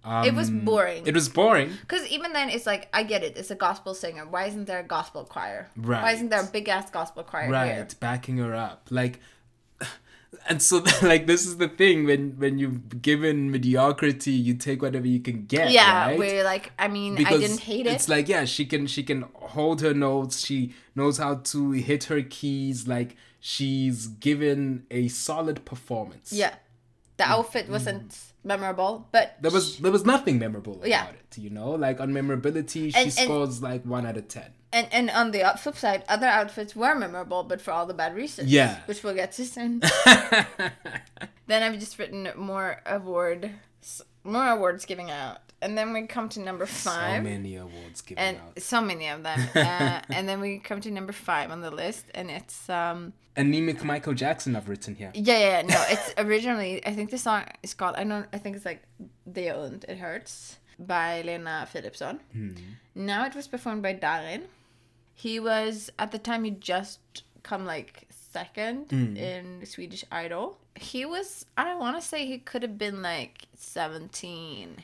It 0.03 0.33
was 0.33 0.49
Um, 0.49 0.65
boring. 0.65 1.05
It 1.05 1.13
was 1.13 1.29
boring. 1.29 1.69
Because 1.81 2.07
even 2.07 2.33
then, 2.33 2.49
it's 2.49 2.65
like 2.65 2.89
I 2.91 3.03
get 3.03 3.23
it. 3.23 3.37
It's 3.37 3.51
a 3.51 3.55
gospel 3.55 3.93
singer. 3.93 4.25
Why 4.27 4.45
isn't 4.45 4.65
there 4.65 4.79
a 4.79 4.83
gospel 4.97 5.23
choir? 5.25 5.69
Why 5.75 6.11
isn't 6.13 6.29
there 6.29 6.41
a 6.41 6.45
big 6.57 6.67
ass 6.69 6.89
gospel 6.89 7.23
choir 7.23 7.49
right 7.51 7.73
here? 7.75 7.87
backing 7.99 8.37
her 8.37 8.55
up 8.55 8.87
like 8.89 9.19
and 10.49 10.61
so 10.61 10.83
like 11.03 11.27
this 11.27 11.45
is 11.45 11.57
the 11.57 11.67
thing 11.67 12.05
when 12.05 12.31
when 12.39 12.57
you've 12.57 13.01
given 13.01 13.51
mediocrity 13.51 14.31
you 14.31 14.53
take 14.55 14.81
whatever 14.81 15.05
you 15.07 15.19
can 15.19 15.45
get 15.45 15.71
Yeah, 15.71 16.07
right? 16.07 16.17
where 16.19 16.43
like 16.43 16.71
I 16.79 16.87
mean, 16.87 17.17
I 17.25 17.37
didn't 17.37 17.59
hate 17.59 17.85
it. 17.85 17.93
it's 17.93 18.09
like 18.09 18.27
yeah 18.27 18.45
she 18.45 18.65
can 18.65 18.87
she 18.87 19.03
can 19.03 19.25
hold 19.35 19.81
her 19.81 19.93
notes 19.93 20.39
she 20.45 20.73
knows 20.95 21.17
how 21.17 21.35
to 21.35 21.71
hit 21.71 22.05
her 22.05 22.21
keys 22.21 22.87
like 22.87 23.15
she's 23.39 24.07
given 24.07 24.85
a 24.89 25.07
solid 25.09 25.63
performance 25.65 26.31
yeah, 26.31 26.55
the 27.21 27.29
outfit 27.35 27.65
wasn't 27.69 28.09
memorable, 28.43 28.93
but 29.11 29.25
there 29.43 29.51
was 29.57 29.65
there 29.83 29.91
was 29.97 30.03
nothing 30.13 30.35
memorable 30.45 30.75
about 30.75 30.87
Yeah. 30.95 31.05
it 31.09 31.37
you 31.37 31.49
know 31.57 31.71
like 31.85 31.97
on 32.03 32.09
memorability 32.19 32.83
she 32.91 32.97
And- 32.97 33.05
and- 33.17 33.27
scores 33.27 33.61
like 33.69 33.83
one 33.85 34.05
out 34.09 34.17
of 34.21 34.27
ten 34.27 34.49
and 34.73 34.87
and 34.97 35.09
on 35.21 35.31
the 35.35 35.41
flip 35.63 35.75
side, 35.75 36.01
other 36.15 36.27
outfits 36.39 36.73
were 36.81 36.95
memorable, 36.95 37.43
but 37.51 37.59
for 37.61 37.71
all 37.75 37.85
the 37.85 37.93
bad 38.03 38.15
reasons. 38.15 38.47
Yeah. 38.59 38.73
which 38.87 39.03
we'll 39.03 39.13
get 39.23 39.29
to 39.37 39.43
soon. 39.45 39.81
then 41.47 41.63
I've 41.63 41.77
just 41.79 41.99
written 41.99 42.29
more 42.35 42.81
award, 42.85 43.51
more 44.23 44.47
awards 44.47 44.85
giving 44.85 45.11
out, 45.11 45.39
and 45.61 45.77
then 45.77 45.91
we 45.93 46.07
come 46.07 46.29
to 46.29 46.39
number 46.39 46.65
five. 46.65 47.17
so 47.17 47.23
many 47.23 47.55
awards 47.57 48.01
given 48.01 48.23
and 48.23 48.37
out 48.37 48.61
so 48.61 48.79
many 48.81 49.07
of 49.09 49.23
them, 49.23 49.39
uh, 49.55 50.01
and 50.09 50.27
then 50.29 50.39
we 50.39 50.59
come 50.59 50.79
to 50.81 50.91
number 50.91 51.13
five 51.13 51.51
on 51.51 51.61
the 51.61 51.71
list, 51.71 52.05
and 52.15 52.31
it's 52.31 52.69
um 52.69 53.13
anemic 53.35 53.83
michael 53.83 54.13
jackson 54.13 54.55
i've 54.55 54.67
written 54.69 54.95
here 54.95 55.11
yeah 55.13 55.39
yeah 55.39 55.61
no 55.61 55.83
it's 55.89 56.13
originally 56.17 56.85
I 56.85 56.93
think 56.93 57.09
the 57.11 57.17
song 57.17 57.43
is 57.63 57.73
called 57.73 57.95
I 57.95 58.03
don't 58.03 58.27
I 58.33 58.37
think 58.37 58.55
it's 58.55 58.65
like 58.65 58.81
Det 59.25 59.45
gör 59.47 59.57
ont 59.65 59.85
it 59.87 59.97
hurts 59.97 60.57
by 60.79 61.21
Lena 61.21 61.67
Philipsson. 61.71 62.19
Hmm. 62.33 62.55
Now 62.95 63.25
it 63.25 63.35
was 63.35 63.47
performed 63.47 63.83
by 63.83 63.93
Darin. 63.93 64.41
He 65.13 65.39
was 65.39 65.91
at 65.99 66.11
the 66.11 66.17
time 66.17 66.43
he 66.43 66.51
just 66.51 66.99
come 67.43 67.65
like 67.65 68.07
second 68.09 68.87
Mm. 68.89 69.15
in 69.17 69.65
Swedish 69.65 70.03
Idol. 70.11 70.57
He 70.75 71.05
was 71.05 71.45
I 71.57 71.75
want 71.75 71.95
to 72.01 72.07
say 72.07 72.25
he 72.25 72.39
could 72.39 72.63
have 72.63 72.77
been 72.77 73.01
like 73.01 73.47
17 73.55 74.83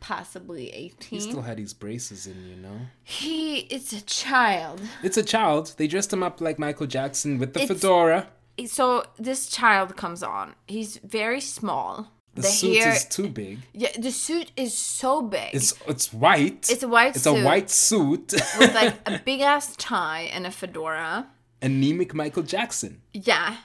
possibly 0.00 0.70
18. 0.70 1.18
he 1.18 1.20
still 1.20 1.42
had 1.42 1.58
his 1.58 1.74
braces 1.74 2.26
in 2.26 2.46
you 2.48 2.56
know 2.56 2.78
He 3.04 3.58
is 3.76 3.92
a 3.92 4.00
child. 4.02 4.80
It's 5.02 5.16
a 5.16 5.22
child. 5.22 5.74
They 5.76 5.86
dressed 5.86 6.12
him 6.12 6.22
up 6.22 6.40
like 6.40 6.58
Michael 6.58 6.86
Jackson 6.86 7.38
with 7.38 7.54
the 7.54 7.62
It's- 7.62 7.80
fedora. 7.80 8.28
So 8.66 9.04
this 9.18 9.46
child 9.48 9.96
comes 9.96 10.22
on. 10.22 10.54
He's 10.66 10.96
very 10.98 11.40
small. 11.40 12.10
The, 12.34 12.42
suit 12.42 12.76
is 12.76 13.04
too 13.04 13.28
big. 13.28 13.58
Yeah, 13.72 13.90
the 13.98 14.10
suit 14.12 14.52
is 14.56 14.76
so 14.76 15.22
big. 15.22 15.50
It's 15.52 15.74
it's 15.88 16.12
white. 16.12 16.68
It's 16.70 16.82
a 16.84 16.88
white 16.88 17.14
It's 17.16 17.24
suit. 17.24 17.36
a 17.40 17.44
white 17.44 17.70
suit. 17.70 18.32
with 18.58 18.74
like 18.74 18.94
a 19.06 19.18
big 19.24 19.40
ass 19.40 19.74
tie 19.76 20.22
and 20.32 20.46
a 20.46 20.50
fedora. 20.50 21.26
Anemic 21.62 22.14
Michael 22.14 22.44
Jackson. 22.44 23.00
Yeah, 23.12 23.56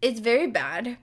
it's 0.00 0.20
very 0.20 0.46
bad. 0.46 0.96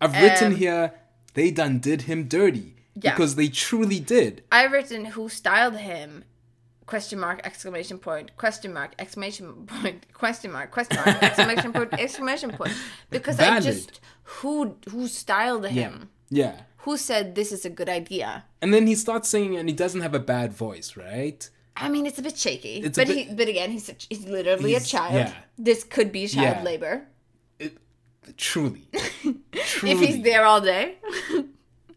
I've 0.00 0.14
written 0.22 0.52
Um, 0.52 0.56
here 0.56 0.92
they 1.34 1.50
done 1.50 1.78
did 1.80 2.02
him 2.02 2.28
dirty 2.28 2.76
Yeah. 3.00 3.12
because 3.14 3.34
they 3.36 3.48
truly 3.48 4.00
did. 4.00 4.42
I've 4.50 4.72
written 4.72 5.04
who 5.06 5.28
styled 5.28 5.76
him. 5.76 6.24
Question 6.86 7.20
mark 7.20 7.40
exclamation 7.44 7.98
point 7.98 8.34
question 8.38 8.72
mark 8.72 8.94
exclamation 8.98 9.66
point 9.66 10.10
question 10.14 10.50
mark 10.50 10.70
question 10.70 10.96
mark 11.04 11.22
exclamation 11.22 11.70
point 11.72 11.92
exclamation 11.92 12.50
point 12.50 12.72
because 13.10 13.38
I 13.38 13.60
just 13.60 14.00
who 14.22 14.76
who 14.88 15.06
styled 15.06 15.66
him 15.66 16.08
Yeah. 16.30 16.62
who 16.78 16.96
said 16.96 17.34
this 17.34 17.52
is 17.52 17.66
a 17.66 17.70
good 17.70 17.90
idea 17.90 18.44
And 18.62 18.72
then 18.72 18.86
he 18.86 18.94
starts 18.94 19.28
singing 19.28 19.56
and 19.58 19.68
he 19.68 19.74
doesn't 19.74 20.00
have 20.00 20.14
a 20.14 20.18
bad 20.18 20.54
voice, 20.54 20.96
right? 20.96 21.46
I 21.76 21.90
mean 21.90 22.06
it's 22.06 22.18
a 22.18 22.22
bit 22.22 22.38
shaky 22.38 22.76
It's 22.78 22.96
a 22.96 23.02
but 23.02 23.08
bit- 23.08 23.28
he 23.28 23.34
but 23.34 23.48
again 23.48 23.70
he's 23.70 23.90
a, 23.90 23.94
he's 24.08 24.24
literally 24.24 24.70
He's- 24.70 24.86
a 24.86 24.88
child 24.88 25.12
yeah. 25.14 25.32
this 25.58 25.84
could 25.84 26.10
be 26.10 26.26
child 26.26 26.56
Yeah. 26.58 26.62
labor 26.62 27.06
Truly. 28.38 28.84
if 28.92 30.00
he's 30.00 30.22
there 30.22 30.44
all 30.46 30.60
day 30.62 30.96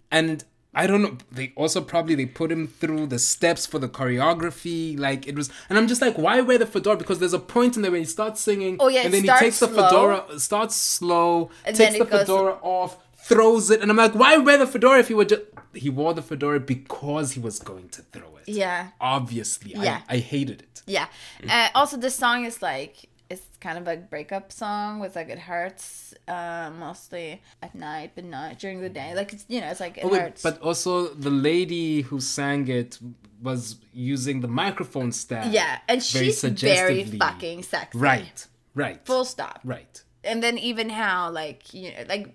and 0.10 0.44
I 0.74 0.88
don't 0.88 1.02
know. 1.02 1.18
They 1.32 1.52
also 1.58 1.82
probably 1.82 2.16
they 2.16 2.26
put 2.26 2.50
him 2.52 2.66
through 2.68 3.08
the 3.08 3.20
steps 3.20 3.66
for 3.66 3.78
the 3.78 3.90
choreography. 3.90 4.98
Like 4.98 5.28
it 5.28 5.36
was, 5.36 5.50
and 5.70 5.78
I'm 5.78 5.88
just 5.88 6.02
like, 6.02 6.18
why 6.18 6.40
wear 6.42 6.58
the 6.58 6.66
fedora? 6.66 6.96
Because 6.98 7.20
there's 7.20 7.34
a 7.34 7.40
point 7.40 7.76
in 7.76 7.82
there 7.82 7.92
when 7.92 8.02
he 8.02 8.06
starts 8.06 8.40
singing. 8.42 8.78
Oh, 8.80 8.88
yeah, 8.88 9.02
and 9.02 9.14
then 9.14 9.24
he 9.24 9.30
takes 9.40 9.60
the 9.60 9.68
fedora, 9.68 10.26
starts 10.40 10.76
slow, 10.76 11.50
And 11.66 11.76
takes 11.76 11.98
the 11.98 12.06
goes- 12.06 12.22
fedora 12.22 12.54
off, 12.62 12.98
throws 13.18 13.70
it, 13.70 13.82
and 13.82 13.92
I'm 13.92 13.98
like, 13.98 14.16
why 14.16 14.38
wear 14.38 14.58
the 14.58 14.68
fedora 14.68 15.00
if 15.00 15.08
he 15.10 15.14
would 15.14 15.30
just? 15.30 15.42
He 15.74 15.90
wore 15.90 16.14
the 16.14 16.22
fedora 16.22 16.60
because 16.60 17.32
he 17.34 17.40
was 17.40 17.60
going 17.60 17.88
to 17.90 18.02
throw 18.02 18.36
it. 18.38 18.50
yeah 18.50 18.90
Obviously, 19.00 19.72
Yeah. 19.72 20.02
I, 20.10 20.16
I 20.16 20.18
hated 20.20 20.62
it. 20.62 20.82
Yeah. 20.86 21.08
Uh, 21.50 21.70
also, 21.76 21.96
the 21.96 22.10
song 22.10 22.44
is 22.44 22.62
like 22.62 23.08
it's 23.32 23.46
kind 23.60 23.78
of 23.78 23.88
a 23.88 23.96
breakup 23.98 24.52
song 24.52 25.00
with 25.00 25.16
like 25.16 25.30
it 25.30 25.40
hurts 25.40 26.14
uh, 26.28 26.70
mostly 26.86 27.42
at 27.66 27.74
night, 27.74 28.10
but 28.16 28.26
not 28.26 28.60
during 28.60 28.82
the 28.82 28.90
day. 28.90 29.14
Like 29.16 29.30
it's 29.34 29.46
you 29.48 29.60
know 29.62 29.70
it's 29.74 29.80
like 29.80 29.98
it 29.98 30.06
Oh, 30.06 30.10
wait, 30.10 30.22
hurts. 30.22 30.42
but 30.48 30.56
also 30.62 30.92
the 31.28 31.30
lady 31.50 32.02
who 32.02 32.20
sang 32.20 32.68
it 32.68 33.00
was 33.42 33.78
using 33.94 34.42
the 34.42 34.48
microphone 34.64 35.12
stand. 35.12 35.52
yeah, 35.52 35.80
and 35.88 36.04
very 36.04 36.26
she's 36.32 36.42
very 36.44 37.04
fucking 37.06 37.64
sexy. 37.64 37.98
Right. 37.98 38.48
Right. 38.76 39.00
Full 39.06 39.26
stop. 39.26 39.60
Right. 39.64 40.04
And 40.24 40.42
then 40.44 40.58
even 40.58 40.90
how 40.90 41.32
like 41.32 41.74
you 41.74 41.90
know 41.92 42.04
like 42.08 42.26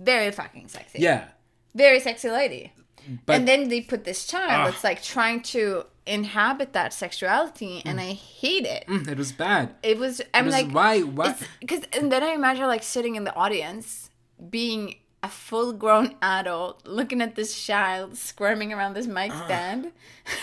very 0.00 0.30
fucking 0.30 0.68
sexy. 0.68 0.98
Yeah. 1.00 1.24
Very 1.74 2.00
sexy 2.00 2.30
lady. 2.30 2.72
But- 3.24 3.36
and 3.36 3.48
then 3.48 3.68
they 3.68 3.80
put 3.80 4.04
this 4.04 4.26
child 4.26 4.50
Ah. 4.50 4.64
that's 4.66 4.84
like 4.84 5.00
trying 5.02 5.40
to 5.54 5.84
inhabit 6.08 6.72
that 6.72 6.92
sexuality, 6.92 7.82
and 7.84 8.00
I 8.00 8.12
hate 8.12 8.64
it. 8.64 8.84
Mm, 8.88 9.06
it 9.08 9.18
was 9.18 9.32
bad. 9.32 9.74
It 9.82 9.98
was. 9.98 10.20
I'm 10.34 10.46
was- 10.46 10.54
like, 10.54 10.70
why- 10.70 11.02
why- 11.02 11.36
Because 11.60 11.82
and 11.92 12.10
then 12.12 12.22
I 12.22 12.32
imagine 12.32 12.66
like 12.66 12.82
sitting 12.82 13.14
in 13.16 13.24
the 13.24 13.34
audience, 13.34 14.10
being 14.50 14.96
a 15.22 15.28
full-grown 15.28 16.14
adult, 16.22 16.86
looking 16.86 17.20
at 17.20 17.34
this 17.34 17.50
child 17.66 18.16
squirming 18.16 18.72
around 18.72 18.94
this 18.94 19.06
mic 19.06 19.32
Ah. 19.34 19.44
stand. 19.46 19.92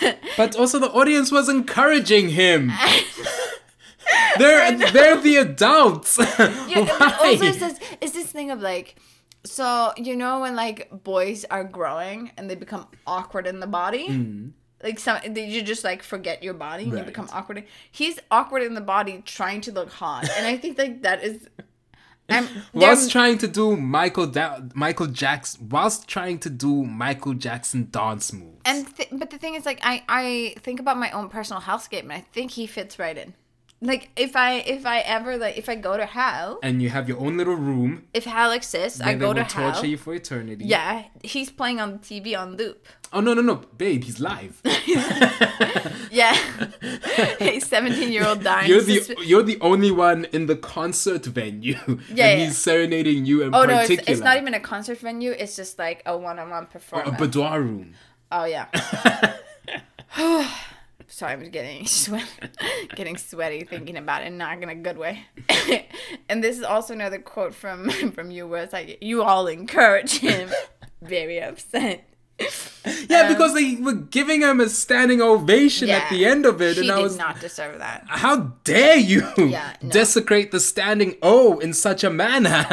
But 0.36 0.54
also 0.56 0.78
the 0.78 0.90
audience 0.92 1.32
was 1.32 1.48
encouraging 1.48 2.28
him. 2.30 2.70
they're 4.38 4.76
they're 4.92 5.16
the 5.20 5.36
adults. 5.36 6.18
Yeah, 6.18 6.84
but 6.84 7.00
Why? 7.00 7.30
also 7.32 7.44
it's 7.46 7.58
this, 7.58 7.78
it's 8.00 8.12
this 8.12 8.26
thing 8.26 8.50
of 8.50 8.60
like, 8.60 8.96
so 9.44 9.92
you 9.96 10.14
know 10.16 10.40
when 10.40 10.54
like 10.56 10.90
boys 11.04 11.44
are 11.50 11.64
growing 11.64 12.30
and 12.36 12.50
they 12.50 12.54
become 12.54 12.86
awkward 13.06 13.46
in 13.46 13.60
the 13.60 13.66
body. 13.66 14.08
Mm. 14.08 14.52
Like 14.86 15.00
some, 15.00 15.18
you 15.34 15.62
just 15.62 15.82
like 15.82 16.04
forget 16.04 16.44
your 16.44 16.54
body 16.54 16.84
and 16.84 16.96
you 16.96 17.02
become 17.02 17.28
awkward. 17.32 17.64
He's 17.90 18.20
awkward 18.30 18.62
in 18.62 18.74
the 18.74 18.80
body, 18.80 19.20
trying 19.26 19.60
to 19.62 19.72
look 19.72 19.90
hot, 19.90 20.28
and 20.36 20.46
I 20.46 20.56
think 20.56 20.78
like 20.78 21.02
that 21.02 21.24
is. 21.24 21.48
I'm, 22.28 22.48
whilst 22.72 23.10
trying 23.10 23.38
to 23.38 23.48
do 23.48 23.76
Michael 23.76 24.28
da- 24.28 24.60
Michael 24.74 25.08
Jackson, 25.08 25.68
whilst 25.68 26.06
trying 26.06 26.38
to 26.40 26.50
do 26.50 26.84
Michael 26.84 27.34
Jackson 27.34 27.88
dance 27.90 28.32
moves. 28.32 28.62
And 28.64 28.96
th- 28.96 29.08
but 29.12 29.30
the 29.30 29.38
thing 29.38 29.54
is, 29.54 29.66
like, 29.66 29.80
I 29.82 30.04
I 30.08 30.54
think 30.60 30.78
about 30.78 30.98
my 30.98 31.10
own 31.10 31.28
personal 31.28 31.62
hellscape, 31.62 32.02
and 32.02 32.12
I 32.12 32.20
think 32.20 32.52
he 32.52 32.68
fits 32.68 32.98
right 32.98 33.16
in. 33.18 33.34
Like, 33.82 34.08
if 34.16 34.34
I 34.34 34.54
if 34.60 34.86
I 34.86 35.00
ever 35.00 35.36
like 35.36 35.58
if 35.58 35.68
I 35.68 35.74
go 35.74 35.96
to 35.98 36.06
hell, 36.06 36.58
And 36.62 36.80
you 36.82 36.88
have 36.88 37.08
your 37.10 37.20
own 37.20 37.36
little 37.36 37.54
room. 37.56 38.04
if 38.14 38.24
hell 38.24 38.50
exists, 38.52 39.00
I 39.02 39.14
go 39.14 39.34
to 39.34 39.42
torture 39.44 39.72
hell. 39.72 39.84
you 39.84 39.98
for 39.98 40.14
eternity. 40.14 40.64
Yeah, 40.64 41.04
he's 41.22 41.50
playing 41.50 41.78
on 41.78 41.98
TV 41.98 42.34
on 42.38 42.56
loop. 42.56 42.86
Oh 43.12 43.20
no 43.20 43.34
no 43.34 43.42
no, 43.42 43.56
babe, 43.76 44.04
he's 44.04 44.18
live. 44.18 44.62
Yeah, 46.10 46.34
a 47.40 47.60
seventeen 47.60 48.10
year 48.12 48.26
old 48.26 48.42
dying. 48.42 48.70
You're 48.70 48.80
the 48.80 49.00
susp- 49.00 49.26
you're 49.26 49.42
the 49.42 49.58
only 49.60 49.90
one 49.90 50.24
in 50.32 50.46
the 50.46 50.56
concert 50.56 51.26
venue. 51.26 51.74
Yeah, 51.86 51.98
and 52.08 52.18
yeah. 52.18 52.36
he's 52.46 52.56
serenading 52.56 53.26
you 53.26 53.42
in 53.42 53.54
oh 53.54 53.64
no, 53.64 53.80
it's, 53.80 53.90
it's 54.08 54.20
not 54.22 54.38
even 54.38 54.54
a 54.54 54.60
concert 54.60 54.98
venue. 54.98 55.32
It's 55.32 55.56
just 55.56 55.78
like 55.78 56.02
a 56.06 56.16
one 56.16 56.38
on 56.38 56.48
one 56.48 56.62
Or 56.62 56.66
a 56.66 56.70
performance. 56.70 57.18
boudoir 57.18 57.60
room. 57.60 57.92
Oh 58.32 58.44
yeah. 58.46 58.68
Sorry, 61.16 61.32
I'm 61.32 61.48
getting 61.48 61.86
sweat, 61.86 62.28
getting 62.94 63.16
sweaty 63.16 63.64
thinking 63.64 63.96
about 63.96 64.22
it, 64.22 64.32
not 64.32 64.62
in 64.62 64.68
a 64.68 64.74
good 64.74 64.98
way. 64.98 65.24
and 66.28 66.44
this 66.44 66.58
is 66.58 66.62
also 66.62 66.92
another 66.92 67.18
quote 67.18 67.54
from 67.54 67.88
from 68.14 68.30
you, 68.30 68.46
where 68.46 68.62
it's 68.64 68.74
like, 68.74 68.98
"You 69.00 69.22
all 69.22 69.46
encourage 69.46 70.18
him." 70.18 70.50
Very 71.00 71.40
upset. 71.40 72.06
Yeah, 73.08 73.22
Um, 73.22 73.32
because 73.32 73.54
they 73.54 73.76
were 73.76 73.94
giving 73.94 74.42
him 74.42 74.60
a 74.60 74.68
standing 74.68 75.22
ovation 75.22 75.88
at 75.88 76.10
the 76.10 76.26
end 76.26 76.44
of 76.44 76.60
it, 76.60 76.76
he 76.76 76.82
and 76.82 76.90
I 76.92 77.00
was 77.00 77.16
not 77.16 77.40
deserve 77.40 77.78
that. 77.78 78.04
How 78.08 78.52
dare 78.64 78.98
you 78.98 79.26
Yeah, 79.38 79.74
no. 79.80 79.88
desecrate 79.88 80.50
the 80.50 80.60
standing 80.60 81.16
O 81.22 81.58
in 81.60 81.72
such 81.72 82.04
a 82.04 82.10
manner? 82.10 82.66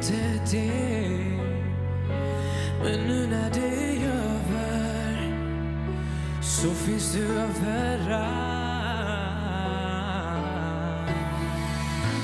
Inte 0.00 0.40
det 0.50 1.08
Men 2.82 3.00
nu 3.08 3.26
när 3.26 3.50
det 3.50 3.96
är 3.96 4.06
över 4.06 5.16
så 6.42 6.70
finns 6.70 7.12
du 7.12 7.24
överallt. 7.24 8.30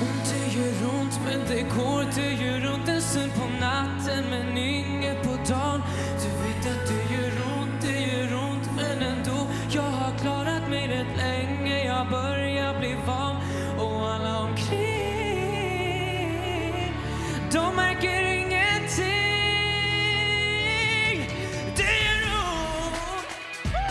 Ont 0.01 0.33
det 0.33 0.59
gör 0.59 0.99
ont 0.99 1.19
men 1.25 1.39
det 1.47 1.61
går, 1.61 2.05
det 2.15 2.45
gör 2.45 2.73
ont 2.73 2.89
en 2.89 3.01
stund 3.01 3.33
på 3.33 3.47
natten 3.59 4.23
men 4.29 4.57
inget 4.57 5.23
på 5.23 5.46
de 17.57 17.75
märker 17.75 18.23
ingenting. 18.23 19.05
Det 21.75 21.97
gör 22.05 22.37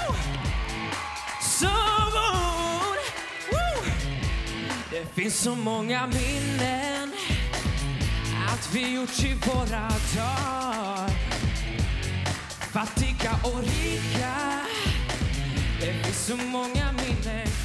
ont. 0.09 0.19
Så 1.41 1.67
ont. 3.51 3.93
Det 4.91 5.15
finns 5.15 5.37
så 5.41 5.55
många 5.55 6.07
minnen 6.07 7.13
att 8.49 8.75
vi 8.75 8.95
gjort 8.95 9.25
i 9.25 9.35
våra 9.35 9.89
dagar. 10.17 11.11
Fattiga 12.73 13.33
och 13.45 13.63
rika. 13.63 14.35
Det 15.81 15.93
finns 16.05 16.27
så 16.27 16.37
många 16.37 16.93
minnen. 16.93 17.56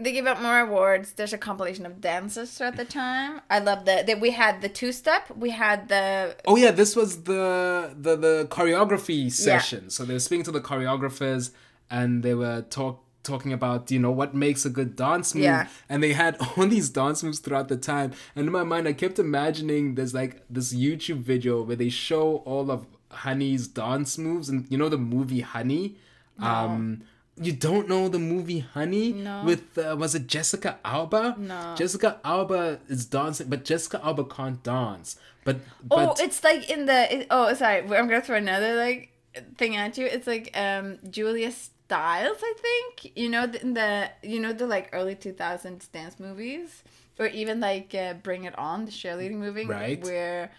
They 0.00 0.12
give 0.12 0.26
out 0.26 0.40
more 0.40 0.60
awards. 0.60 1.12
There's 1.12 1.32
a 1.32 1.38
compilation 1.38 1.84
of 1.84 2.00
dances 2.00 2.56
throughout 2.56 2.76
the 2.76 2.84
time. 2.84 3.40
I 3.50 3.58
love 3.58 3.84
the 3.84 4.04
that 4.06 4.20
we 4.20 4.30
had 4.30 4.62
the 4.62 4.68
two 4.68 4.92
step. 4.92 5.28
We 5.36 5.50
had 5.50 5.88
the 5.88 6.36
Oh 6.46 6.56
yeah, 6.56 6.70
this 6.70 6.94
was 6.94 7.24
the 7.24 7.94
the 8.00 8.14
the 8.16 8.46
choreography 8.48 9.30
session. 9.32 9.90
So 9.90 10.04
they 10.04 10.14
were 10.14 10.20
speaking 10.20 10.44
to 10.44 10.52
the 10.52 10.60
choreographers, 10.60 11.50
and 11.90 12.22
they 12.22 12.34
were 12.34 12.62
talk 12.62 13.02
talking 13.24 13.52
about 13.52 13.90
you 13.90 13.98
know 13.98 14.12
what 14.12 14.34
makes 14.34 14.64
a 14.64 14.70
good 14.70 14.94
dance 14.94 15.34
move. 15.34 15.44
Yeah. 15.44 15.66
And 15.88 16.00
they 16.00 16.12
had 16.12 16.36
all 16.56 16.66
these 16.66 16.90
dance 16.90 17.22
moves 17.24 17.40
throughout 17.40 17.68
the 17.68 17.76
time. 17.76 18.12
And 18.36 18.46
in 18.46 18.52
my 18.52 18.62
mind, 18.62 18.86
I 18.86 18.92
kept 18.92 19.18
imagining 19.18 19.96
there's 19.96 20.14
like 20.14 20.42
this 20.48 20.72
YouTube 20.72 21.22
video 21.22 21.62
where 21.62 21.76
they 21.76 21.88
show 21.88 22.36
all 22.46 22.70
of 22.70 22.86
Honey's 23.10 23.66
dance 23.66 24.16
moves, 24.16 24.48
and 24.48 24.66
you 24.70 24.78
know 24.78 24.88
the 24.88 24.98
movie 24.98 25.40
Honey. 25.40 25.96
Um, 26.40 27.02
you 27.40 27.52
don't 27.52 27.88
know 27.88 28.08
the 28.08 28.18
movie 28.18 28.60
Honey 28.60 29.12
No. 29.12 29.44
with 29.44 29.76
uh, 29.78 29.96
was 29.98 30.14
it 30.14 30.26
Jessica 30.26 30.78
Alba? 30.84 31.34
No. 31.38 31.74
Jessica 31.76 32.20
Alba 32.24 32.80
is 32.88 33.06
dancing, 33.06 33.48
but 33.48 33.64
Jessica 33.64 34.00
Alba 34.04 34.24
can't 34.24 34.62
dance. 34.62 35.16
But 35.44 35.60
oh, 35.90 36.14
it's 36.18 36.44
like 36.44 36.68
in 36.70 36.86
the 36.86 37.00
it, 37.20 37.26
oh 37.30 37.52
sorry, 37.54 37.78
I'm 37.82 38.08
gonna 38.08 38.20
throw 38.20 38.36
another 38.36 38.74
like 38.76 39.12
thing 39.56 39.76
at 39.76 39.96
you. 39.98 40.06
It's 40.06 40.26
like 40.26 40.50
um 40.56 40.98
Julia 41.08 41.50
Stiles, 41.52 42.38
I 42.42 42.54
think. 42.66 43.16
You 43.16 43.28
know 43.30 43.46
the, 43.46 43.58
the 43.58 44.10
you 44.22 44.40
know 44.40 44.52
the 44.52 44.66
like 44.66 44.90
early 44.92 45.14
2000s 45.16 45.90
dance 45.90 46.20
movies, 46.20 46.82
or 47.18 47.26
even 47.26 47.60
like 47.60 47.94
uh, 47.94 48.14
Bring 48.14 48.44
It 48.44 48.58
On, 48.58 48.84
the 48.84 48.90
cheerleading 48.92 49.38
movie, 49.38 49.64
Right. 49.66 50.02
Where 50.04 50.50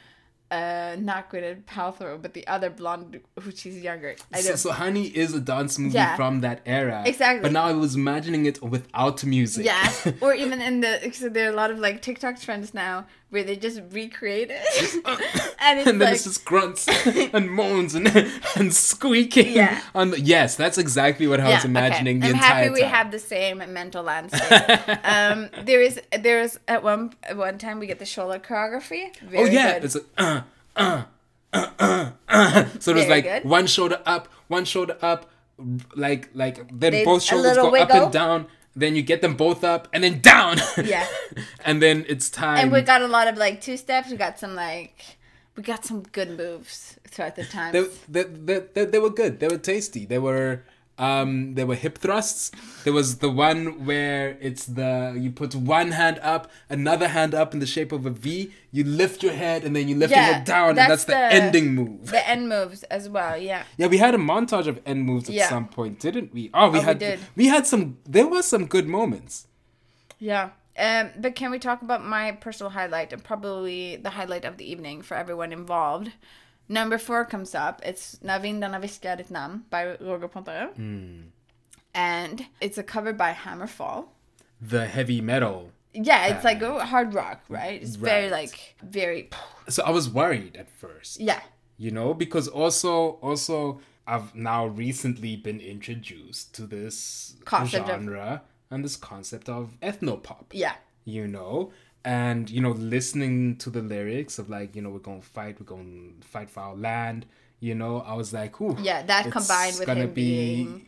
uh 0.51 0.95
not 0.99 1.29
Gwyneth 1.31 1.63
Paltrow, 1.65 2.19
but 2.21 2.33
the 2.33 2.45
other 2.47 2.69
blonde 2.69 3.19
who 3.39 3.51
she's 3.51 3.77
younger. 3.81 4.15
I 4.33 4.41
so, 4.41 4.55
so 4.55 4.71
Honey 4.71 5.05
is 5.07 5.33
a 5.33 5.39
dance 5.39 5.77
movie 5.77 5.95
Yeah. 5.95 6.15
from 6.15 6.41
that 6.41 6.61
era. 6.65 7.03
Exactly. 7.05 7.41
But 7.43 7.51
now 7.51 7.65
I 7.65 7.73
was 7.73 7.95
imagining 7.95 8.45
it 8.45 8.61
without 8.61 9.23
music. 9.23 9.65
Yeah, 9.65 9.91
or 10.21 10.33
even 10.33 10.61
in 10.61 10.81
the 10.81 11.11
so 11.13 11.29
there 11.29 11.47
are 11.49 11.53
a 11.53 11.55
lot 11.55 11.69
of 11.71 11.77
like 11.79 12.01
TikTok 12.01 12.39
trends 12.39 12.73
now 12.73 13.05
where 13.29 13.43
they 13.43 13.55
just 13.55 13.79
recreate 13.91 14.49
it, 14.51 15.05
and 15.59 15.79
it's 15.79 15.87
and 15.87 15.99
then 16.01 16.07
like 16.07 16.15
it's 16.15 16.23
just 16.23 16.45
grunts 16.45 16.87
and 17.33 17.49
moans 17.51 17.93
and 17.95 18.07
and 18.55 18.73
squeaking. 18.73 19.53
Yeah. 19.53 19.81
On 19.93 20.11
the, 20.11 20.19
yes, 20.19 20.55
that's 20.55 20.77
exactly 20.77 21.27
what 21.27 21.39
I 21.39 21.53
was 21.53 21.65
imagining 21.65 22.19
the 22.21 22.27
I'm 22.27 22.33
entire 22.33 22.53
happy 22.63 22.69
we 22.71 22.81
time. 22.81 22.89
have 22.89 23.11
the 23.11 23.19
same 23.19 23.57
mental 23.71 24.03
landscape. 24.03 25.05
um, 25.05 25.49
there 25.63 25.81
is 25.81 26.01
there 26.17 26.41
is 26.41 26.59
at 26.67 26.81
one 26.83 27.13
at 27.23 27.37
one 27.37 27.57
time 27.57 27.79
we 27.79 27.87
get 27.87 27.99
the 27.99 28.05
shoulder 28.05 28.39
choreography. 28.39 29.11
oh 29.35 29.45
yeah, 29.45 29.73
good. 29.79 29.83
it's 29.85 29.95
like 29.95 30.05
uh, 30.17 30.41
uh, 30.75 31.03
uh, 31.53 31.67
uh, 31.79 32.11
uh. 32.29 32.65
So 32.79 32.93
there's 32.93 33.05
Very 33.05 33.21
like 33.21 33.23
good. 33.25 33.45
one 33.45 33.67
shoulder 33.67 34.01
up, 34.05 34.27
one 34.47 34.65
shoulder 34.65 34.97
up, 35.01 35.29
like 35.95 36.29
like 36.33 36.67
then 36.71 36.91
They- 36.93 37.05
both 37.05 37.21
shoulders 37.23 37.57
go 37.57 37.69
little 37.69 37.83
up 37.83 37.91
and 37.91 38.11
down. 38.13 38.47
Then 38.79 38.95
you 38.95 39.01
get 39.01 39.21
them 39.21 39.35
both 39.35 39.63
up 39.63 39.87
and 39.93 40.03
then 40.03 40.21
down. 40.21 40.57
Yeah. 40.83 41.05
and 41.65 41.81
then 41.81 42.05
it's 42.07 42.29
time. 42.29 42.57
and 42.59 42.71
we 42.71 42.81
got 42.81 43.01
a 43.01 43.07
lot 43.07 43.27
of 43.27 43.37
like 43.37 43.61
two 43.61 43.77
steps. 43.77 44.09
We 44.09 44.17
got 44.17 44.39
some 44.39 44.55
like 44.55 45.17
we 45.55 45.63
got 45.63 45.83
some 45.83 46.03
good 46.03 46.37
moves 46.37 46.97
throughout 47.07 47.35
the 47.35 47.43
time. 47.43 47.73
they, 47.73 47.83
they, 48.07 48.23
they, 48.23 48.59
they, 48.73 48.85
they 48.85 48.99
were 48.99 49.09
good. 49.09 49.39
They 49.39 49.47
were 49.47 49.57
tasty. 49.57 50.05
They 50.05 50.19
were 50.19 50.63
um 50.99 51.55
they 51.55 51.63
were 51.63 51.75
hip 51.75 51.97
thrusts. 51.97 52.51
There 52.83 52.93
was 52.93 53.17
the 53.19 53.29
one 53.29 53.85
where 53.85 54.37
it's 54.41 54.65
the 54.65 55.15
you 55.19 55.31
put 55.31 55.55
one 55.55 55.91
hand 55.91 56.19
up, 56.21 56.51
another 56.69 57.07
hand 57.07 57.33
up 57.33 57.53
in 57.53 57.59
the 57.59 57.65
shape 57.65 57.91
of 57.91 58.05
a 58.05 58.09
V. 58.09 58.51
You 58.71 58.83
lift 58.83 59.23
your 59.23 59.33
head 59.33 59.63
and 59.63 59.75
then 59.75 59.87
you 59.87 59.95
lift 59.95 60.13
your 60.13 60.21
head 60.21 60.45
down, 60.45 60.69
and 60.69 60.77
that's 60.77 61.05
the, 61.05 61.17
ending 61.17 61.73
move. 61.73 62.11
The 62.11 62.27
end 62.29 62.49
moves 62.49 62.83
as 62.83 63.09
well. 63.09 63.35
Yeah. 63.37 63.63
Yeah, 63.77 63.87
we 63.87 63.97
had 63.97 64.13
a 64.13 64.17
montage 64.19 64.67
of 64.67 64.79
end 64.85 65.03
moves 65.05 65.27
at 65.29 65.35
Yeah. 65.35 65.49
some 65.49 65.67
point, 65.67 65.99
didn't 65.99 66.33
we? 66.33 66.51
Oh, 66.53 66.69
we 66.69 66.77
Oh, 66.77 66.81
we 66.81 66.85
had 66.85 66.99
did. 66.99 67.19
we 67.35 67.47
had 67.47 67.65
some. 67.65 67.97
There 68.05 68.27
was 68.27 68.45
some 68.45 68.65
good 68.65 68.87
moments. 68.87 69.47
Yeah. 70.19 70.49
Um, 70.77 71.09
but 71.19 71.35
can 71.35 71.51
we 71.51 71.59
talk 71.59 71.81
about 71.81 72.05
my 72.05 72.31
personal 72.31 72.69
highlight 72.71 73.11
and 73.11 73.21
probably 73.23 73.97
the 73.97 74.11
highlight 74.11 74.45
of 74.45 74.57
the 74.57 74.69
evening 74.69 75.01
for 75.01 75.15
everyone 75.17 75.51
involved? 75.51 76.11
Number 76.69 76.97
four 76.99 77.25
comes 77.25 77.55
up. 77.55 77.81
It's 77.83 78.19
När 78.21 78.39
vindarna 78.39 78.79
viskar 78.79 79.17
ditt 79.17 79.29
namn 79.31 79.63
by 79.69 79.85
Roger 79.99 80.27
Pontare. 80.27 80.69
Hmm. 80.75 81.21
And 81.93 82.45
it's 82.61 82.77
a 82.77 82.83
cover 82.83 83.13
by 83.13 83.33
Hammerfall. 83.33 84.05
The 84.61 84.85
heavy 84.85 85.21
metal. 85.21 85.71
Yeah, 85.93 86.27
it's 86.27 86.43
like 86.43 86.61
oh, 86.61 86.79
hard 86.79 87.13
rock, 87.15 87.39
right? 87.49 87.81
It's 87.81 87.95
very 87.95 88.29
like 88.29 88.75
very 88.83 89.29
So 89.67 89.83
I 89.83 89.89
was 89.89 90.07
worried 90.09 90.55
at 90.55 90.69
first. 90.69 91.19
yeah. 91.19 91.41
you 91.81 91.91
know 91.91 92.13
because 92.13 92.49
also 92.49 92.91
also 93.21 93.79
i've 94.05 94.35
now 94.35 94.65
recently 94.67 95.37
been 95.37 95.61
introduced 95.61 96.53
to 96.55 96.67
this 96.67 97.35
Concept 97.45 97.83
of- 97.83 97.89
genre 97.89 98.41
and 98.69 98.83
this 98.83 98.97
concept 98.97 99.47
of 99.47 99.77
ethnopop 99.81 100.45
Yeah. 100.51 100.73
you 101.05 101.25
know 101.27 101.71
and 102.05 102.49
you 102.49 102.61
know 102.61 102.71
listening 102.71 103.55
to 103.57 103.69
the 103.69 103.81
lyrics 103.81 104.39
of 104.39 104.49
like 104.49 104.75
you 104.75 104.81
know 104.81 104.89
we're 104.89 104.99
gonna 104.99 105.21
fight 105.21 105.59
we're 105.59 105.65
gonna 105.65 106.11
fight 106.21 106.49
for 106.49 106.61
our 106.61 106.75
land 106.75 107.25
you 107.59 107.75
know 107.75 107.99
i 108.01 108.13
was 108.13 108.31
like 108.33 108.59
ooh 108.61 108.75
Yeah, 108.81 109.01
that 109.03 109.29
combined 109.31 109.77
with 109.77 109.87
gonna 109.87 110.01
him 110.01 110.13
being 110.13 110.85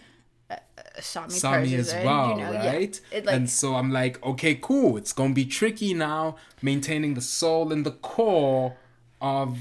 a, 0.49 0.57
a 0.95 1.01
Sami, 1.01 1.29
Sami 1.29 1.75
as 1.75 1.93
well, 1.93 2.29
you 2.31 2.35
know, 2.43 2.51
yeah. 2.51 2.67
right? 2.73 3.01
It 3.11 3.25
like 3.25 3.35
and 3.35 3.49
so 3.49 3.75
I'm 3.75 3.91
like, 3.91 4.21
okay, 4.25 4.55
cool. 4.55 4.97
It's 4.97 5.13
gonna 5.13 5.33
be 5.33 5.45
tricky 5.45 5.93
now, 5.93 6.35
maintaining 6.61 7.13
the 7.13 7.21
soul 7.21 7.71
and 7.71 7.85
the 7.85 7.91
core 7.91 8.75
of 9.21 9.57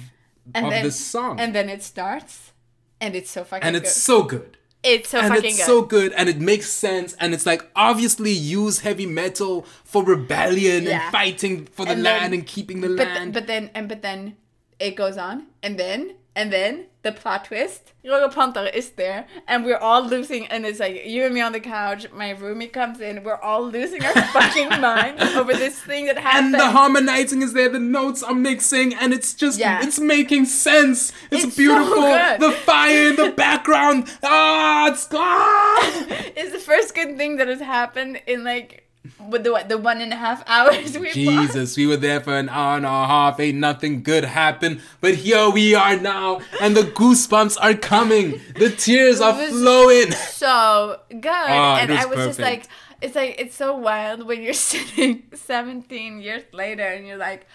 of 0.54 0.70
then, 0.70 0.84
this 0.84 0.98
song, 1.04 1.38
And 1.38 1.54
then 1.54 1.68
it 1.68 1.82
starts 1.82 2.52
and 3.00 3.14
it's 3.14 3.30
so 3.30 3.44
fucking 3.44 3.66
and 3.66 3.74
good. 3.74 3.82
it's 3.84 3.94
so 3.94 4.22
good. 4.24 4.56
It's 4.82 5.10
so 5.10 5.18
and 5.20 5.28
fucking 5.28 5.44
it's 5.50 5.58
good. 5.58 5.66
so 5.66 5.82
good 5.82 6.12
and 6.14 6.28
it 6.28 6.38
makes 6.40 6.70
sense 6.70 7.14
and 7.20 7.34
it's 7.34 7.44
like 7.44 7.62
obviously 7.76 8.30
use 8.32 8.80
heavy 8.80 9.06
metal 9.06 9.62
for 9.84 10.02
rebellion 10.02 10.84
Yeah. 10.84 11.02
and 11.04 11.12
fighting 11.12 11.66
for 11.66 11.84
the 11.84 11.92
And 11.92 12.02
land 12.02 12.32
then- 12.32 12.40
and 12.40 12.46
keeping 12.46 12.80
the 12.80 12.88
but 12.88 13.04
th- 13.04 13.08
land 13.18 13.32
but 13.34 13.46
then 13.46 13.70
and 13.74 13.88
but 13.88 14.00
then 14.02 14.36
it 14.78 14.96
goes 14.96 15.18
on 15.18 15.46
and 15.62 15.78
then 15.78 16.14
and 16.36 16.52
then 16.52 16.86
the 17.02 17.10
plot 17.12 17.46
twist 17.46 17.92
Roger 18.04 18.28
Pontare 18.34 18.72
is 18.74 18.90
there 18.90 19.26
and 19.48 19.64
we're 19.64 19.76
all 19.78 20.02
losing 20.06 20.46
and 20.46 20.64
it's 20.66 20.78
like 20.78 21.04
you 21.06 21.24
and 21.24 21.34
me 21.34 21.40
on 21.40 21.52
the 21.52 21.60
couch 21.60 22.06
my 22.12 22.34
roomie 22.34 22.70
comes 22.72 23.00
in 23.00 23.24
we're 23.24 23.36
all 23.40 23.66
losing 23.66 24.04
our 24.04 24.12
fucking 24.32 24.68
mind 24.80 25.20
over 25.20 25.52
this 25.54 25.80
thing 25.80 26.06
that 26.06 26.18
happened 26.18 26.46
and 26.46 26.54
the 26.54 26.70
harmonizing 26.70 27.42
is 27.42 27.52
there 27.54 27.68
the 27.68 27.78
notes 27.78 28.22
are 28.22 28.34
mixing 28.34 28.94
and 28.94 29.12
it's 29.12 29.34
just 29.34 29.58
Yeah. 29.58 29.82
it's 29.82 29.98
making 29.98 30.44
sense 30.46 31.12
it's, 31.30 31.44
It's 31.44 31.54
so 31.54 31.62
beautiful 31.62 32.02
good. 32.02 32.40
the 32.40 32.52
fire 32.52 33.08
in 33.08 33.16
the 33.16 33.30
background 33.36 34.08
ah 34.22 34.88
it's 34.90 35.08
ah! 35.12 36.06
it's 36.36 36.52
the 36.52 36.58
first 36.58 36.94
good 36.94 37.16
thing 37.16 37.36
that 37.36 37.48
has 37.48 37.60
happened 37.60 38.20
in 38.26 38.44
like 38.44 38.86
with 39.28 39.44
the 39.44 39.52
what 39.52 39.68
the 39.68 39.78
one 39.78 40.00
and 40.00 40.12
a 40.12 40.16
half 40.16 40.42
hours 40.46 40.96
we 40.98 41.10
Jesus, 41.12 41.76
we 41.76 41.86
were 41.86 41.96
there 41.96 42.20
for 42.20 42.36
an 42.36 42.48
hour 42.48 42.76
and 42.76 42.84
a 42.86 42.88
half. 42.88 43.40
Ain't 43.40 43.58
nothing 43.58 44.02
good 44.02 44.24
happened. 44.24 44.80
But 45.00 45.14
here 45.14 45.48
we 45.50 45.74
are 45.74 45.96
now, 45.96 46.40
and 46.60 46.76
the 46.76 46.82
goosebumps 46.82 47.56
are 47.60 47.74
coming. 47.74 48.40
The 48.56 48.70
tears 48.70 49.20
are 49.20 49.34
flowing. 49.34 50.12
so 50.12 51.00
good 51.08 51.24
it 51.26 51.80
and 51.82 51.90
was 51.90 51.98
i 52.00 52.04
was 52.06 52.16
just 52.26 52.38
like 52.38 52.64
it's 53.02 53.14
like 53.14 53.34
it's 53.38 53.56
so 53.56 53.76
wild 53.76 54.26
when 54.26 54.42
you're 54.42 54.52
sitting 54.72 55.22
17 55.34 56.20
years 56.20 56.42
later 56.52 56.82
and 56.84 57.06
you're 57.06 57.16
like 57.16 57.46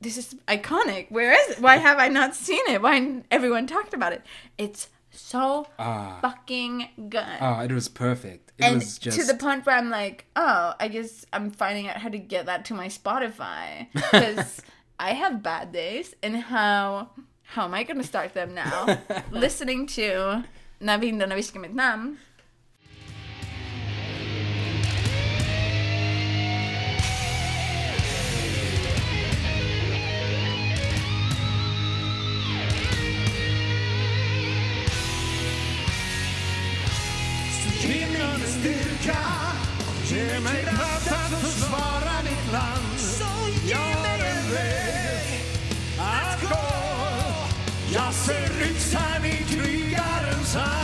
this 0.00 0.16
is 0.18 0.34
iconic 0.48 1.10
where 1.10 1.32
is 1.32 1.56
it 1.56 1.60
why 1.60 1.76
have 1.76 1.98
i 1.98 2.08
not 2.08 2.34
seen 2.34 2.60
it 2.68 2.80
why 2.82 3.22
everyone 3.30 3.66
talked 3.66 3.94
about 3.94 4.12
it 4.12 4.22
it's 4.58 4.88
so 5.10 5.66
Ah. 5.78 6.18
fucking 6.22 6.88
good 7.08 7.38
Ah, 7.40 7.62
it 7.62 7.72
was 7.72 7.88
perfect. 7.88 8.41
It 8.58 8.64
and 8.64 8.80
just 8.80 9.18
to 9.18 9.24
the 9.24 9.34
point 9.34 9.64
where 9.64 9.76
i'm 9.76 9.88
like 9.88 10.26
oh 10.36 10.74
i 10.78 10.88
guess 10.88 11.24
i'm 11.32 11.50
finding 11.50 11.88
out 11.88 11.96
how 11.96 12.10
to 12.10 12.18
get 12.18 12.46
that 12.46 12.64
to 12.66 12.74
my 12.74 12.88
spotify 12.88 13.88
because 13.94 14.60
i 14.98 15.14
have 15.14 15.42
bad 15.42 15.72
days 15.72 16.14
and 16.22 16.36
how 16.36 17.10
how 17.42 17.64
am 17.64 17.74
i 17.74 17.82
going 17.82 17.96
to 17.96 18.06
start 18.06 18.34
them 18.34 18.54
now 18.54 18.98
listening 19.30 19.86
to 19.86 20.42
När 20.82 20.98
vindarna 20.98 21.34
viskar 21.34 21.60
mitt 21.60 21.74
namn. 21.74 22.16
Styrka, 39.02 39.18
ge 40.04 40.40
mig 40.40 40.62
kraft 40.62 41.12
att 41.12 41.40
försvara 41.40 42.22
mitt 42.24 42.52
land. 42.52 42.82
Jag 43.70 43.78
har 43.78 44.18
en 44.18 44.52
väg 44.52 45.44
att 45.98 46.42
gå. 46.42 46.58
Jag 47.92 48.14
ser 48.14 48.70
yxan 48.70 49.24
i 49.24 49.44
krigarens 49.48 50.54
hand. 50.54 50.81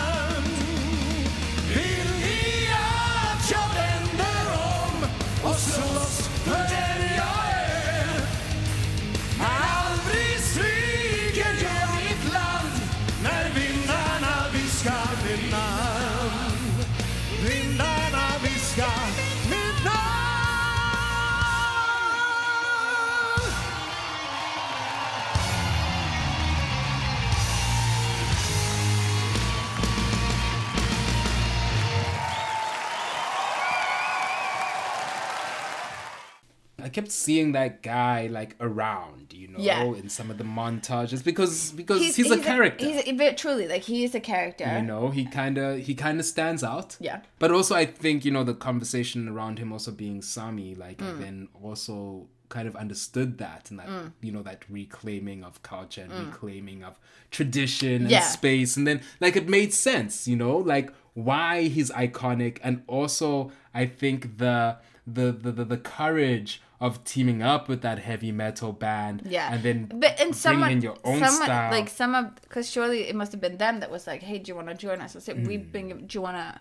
I 36.89 36.91
kept 36.91 37.11
seeing 37.13 37.53
that 37.53 37.83
guy 37.83 38.29
like 38.29 38.57
around, 38.61 39.35
you 39.35 39.49
know, 39.49 39.59
Yeah. 39.59 39.85
in 39.85 40.09
some 40.09 40.31
of 40.31 40.39
the 40.39 40.45
montages 40.45 41.23
because 41.23 41.71
because 41.73 42.17
he's, 42.17 42.31
a 42.31 42.39
character. 42.39 42.87
he's 42.87 43.07
a, 43.07 43.13
but 43.13 43.37
truly, 43.37 43.69
like 43.69 43.83
he 43.83 44.05
is 44.05 44.15
a 44.15 44.21
character. 44.21 44.65
you 44.79 44.87
know, 44.91 45.11
he 45.11 45.27
kind 45.27 45.59
of 45.59 45.79
he 45.81 45.95
kind 45.95 46.19
of 46.19 46.25
stands 46.25 46.65
out. 46.65 46.97
Yeah. 46.99 47.21
But 47.39 47.51
also, 47.53 47.75
I 47.75 47.85
think 47.85 48.25
you 48.25 48.31
know 48.31 48.43
the 48.43 48.55
conversation 48.55 49.29
around 49.29 49.59
him 49.59 49.71
also 49.71 49.91
being 49.91 50.23
Sami, 50.23 50.75
like, 50.75 50.97
Mm. 50.99 51.11
I 51.17 51.21
then 51.25 51.49
also 51.63 52.29
kind 52.49 52.67
of 52.67 52.75
understood 52.85 53.37
that 53.37 53.69
and 53.71 53.79
that 53.81 53.89
Mm. 53.89 54.13
you 54.23 54.33
know 54.33 54.43
that 54.51 54.61
reclaiming 54.71 55.45
of 55.45 55.63
culture 55.63 56.01
and 56.01 56.11
Mm. 56.13 56.27
reclaiming 56.31 56.83
of 56.89 56.99
tradition 57.31 58.03
and 58.07 58.11
Yeah. 58.11 58.21
space, 58.41 58.79
and 58.79 58.87
then 58.87 59.03
like 59.21 59.37
it 59.37 59.47
made 59.59 59.75
sense, 59.75 60.27
you 60.27 60.37
know, 60.37 60.57
like 60.57 60.89
why 61.13 61.65
he's 61.75 61.91
iconic, 61.91 62.55
and 62.63 62.83
also 62.87 63.53
I 63.75 63.85
think 64.01 64.39
the 64.39 64.79
the 65.07 65.33
the 65.33 65.53
the, 65.53 65.65
the 65.65 65.77
courage 65.79 66.63
of 66.81 67.03
teaming 67.05 67.43
up 67.43 67.69
with 67.69 67.81
that 67.83 67.99
heavy 67.99 68.31
metal 68.33 68.73
band, 68.73 69.23
Yeah, 69.27 69.53
and 69.53 69.63
then 69.63 69.87
but 69.93 70.11
and 70.11 70.17
bringing 70.19 70.35
someone, 70.35 70.71
in 70.71 70.81
your 70.83 70.97
own 71.05 71.19
someone, 71.25 71.45
style, 71.47 71.71
like 71.73 71.89
some 71.89 72.15
of, 72.15 72.35
because 72.43 72.71
surely 72.71 73.09
it 73.09 73.17
must 73.17 73.33
have 73.33 73.41
been 73.41 73.57
them 73.59 73.81
that 73.81 73.91
was 73.91 74.07
like, 74.07 74.23
"Hey, 74.23 74.39
do 74.39 74.49
you 74.51 74.55
want 74.55 74.69
to 74.69 74.75
join 74.75 75.01
us?" 75.01 75.17
I 75.17 75.19
said, 75.19 75.47
"We 75.47 75.59
Mm. 75.59 75.73
bring. 75.73 75.89
Do 76.07 76.19
you 76.19 76.23
want 76.23 76.37
to?" 76.37 76.61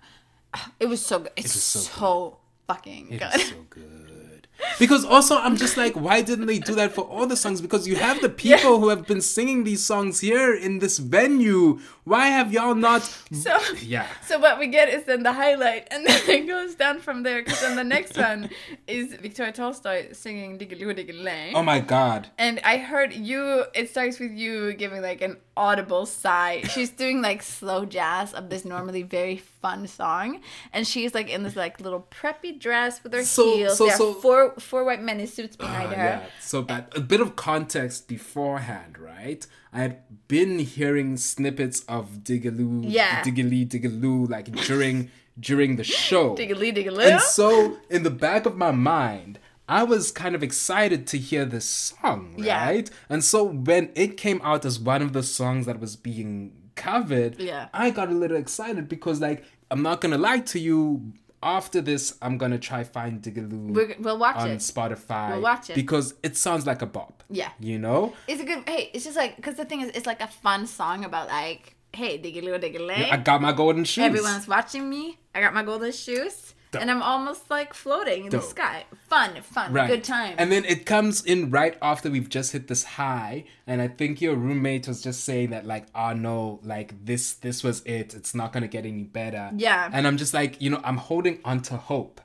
It 0.80 0.88
was 0.88 1.06
so 1.06 1.20
good. 1.20 1.32
It's 1.36 1.54
was 1.54 1.64
so 1.64 1.80
so, 1.80 2.38
fucking 2.68 3.12
It 3.14 3.20
good. 3.20 3.42
so 3.42 3.66
good. 3.70 4.48
Because 4.80 5.06
also, 5.06 5.38
I'm 5.38 5.56
just 5.56 5.78
like, 5.78 5.94
why 5.96 6.24
didn't 6.24 6.48
they 6.48 6.58
do 6.58 6.74
that 6.74 6.92
for 6.92 7.02
all 7.02 7.28
the 7.28 7.36
songs? 7.38 7.62
Because 7.62 7.88
you 7.88 7.96
have 7.98 8.22
the 8.22 8.30
people 8.48 8.80
who 8.80 8.90
have 8.90 9.06
been 9.06 9.22
singing 9.22 9.66
these 9.66 9.84
songs 9.86 10.20
here 10.22 10.52
in 10.56 10.80
this 10.80 10.98
venue. 10.98 11.80
Why 12.08 12.28
have 12.38 12.54
y'all 12.54 12.76
not? 12.90 13.04
So 13.46 13.54
Yeah. 13.96 14.08
So 14.30 14.40
what 14.40 14.58
we 14.60 14.68
get 14.68 14.88
is 14.96 15.04
then 15.04 15.24
the 15.24 15.34
highlight, 15.34 15.84
and 15.92 16.06
then 16.08 16.22
it 16.30 16.48
goes 16.48 16.74
down 16.76 17.00
from 17.06 17.24
there. 17.24 17.40
Because 17.44 17.60
then 17.62 17.76
the 17.76 17.84
next 17.84 18.16
one 18.30 18.50
is 18.88 19.14
Victoria 19.28 19.52
Tolstoy 19.52 20.14
singing 20.14 20.58
"Diggiloo 20.58 20.96
Diggiley." 20.96 21.52
Oh 21.54 21.64
my 21.64 21.80
god. 21.96 22.30
And 22.38 22.56
I 22.64 22.78
heard 22.78 23.12
you. 23.14 23.66
It 23.74 23.90
starts 23.90 24.20
with 24.20 24.32
you 24.32 24.74
giving 24.74 25.02
like 25.02 25.22
an 25.22 25.36
audible 25.58 26.06
sigh. 26.06 26.62
She's 26.74 26.90
doing 27.04 27.22
like 27.22 27.42
slow 27.44 27.84
jazz 27.98 28.34
of 28.34 28.50
this 28.50 28.64
normally 28.64 29.04
very 29.04 29.38
fun 29.62 29.86
song, 29.88 30.40
and 30.72 30.88
she's 30.88 31.14
like 31.14 31.30
in 31.30 31.44
this 31.44 31.56
like 31.58 31.82
little 31.82 32.08
preppy 32.10 32.58
dress 32.58 33.04
with 33.04 33.12
her 33.14 33.24
So- 33.26 33.56
heels. 33.56 33.78
so- 33.78 33.86
there 33.86 33.96
are 33.96 33.98
so- 33.98 34.14
four 34.14 34.40
four 34.70 34.86
white 34.86 35.02
men 35.04 35.20
in 35.20 35.28
suits 35.28 35.56
behind 35.58 35.92
Ah, 35.92 35.96
her. 35.96 36.04
yeah, 36.24 36.26
so 36.40 36.62
bad. 36.62 36.88
A 36.96 37.02
bit 37.02 37.20
of 37.20 37.36
context 37.36 38.08
beforehand, 38.08 38.98
right? 38.98 39.46
I 39.74 39.80
had 39.82 40.28
been 40.28 40.60
hearing 40.60 41.18
snippets 41.18 41.82
of 41.88 42.20
Digaloo, 42.24 42.84
Yeah. 42.88 43.22
Diggly, 43.24 43.68
Digaloo, 43.68 44.30
like 44.30 44.52
during 44.66 45.10
during 45.40 45.76
the 45.76 45.84
show. 45.84 46.36
Diggly 46.36 46.76
diggly. 46.76 47.12
And 47.12 47.22
so, 47.22 47.78
in 47.90 48.02
the 48.04 48.10
back 48.10 48.46
of 48.48 48.58
my 48.58 48.72
mind, 48.72 49.38
I 49.70 49.84
was 49.84 50.12
kind 50.12 50.34
of 50.34 50.42
excited 50.42 51.06
to 51.08 51.18
hear 51.20 51.46
this 51.46 51.66
song, 51.66 52.34
Yeah. 52.38 52.66
right? 52.66 52.90
And 53.10 53.24
so, 53.24 53.44
when 53.44 53.92
it 53.94 54.18
came 54.18 54.42
out 54.44 54.66
as 54.66 54.80
one 54.80 55.02
of 55.04 55.14
the 55.14 55.22
songs 55.22 55.66
that 55.68 55.80
was 55.80 55.96
being 55.96 56.54
covered, 56.76 57.40
Yeah. 57.40 57.68
I 57.74 57.92
got 57.92 58.10
a 58.10 58.14
little 58.14 58.38
excited 58.38 58.88
because, 58.90 59.22
like, 59.22 59.44
I'm 59.70 59.84
not 59.84 60.02
gonna 60.02 60.18
lie 60.18 60.40
to 60.40 60.60
you. 60.60 61.14
After 61.44 61.82
this, 61.82 62.16
I'm 62.22 62.38
gonna 62.38 62.58
try 62.58 62.84
find 62.84 63.22
Digaloo 63.22 63.72
We're- 63.74 63.96
we'll 64.00 64.18
watch 64.18 64.38
on 64.38 64.50
it. 64.50 64.58
Spotify. 64.60 65.32
We'll 65.34 65.42
watch 65.42 65.70
it. 65.70 65.76
because 65.76 66.16
it 66.24 66.36
sounds 66.36 66.66
like 66.66 66.82
a 66.82 66.88
bop. 66.88 67.24
Yeah. 67.30 67.50
you 67.60 67.78
know. 67.78 68.14
It's 68.28 68.42
a 68.42 68.46
good. 68.46 68.68
Hey, 68.68 68.90
it's 68.94 69.04
just 69.06 69.16
like 69.18 69.36
because 69.36 69.56
the 69.56 69.66
thing 69.66 69.82
is, 69.82 69.90
it's 69.94 70.08
like 70.08 70.22
a 70.22 70.28
fun 70.28 70.66
song 70.66 71.06
about 71.06 71.28
like, 71.28 71.76
hey, 71.94 72.18
diggiloo 72.20 72.60
diggiley. 72.60 73.12
I 73.12 73.18
got 73.18 73.42
my 73.42 73.52
golden 73.52 73.84
shoes. 73.84 74.06
Everyone's 74.06 74.48
watching 74.48 74.90
me. 74.90 75.20
I 75.36 75.42
got 75.42 75.54
my 75.54 75.62
golden 75.64 75.92
shoes, 75.92 76.47
Dope. 76.72 76.82
and 76.82 76.92
I'm 76.92 77.02
almost 77.02 77.50
like 77.50 77.74
floating 77.74 78.26
in 78.26 78.30
the 78.30 78.42
sky. 78.42 78.84
Fun, 79.10 79.42
fun, 79.42 79.72
Right. 79.72 79.88
good 79.88 80.04
time. 80.04 80.36
And 80.38 80.52
then 80.52 80.66
it 80.66 80.86
comes 80.86 81.24
in 81.24 81.50
right 81.50 81.78
after 81.82 82.10
we've 82.10 82.28
just 82.30 82.52
hit 82.52 82.68
this 82.68 82.84
high, 82.84 83.46
and 83.66 83.82
I 83.82 83.88
think 83.88 84.22
your 84.22 84.36
roommate 84.36 84.88
was 84.88 85.02
just 85.02 85.24
saying 85.24 85.52
that 85.52 85.66
like, 85.66 85.86
oh 85.96 86.14
no, 86.14 86.60
like 86.64 87.06
this 87.06 87.34
this 87.36 87.64
was 87.64 87.82
it. 87.86 88.14
It's 88.14 88.36
not 88.36 88.52
gonna 88.54 88.68
get 88.68 88.86
any 88.86 89.04
better. 89.04 89.50
Yeah. 89.56 89.90
And 89.94 90.06
I'm 90.06 90.18
just 90.18 90.34
like, 90.34 90.62
you 90.62 90.70
know, 90.70 90.82
I'm 90.84 90.98
holding 90.98 91.40
on 91.46 91.62
to 91.64 91.78
hope. 91.78 92.20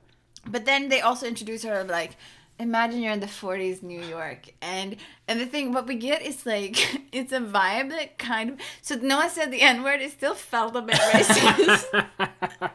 But 0.44 0.64
then 0.64 0.88
they 0.88 1.00
also 1.00 1.26
introduce 1.26 1.62
her 1.62 1.84
like, 1.84 2.16
imagine 2.58 3.00
you're 3.00 3.12
in 3.12 3.20
the 3.20 3.26
40s 3.26 3.82
New 3.82 4.02
York, 4.02 4.48
and 4.60 4.96
and 5.28 5.40
the 5.40 5.46
thing 5.46 5.72
what 5.72 5.86
we 5.86 5.94
get 5.94 6.20
is 6.22 6.44
like 6.44 6.76
it's 7.12 7.32
a 7.32 7.38
vibe 7.40 7.90
that 7.90 8.18
kind 8.18 8.50
of. 8.50 8.58
So 8.82 8.96
Noah 8.96 9.30
said 9.30 9.52
the 9.52 9.60
N 9.62 9.84
word. 9.84 10.00
It 10.00 10.10
still 10.10 10.34
felt 10.34 10.74
a 10.74 10.82
bit 10.82 10.96
racist. 10.96 12.06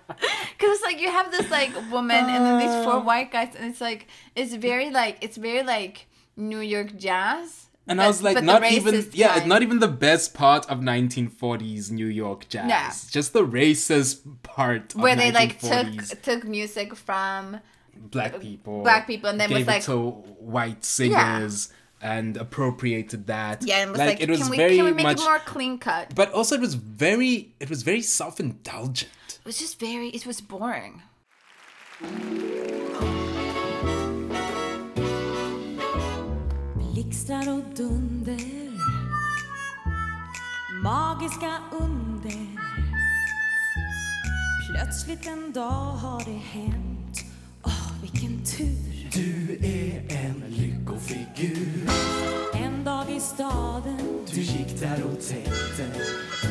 Because 0.57 0.77
it's 0.77 0.83
like 0.83 0.99
you 0.99 1.06
have 1.17 1.31
this 1.31 1.49
like 1.51 1.73
woman 1.91 2.23
and 2.33 2.45
then 2.45 2.59
these 2.59 2.85
four 2.85 2.95
uh. 2.95 2.99
white 3.09 3.31
guys, 3.31 3.55
and 3.55 3.65
it's 3.71 3.81
like 3.81 4.07
it's 4.35 4.53
very 4.53 4.89
like 4.89 5.17
it's 5.21 5.37
very 5.37 5.63
like 5.63 6.07
New 6.35 6.59
York 6.59 6.95
jazz. 6.97 7.65
And 7.89 7.97
but- 7.97 8.03
I 8.03 8.07
was 8.07 8.21
like, 8.21 8.43
not 8.43 8.69
even 8.69 9.09
yeah, 9.13 9.39
kind. 9.39 9.47
not 9.47 9.61
even 9.61 9.79
the 9.79 9.87
best 9.87 10.33
part 10.33 10.69
of 10.69 10.79
1940s 10.79 11.89
New 11.89 12.07
York 12.07 12.49
jazz. 12.49 12.67
Yeah. 12.67 12.91
Just 13.09 13.31
the 13.31 13.45
racist 13.45 14.23
part 14.43 14.93
of 14.93 15.01
where 15.01 15.15
they 15.15 15.31
like 15.31 15.59
took 15.59 15.87
took 16.21 16.43
music 16.43 16.95
from 16.95 17.59
black 17.95 18.39
people, 18.39 18.83
black 18.83 19.07
people, 19.07 19.29
and 19.29 19.39
then 19.39 19.51
was 19.51 19.67
like 19.67 19.83
it 19.83 19.85
to 19.85 20.09
white 20.39 20.83
singers 20.83 21.69
and 22.01 22.37
appropriated 22.37 23.27
that. 23.27 23.63
yeah, 23.63 23.79
and 23.79 23.91
was 23.91 23.99
like, 23.99 24.21
it 24.21 24.29
was 24.29 24.41
can 24.41 24.49
we 24.49 24.57
very 24.57 24.75
can 24.75 24.85
we 24.85 24.93
make 24.93 25.03
much 25.03 25.19
it 25.19 25.23
more 25.23 25.39
clean 25.39 25.77
cut? 25.77 26.13
But 26.15 26.31
also, 26.31 26.55
it 26.55 26.61
was 26.61 26.75
very, 26.75 27.53
it 27.59 27.69
was 27.69 27.83
very 27.83 28.01
self-indulgent. 28.01 29.11
It 29.29 29.45
was 29.45 29.59
just 29.59 29.79
very, 29.79 30.09
it 30.09 30.25
was 30.25 30.41
boring. 30.41 31.01
Blixtar 36.93 37.53
och 37.53 37.63
dunder. 37.75 38.37
Magiska 40.83 41.57
under. 41.71 42.47
Plötsligt 44.69 45.27
en 45.27 45.53
dag 45.53 45.91
har 45.91 46.19
det 46.25 46.59
hänt. 46.59 47.25
Åh, 47.63 47.91
vilken 48.01 48.45
tur. 48.45 49.09
Du 49.11 49.57
är 49.67 50.17
en 50.25 50.43
lyckofigur. 50.47 51.89
I 53.17 53.19
staden 53.19 54.25
Du 54.33 54.41
gick 54.41 54.79
där 54.79 55.03
och 55.03 55.27
tänkte. 55.27 55.91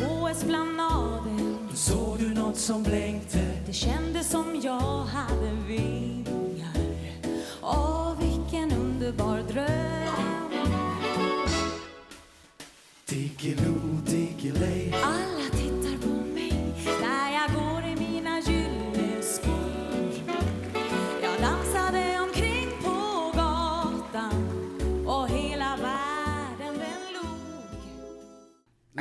På 0.02 0.28
esplanaden 0.28 1.58
Då 1.70 1.76
såg 1.76 2.18
du 2.18 2.34
något 2.34 2.56
som 2.56 2.82
blänkte. 2.82 3.38
Det 3.66 3.72
kändes 3.72 4.30
som 4.30 4.60
jag 4.64 5.04
hade 5.04 5.52
vingar 5.68 6.76
Åh, 7.62 8.12
vilken 8.20 8.72
underbar 8.72 9.42
dröm 9.52 9.66
Diggiloo, 13.06 14.00
diggiley. 14.06 14.92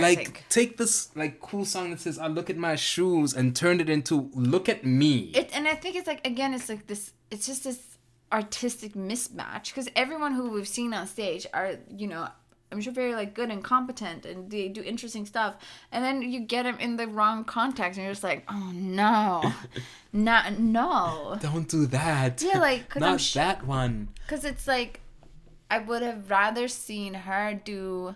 Like 0.01 0.43
take 0.49 0.77
this 0.77 1.15
like 1.15 1.39
cool 1.39 1.65
song 1.65 1.91
that 1.91 1.99
says 1.99 2.17
"I 2.19 2.27
look 2.27 2.49
at 2.49 2.57
my 2.57 2.75
shoes" 2.75 3.33
and 3.33 3.55
turn 3.55 3.79
it 3.79 3.89
into 3.89 4.29
"Look 4.33 4.67
at 4.69 4.85
me." 4.85 5.31
It 5.33 5.49
and 5.53 5.67
I 5.67 5.75
think 5.75 5.95
it's 5.95 6.07
like 6.07 6.25
again, 6.25 6.53
it's 6.53 6.69
like 6.69 6.87
this. 6.87 7.13
It's 7.31 7.45
just 7.47 7.63
this 7.63 7.97
artistic 8.31 8.93
mismatch 8.93 9.65
because 9.67 9.87
everyone 9.95 10.33
who 10.33 10.49
we've 10.49 10.67
seen 10.67 10.93
on 10.93 11.07
stage 11.07 11.47
are 11.53 11.75
you 11.89 12.07
know. 12.07 12.27
I'm 12.71 12.81
sure 12.81 12.91
very 12.91 13.13
like 13.13 13.35
good 13.35 13.51
and 13.51 13.63
competent 13.63 14.25
and 14.25 14.49
they 14.51 14.67
do 14.67 14.81
interesting 14.81 15.25
stuff, 15.27 15.55
and 15.91 16.03
then 16.03 16.23
you 16.23 16.39
get 16.41 16.63
them 16.63 16.77
in 16.79 16.97
the 16.97 17.07
wrong 17.07 17.45
context, 17.45 17.97
and 17.97 18.03
you're 18.05 18.13
just 18.13 18.23
like, 18.23 18.43
oh 18.49 18.71
no, 18.73 19.53
not 20.11 20.59
no, 20.59 21.37
Don't 21.39 21.69
do 21.69 21.85
that. 21.85 22.41
Yeah, 22.41 22.57
like, 22.57 22.89
'cause 22.89 22.99
not 23.11 23.21
sh- 23.21 23.33
that 23.35 23.65
one. 23.65 24.09
because 24.25 24.43
it's 24.43 24.67
like 24.67 24.99
I 25.69 25.77
would 25.77 26.01
have 26.01 26.29
rather 26.29 26.67
seen 26.67 27.13
her 27.13 27.53
do 27.63 28.15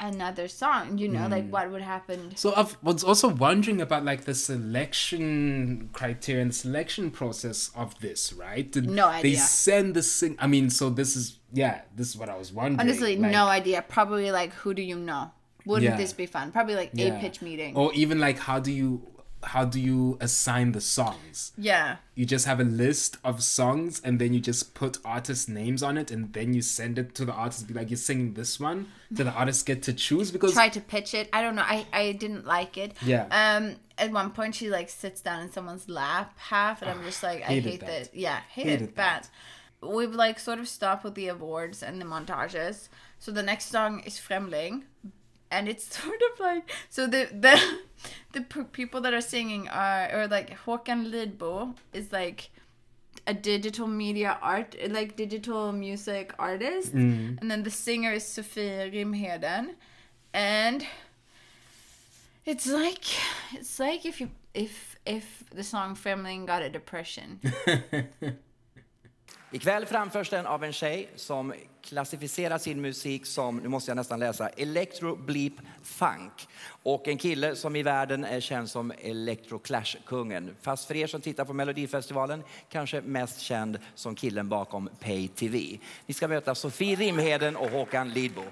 another 0.00 0.48
song. 0.48 0.98
You 0.98 1.08
know, 1.08 1.26
like 1.28 1.44
Mm. 1.46 1.50
what 1.50 1.70
would 1.70 1.82
happen. 1.82 2.32
So 2.36 2.52
I 2.54 2.66
was 2.82 3.02
also 3.04 3.28
wondering 3.28 3.80
about 3.80 4.04
like 4.04 4.24
the 4.24 4.34
selection 4.34 5.88
criteria 5.92 6.42
and 6.42 6.54
selection 6.54 7.10
process 7.10 7.70
of 7.74 7.98
this, 8.00 8.32
right? 8.32 8.70
Did 8.70 8.90
No 8.90 9.20
They 9.22 9.34
send 9.34 9.94
the 9.94 10.02
sing. 10.02 10.36
I 10.38 10.46
mean, 10.46 10.70
so 10.70 10.90
this 10.90 11.16
is 11.16 11.38
yeah, 11.52 11.82
this 11.96 12.08
is 12.10 12.16
what 12.16 12.28
I 12.28 12.36
was 12.36 12.52
wondering. 12.52 12.80
Honestly, 12.80 13.16
like- 13.16 13.32
no 13.32 13.46
idea. 13.46 13.82
Probably 13.88 14.30
like, 14.30 14.52
who 14.52 14.74
do 14.74 14.82
you 14.82 14.96
know? 14.96 15.30
Wouldn't 15.64 15.90
Yeah. 15.90 15.96
this 15.96 16.12
be 16.12 16.26
fun? 16.26 16.52
Probably 16.52 16.74
like 16.76 16.92
a 16.98 17.10
pitch 17.20 17.40
meeting. 17.42 17.74
Or 17.76 17.92
even 17.94 18.18
like, 18.20 18.38
how 18.38 18.58
do 18.58 18.70
you 18.72 19.02
how 19.42 19.64
do 19.64 19.80
you 19.80 20.16
assign 20.20 20.72
the 20.72 20.80
songs? 20.80 21.52
Yeah. 21.56 21.96
You 22.14 22.26
just 22.26 22.46
have 22.46 22.58
a 22.60 22.64
list 22.64 23.18
of 23.24 23.42
songs 23.42 24.00
and 24.04 24.18
then 24.20 24.32
you 24.34 24.40
just 24.40 24.74
put 24.74 24.98
artist 25.04 25.48
names 25.48 25.82
on 25.82 25.96
it 25.96 26.10
and 26.10 26.32
then 26.32 26.54
you 26.54 26.62
send 26.62 26.98
it 26.98 27.14
to 27.16 27.24
the 27.24 27.32
artist. 27.32 27.66
Be 27.68 27.74
like, 27.74 27.90
you're 27.90 27.96
singing 27.96 28.34
this 28.34 28.58
one. 28.58 28.88
Do 29.12 29.24
the 29.24 29.30
artists 29.30 29.62
get 29.62 29.82
to 29.84 29.92
choose? 29.92 30.30
Because 30.30 30.52
Try 30.54 30.68
to 30.70 30.80
pitch 30.80 31.14
it. 31.14 31.28
I 31.32 31.42
don't 31.42 31.54
know. 31.54 31.62
I, 31.62 31.86
I 31.92 32.12
didn't 32.12 32.46
like 32.46 32.76
it. 32.76 32.96
Yeah. 33.02 33.26
Um. 33.30 33.76
At 33.96 34.12
one 34.12 34.30
point, 34.30 34.54
she 34.54 34.70
like 34.70 34.88
sits 34.90 35.20
down 35.20 35.42
in 35.42 35.50
someone's 35.50 35.88
lap 35.88 36.32
half, 36.38 36.82
and 36.82 36.90
I'm 36.90 37.02
just 37.02 37.20
like, 37.20 37.42
I 37.42 37.58
hate 37.58 37.80
that. 37.80 37.86
that. 37.86 38.14
Yeah, 38.14 38.38
hated, 38.48 38.70
Hated 38.70 38.96
that. 38.96 39.28
We've 39.82 40.14
like 40.14 40.38
sort 40.38 40.60
of 40.60 40.68
stopped 40.68 41.02
with 41.02 41.14
the 41.16 41.26
awards 41.28 41.82
and 41.82 42.00
the 42.00 42.04
montages. 42.04 42.88
So 43.18 43.32
the 43.32 43.42
next 43.42 43.70
song 43.70 44.00
is 44.06 44.14
Främling, 44.14 44.82
and 45.50 45.68
it's 45.68 45.84
sort 46.02 46.20
of 46.32 46.40
like 46.40 46.70
so 46.90 47.06
the 47.06 47.28
the 47.32 47.60
the 48.32 48.64
people 48.72 49.00
that 49.00 49.14
are 49.14 49.20
singing 49.20 49.68
are 49.68 50.08
or 50.12 50.26
like 50.28 50.56
Håkan 50.64 51.10
Lidbo 51.10 51.74
is 51.92 52.12
like 52.12 52.50
a 53.26 53.34
digital 53.34 53.86
media 53.86 54.38
art 54.40 54.74
like 54.90 55.16
digital 55.16 55.72
music 55.72 56.32
artist. 56.38 56.94
Mm. 56.94 57.38
and 57.40 57.50
then 57.50 57.62
the 57.62 57.70
singer 57.70 58.12
is 58.12 58.24
Sofie 58.24 58.92
Rimheden. 58.92 59.74
And 60.32 60.86
it's 62.44 62.66
like 62.66 63.04
it's 63.52 63.78
like 63.78 64.06
if 64.06 64.20
you 64.20 64.30
if 64.54 64.96
if 65.04 65.44
the 65.54 65.64
song 65.64 65.94
Främling 65.94 66.46
got 66.46 66.62
a 66.62 66.68
depression 66.70 67.40
Ikväll 69.50 69.86
framförs 69.86 70.30
den 70.30 70.46
av 70.46 70.64
en 70.64 70.72
tjej 70.72 71.08
som 71.16 71.54
klassificerar 71.82 72.58
sin 72.58 72.80
musik 72.80 73.26
som, 73.26 73.56
nu 73.56 73.68
måste 73.68 73.90
jag 73.90 73.96
nästan 73.96 74.20
läsa, 74.20 74.48
electro 74.48 75.16
bleep 75.16 75.52
funk. 75.82 76.48
Och 76.82 77.08
en 77.08 77.18
kille 77.18 77.56
som 77.56 77.76
i 77.76 77.82
världen 77.82 78.24
är 78.24 78.40
känd 78.40 78.70
som 78.70 78.92
electro 78.98 79.58
clash-kungen. 79.58 80.56
Fast 80.60 80.84
för 80.84 80.96
er 80.96 81.06
som 81.06 81.20
tittar 81.20 81.44
på 81.44 81.52
Melodifestivalen 81.52 82.42
kanske 82.68 83.00
mest 83.00 83.40
känd 83.40 83.78
som 83.94 84.14
killen 84.14 84.48
bakom 84.48 84.88
Pay 85.00 85.28
TV. 85.28 85.78
Ni 86.06 86.14
ska 86.14 86.28
möta 86.28 86.54
Sofie 86.54 86.96
Rimheden 86.96 87.56
och 87.56 87.70
Håkan 87.70 88.10
Lidbo. 88.10 88.42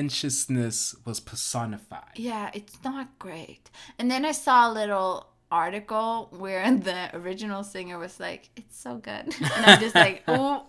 Pretentiousness 0.00 0.94
was 1.04 1.20
personified. 1.20 2.12
yeah 2.16 2.50
it's 2.54 2.78
not 2.84 3.18
great 3.18 3.70
and 3.98 4.10
then 4.10 4.24
I 4.24 4.32
saw 4.32 4.70
a 4.70 4.72
little 4.72 5.26
article 5.50 6.28
where 6.30 6.62
the 6.88 7.10
original 7.16 7.62
singer 7.64 7.98
was 7.98 8.18
like 8.20 8.48
it's 8.56 8.78
so 8.80 8.96
good 8.96 9.34
and 9.40 9.66
I'm 9.66 9.80
just 9.80 9.94
like 9.94 10.22
oh 10.28 10.66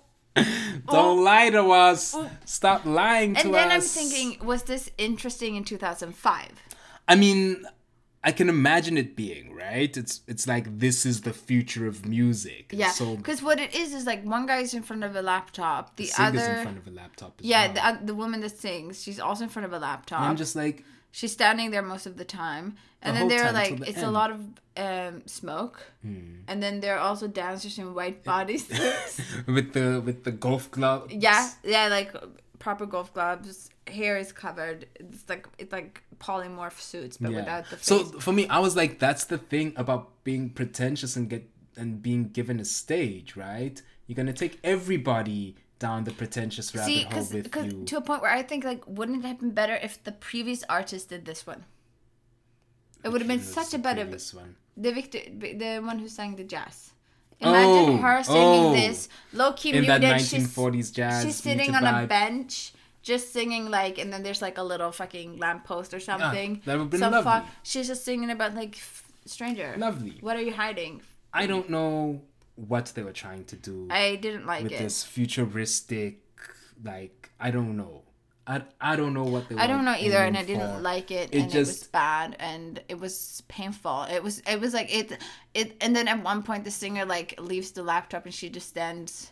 Don't 0.89 1.25
lie 1.25 1.49
to 1.49 1.63
us. 1.71 2.15
Stop 2.45 2.85
lying 2.85 3.33
to 3.33 3.39
us. 3.39 3.45
and 3.45 3.53
then 3.53 3.69
I'm 3.69 3.81
thinking 3.81 4.45
was 4.45 4.63
this 4.63 4.89
interesting 4.97 5.55
in 5.55 5.63
2005 5.65 6.47
I 7.07 7.15
mean, 7.15 7.65
I 8.23 8.31
can 8.31 8.49
imagine 8.49 8.97
it 8.97 9.15
being 9.15 9.55
right. 9.55 9.95
It's 9.97 10.21
it's 10.27 10.47
like 10.47 10.77
this 10.79 11.05
is 11.05 11.21
the 11.21 11.33
future 11.33 11.87
of 11.87 12.05
music. 12.05 12.65
Yeah, 12.71 12.91
So 12.91 13.15
because 13.15 13.41
what 13.41 13.59
it 13.59 13.73
is 13.75 13.93
is 13.93 14.05
like 14.05 14.23
one 14.23 14.45
guy's 14.45 14.73
in 14.73 14.83
front 14.83 15.03
of 15.03 15.15
a 15.15 15.21
laptop, 15.21 15.95
the, 15.95 16.05
the 16.05 16.23
other 16.23 16.39
in 16.39 16.61
front 16.63 16.77
of 16.77 16.87
a 16.87 16.91
laptop. 16.91 17.39
As 17.39 17.45
yeah, 17.45 17.65
well. 17.65 17.73
the, 17.73 17.85
uh, 17.87 17.97
the 18.05 18.15
woman 18.15 18.41
that 18.41 18.55
sings, 18.57 19.01
she's 19.01 19.19
also 19.19 19.43
in 19.45 19.49
front 19.49 19.65
of 19.65 19.73
a 19.73 19.79
laptop. 19.79 20.19
And 20.19 20.29
I'm 20.29 20.37
just 20.37 20.55
like, 20.55 20.83
she's 21.11 21.31
standing 21.31 21.71
there 21.71 21.81
most 21.81 22.05
of 22.05 22.17
the 22.17 22.25
time, 22.25 22.75
and 23.01 23.15
The 23.15 23.19
then 23.21 23.27
they're 23.27 23.51
like 23.51 23.79
the 23.79 23.89
it's 23.89 24.03
a 24.03 24.11
lot 24.11 24.29
of 24.29 24.39
um, 24.77 25.23
smoke, 25.25 25.81
Hmm. 26.03 26.41
and 26.47 26.61
then 26.61 26.79
there 26.79 26.95
are 26.97 26.99
also 27.09 27.27
dancers 27.27 27.79
in 27.79 27.95
white 27.95 28.23
bodysuits. 28.23 29.19
with 29.55 29.73
the 29.73 29.99
with 30.05 30.25
the 30.25 30.31
golf 30.31 30.69
glove. 30.69 31.11
yeah, 31.11 31.49
yeah, 31.63 31.87
like 31.87 32.13
proper 32.59 32.85
golf 32.85 33.11
gloves. 33.15 33.70
Hair 33.87 34.17
is 34.17 34.31
covered. 34.31 34.87
It's 34.95 35.27
like 35.27 35.47
it's 35.57 35.71
like 35.71 36.03
polymorph 36.19 36.79
suits, 36.79 37.17
but 37.17 37.31
without 37.33 37.69
the 37.69 37.77
face. 37.77 37.85
So 37.85 38.03
for 38.19 38.31
me, 38.31 38.47
I 38.47 38.59
was 38.59 38.75
like, 38.75 38.99
that's 38.99 39.25
the 39.25 39.37
thing 39.37 39.73
about 39.75 40.23
being 40.23 40.49
pretentious 40.51 41.15
and 41.15 41.29
get 41.29 41.49
and 41.75 42.01
being 42.01 42.29
given 42.29 42.59
a 42.59 42.65
stage, 42.65 43.35
right? 43.35 43.81
You're 44.07 44.15
gonna 44.15 44.33
take 44.33 44.59
everybody 44.63 45.55
down 45.79 46.03
the 46.03 46.11
pretentious 46.11 46.75
rabbit 46.75 46.85
See, 46.85 47.03
hole 47.03 47.23
with 47.33 47.43
because 47.43 47.73
you. 47.73 47.83
to 47.85 47.97
a 47.97 48.01
point 48.01 48.21
where 48.21 48.31
I 48.31 48.43
think 48.43 48.63
like, 48.63 48.83
wouldn't 48.87 49.23
it 49.25 49.27
have 49.27 49.39
been 49.39 49.51
better 49.51 49.75
if 49.81 50.03
the 50.03 50.11
previous 50.11 50.63
artist 50.69 51.09
did 51.09 51.25
this 51.25 51.47
one? 51.47 51.65
It 53.03 53.09
would 53.09 53.21
have 53.21 53.27
been 53.27 53.41
such 53.41 53.73
a 53.73 53.79
better. 53.79 54.05
one? 54.05 54.55
The 54.77 54.91
Victor, 54.91 55.19
the 55.39 55.79
one 55.83 55.97
who 55.99 56.07
sang 56.07 56.35
the 56.35 56.43
jazz. 56.43 56.91
Imagine 57.39 57.95
Oh, 57.95 57.97
her 57.97 58.23
singing 58.23 58.65
oh. 58.65 58.73
this 58.73 59.09
low 59.33 59.53
key 59.53 59.71
In 59.73 59.85
that 59.87 60.01
muted. 60.01 60.21
she's 60.21 60.47
1940s 60.47 60.93
jazz, 60.93 61.23
She's 61.23 61.35
sitting 61.37 61.73
on 61.73 61.83
a 61.83 62.05
bench, 62.05 62.73
just 63.01 63.33
singing 63.33 63.69
like, 63.69 63.97
and 63.97 64.11
then 64.11 64.23
there's 64.23 64.41
like 64.41 64.57
a 64.57 64.63
little 64.63 64.91
fucking 64.91 65.37
lamppost 65.37 65.93
or 65.93 65.97
ah, 65.97 65.99
something. 65.99 66.61
that 66.65 66.73
would've 66.77 66.89
been 66.89 66.99
Some 66.99 67.13
lovely. 67.13 67.31
fuck- 67.31 67.47
She's 67.63 67.87
just 67.87 68.05
singing 68.05 68.29
about 68.29 68.55
like 68.55 68.77
stranger. 69.25 69.73
Lovely. 69.77 70.17
What 70.21 70.35
are 70.35 70.41
you 70.41 70.53
hiding? 70.53 71.01
I 71.33 71.47
don't 71.47 71.69
know 71.69 72.21
what 72.55 72.91
they 72.95 73.03
were 73.03 73.13
trying 73.13 73.45
to 73.45 73.55
do. 73.55 73.87
I 73.89 74.15
didn't 74.15 74.45
like 74.45 74.61
it. 74.61 74.63
with 74.63 74.71
it. 74.73 74.79
this 74.79 75.03
futuristic, 75.03 76.19
like 76.83 77.31
I 77.39 77.51
don't 77.51 77.77
know. 77.77 78.03
I, 78.47 78.63
I 78.81 78.95
don't 78.95 79.13
know 79.13 79.23
what 79.23 79.47
they. 79.47 79.55
I 79.55 79.67
don't 79.67 79.85
know 79.85 79.95
either, 79.97 80.17
and 80.17 80.35
I 80.35 80.43
didn't 80.43 80.75
for. 80.75 80.81
like 80.81 81.11
it, 81.11 81.29
It 81.31 81.43
and 81.43 81.53
it 81.53 81.57
was 81.57 81.67
just 81.79 81.91
bad, 81.91 82.35
and 82.39 82.81
it 82.89 82.99
was 82.99 83.43
painful. 83.47 84.03
It 84.11 84.21
was 84.23 84.41
it 84.47 84.59
was 84.59 84.73
like 84.73 84.93
it 84.93 85.21
it, 85.53 85.77
and 85.79 85.95
then 85.95 86.07
at 86.07 86.23
one 86.23 86.43
point 86.43 86.63
the 86.63 86.71
singer 86.71 87.05
like 87.05 87.39
leaves 87.39 87.71
the 87.71 87.83
laptop 87.83 88.25
and 88.25 88.33
she 88.33 88.49
just 88.49 88.67
stands 88.69 89.31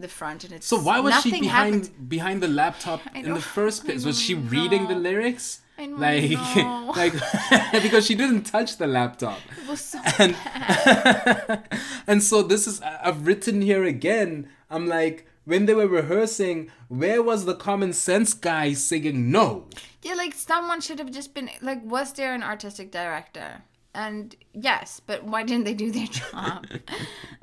the 0.00 0.08
front, 0.08 0.44
and 0.44 0.52
it's 0.54 0.66
So 0.66 0.78
why 0.78 1.00
was 1.00 1.20
she 1.22 1.30
behind 1.30 1.84
happened. 1.84 2.08
behind 2.08 2.42
the 2.42 2.48
laptop 2.48 3.00
in 3.14 3.34
the 3.34 3.40
first 3.40 3.84
place? 3.84 4.04
Was 4.04 4.20
she 4.20 4.34
reading 4.34 4.88
the 4.88 4.94
lyrics? 4.94 5.60
I 5.78 5.86
like 5.86 6.30
know. 6.30 6.92
like 6.96 7.12
because 7.82 8.04
she 8.06 8.14
didn't 8.16 8.42
touch 8.44 8.78
the 8.78 8.86
laptop. 8.86 9.38
It 9.62 9.68
was 9.68 9.80
so 9.80 10.00
and 10.18 10.34
and 12.06 12.22
so 12.22 12.42
this 12.42 12.66
is 12.66 12.80
I've 12.80 13.26
written 13.26 13.62
here 13.62 13.84
again. 13.84 14.48
I'm 14.70 14.86
like 14.86 15.26
when 15.44 15.66
they 15.66 15.74
were 15.74 15.86
rehearsing, 15.88 16.70
where 16.88 17.22
was 17.22 17.44
the 17.46 17.54
common 17.54 17.92
sense 17.92 18.34
guy 18.34 18.74
singing 18.74 19.30
no? 19.30 19.66
Yeah, 20.02 20.14
like 20.14 20.34
someone 20.34 20.80
should 20.80 20.98
have 20.98 21.10
just 21.10 21.32
been 21.32 21.48
like, 21.62 21.80
was 21.84 22.12
there 22.12 22.34
an 22.34 22.42
artistic 22.42 22.90
director? 22.92 23.62
And 23.94 24.36
yes, 24.52 25.00
but 25.00 25.24
why 25.24 25.42
didn't 25.42 25.64
they 25.64 25.74
do 25.74 25.90
their 25.90 26.06
job? 26.20 26.66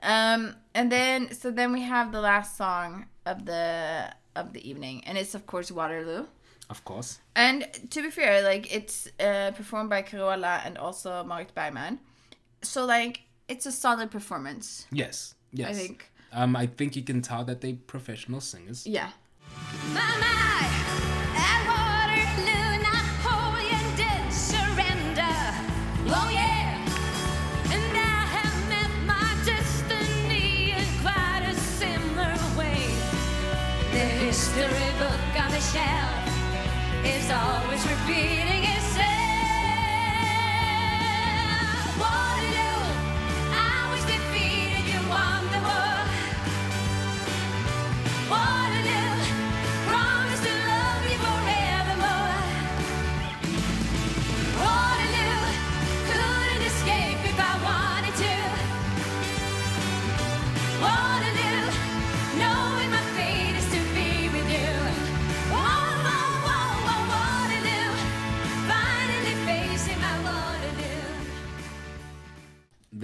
um, 0.03 0.55
and 0.73 0.91
then 0.91 1.33
so 1.33 1.51
then 1.51 1.73
we 1.73 1.81
have 1.81 2.11
the 2.11 2.21
last 2.21 2.55
song 2.57 3.07
of 3.25 3.45
the 3.45 4.13
of 4.35 4.53
the 4.53 4.67
evening, 4.69 5.03
and 5.05 5.17
it's 5.17 5.35
of 5.35 5.45
course 5.45 5.71
Waterloo. 5.71 6.25
Of 6.69 6.83
course. 6.83 7.19
And 7.35 7.67
to 7.91 8.01
be 8.01 8.09
fair, 8.09 8.41
like 8.41 8.73
it's 8.73 9.07
uh, 9.19 9.51
performed 9.51 9.89
by 9.89 10.01
Carola 10.01 10.61
and 10.65 10.77
also 10.77 11.23
Marit 11.23 11.53
Bergman, 11.53 11.99
so 12.61 12.85
like 12.85 13.21
it's 13.47 13.65
a 13.65 13.71
solid 13.71 14.11
performance. 14.11 14.87
Yes. 14.91 15.35
Yes. 15.51 15.69
I 15.69 15.73
think. 15.73 16.11
Um, 16.33 16.55
I 16.55 16.65
think 16.65 16.95
you 16.95 17.03
can 17.03 17.21
tell 17.21 17.45
that 17.45 17.61
they 17.61 17.73
professional 17.73 18.41
singers. 18.41 18.85
Yeah. 18.85 19.11
At 19.95 19.95
Waterloo, 19.95 21.14
always 37.31 37.83
repeating 37.89 38.34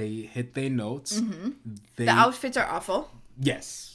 They 0.01 0.13
hit 0.35 0.47
their 0.57 0.69
notes. 0.85 1.11
Mhm. 1.21 1.53
They, 1.97 2.05
The 2.05 2.11
outfits 2.25 2.57
are 2.61 2.69
awful. 2.77 3.01
Yes. 3.51 3.87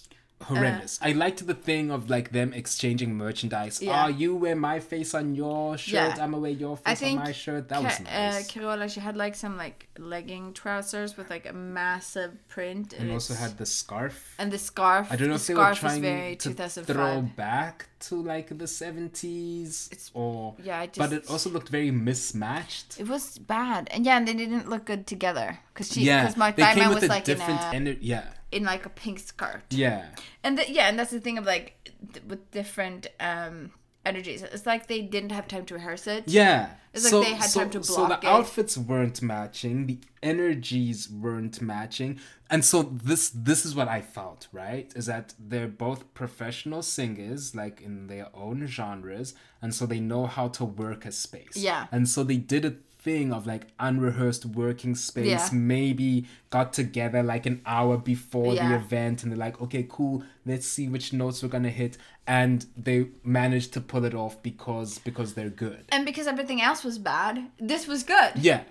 Horrendous. 0.49 0.99
I 1.09 1.13
liked 1.25 1.41
the 1.47 1.55
thing 1.69 1.91
of 1.91 2.11
like 2.11 2.29
them 2.39 2.53
exchanging 2.53 3.11
merchandise. 3.17 3.81
Yeah. 3.81 3.93
Ah, 4.05 4.09
you 4.09 4.31
wear 4.37 4.55
my 4.55 4.79
face 4.93 5.15
on 5.21 5.35
your 5.35 5.79
shirt. 5.79 5.95
Yeah. 5.95 6.23
I'm 6.23 6.31
gonna 6.33 6.39
wear 6.47 6.51
your 6.65 6.77
I 6.85 6.91
face 6.91 7.01
think 7.01 7.19
on 7.21 7.25
my 7.25 7.33
shirt. 7.33 7.63
That 7.71 7.83
was 7.83 7.95
Ca- 7.97 8.05
nice. 8.05 8.51
Uh, 8.51 8.53
Carola, 8.53 8.87
she 8.95 9.01
had 9.01 9.17
like 9.17 9.35
some 9.35 9.57
like 9.57 9.89
legging 9.99 10.53
trousers 10.53 11.17
with 11.17 11.29
like 11.31 11.47
a 11.49 11.55
massive 11.55 12.33
print, 12.55 12.93
and 12.99 13.11
also 13.11 13.35
had 13.35 13.57
the 13.63 13.67
scarf. 13.67 14.35
and 14.39 14.53
the 14.53 14.59
scarf. 14.59 15.09
I 15.11 15.17
don't 15.17 15.29
know 15.29 15.39
the 15.39 15.41
if 15.43 15.47
they 15.49 15.55
were 15.55 15.75
trying 15.75 16.03
very 16.03 16.37
to 16.37 16.51
throw 16.91 17.23
back 17.23 17.89
to 17.99 18.23
like 18.23 18.49
the 18.49 18.65
70s 18.65 19.91
it's, 19.93 20.11
or 20.15 20.55
yeah, 20.63 20.81
I 20.81 20.91
but 20.97 21.13
it 21.13 21.31
also 21.31 21.51
looked 21.51 21.69
very 21.69 21.91
mismatched. 21.91 23.01
It 23.01 23.09
was 23.09 23.39
bad, 23.39 23.89
and 23.91 24.05
yeah, 24.05 24.17
and 24.17 24.29
they 24.29 24.35
didn't 24.35 24.69
look 24.69 24.85
good 24.85 25.07
together 25.07 25.59
because 25.73 25.93
she, 25.93 26.03
yeah, 26.03 26.23
because 26.23 26.37
Marit 26.37 26.57
came 26.57 26.89
with 26.89 26.97
was 26.97 27.05
a 27.05 27.09
like 27.09 27.29
in 27.29 27.41
a 27.41 27.45
ener- 27.45 27.99
yeah. 28.01 28.25
in 28.53 28.65
like 28.65 28.87
a 28.87 28.91
pink 28.91 29.19
skirt. 29.19 29.63
Yeah. 29.71 30.07
And 30.43 30.59
the, 30.59 30.71
yeah, 30.71 30.89
and 30.89 30.99
that's 30.99 31.11
the 31.11 31.21
thing 31.21 31.39
of 31.39 31.47
like 31.47 31.91
th- 32.13 32.25
with 32.27 32.51
different 32.51 33.09
um 33.21 33.71
energies. 34.07 34.43
It's 34.43 34.67
like 34.67 34.87
they 34.87 35.03
didn't 35.03 35.33
have 35.33 35.47
time 35.49 35.65
to 35.67 35.75
rehearse 35.75 36.07
it. 36.07 36.25
Yeah. 36.27 36.71
It's 36.95 37.11
so, 37.11 37.19
like 37.21 37.29
they 37.29 37.35
had 37.35 37.51
so, 37.51 37.61
time 37.61 37.71
to 37.71 37.83
So 37.83 38.07
the 38.07 38.15
it. 38.19 38.25
outfits 38.25 38.79
weren't 38.79 39.21
matching, 39.21 39.87
the 39.87 39.99
energies 40.23 41.11
weren't 41.11 41.61
matching. 41.61 42.19
And 42.49 42.65
so 42.65 42.83
this 42.83 43.31
this 43.31 43.67
is 43.67 43.75
what 43.75 43.89
I 43.89 44.01
felt, 44.01 44.49
right? 44.53 44.91
Is 44.95 45.07
that 45.07 45.35
they're 45.39 45.69
both 45.69 46.15
professional 46.15 46.83
singers, 46.83 47.55
like 47.55 47.81
in 47.81 48.07
their 48.07 48.29
own 48.35 48.67
genres, 48.67 49.35
and 49.61 49.75
so 49.75 49.85
they 49.85 50.01
know 50.01 50.27
how 50.27 50.49
to 50.49 50.65
work 50.65 51.05
a 51.05 51.13
space. 51.13 51.57
Yeah. 51.57 51.87
And 51.91 52.09
so 52.09 52.23
they 52.23 52.37
did 52.37 52.65
a 52.65 52.75
thing 53.07 53.33
of 53.33 53.47
like 53.47 53.69
unrehearsed 53.79 54.45
working 54.47 54.95
space, 54.97 55.27
Yeah. 55.27 55.49
maybe 55.53 56.27
got 56.51 56.73
together 56.73 57.23
like 57.23 57.47
an 57.47 57.63
hour 57.65 57.97
before 57.99 58.55
the 58.57 58.75
event 58.75 59.23
and 59.23 59.31
they're 59.31 59.39
like, 59.39 59.61
okay, 59.63 59.87
cool, 59.89 60.25
let's 60.45 60.67
see 60.67 60.89
which 60.89 61.13
notes 61.13 61.41
we're 61.43 61.49
gonna 61.49 61.71
hit. 61.71 61.97
And 62.27 62.67
they 62.77 63.09
managed 63.23 63.73
to 63.75 63.81
pull 63.81 64.05
it 64.05 64.15
off 64.15 64.43
because 64.43 64.99
because 64.99 65.35
they're 65.35 65.49
good. 65.51 65.85
And 65.91 66.05
because 66.05 66.27
everything 66.27 66.61
else 66.61 66.83
was 66.85 66.99
bad, 66.99 67.51
this 67.59 67.87
was 67.87 68.03
good. 68.03 68.33
Yeah. 68.37 68.63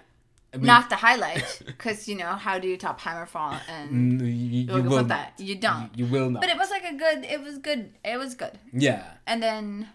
I 0.54 0.58
mean- 0.58 0.68
Not 0.68 0.90
the 0.90 0.96
highlight, 0.98 1.62
because 1.66 2.08
you 2.10 2.16
know 2.16 2.34
how 2.46 2.60
do 2.60 2.68
you 2.68 2.78
top 2.78 3.00
Hammerfall 3.02 3.60
and 3.70 3.90
Mm, 3.92 4.20
you, 4.22 4.26
you 4.28 4.62
you'll 4.68 4.84
go 4.84 4.90
will 4.90 4.98
with 4.98 5.08
not. 5.08 5.36
that. 5.38 5.40
You 5.40 5.56
don't. 5.56 5.90
You, 5.98 6.06
you 6.06 6.12
will 6.12 6.30
not. 6.30 6.42
But 6.42 6.50
it 6.50 6.58
was 6.58 6.70
like 6.70 6.84
a 6.84 6.94
good. 6.96 7.24
It 7.26 7.42
was 7.42 7.58
good. 7.58 7.92
It 8.04 8.18
was 8.18 8.36
good. 8.36 8.58
yeah. 8.74 9.04
And 9.28 9.42
then 9.44 9.90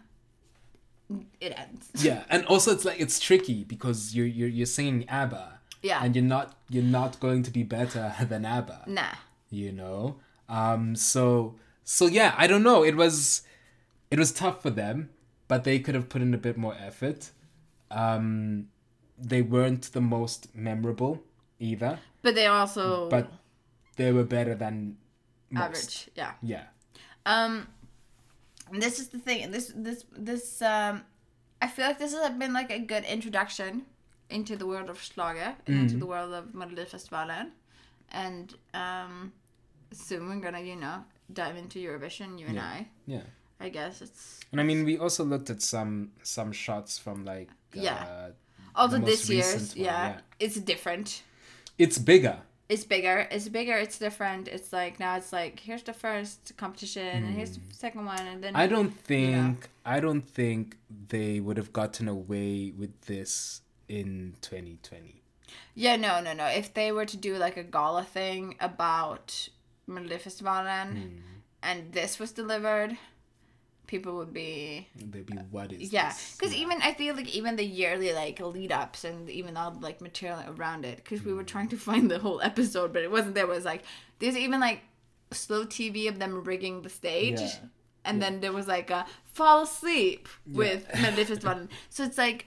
it 1.41 1.53
ends. 1.59 1.91
Yeah, 2.03 2.25
and 2.29 2.45
also 2.47 2.73
it's 2.73 2.85
like 2.85 3.01
it's 3.01 3.19
tricky 3.19 3.65
because 3.65 4.15
you're 4.15 4.27
you're 4.27 4.49
you're 4.49 4.67
singing 4.67 5.09
ABBA. 5.09 5.59
Yeah. 5.83 6.01
And 6.05 6.15
you're 6.15 6.25
not 6.25 6.57
you're 6.69 6.85
not 6.85 7.21
going 7.21 7.43
to 7.43 7.51
be 7.51 7.63
better 7.63 8.15
than 8.29 8.45
ABBA. 8.45 8.85
Nah. 8.87 9.15
You 9.51 9.73
know. 9.73 10.17
Um. 10.49 10.95
So 10.97 11.57
so 11.85 12.07
yeah, 12.07 12.35
I 12.37 12.47
don't 12.47 12.63
know. 12.63 12.85
It 12.85 12.97
was 12.97 13.43
it 14.11 14.19
was 14.19 14.33
tough 14.33 14.63
for 14.63 14.71
them, 14.71 15.11
but 15.49 15.65
they 15.65 15.79
could 15.79 15.95
have 15.95 16.09
put 16.09 16.23
in 16.23 16.35
a 16.35 16.39
bit 16.39 16.57
more 16.57 16.75
effort. 16.79 17.31
Um, 17.91 18.69
they 19.19 19.43
weren't 19.43 19.93
the 19.93 20.01
most 20.01 20.55
memorable 20.55 21.23
either, 21.59 21.99
But 22.23 22.35
they 22.35 22.47
also 22.47 23.09
but 23.09 23.31
they 23.97 24.13
were 24.13 24.25
better 24.25 24.55
than 24.55 24.97
most. 25.51 25.63
average. 25.63 26.11
Yeah. 26.15 26.33
Yeah. 26.43 26.65
Um, 27.27 27.69
this 28.73 28.99
is 28.99 29.09
the 29.09 29.19
thing. 29.19 29.51
This 29.51 29.73
this 29.75 30.05
this 30.17 30.63
um, 30.63 31.03
I 31.61 31.67
feel 31.69 31.87
like 31.87 31.99
this 31.99 32.13
has 32.15 32.31
been 32.39 32.53
like 32.53 32.71
a 32.71 32.79
good 32.79 33.05
introduction 33.05 33.85
into 34.31 34.57
the 34.57 34.67
world 34.67 34.89
of 34.89 35.03
Schlager 35.03 35.57
and 35.67 35.77
into 35.77 35.97
Mhm. 35.97 36.01
the 36.01 36.07
world 36.07 36.33
of 36.33 36.45
Melodifestivalen, 36.55 37.51
and 38.13 38.55
um, 38.75 39.33
soon 39.93 40.29
we're 40.29 40.41
gonna 40.41 40.61
you 40.61 40.77
know 40.77 41.05
dive 41.33 41.57
into 41.57 41.79
Eurovision. 41.81 42.39
You 42.39 42.47
and 42.47 42.55
Yeah. 42.57 42.65
I. 42.77 42.89
Yeah. 43.07 43.23
I 43.61 43.69
guess 43.69 44.01
it's 44.03 44.41
And 44.53 44.61
I 44.61 44.65
mean, 44.65 44.85
we 44.85 44.99
also 44.99 45.23
looked 45.25 45.51
at 45.51 45.63
some 45.63 46.11
some 46.23 46.53
shots 46.53 46.99
from 46.99 47.25
like 47.25 47.51
Yeah. 47.75 47.95
uh, 48.05 48.31
also 48.75 48.99
this 48.99 49.29
year's. 49.31 49.75
one, 49.77 49.85
yeah, 49.85 50.21
it's 50.39 50.57
different. 50.61 51.23
It's 51.79 51.99
bigger. 51.99 52.39
It's 52.69 52.85
bigger. 52.85 53.27
It's 53.31 53.49
bigger. 53.49 53.77
It's 53.85 53.99
different. 53.99 54.47
It's 54.49 54.73
like 54.73 54.99
now 55.01 55.17
it's 55.17 55.33
like 55.33 55.61
here's 55.61 55.83
the 55.83 55.93
first 55.93 56.53
competition 56.57 57.25
and 57.25 57.35
here's 57.37 57.57
the 57.57 57.63
second 57.75 58.05
one 58.07 58.25
and 58.27 58.43
then 58.45 58.55
Hmm. 58.55 58.61
I 58.65 58.67
don't 58.69 58.85
you 58.85 58.91
know. 58.91 59.43
think 59.53 59.69
I 59.85 60.01
don't 60.01 60.27
think 60.39 60.77
they 61.09 61.41
would 61.41 61.57
have 61.57 61.73
gotten 61.73 62.07
away 62.09 62.73
with 62.81 62.95
this 63.07 63.63
in 63.89 64.35
2020. 64.41 65.23
Yeah, 65.75 65.97
no, 65.97 66.21
no, 66.21 66.33
no. 66.33 66.47
If 66.47 66.73
they 66.75 66.93
were 66.93 67.07
to 67.07 67.17
do 67.17 67.37
like 67.37 67.57
a 67.57 67.65
gala 67.65 68.05
thing 68.05 68.55
about 68.61 69.49
Melodifestivalen 69.89 70.89
Hmm. 70.93 71.19
and 71.63 71.93
this 71.93 72.19
was 72.19 72.33
delivered, 72.33 72.97
people 73.91 74.13
would 74.19 74.33
be 74.33 74.87
They'd 74.95 75.27
be 75.27 75.35
what 75.51 75.73
is 75.73 75.93
yeah. 75.93 76.13
Because 76.39 76.55
even 76.55 76.81
I 76.81 76.95
feel 76.95 77.15
like 77.17 77.29
even 77.41 77.57
the 77.57 77.65
yearly 77.65 78.13
like 78.13 78.39
lead 78.41 78.73
ups 78.73 79.05
and 79.05 79.29
even 79.29 79.57
all 79.57 79.73
the, 79.73 79.81
like 79.81 80.01
material 80.01 80.41
around 80.55 80.85
it, 80.85 80.97
because 81.03 81.25
we 81.25 81.33
were 81.35 81.45
trying 81.55 81.69
to 81.75 81.77
find 81.89 82.11
the 82.11 82.21
whole 82.21 82.41
episode, 82.41 82.93
but 82.95 83.03
it 83.03 83.11
wasn't 83.11 83.35
there. 83.35 83.45
It 83.45 83.49
was 83.59 83.65
like 83.65 83.83
there's 84.21 84.37
even 84.37 84.61
like 84.61 84.81
slow 85.33 85.65
TV 85.67 86.09
of 86.09 86.19
them 86.21 86.45
rigging 86.45 86.83
the 86.83 86.89
stage. 87.01 87.41
Yeah. 87.41 87.57
And 88.05 88.23
then 88.23 88.41
there 88.41 88.53
was 88.53 88.67
like 88.67 88.91
a 88.91 89.05
fall 89.25 89.63
asleep 89.65 90.29
Yeah. 90.47 90.57
with 90.57 90.89
Melodifestivalen. 91.03 91.69
so 91.91 92.05
it's 92.05 92.17
like 92.27 92.47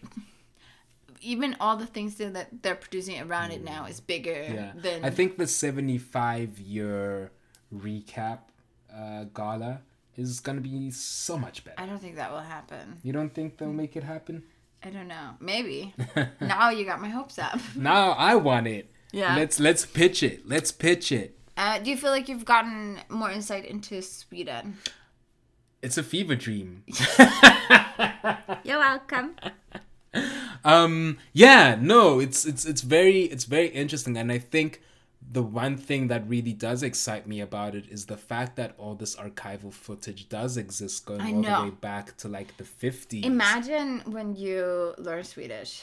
even 1.21 1.55
all 1.59 1.77
the 1.77 1.85
things 1.85 2.15
that 2.15 2.61
they're 2.63 2.75
producing 2.75 3.21
around 3.21 3.51
it 3.51 3.63
now 3.63 3.85
is 3.85 3.99
bigger 3.99 4.41
Yeah. 4.59 4.71
than 4.75 5.05
I 5.05 5.09
think 5.09 5.37
the 5.37 5.47
75 5.47 6.59
year 6.59 7.31
recap 7.73 8.39
uh, 8.93 9.23
gala 9.33 9.81
is 10.17 10.39
going 10.39 10.57
to 10.57 10.61
be 10.61 10.91
so 10.91 11.37
much 11.37 11.63
better. 11.63 11.79
I 11.79 11.85
don't 11.85 11.99
think 11.99 12.15
that 12.15 12.31
will 12.31 12.39
happen. 12.39 12.97
You 13.03 13.13
don't 13.13 13.33
think 13.33 13.57
they'll 13.57 13.73
make 13.73 13.95
it 13.95 14.03
happen? 14.03 14.43
I 14.83 14.89
don't 14.89 15.07
know. 15.07 15.31
Maybe. 15.39 15.93
now 16.41 16.69
you 16.69 16.85
got 16.85 17.01
my 17.01 17.09
hopes 17.09 17.39
up. 17.39 17.59
Now 17.75 18.11
I 18.11 18.35
want 18.35 18.67
it. 18.67 18.91
Yeah. 19.11 19.35
Let's 19.35 19.59
let's 19.59 19.85
pitch 19.85 20.23
it. 20.23 20.47
Let's 20.47 20.71
pitch 20.71 21.11
it. 21.11 21.37
Uh, 21.55 21.79
do 21.79 21.89
you 21.89 21.97
feel 21.97 22.09
like 22.11 22.27
you've 22.27 22.45
gotten 22.45 22.99
more 23.09 23.29
insight 23.31 23.65
into 23.65 24.01
Sweden? 24.01 24.77
It's 25.81 25.97
a 25.97 26.03
fever 26.03 26.35
dream. 26.35 26.83
You're 28.63 28.79
welcome. 28.79 29.35
um 30.63 31.17
yeah 31.33 31.75
no 31.79 32.19
it's 32.19 32.45
it's 32.45 32.65
it's 32.65 32.81
very 32.81 33.21
it's 33.23 33.45
very 33.45 33.67
interesting 33.69 34.15
and 34.15 34.31
i 34.31 34.37
think 34.37 34.79
the 35.33 35.41
one 35.63 35.75
thing 35.77 36.07
that 36.11 36.21
really 36.29 36.53
does 36.53 36.83
excite 36.83 37.25
me 37.27 37.41
about 37.41 37.71
it 37.79 37.85
is 37.95 38.05
the 38.05 38.17
fact 38.31 38.55
that 38.59 38.69
all 38.77 38.95
this 38.95 39.15
archival 39.15 39.73
footage 39.73 40.29
does 40.29 40.57
exist 40.57 41.05
going 41.05 41.21
all 41.21 41.41
the 41.41 41.63
way 41.69 41.75
back 41.89 42.05
to 42.17 42.27
like 42.37 42.55
the 42.57 42.63
50s 42.63 43.25
Imagine 43.25 43.91
when 44.15 44.35
you 44.35 44.93
learn 44.97 45.23
Swedish. 45.23 45.73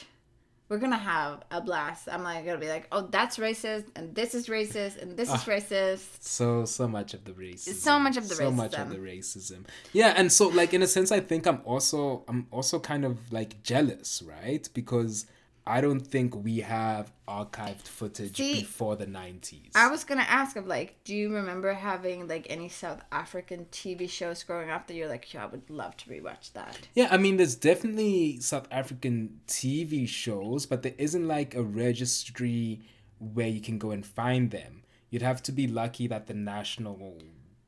We're 0.69 0.77
gonna 0.77 0.97
have 1.15 1.43
a 1.51 1.59
blast. 1.59 2.07
I'm 2.09 2.23
like 2.23 2.45
gonna 2.45 2.57
be 2.57 2.69
like, 2.69 2.87
oh, 2.93 3.01
that's 3.11 3.35
racist, 3.37 3.87
and 3.97 4.15
this 4.15 4.33
is 4.33 4.47
racist, 4.47 5.01
and 5.01 5.17
this 5.17 5.27
is 5.27 5.41
Ah. 5.45 5.51
racist. 5.55 6.23
so 6.23 6.63
so 6.63 6.87
much 6.87 7.13
of 7.13 7.21
the 7.25 7.33
racism. 7.33 7.73
So 7.87 7.99
much 7.99 8.15
of 8.15 8.29
the 8.29 8.35
so 8.35 8.51
much 8.51 8.73
of 8.75 8.89
the 8.89 9.01
racism. 9.13 9.65
Yeah 9.91 10.13
and 10.15 10.31
so 10.31 10.47
like 10.47 10.73
in 10.73 10.81
a 10.81 10.87
sense 10.87 11.11
i 11.11 11.19
think 11.19 11.41
i'm 11.45 11.59
also 11.65 12.23
i'm 12.29 12.47
also 12.51 12.79
kind 12.79 13.03
of 13.09 13.13
like 13.39 13.51
jealous 13.63 14.09
right? 14.35 14.63
Because 14.73 15.25
i 15.67 15.79
don't 15.81 16.01
think 16.01 16.35
we 16.43 16.59
have 16.59 17.11
archived 17.27 17.87
footage 17.87 18.35
See, 18.37 18.61
before 18.61 18.95
the 18.95 19.05
90s 19.05 19.71
I 19.75 19.87
was 19.89 20.03
gonna 20.03 20.21
ask 20.27 20.55
of 20.55 20.67
like, 20.67 20.95
do 21.03 21.15
you 21.15 21.33
remember 21.33 21.73
having 21.73 22.27
like 22.27 22.45
any 22.49 22.67
South 22.69 23.01
African 23.11 23.65
TV 23.71 24.09
shows 24.09 24.43
growing 24.43 24.69
up 24.69 24.87
that 24.87 24.95
you're 24.95 25.07
like, 25.07 25.33
yeah, 25.33 25.43
I 25.43 25.47
would 25.47 25.69
love 25.69 25.95
to 25.97 26.09
rewatch 26.09 26.51
that. 26.53 26.77
yeah 26.95 27.07
i 27.11 27.17
mean 27.17 27.37
there's 27.37 27.55
definitely 27.55 28.39
south 28.39 28.67
african 28.71 29.39
tv 29.47 30.07
shows 30.07 30.65
but 30.65 30.81
there 30.83 30.95
isn't 30.97 31.27
like 31.27 31.55
a 31.55 31.63
registry 31.63 32.81
where 33.19 33.47
you 33.47 33.61
can 33.61 33.77
go 33.77 33.91
and 33.91 34.03
find 34.05 34.49
them. 34.51 34.83
You'd 35.11 35.21
have 35.21 35.43
to 35.43 35.51
be 35.51 35.67
lucky 35.67 36.07
that 36.07 36.25
the 36.27 36.33
national 36.33 37.17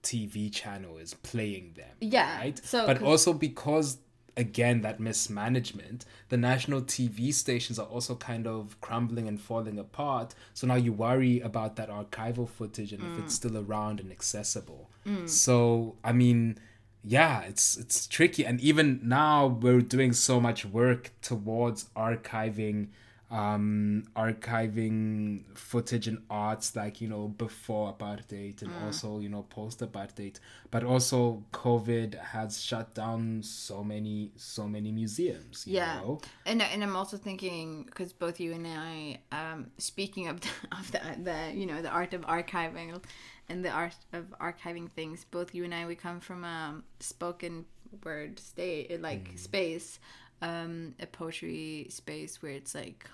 tv 0.02 0.52
channel 0.52 0.98
is 0.98 1.14
playing 1.14 1.74
them 1.76 1.96
Yeah, 2.02 2.38
right? 2.38 2.60
so- 2.64 2.86
but 2.88 3.02
also 3.02 3.32
because 3.34 3.98
again 4.36 4.82
that 4.82 5.00
mismanagement 5.00 6.06
the 6.30 6.38
national 6.38 6.82
tv 6.82 7.34
stations 7.34 7.78
are 7.78 7.86
also 7.88 8.16
kind 8.16 8.48
of 8.48 8.80
crumbling 8.82 9.28
and 9.28 9.40
falling 9.40 9.78
apart 9.78 10.34
so 10.54 10.66
now 10.66 10.76
you 10.76 10.92
worry 10.92 11.40
about 11.42 11.76
that 11.76 11.90
archival 11.90 12.48
footage 12.48 12.92
and 12.94 13.04
if 13.04 13.10
Mm. 13.10 13.20
it's 13.24 13.36
still 13.36 13.58
around 13.58 14.00
and 14.00 14.12
accessible 14.12 14.90
Mm. 15.06 15.30
so 15.30 15.96
i 16.04 16.12
mean 16.12 16.58
yeah 17.04 17.42
it's 17.42 17.78
it's 17.78 18.08
tricky 18.08 18.46
and 18.46 18.60
even 18.62 19.00
now 19.04 19.46
we're 19.46 19.82
doing 19.82 20.14
so 20.14 20.40
much 20.40 20.66
work 20.66 21.12
towards 21.22 21.86
archiving 21.96 22.88
um 23.34 24.04
archiving 24.16 25.42
footage 25.58 26.08
and 26.08 26.20
arts 26.30 26.76
like 26.76 27.02
you 27.02 27.08
know 27.08 27.28
before 27.30 27.92
apartheid 27.94 28.62
and 28.62 28.72
Mm. 28.72 28.86
also 28.86 29.20
you 29.20 29.28
know 29.28 29.42
post 29.50 29.80
apartheid 29.80 30.36
but 30.70 30.84
also 30.84 31.44
covid 31.52 32.14
has 32.34 32.62
shut 32.62 32.94
down 32.94 33.42
so 33.42 33.84
many 33.84 34.32
so 34.36 34.68
many 34.68 34.92
museums 34.92 35.66
you 35.68 35.74
yeah 35.74 35.96
know? 36.02 36.22
and 36.46 36.62
and 36.62 36.84
i'm 36.84 36.96
also 36.96 37.18
thinking 37.18 37.84
because 37.86 38.14
both 38.14 38.40
you 38.40 38.54
and 38.54 38.68
i 38.68 39.18
um 39.32 39.72
speaking 39.80 40.28
of 40.28 40.40
the, 40.46 40.50
of 40.72 40.92
the 40.92 41.02
the 41.24 41.52
you 41.60 41.66
know 41.66 41.82
the 41.82 41.90
art 41.90 42.14
of 42.14 42.22
archiving 42.22 43.02
and 43.50 43.66
the 43.66 43.70
art 43.70 43.96
of 44.14 44.26
archiving 44.40 44.90
things 44.92 45.26
both 45.32 45.56
you 45.56 45.64
and 45.64 45.74
i 45.74 45.86
we 45.88 45.96
come 45.96 46.20
from 46.20 46.44
a 46.44 46.82
spoken 47.00 47.66
word 48.04 48.40
state 48.40 49.02
like 49.02 49.32
space 49.36 50.00
um 50.42 50.94
a 51.00 51.06
poetry 51.08 51.88
space 51.90 52.42
where 52.42 52.52
it's 52.52 52.76
like 52.76 53.10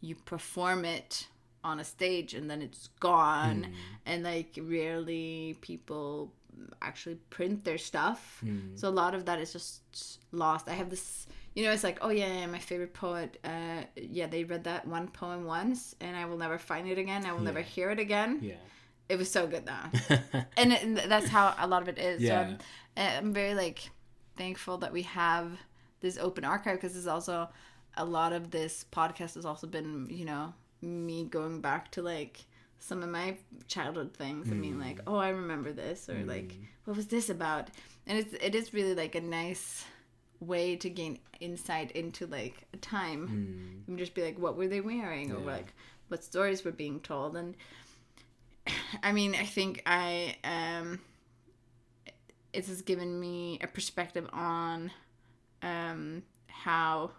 you 0.00 0.14
perform 0.14 0.84
it 0.84 1.28
on 1.64 1.80
a 1.80 1.84
stage 1.84 2.34
and 2.34 2.50
then 2.50 2.62
it's 2.62 2.88
gone. 3.00 3.64
Mm. 3.64 3.72
and 4.06 4.22
like 4.24 4.58
rarely 4.62 5.56
people 5.60 6.32
actually 6.80 7.16
print 7.30 7.64
their 7.64 7.78
stuff. 7.78 8.40
Mm. 8.44 8.78
so 8.78 8.88
a 8.88 8.90
lot 8.90 9.14
of 9.14 9.26
that 9.26 9.38
is 9.38 9.52
just 9.52 10.20
lost. 10.32 10.68
I 10.68 10.72
have 10.74 10.90
this 10.90 11.26
you 11.54 11.64
know 11.64 11.72
it's 11.72 11.84
like 11.84 11.98
oh 12.02 12.10
yeah, 12.10 12.40
yeah 12.40 12.46
my 12.46 12.58
favorite 12.58 12.92
poet 12.92 13.38
uh 13.42 13.80
yeah 13.96 14.26
they 14.26 14.44
read 14.44 14.64
that 14.64 14.86
one 14.86 15.08
poem 15.08 15.46
once 15.46 15.96
and 16.02 16.14
i 16.14 16.26
will 16.26 16.36
never 16.36 16.58
find 16.58 16.86
it 16.88 16.98
again. 16.98 17.24
I 17.24 17.32
will 17.32 17.40
never 17.40 17.62
hear 17.62 17.90
it 17.90 17.98
again. 17.98 18.40
Yeah. 18.42 18.54
It 19.08 19.18
was 19.18 19.30
so 19.30 19.46
good 19.46 19.66
though. 19.66 20.16
And, 20.56 20.72
it, 20.72 20.82
and 20.82 20.96
that's 20.96 21.28
how 21.28 21.54
a 21.58 21.66
lot 21.66 21.82
of 21.82 21.88
it 21.88 21.98
is. 21.98 22.20
Yeah. 22.20 22.28
so 22.28 22.56
I'm, 22.96 23.26
I'm 23.26 23.32
very 23.32 23.54
like 23.54 23.90
thankful 24.36 24.78
that 24.78 24.92
we 24.92 25.02
have 25.02 25.52
this 26.00 26.18
open 26.18 26.44
archive 26.44 26.76
because 26.76 26.96
it's 26.96 27.06
also 27.06 27.48
a 27.96 28.04
lot 28.04 28.32
of 28.32 28.50
this 28.50 28.84
podcast 28.92 29.34
has 29.34 29.44
also 29.46 29.66
been 29.66 30.06
you 30.10 30.24
know 30.24 30.52
me 30.82 31.24
going 31.24 31.60
back 31.60 31.90
to 31.92 32.02
like 32.02 32.44
some 32.78 33.02
of 33.02 33.08
my 33.08 33.36
childhood 33.68 34.14
things. 34.14 34.50
And 34.50 34.60
being 34.60 34.76
Mm. 34.76 34.80
like 34.86 35.00
oh 35.06 35.16
i 35.16 35.30
remember 35.30 35.72
this 35.72 36.08
or 36.08 36.22
like 36.24 36.54
what 36.84 36.96
was 36.96 37.06
this 37.06 37.28
about? 37.30 37.68
And 38.06 38.18
it's 38.18 38.34
it 38.34 38.54
is 38.54 38.72
really 38.74 38.94
like 38.94 39.14
a 39.14 39.20
nice 39.20 39.84
way 40.40 40.76
to 40.76 40.90
gain 40.90 41.18
insight 41.40 41.90
into 41.92 42.26
like 42.26 42.66
a 42.74 42.76
time. 42.76 43.22
Mm. 43.28 43.88
and 43.88 43.98
just 43.98 44.14
be 44.14 44.22
like 44.22 44.38
what 44.38 44.56
were 44.56 44.68
they 44.68 44.80
wearing? 44.82 45.32
Or 45.32 45.38
like 45.38 45.72
what 46.08 46.22
stories 46.22 46.64
were 46.64 46.72
being 46.72 47.00
told? 47.00 47.36
And 47.36 47.54
I 49.02 49.12
mean, 49.12 49.34
I 49.34 49.44
think 49.46 49.82
I 49.86 50.36
um 50.44 51.00
it 52.52 52.66
has 52.66 52.82
given 52.82 53.18
me 53.20 53.58
a 53.62 53.66
perspective 53.66 54.28
on 54.32 54.90
um 55.62 56.22
how 56.48 57.10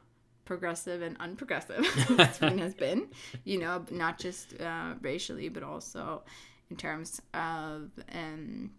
progressive 0.47 1.01
and 1.07 1.15
unprogressive 1.19 1.83
Sweden 2.37 2.59
has 2.59 2.73
been, 2.73 3.07
you 3.43 3.57
know, 3.59 3.85
not 3.91 4.17
just 4.25 4.59
uh, 4.61 4.93
racially 5.01 5.49
but 5.49 5.63
also 5.63 6.23
in 6.71 6.75
terms 6.77 7.21
of 7.33 7.91
um 8.21 8.71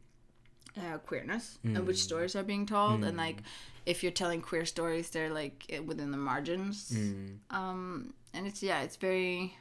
uh, 0.77 0.99
queerness 0.99 1.59
and 1.65 1.86
which 1.86 1.97
Mm. 1.97 2.09
stories 2.11 2.35
are 2.36 2.45
being 2.53 2.66
told 2.66 3.03
and 3.05 3.15
Mm. 3.16 3.24
like 3.27 3.43
if 3.86 4.03
you're 4.03 4.12
telling 4.23 4.40
queer 4.43 4.65
stories 4.66 5.11
they're 5.11 5.35
like 5.43 5.59
within 5.86 6.11
the 6.12 6.23
margins 6.31 6.78
Mm. 6.93 7.39
um 7.51 8.15
and 8.35 8.47
it's 8.47 8.62
yeah 8.62 8.81
it's 8.86 8.97
very 8.97 9.57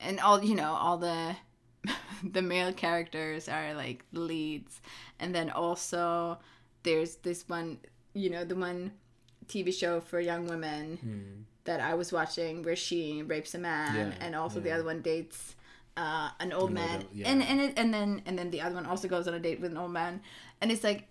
and 0.00 0.18
all 0.20 0.42
you 0.42 0.54
know 0.54 0.72
all 0.84 0.98
the 0.98 1.36
the 2.36 2.42
male 2.42 2.72
characters 2.72 3.48
are 3.48 3.74
like 3.74 4.04
leads 4.12 4.80
and 5.20 5.34
then 5.34 5.50
also 5.50 6.38
there's 6.82 7.16
this 7.26 7.48
one 7.48 7.78
you 8.14 8.30
know 8.30 8.44
the 8.44 8.56
one 8.56 8.92
tv 9.48 9.72
show 9.72 10.00
for 10.00 10.20
young 10.20 10.46
women 10.46 10.98
Mm. 11.04 11.44
that 11.64 11.80
i 11.80 11.94
was 11.94 12.12
watching 12.12 12.62
where 12.62 12.76
she 12.76 13.22
rapes 13.22 13.54
a 13.54 13.58
man 13.58 13.94
Yeah, 13.96 14.24
and 14.26 14.34
also 14.34 14.60
the 14.60 14.70
other 14.72 14.84
one 14.84 15.00
dates 15.02 15.56
uh, 15.96 16.30
an 16.40 16.52
old 16.52 16.70
An 16.70 16.74
man 16.74 17.04
yeah. 17.12 17.28
and 17.30 17.42
and 17.42 17.60
it, 17.60 17.72
and 17.76 17.92
then 17.92 18.22
and 18.26 18.38
then 18.38 18.50
the 18.50 18.60
other 18.62 18.74
one 18.74 18.86
also 18.86 19.08
goes 19.08 19.28
on 19.28 19.34
a 19.34 19.38
date 19.40 19.60
with 19.60 19.70
an 19.72 19.76
old 19.76 19.92
man 19.92 20.20
and 20.60 20.72
it's 20.72 20.82
like 20.84 21.06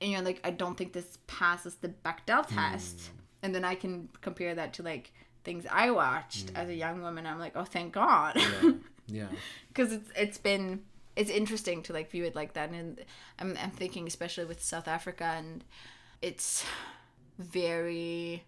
and 0.00 0.10
you're 0.10 0.20
like 0.22 0.40
i 0.44 0.50
don't 0.50 0.76
think 0.76 0.92
this 0.92 1.18
passes 1.26 1.76
the 1.76 1.88
bechdel 2.04 2.46
test 2.46 2.96
Mm. 2.98 3.10
and 3.42 3.54
then 3.54 3.64
i 3.64 3.74
can 3.74 4.08
compare 4.20 4.54
that 4.54 4.72
to 4.74 4.82
like 4.82 5.12
things 5.44 5.64
i 5.70 5.90
watched 5.90 6.50
as 6.54 6.68
a 6.68 6.72
Mm. 6.72 6.78
young 6.78 7.02
woman 7.02 7.26
i'm 7.26 7.38
like 7.38 7.52
oh 7.56 7.64
thank 7.64 7.92
god 7.94 8.36
yeah 8.36 8.70
yeah 9.06 9.28
because 9.68 9.92
it's 9.92 10.10
it's 10.16 10.38
been 10.38 10.82
it's 11.14 11.30
interesting 11.30 11.82
to 11.84 11.92
like 11.94 12.10
view 12.10 12.24
it 12.24 12.34
like 12.34 12.52
that 12.54 12.68
and 12.70 13.00
I'm, 13.38 13.56
I'm 13.62 13.70
thinking 13.70 14.06
especially 14.06 14.44
with 14.44 14.62
south 14.62 14.86
africa 14.88 15.24
and 15.38 15.64
it's 16.20 16.64
very 17.38 18.44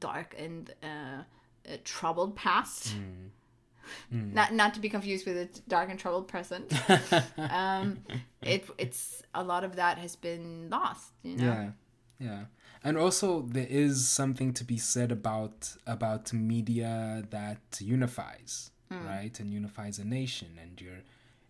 dark 0.00 0.34
and 0.38 0.72
uh, 0.82 0.86
uh 0.86 1.76
troubled 1.84 2.36
past. 2.36 2.94
Mm. 2.96 4.34
not 4.34 4.52
not 4.52 4.74
to 4.74 4.80
be 4.80 4.88
confused 4.88 5.26
with 5.26 5.36
a 5.36 5.48
dark 5.68 5.90
and 5.90 5.98
troubled 5.98 6.28
present. 6.28 6.72
Um 7.38 7.98
it 8.42 8.68
it's 8.78 9.22
a 9.34 9.42
lot 9.44 9.62
of 9.64 9.76
that 9.76 9.98
has 9.98 10.16
been 10.16 10.68
lost 10.70 11.12
you 11.22 11.36
know? 11.36 11.44
Yeah, 11.44 11.70
yeah, 12.18 12.44
and 12.82 12.96
also 12.98 13.42
there 13.42 13.66
is 13.68 14.08
something 14.08 14.52
to 14.54 14.64
be 14.64 14.78
said 14.78 15.12
about 15.12 15.76
about 15.86 16.32
media 16.32 17.22
that 17.30 17.80
unifies, 17.80 18.70
Mm. 18.90 19.04
right, 19.04 19.40
and 19.40 19.52
unifies 19.52 19.98
a 19.98 20.04
nation, 20.04 20.58
and 20.62 20.80
you're 20.80 21.02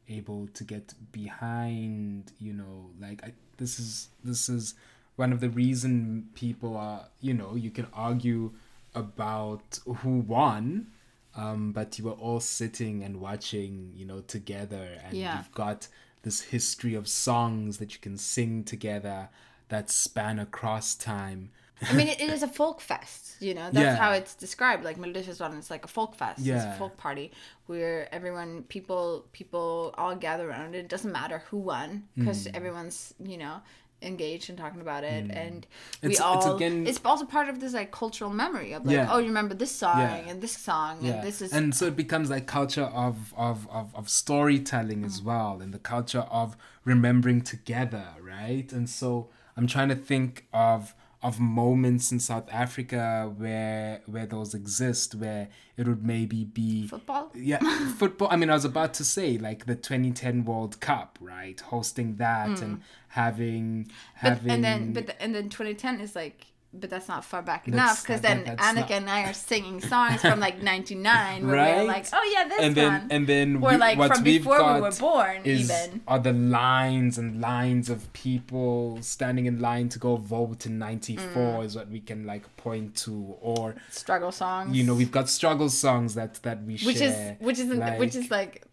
able 0.09 0.47
to 0.55 0.65
get 0.65 0.95
behind, 1.13 2.33
you 2.39 2.53
know, 2.55 2.91
like 2.99 3.23
I, 3.23 3.33
this 3.59 3.79
is 3.79 4.09
this 4.25 4.49
is 4.49 4.75
one 5.17 5.33
of 5.33 5.41
the 5.41 5.49
reason 5.51 6.29
people 6.35 6.77
are, 6.77 7.07
you 7.21 7.35
know, 7.35 7.55
you 7.57 7.71
can 7.71 7.87
argue 7.93 8.53
about 8.95 9.79
who 10.03 10.19
won. 10.21 10.89
Um, 11.35 11.73
but 11.73 11.99
you 11.99 12.05
were 12.07 12.13
all 12.13 12.41
sitting 12.41 13.05
and 13.05 13.21
watching, 13.21 13.93
you 13.95 14.07
know, 14.07 14.21
together, 14.23 14.99
and 15.05 15.15
Yeah. 15.15 15.37
you've 15.37 15.53
got 15.53 15.87
this 16.23 16.41
history 16.41 16.95
of 16.95 17.07
songs 17.07 17.77
that 17.77 17.93
you 17.93 18.01
can 18.01 18.17
sing 18.17 18.65
together 18.65 19.29
that 19.69 19.91
span 19.91 20.39
across 20.39 20.95
time. 20.95 21.51
I 21.83 21.93
mean, 21.93 22.09
it, 22.09 22.19
it 22.23 22.31
is 22.31 22.43
a 22.43 22.49
folk 22.49 22.81
fest, 22.81 23.37
you 23.41 23.53
know. 23.53 23.67
That's 23.71 23.85
Yeah. 23.85 23.97
how 23.97 24.13
it's 24.13 24.35
described. 24.35 24.83
Like 24.83 24.97
Melodifestivalen, 24.97 25.59
it's 25.59 25.71
like 25.71 25.85
a 25.85 25.89
folk 25.89 26.15
fest. 26.15 26.39
Yeah. 26.41 26.57
It's 26.57 26.65
a 26.75 26.79
folk 26.79 26.97
party 26.97 27.33
where 27.67 28.09
everyone, 28.15 28.63
people, 28.63 29.27
people 29.33 29.95
all 29.99 30.17
gather 30.17 30.49
around 30.49 30.75
it. 30.75 30.79
It 30.79 30.89
doesn't 30.89 31.13
matter 31.13 31.41
who 31.51 31.59
won 31.59 32.09
because 32.17 32.47
Mm. 32.47 32.57
everyone's, 32.57 33.13
you 33.23 33.37
know, 33.37 33.61
engaged 34.03 34.51
and 34.51 34.59
talking 34.59 34.81
about 34.81 35.05
it. 35.05 35.27
Mm. 35.29 35.37
And 35.47 35.67
we 36.03 36.11
It's- 36.11 36.21
all. 36.21 36.61
it's 36.61 36.89
It's, 36.91 37.01
also 37.05 37.25
part 37.25 37.49
of 37.49 37.61
this 37.61 37.73
like 37.73 37.91
cultural 37.93 38.31
memory 38.31 38.73
of 38.73 38.85
like, 38.85 38.95
Yeah. 38.95 39.09
oh, 39.11 39.19
you 39.19 39.27
remember 39.29 39.55
this 39.55 39.75
song 39.75 39.99
Yeah. 40.01 40.15
and 40.29 40.43
this 40.43 40.53
song 40.57 40.99
yeah 41.01 41.15
and 41.15 41.27
this 41.27 41.41
is. 41.41 41.53
and 41.53 41.75
so 41.75 41.87
it 41.87 41.97
becomes 41.97 42.29
like 42.31 42.47
culture 42.47 42.85
of 43.07 43.33
of 43.37 43.67
of, 43.71 43.95
of 43.95 44.09
storytelling 44.11 45.03
as 45.05 45.23
well 45.23 45.61
and 45.63 45.73
the 45.73 45.79
culture 45.79 46.27
of 46.31 46.57
remembering 46.85 47.41
together 47.41 48.07
right 48.21 48.71
and 48.73 48.89
so 48.91 49.29
i'm 49.57 49.67
trying 49.67 49.89
to 49.89 49.95
think 49.97 50.47
of 50.53 50.95
of 51.23 51.41
moments 51.41 52.13
in 52.13 52.21
south 52.21 52.49
africa 52.53 53.33
where 53.37 54.03
where 54.07 54.27
those 54.27 54.55
exist 54.55 55.15
where 55.15 55.49
it 55.77 55.87
would 55.89 56.05
maybe 56.05 56.45
be 56.45 56.87
Football? 56.89 57.31
yeah 57.35 57.59
football 57.99 58.29
i 58.31 58.37
mean 58.37 58.51
i 58.51 58.55
was 58.55 58.65
about 58.65 58.93
to 58.95 59.05
say 59.05 59.39
like 59.39 59.67
the 59.67 59.75
2010 59.75 60.45
world 60.45 60.79
cup 60.81 61.19
right 61.21 61.59
hosting 61.61 62.17
that 62.17 62.49
Mm. 62.51 62.63
and 62.63 62.81
having 63.09 63.91
having 64.15 64.45
but, 64.47 64.53
and 64.53 64.65
then, 64.65 64.93
but 64.93 65.07
the, 65.07 65.23
and 65.23 65.35
then 65.35 65.49
2010 65.49 66.01
is 66.01 66.15
like 66.15 66.47
but 66.81 66.91
that's 66.91 67.09
not 67.09 67.25
far 67.25 67.43
back 67.43 67.67
enough 67.69 68.03
because 68.03 68.21
then 68.21 68.45
Annika 68.45 68.75
not- 68.75 68.91
and 68.91 69.11
I 69.11 69.25
are 69.31 69.33
singing 69.33 69.81
songs 69.81 70.21
from 70.21 70.41
like 70.41 70.63
99 70.73 71.47
where 71.47 71.57
we're 71.57 71.57
Right? 71.57 71.87
like, 71.87 72.07
oh 72.13 72.33
yeah, 72.35 72.49
this 72.49 72.61
and 72.61 72.75
then 72.75 72.93
one. 72.93 73.07
and 73.11 73.27
then 73.27 73.57
Or 73.57 73.71
we- 73.71 73.77
like 73.77 73.99
what 73.99 74.15
from 74.15 74.25
we've 74.25 74.41
before 74.43 74.75
we 74.75 74.81
were 74.81 74.91
born, 74.93 75.41
is, 75.45 75.71
even. 75.71 76.03
are 76.07 76.19
the 76.19 76.33
lines 76.33 77.19
and 77.19 77.41
lines 77.41 77.89
of 77.91 78.13
people 78.13 78.99
standing 79.03 79.47
in 79.47 79.61
line 79.61 79.89
to 79.91 79.99
go 79.99 80.17
vote 80.17 80.67
in 80.67 80.79
94 80.79 81.27
Mm. 81.33 81.65
is 81.65 81.77
what 81.77 81.89
we 81.89 82.01
can 82.01 82.27
like 82.27 82.45
point 82.57 82.95
to 83.05 83.37
or 83.41 83.75
Struggle 83.91 84.33
songs. 84.33 84.77
you 84.77 84.85
know 84.85 84.95
we've 84.95 85.11
got 85.13 85.29
struggle 85.29 85.69
songs 85.69 86.15
that 86.15 86.35
that 86.43 86.63
we 86.65 86.75
which 86.79 86.99
share 86.99 87.37
is 87.39 87.47
which 87.47 87.59
is 87.59 87.69
like, 87.69 87.99
which 87.99 88.15
is 88.15 88.31
like 88.31 88.65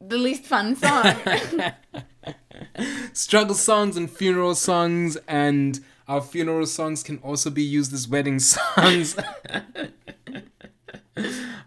the 0.00 0.16
least 0.18 0.44
fun 0.44 0.74
song. 0.76 1.04
struggle 3.12 3.54
songs 3.54 3.96
and 3.96 4.10
funeral 4.10 4.54
songs 4.54 5.16
and 5.28 5.80
our 6.08 6.20
funeral 6.20 6.66
songs 6.66 7.02
can 7.02 7.18
also 7.18 7.50
be 7.50 7.62
used 7.62 7.92
as 7.92 8.08
wedding 8.08 8.38
songs 8.38 9.16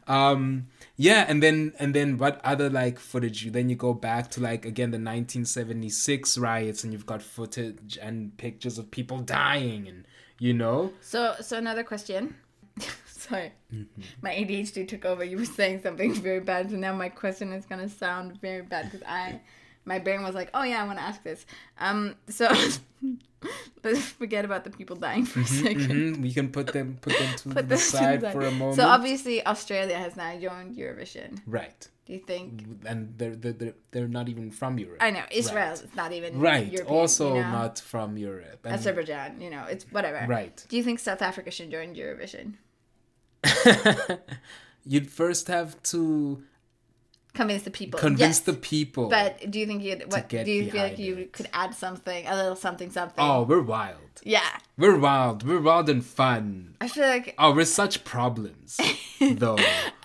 um 0.08 0.68
yeah 0.98 1.26
and 1.28 1.42
then 1.42 1.74
and 1.80 1.94
then 1.94 2.18
what 2.18 2.40
other 2.44 2.70
like 2.70 3.00
footage 3.00 3.44
you 3.44 3.52
then 3.52 3.70
you 3.70 3.76
go 3.76 3.94
back 3.94 4.30
to 4.30 4.42
like 4.42 4.66
again 4.66 4.92
the 4.92 4.98
1976 4.98 6.38
riots 6.38 6.84
and 6.84 6.94
you've 6.94 7.06
got 7.06 7.22
footage 7.22 7.98
and 8.02 8.36
pictures 8.38 8.78
of 8.78 8.92
people 8.92 9.20
dying 9.20 9.88
and 9.88 10.06
you 10.40 10.54
know 10.54 10.92
so 11.02 11.36
so 11.42 11.58
another 11.58 11.84
question. 11.84 12.36
Sorry. 13.06 13.54
Mm-hmm. 13.74 14.02
My 14.22 14.32
ADHD 14.32 14.88
took 14.88 15.06
over. 15.06 15.24
You 15.24 15.38
were 15.38 15.46
saying 15.46 15.82
something 15.82 16.14
very 16.22 16.42
bad, 16.42 16.70
so 16.70 16.76
now 16.76 16.94
my 16.94 17.10
question 17.10 17.54
is 17.54 17.66
gonna 17.66 17.90
sound 17.90 18.40
very 18.42 18.62
bad 18.62 18.92
because 18.92 19.06
I, 19.08 19.40
my 19.86 20.00
brain 20.00 20.24
was 20.24 20.36
like, 20.36 20.50
oh 20.54 20.64
yeah, 20.64 20.82
I 20.84 20.86
want 20.88 20.98
to 21.00 21.04
ask 21.04 21.22
this. 21.24 21.46
Um, 21.80 22.16
so 22.28 22.50
let's 23.84 24.02
forget 24.22 24.44
about 24.46 24.64
the 24.64 24.72
people 24.72 24.96
dying 24.96 25.26
for 25.26 25.40
a 25.42 25.44
Mhm, 25.44 25.64
2nd 25.64 25.88
mhm. 25.92 26.22
we 26.22 26.34
can 26.34 26.50
put 26.52 26.68
them 26.74 26.98
put 27.02 27.14
them 27.18 27.36
to 27.38 27.50
Put 27.56 27.56
the 27.56 27.62
them 27.64 27.78
to 27.78 27.84
side 27.84 28.22
for 28.34 28.42
a 28.42 28.52
moment 28.52 28.76
So 28.78 28.88
obviously 28.88 29.46
Australia 29.46 29.98
has 30.06 30.16
now 30.16 30.32
joined 30.40 30.76
Eurovision. 30.76 31.30
right 31.46 31.82
Do 32.08 32.14
you 32.14 32.20
think? 32.32 32.48
and 32.90 33.00
they're 33.20 33.36
they're, 33.36 33.54
they're, 33.62 33.78
they're 33.92 34.08
not 34.20 34.28
even 34.34 34.50
from 34.60 34.72
europe 34.80 34.98
I 35.08 35.12
know 35.12 35.26
Israel 35.42 35.74
Right. 35.76 35.84
is 35.88 35.96
not 36.02 36.12
even 36.18 36.40
right 36.40 36.66
European, 36.78 36.98
also 37.00 37.26
you 37.36 37.42
know? 37.46 37.52
not 37.62 37.74
from 37.92 38.10
europe 38.18 38.62
And- 38.66 38.74
Azerbaijan. 38.76 39.32
You 39.44 39.52
know, 39.56 39.64
it's 39.74 39.86
whatever. 39.96 40.20
Right. 40.40 40.58
Do 40.70 40.74
you 40.78 40.84
think 40.88 40.98
South 41.10 41.22
Africa 41.30 41.50
should 41.58 41.70
join 41.78 41.90
Eurovision? 42.02 42.48
you'd 44.86 45.10
first 45.22 45.48
have 45.48 45.82
to 45.94 46.42
Convince 47.36 47.64
the 47.64 47.72
people. 47.72 48.00
convince 48.00 48.38
yes. 48.38 48.40
the 48.50 48.54
people 48.54 49.10
But 49.10 49.52
do 49.52 49.60
you 49.60 49.66
think 49.68 49.84
you'd 49.84 50.12
what 50.12 50.30
get 50.30 50.46
do 50.46 50.52
you 50.52 50.72
feel 50.72 50.84
like 50.84 50.98
you 50.98 51.28
could 51.32 51.50
add 51.54 51.76
something, 51.76 52.26
a 52.26 52.36
little 52.36 52.56
something 52.56 52.90
something? 52.90 53.24
oh 53.24 53.44
we're 53.44 53.62
wild 53.62 54.00
Yeah. 54.24 54.40
we're 54.78 54.98
wild 54.98 55.38
we're 55.48 55.62
wild 55.62 55.88
and 55.90 56.04
fun 56.04 56.76
I 56.82 56.88
feel 56.88 57.08
like 57.16 57.36
oh 57.38 57.52
we're 57.54 57.66
such 57.82 57.96
problems 58.06 58.80
though 59.44 59.58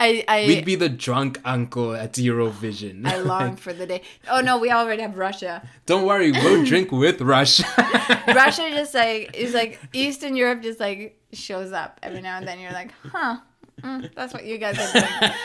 I 0.06 0.24
I 0.36 0.38
we'd 0.48 0.64
be 0.64 0.74
the 0.86 0.88
drunk 1.06 1.40
uncle 1.44 1.94
at 2.04 2.12
eurovision 2.14 3.06
I 3.06 3.16
long 3.32 3.56
for 3.64 3.72
the 3.72 3.86
day. 3.86 4.02
Oh 4.28 4.40
no, 4.48 4.58
we 4.58 4.68
already 4.70 5.02
have 5.02 5.16
Russia. 5.16 5.62
don't 5.86 6.04
worry 6.10 6.32
we'll 6.32 6.64
drink 6.72 6.90
with 6.92 7.20
russia 7.20 7.64
Russia 8.42 8.64
just 8.80 8.94
like 8.94 9.22
is 9.34 9.54
like 9.54 9.78
Eastern 9.92 10.34
Europe 10.36 10.60
just 10.62 10.80
like 10.80 11.02
shows 11.32 11.70
up 11.72 11.98
every 12.02 12.20
now 12.20 12.38
and 12.38 12.46
then. 12.48 12.58
You're 12.58 12.72
like, 12.82 12.90
huh. 13.12 13.36
Mm, 13.82 14.14
that's 14.14 14.32
what 14.34 14.44
you 14.44 14.58
guys 14.58 14.78
are 14.78 14.92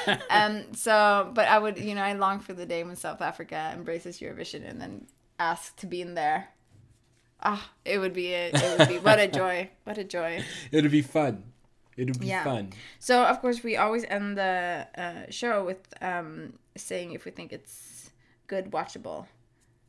doing. 0.08 0.20
um. 0.30 0.74
So, 0.74 1.32
but 1.34 1.48
I 1.48 1.58
would, 1.60 1.78
you 1.78 1.96
know, 1.96 2.02
I 2.02 2.14
long 2.14 2.40
for 2.40 2.54
the 2.54 2.66
day 2.66 2.84
when 2.84 2.96
South 2.96 3.22
Africa 3.22 3.72
embraces 3.76 4.20
Eurovision 4.20 4.68
and 4.70 4.80
then 4.80 5.08
ask 5.40 5.76
to 5.78 5.88
be 5.88 6.02
in 6.02 6.14
there. 6.16 6.50
Ah, 7.42 7.70
it 7.84 8.00
would 8.00 8.14
be 8.14 8.34
a, 8.34 8.48
it 8.54 8.80
would 8.80 8.88
be 8.88 8.98
what 9.00 9.20
a 9.20 9.28
joy, 9.28 9.70
what 9.84 9.98
a 9.98 10.04
joy. 10.04 10.44
it'd 10.72 10.90
be 10.92 11.02
fun 11.02 11.44
it'd 11.98 12.20
be 12.20 12.28
Yeah. 12.28 12.44
fun 12.44 12.72
So 13.00 13.24
of 13.24 13.40
course 13.42 13.64
we 13.64 13.78
always 13.78 14.04
end 14.06 14.38
the 14.38 14.88
uh, 14.98 15.30
show 15.30 15.64
with 15.64 15.78
um, 16.02 16.54
saying 16.76 17.12
if 17.14 17.24
we 17.26 17.32
think 17.32 17.52
it's 17.54 18.10
good, 18.48 18.72
watchable, 18.72 19.28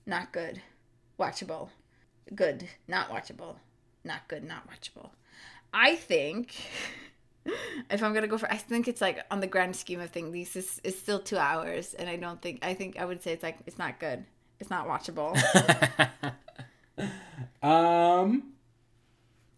not 0.07 0.33
good, 0.33 0.61
watchable, 1.19 1.71
good, 2.35 2.69
not 2.89 3.11
watchable, 3.11 3.57
not 4.05 4.27
good, 4.29 4.45
not 4.45 4.69
watchable. 4.69 5.11
I 5.73 5.95
think 5.97 6.55
if 7.91 8.03
I'm 8.03 8.13
gonna 8.15 8.27
go 8.27 8.39
for, 8.39 8.51
I 8.51 8.57
think 8.57 8.89
it's 8.89 9.01
like 9.01 9.25
on 9.31 9.41
the 9.41 9.47
grand 9.47 9.77
scheme 9.77 10.01
of 10.01 10.11
things, 10.11 10.33
this 10.33 10.57
is 10.57 10.81
it's 10.85 10.99
still 10.99 11.19
two 11.21 11.39
hours, 11.39 11.95
and 11.95 12.09
I 12.09 12.17
don't 12.17 12.41
think 12.41 12.65
I 12.65 12.75
think 12.75 12.99
I 12.99 13.05
would 13.05 13.23
say 13.23 13.33
it's 13.33 13.43
like 13.43 13.59
it's 13.67 13.79
not 13.79 13.99
good, 14.01 14.25
it's 14.61 14.71
not 14.71 14.87
watchable. 14.89 15.37
um 17.63 18.53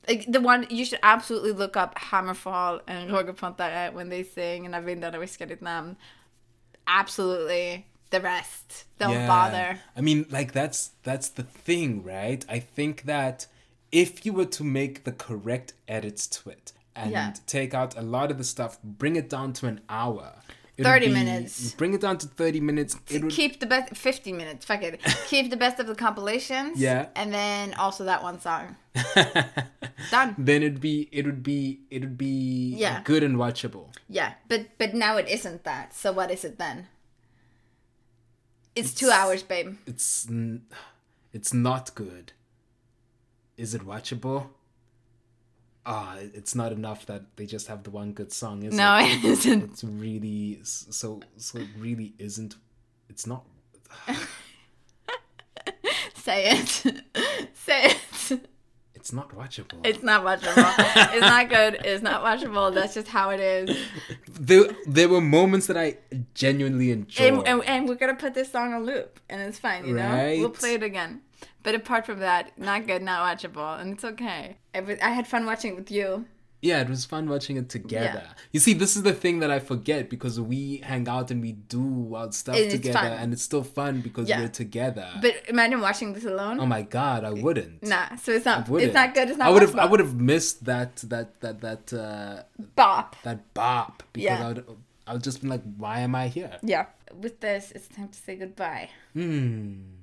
like 0.08 0.24
the 0.26 0.40
one 0.40 0.66
you 0.70 0.84
should 0.84 0.98
absolutely 1.02 1.52
look 1.52 1.76
up 1.76 1.94
Hammerfall 1.96 2.80
and 2.86 3.12
Roger 3.12 3.32
Pontare 3.34 3.92
when 3.92 4.08
they 4.08 4.22
sing 4.22 4.64
and 4.66 4.74
Vindarna 4.74 5.16
viskar 5.18 5.46
ditt 5.46 5.62
namn. 5.62 5.96
Absolutely. 6.86 7.86
The 8.10 8.20
rest. 8.22 8.84
Don't 8.98 9.12
Yeah. 9.12 9.26
bother. 9.26 9.80
I 9.94 10.00
mean, 10.00 10.24
like 10.30 10.52
that's 10.52 10.92
that's 11.02 11.28
the 11.28 11.42
thing, 11.42 12.02
right? 12.02 12.42
I 12.48 12.58
think 12.58 13.02
that 13.02 13.46
if 13.92 14.24
you 14.24 14.32
were 14.32 14.46
to 14.46 14.64
make 14.64 15.04
the 15.04 15.12
correct 15.12 15.74
edits 15.86 16.26
to 16.26 16.48
it 16.50 16.72
and 16.98 17.10
Yeah. 17.12 17.32
take 17.46 17.72
out 17.74 17.96
a 17.96 18.02
lot 18.02 18.30
of 18.30 18.38
the 18.38 18.44
stuff, 18.44 18.78
bring 18.82 19.16
it 19.16 19.28
down 19.30 19.52
to 19.54 19.66
an 19.66 19.80
hour. 19.88 20.34
it 20.76 20.82
would 20.82 20.90
30 20.92 21.06
be- 21.08 21.12
minutes. 21.12 21.72
Bring 21.72 21.92
it 21.94 22.00
down 22.00 22.18
to 22.18 22.26
30 22.28 22.60
minutes. 22.60 22.94
Keep 23.30 23.58
the 23.58 23.66
best 23.66 23.96
50 23.96 24.32
minutes. 24.32 24.64
Fuck 24.64 24.82
it. 24.84 25.00
Keep 25.26 25.50
the 25.50 25.56
best 25.56 25.80
of 25.80 25.86
the 25.88 25.94
compilations. 25.96 26.78
Yeah. 26.80 27.08
And 27.16 27.32
then 27.34 27.74
also 27.74 28.04
that 28.04 28.22
one 28.22 28.38
song. 28.40 28.76
Done. 30.12 30.36
then 30.38 30.62
it'd 30.62 30.80
be 30.80 31.08
it 31.10 31.26
would 31.26 31.42
be 31.42 31.80
it 31.90 32.02
would 32.02 32.16
be 32.18 32.74
Yeah. 32.76 33.02
good 33.02 33.22
and 33.24 33.34
watchable. 33.36 33.92
Yeah. 34.08 34.34
But 34.46 34.78
but 34.78 34.94
now 34.94 35.16
it 35.16 35.26
isn't 35.28 35.64
that. 35.64 35.94
So 35.94 36.12
what 36.12 36.30
is 36.30 36.44
it 36.44 36.58
then? 36.58 36.86
It's, 38.76 38.94
two 38.94 39.10
hours, 39.10 39.42
babe. 39.42 39.76
It's 39.86 40.28
it's 41.32 41.52
not 41.52 41.92
good. 41.96 42.32
Is 43.56 43.74
it 43.74 43.82
watchable? 43.84 44.50
Ah, 45.90 46.16
it- 46.18 46.32
it's 46.34 46.54
not 46.54 46.70
enough 46.72 47.06
that 47.06 47.22
they 47.36 47.46
just 47.46 47.66
have 47.68 47.82
the 47.82 47.90
one 47.90 48.12
good 48.12 48.30
song, 48.32 48.62
is 48.62 48.74
No, 48.74 48.98
it? 49.00 49.24
it 49.24 49.24
isn't. 49.24 49.62
It's 49.72 49.82
really 49.84 50.60
so 50.62 51.20
so 51.38 51.58
it 51.58 51.68
really 51.78 52.12
isn't. 52.18 52.56
It's 53.08 53.26
not. 53.26 53.44
Say 56.14 56.50
it. 56.50 56.68
Say 57.54 57.92
it. 57.92 58.40
It's 58.94 59.12
not 59.12 59.30
watchable. 59.30 59.80
It's 59.86 60.02
not 60.02 60.24
watchable. 60.24 60.74
it's 61.14 61.20
not 61.20 61.48
good. 61.48 61.78
It's 61.84 62.02
not 62.02 62.22
watchable. 62.22 62.74
That's 62.74 62.94
just 62.94 63.08
how 63.08 63.30
it 63.30 63.40
is. 63.40 63.76
There 64.28 64.64
there 64.86 65.08
were 65.08 65.20
moments 65.22 65.66
that 65.68 65.76
I 65.78 65.96
genuinely 66.34 66.90
enjoyed. 66.90 67.32
And, 67.34 67.48
and, 67.48 67.64
and 67.64 67.88
we're 67.88 67.94
gonna 67.94 68.16
put 68.16 68.34
this 68.34 68.50
song 68.52 68.74
on 68.74 68.84
loop, 68.84 69.20
and 69.30 69.40
it's 69.40 69.58
fine. 69.58 69.86
You 69.86 69.94
know, 69.94 70.34
we'll 70.38 70.50
play 70.50 70.74
it 70.74 70.82
again. 70.82 71.22
But 71.68 71.74
apart 71.74 72.06
from 72.06 72.20
that, 72.20 72.58
not 72.58 72.86
good, 72.86 73.02
not 73.02 73.18
watchable, 73.28 73.78
and 73.78 73.92
it's 73.92 74.04
okay. 74.12 74.56
I, 74.74 74.80
had 75.18 75.26
fun 75.26 75.44
watching 75.44 75.72
it 75.72 75.76
with 75.76 75.90
you. 75.90 76.24
yeah, 76.62 76.80
it 76.80 76.88
was 76.88 77.04
fun 77.04 77.28
watching 77.28 77.58
it 77.58 77.68
together. 77.68 78.26
You 78.54 78.60
see, 78.66 78.72
this 78.82 78.96
is 78.96 79.02
the 79.02 79.12
thing 79.12 79.40
that 79.40 79.50
I 79.50 79.58
forget 79.58 80.08
because 80.08 80.40
we 80.40 80.78
hang 80.90 81.06
out 81.14 81.30
and 81.30 81.42
we 81.42 81.52
do 81.52 81.82
wild 81.82 82.32
stuff 82.34 82.56
And 82.56 82.70
together, 82.70 82.98
and 83.20 83.34
it's 83.34 83.42
still 83.50 83.62
fun 83.80 84.00
because 84.00 84.26
Yeah. 84.30 84.40
we're 84.40 84.48
together. 84.64 85.08
But 85.20 85.34
imagine 85.54 85.80
watching 85.88 86.14
this 86.14 86.24
alone. 86.24 86.58
oh 86.58 86.64
my 86.76 86.82
god, 86.98 87.20
I 87.30 87.32
wouldn't. 87.44 87.82
Nah, 87.82 88.16
so 88.16 88.32
it's 88.32 88.46
not. 88.46 88.66
It's 88.86 88.94
not 88.94 89.08
good. 89.14 89.28
It's 89.28 89.38
not. 89.38 89.48
I 89.48 89.50
would 89.50 89.64
have. 89.66 89.76
I 89.84 89.86
would 89.90 90.00
have 90.00 90.14
missed 90.32 90.64
that. 90.64 90.96
That. 91.12 91.28
That. 91.42 91.56
That. 91.66 91.84
Uh, 91.92 92.42
Bop. 92.80 93.14
that 93.24 93.40
bop 93.52 94.02
because 94.14 94.24
Yeah. 94.38 94.44
I 94.46 94.48
would. 94.48 94.64
I 95.08 95.12
would 95.14 95.22
just 95.28 95.40
been 95.42 95.50
like, 95.50 95.62
why 95.76 95.96
am 96.00 96.14
I 96.14 96.28
here? 96.28 96.54
Yeah. 96.62 96.86
With 97.24 97.40
this, 97.40 97.72
it's 97.76 97.88
time 97.88 98.08
to 98.08 98.18
say 98.26 98.36
goodbye. 98.36 98.88
Hmm. 99.12 99.97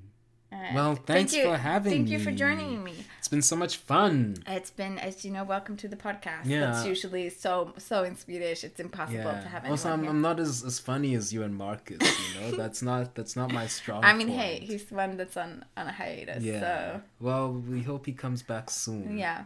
Alright. 0.56 0.74
Well, 0.76 0.96
Thank 0.96 1.06
thanks 1.08 1.34
you- 1.36 1.44
for 1.44 1.58
having 1.58 1.92
me. 1.92 1.98
thank 1.98 2.08
me. 2.10 2.14
you 2.16 2.20
for 2.20 2.32
joining 2.32 2.84
me. 2.84 2.94
It's 3.20 3.28
been 3.28 3.42
so 3.42 3.56
much 3.56 3.78
fun. 3.78 4.36
It's 4.48 4.72
been, 4.72 5.00
as 5.00 5.26
you 5.26 5.32
know, 5.32 5.44
welcome 5.44 5.76
to 5.78 5.88
the 5.88 5.96
podcast. 5.98 6.46
Yeah. 6.46 6.60
That's 6.62 6.86
usually 6.86 7.30
so 7.30 7.74
so 7.78 8.04
in 8.04 8.16
Swedish. 8.16 8.64
It's 8.64 8.80
impossible 8.80 9.24
to 9.44 9.48
have 9.54 9.64
anyone 9.64 9.72
Also, 9.72 9.90
I'm, 9.94 10.02
here. 10.02 10.10
I'm 10.12 10.22
not 10.22 10.40
as, 10.40 10.64
as 10.64 10.80
funny 10.80 11.16
as 11.16 11.34
you 11.34 11.44
and 11.44 11.54
Marcus. 11.56 12.00
You 12.02 12.42
know, 12.42 12.52
that's 12.62 12.82
not 12.82 13.16
that's 13.16 13.36
not 13.36 13.52
my 13.52 13.68
strong. 13.68 14.04
I 14.06 14.14
mean, 14.14 14.28
point. 14.28 14.40
hey, 14.40 14.60
he's 14.70 14.86
the 14.86 14.96
one 14.96 15.18
that's 15.18 15.36
on 15.38 15.66
on 15.76 15.88
a 15.88 15.92
hiatus. 15.92 16.44
Yeah. 16.44 16.60
So 16.62 17.02
Well, 17.20 17.52
we 17.72 17.82
hope 17.82 18.06
he 18.06 18.14
comes 18.14 18.44
back 18.44 18.70
soon. 18.70 19.18
yeah. 19.18 19.44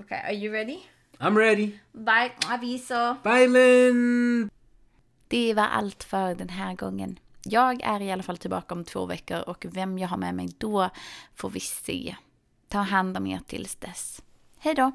Okay, 0.00 0.20
are 0.24 0.32
you 0.42 0.52
ready? 0.52 0.78
I'm 1.20 1.36
ready. 1.36 1.78
Bye, 1.94 2.32
aviso. 2.48 3.16
Bye, 3.22 3.46
Linn. 3.46 4.48
Det 5.28 5.54
var 5.54 5.68
allt 5.68 6.04
för 6.04 6.34
den 6.34 6.48
här 6.48 6.74
gången. 6.74 7.18
Jag 7.44 7.82
är 7.82 8.00
i 8.00 8.12
alla 8.12 8.22
fall 8.22 8.38
tillbaka 8.38 8.74
om 8.74 8.84
två 8.84 9.06
veckor 9.06 9.40
och 9.40 9.66
vem 9.70 9.98
jag 9.98 10.08
har 10.08 10.16
med 10.16 10.34
mig 10.34 10.48
då 10.58 10.90
får 11.34 11.50
vi 11.50 11.60
se. 11.60 12.16
Ta 12.68 12.78
hand 12.78 13.16
om 13.16 13.26
er 13.26 13.40
tills 13.46 13.76
dess. 13.76 14.22
Hej 14.58 14.74
då! 14.74 14.92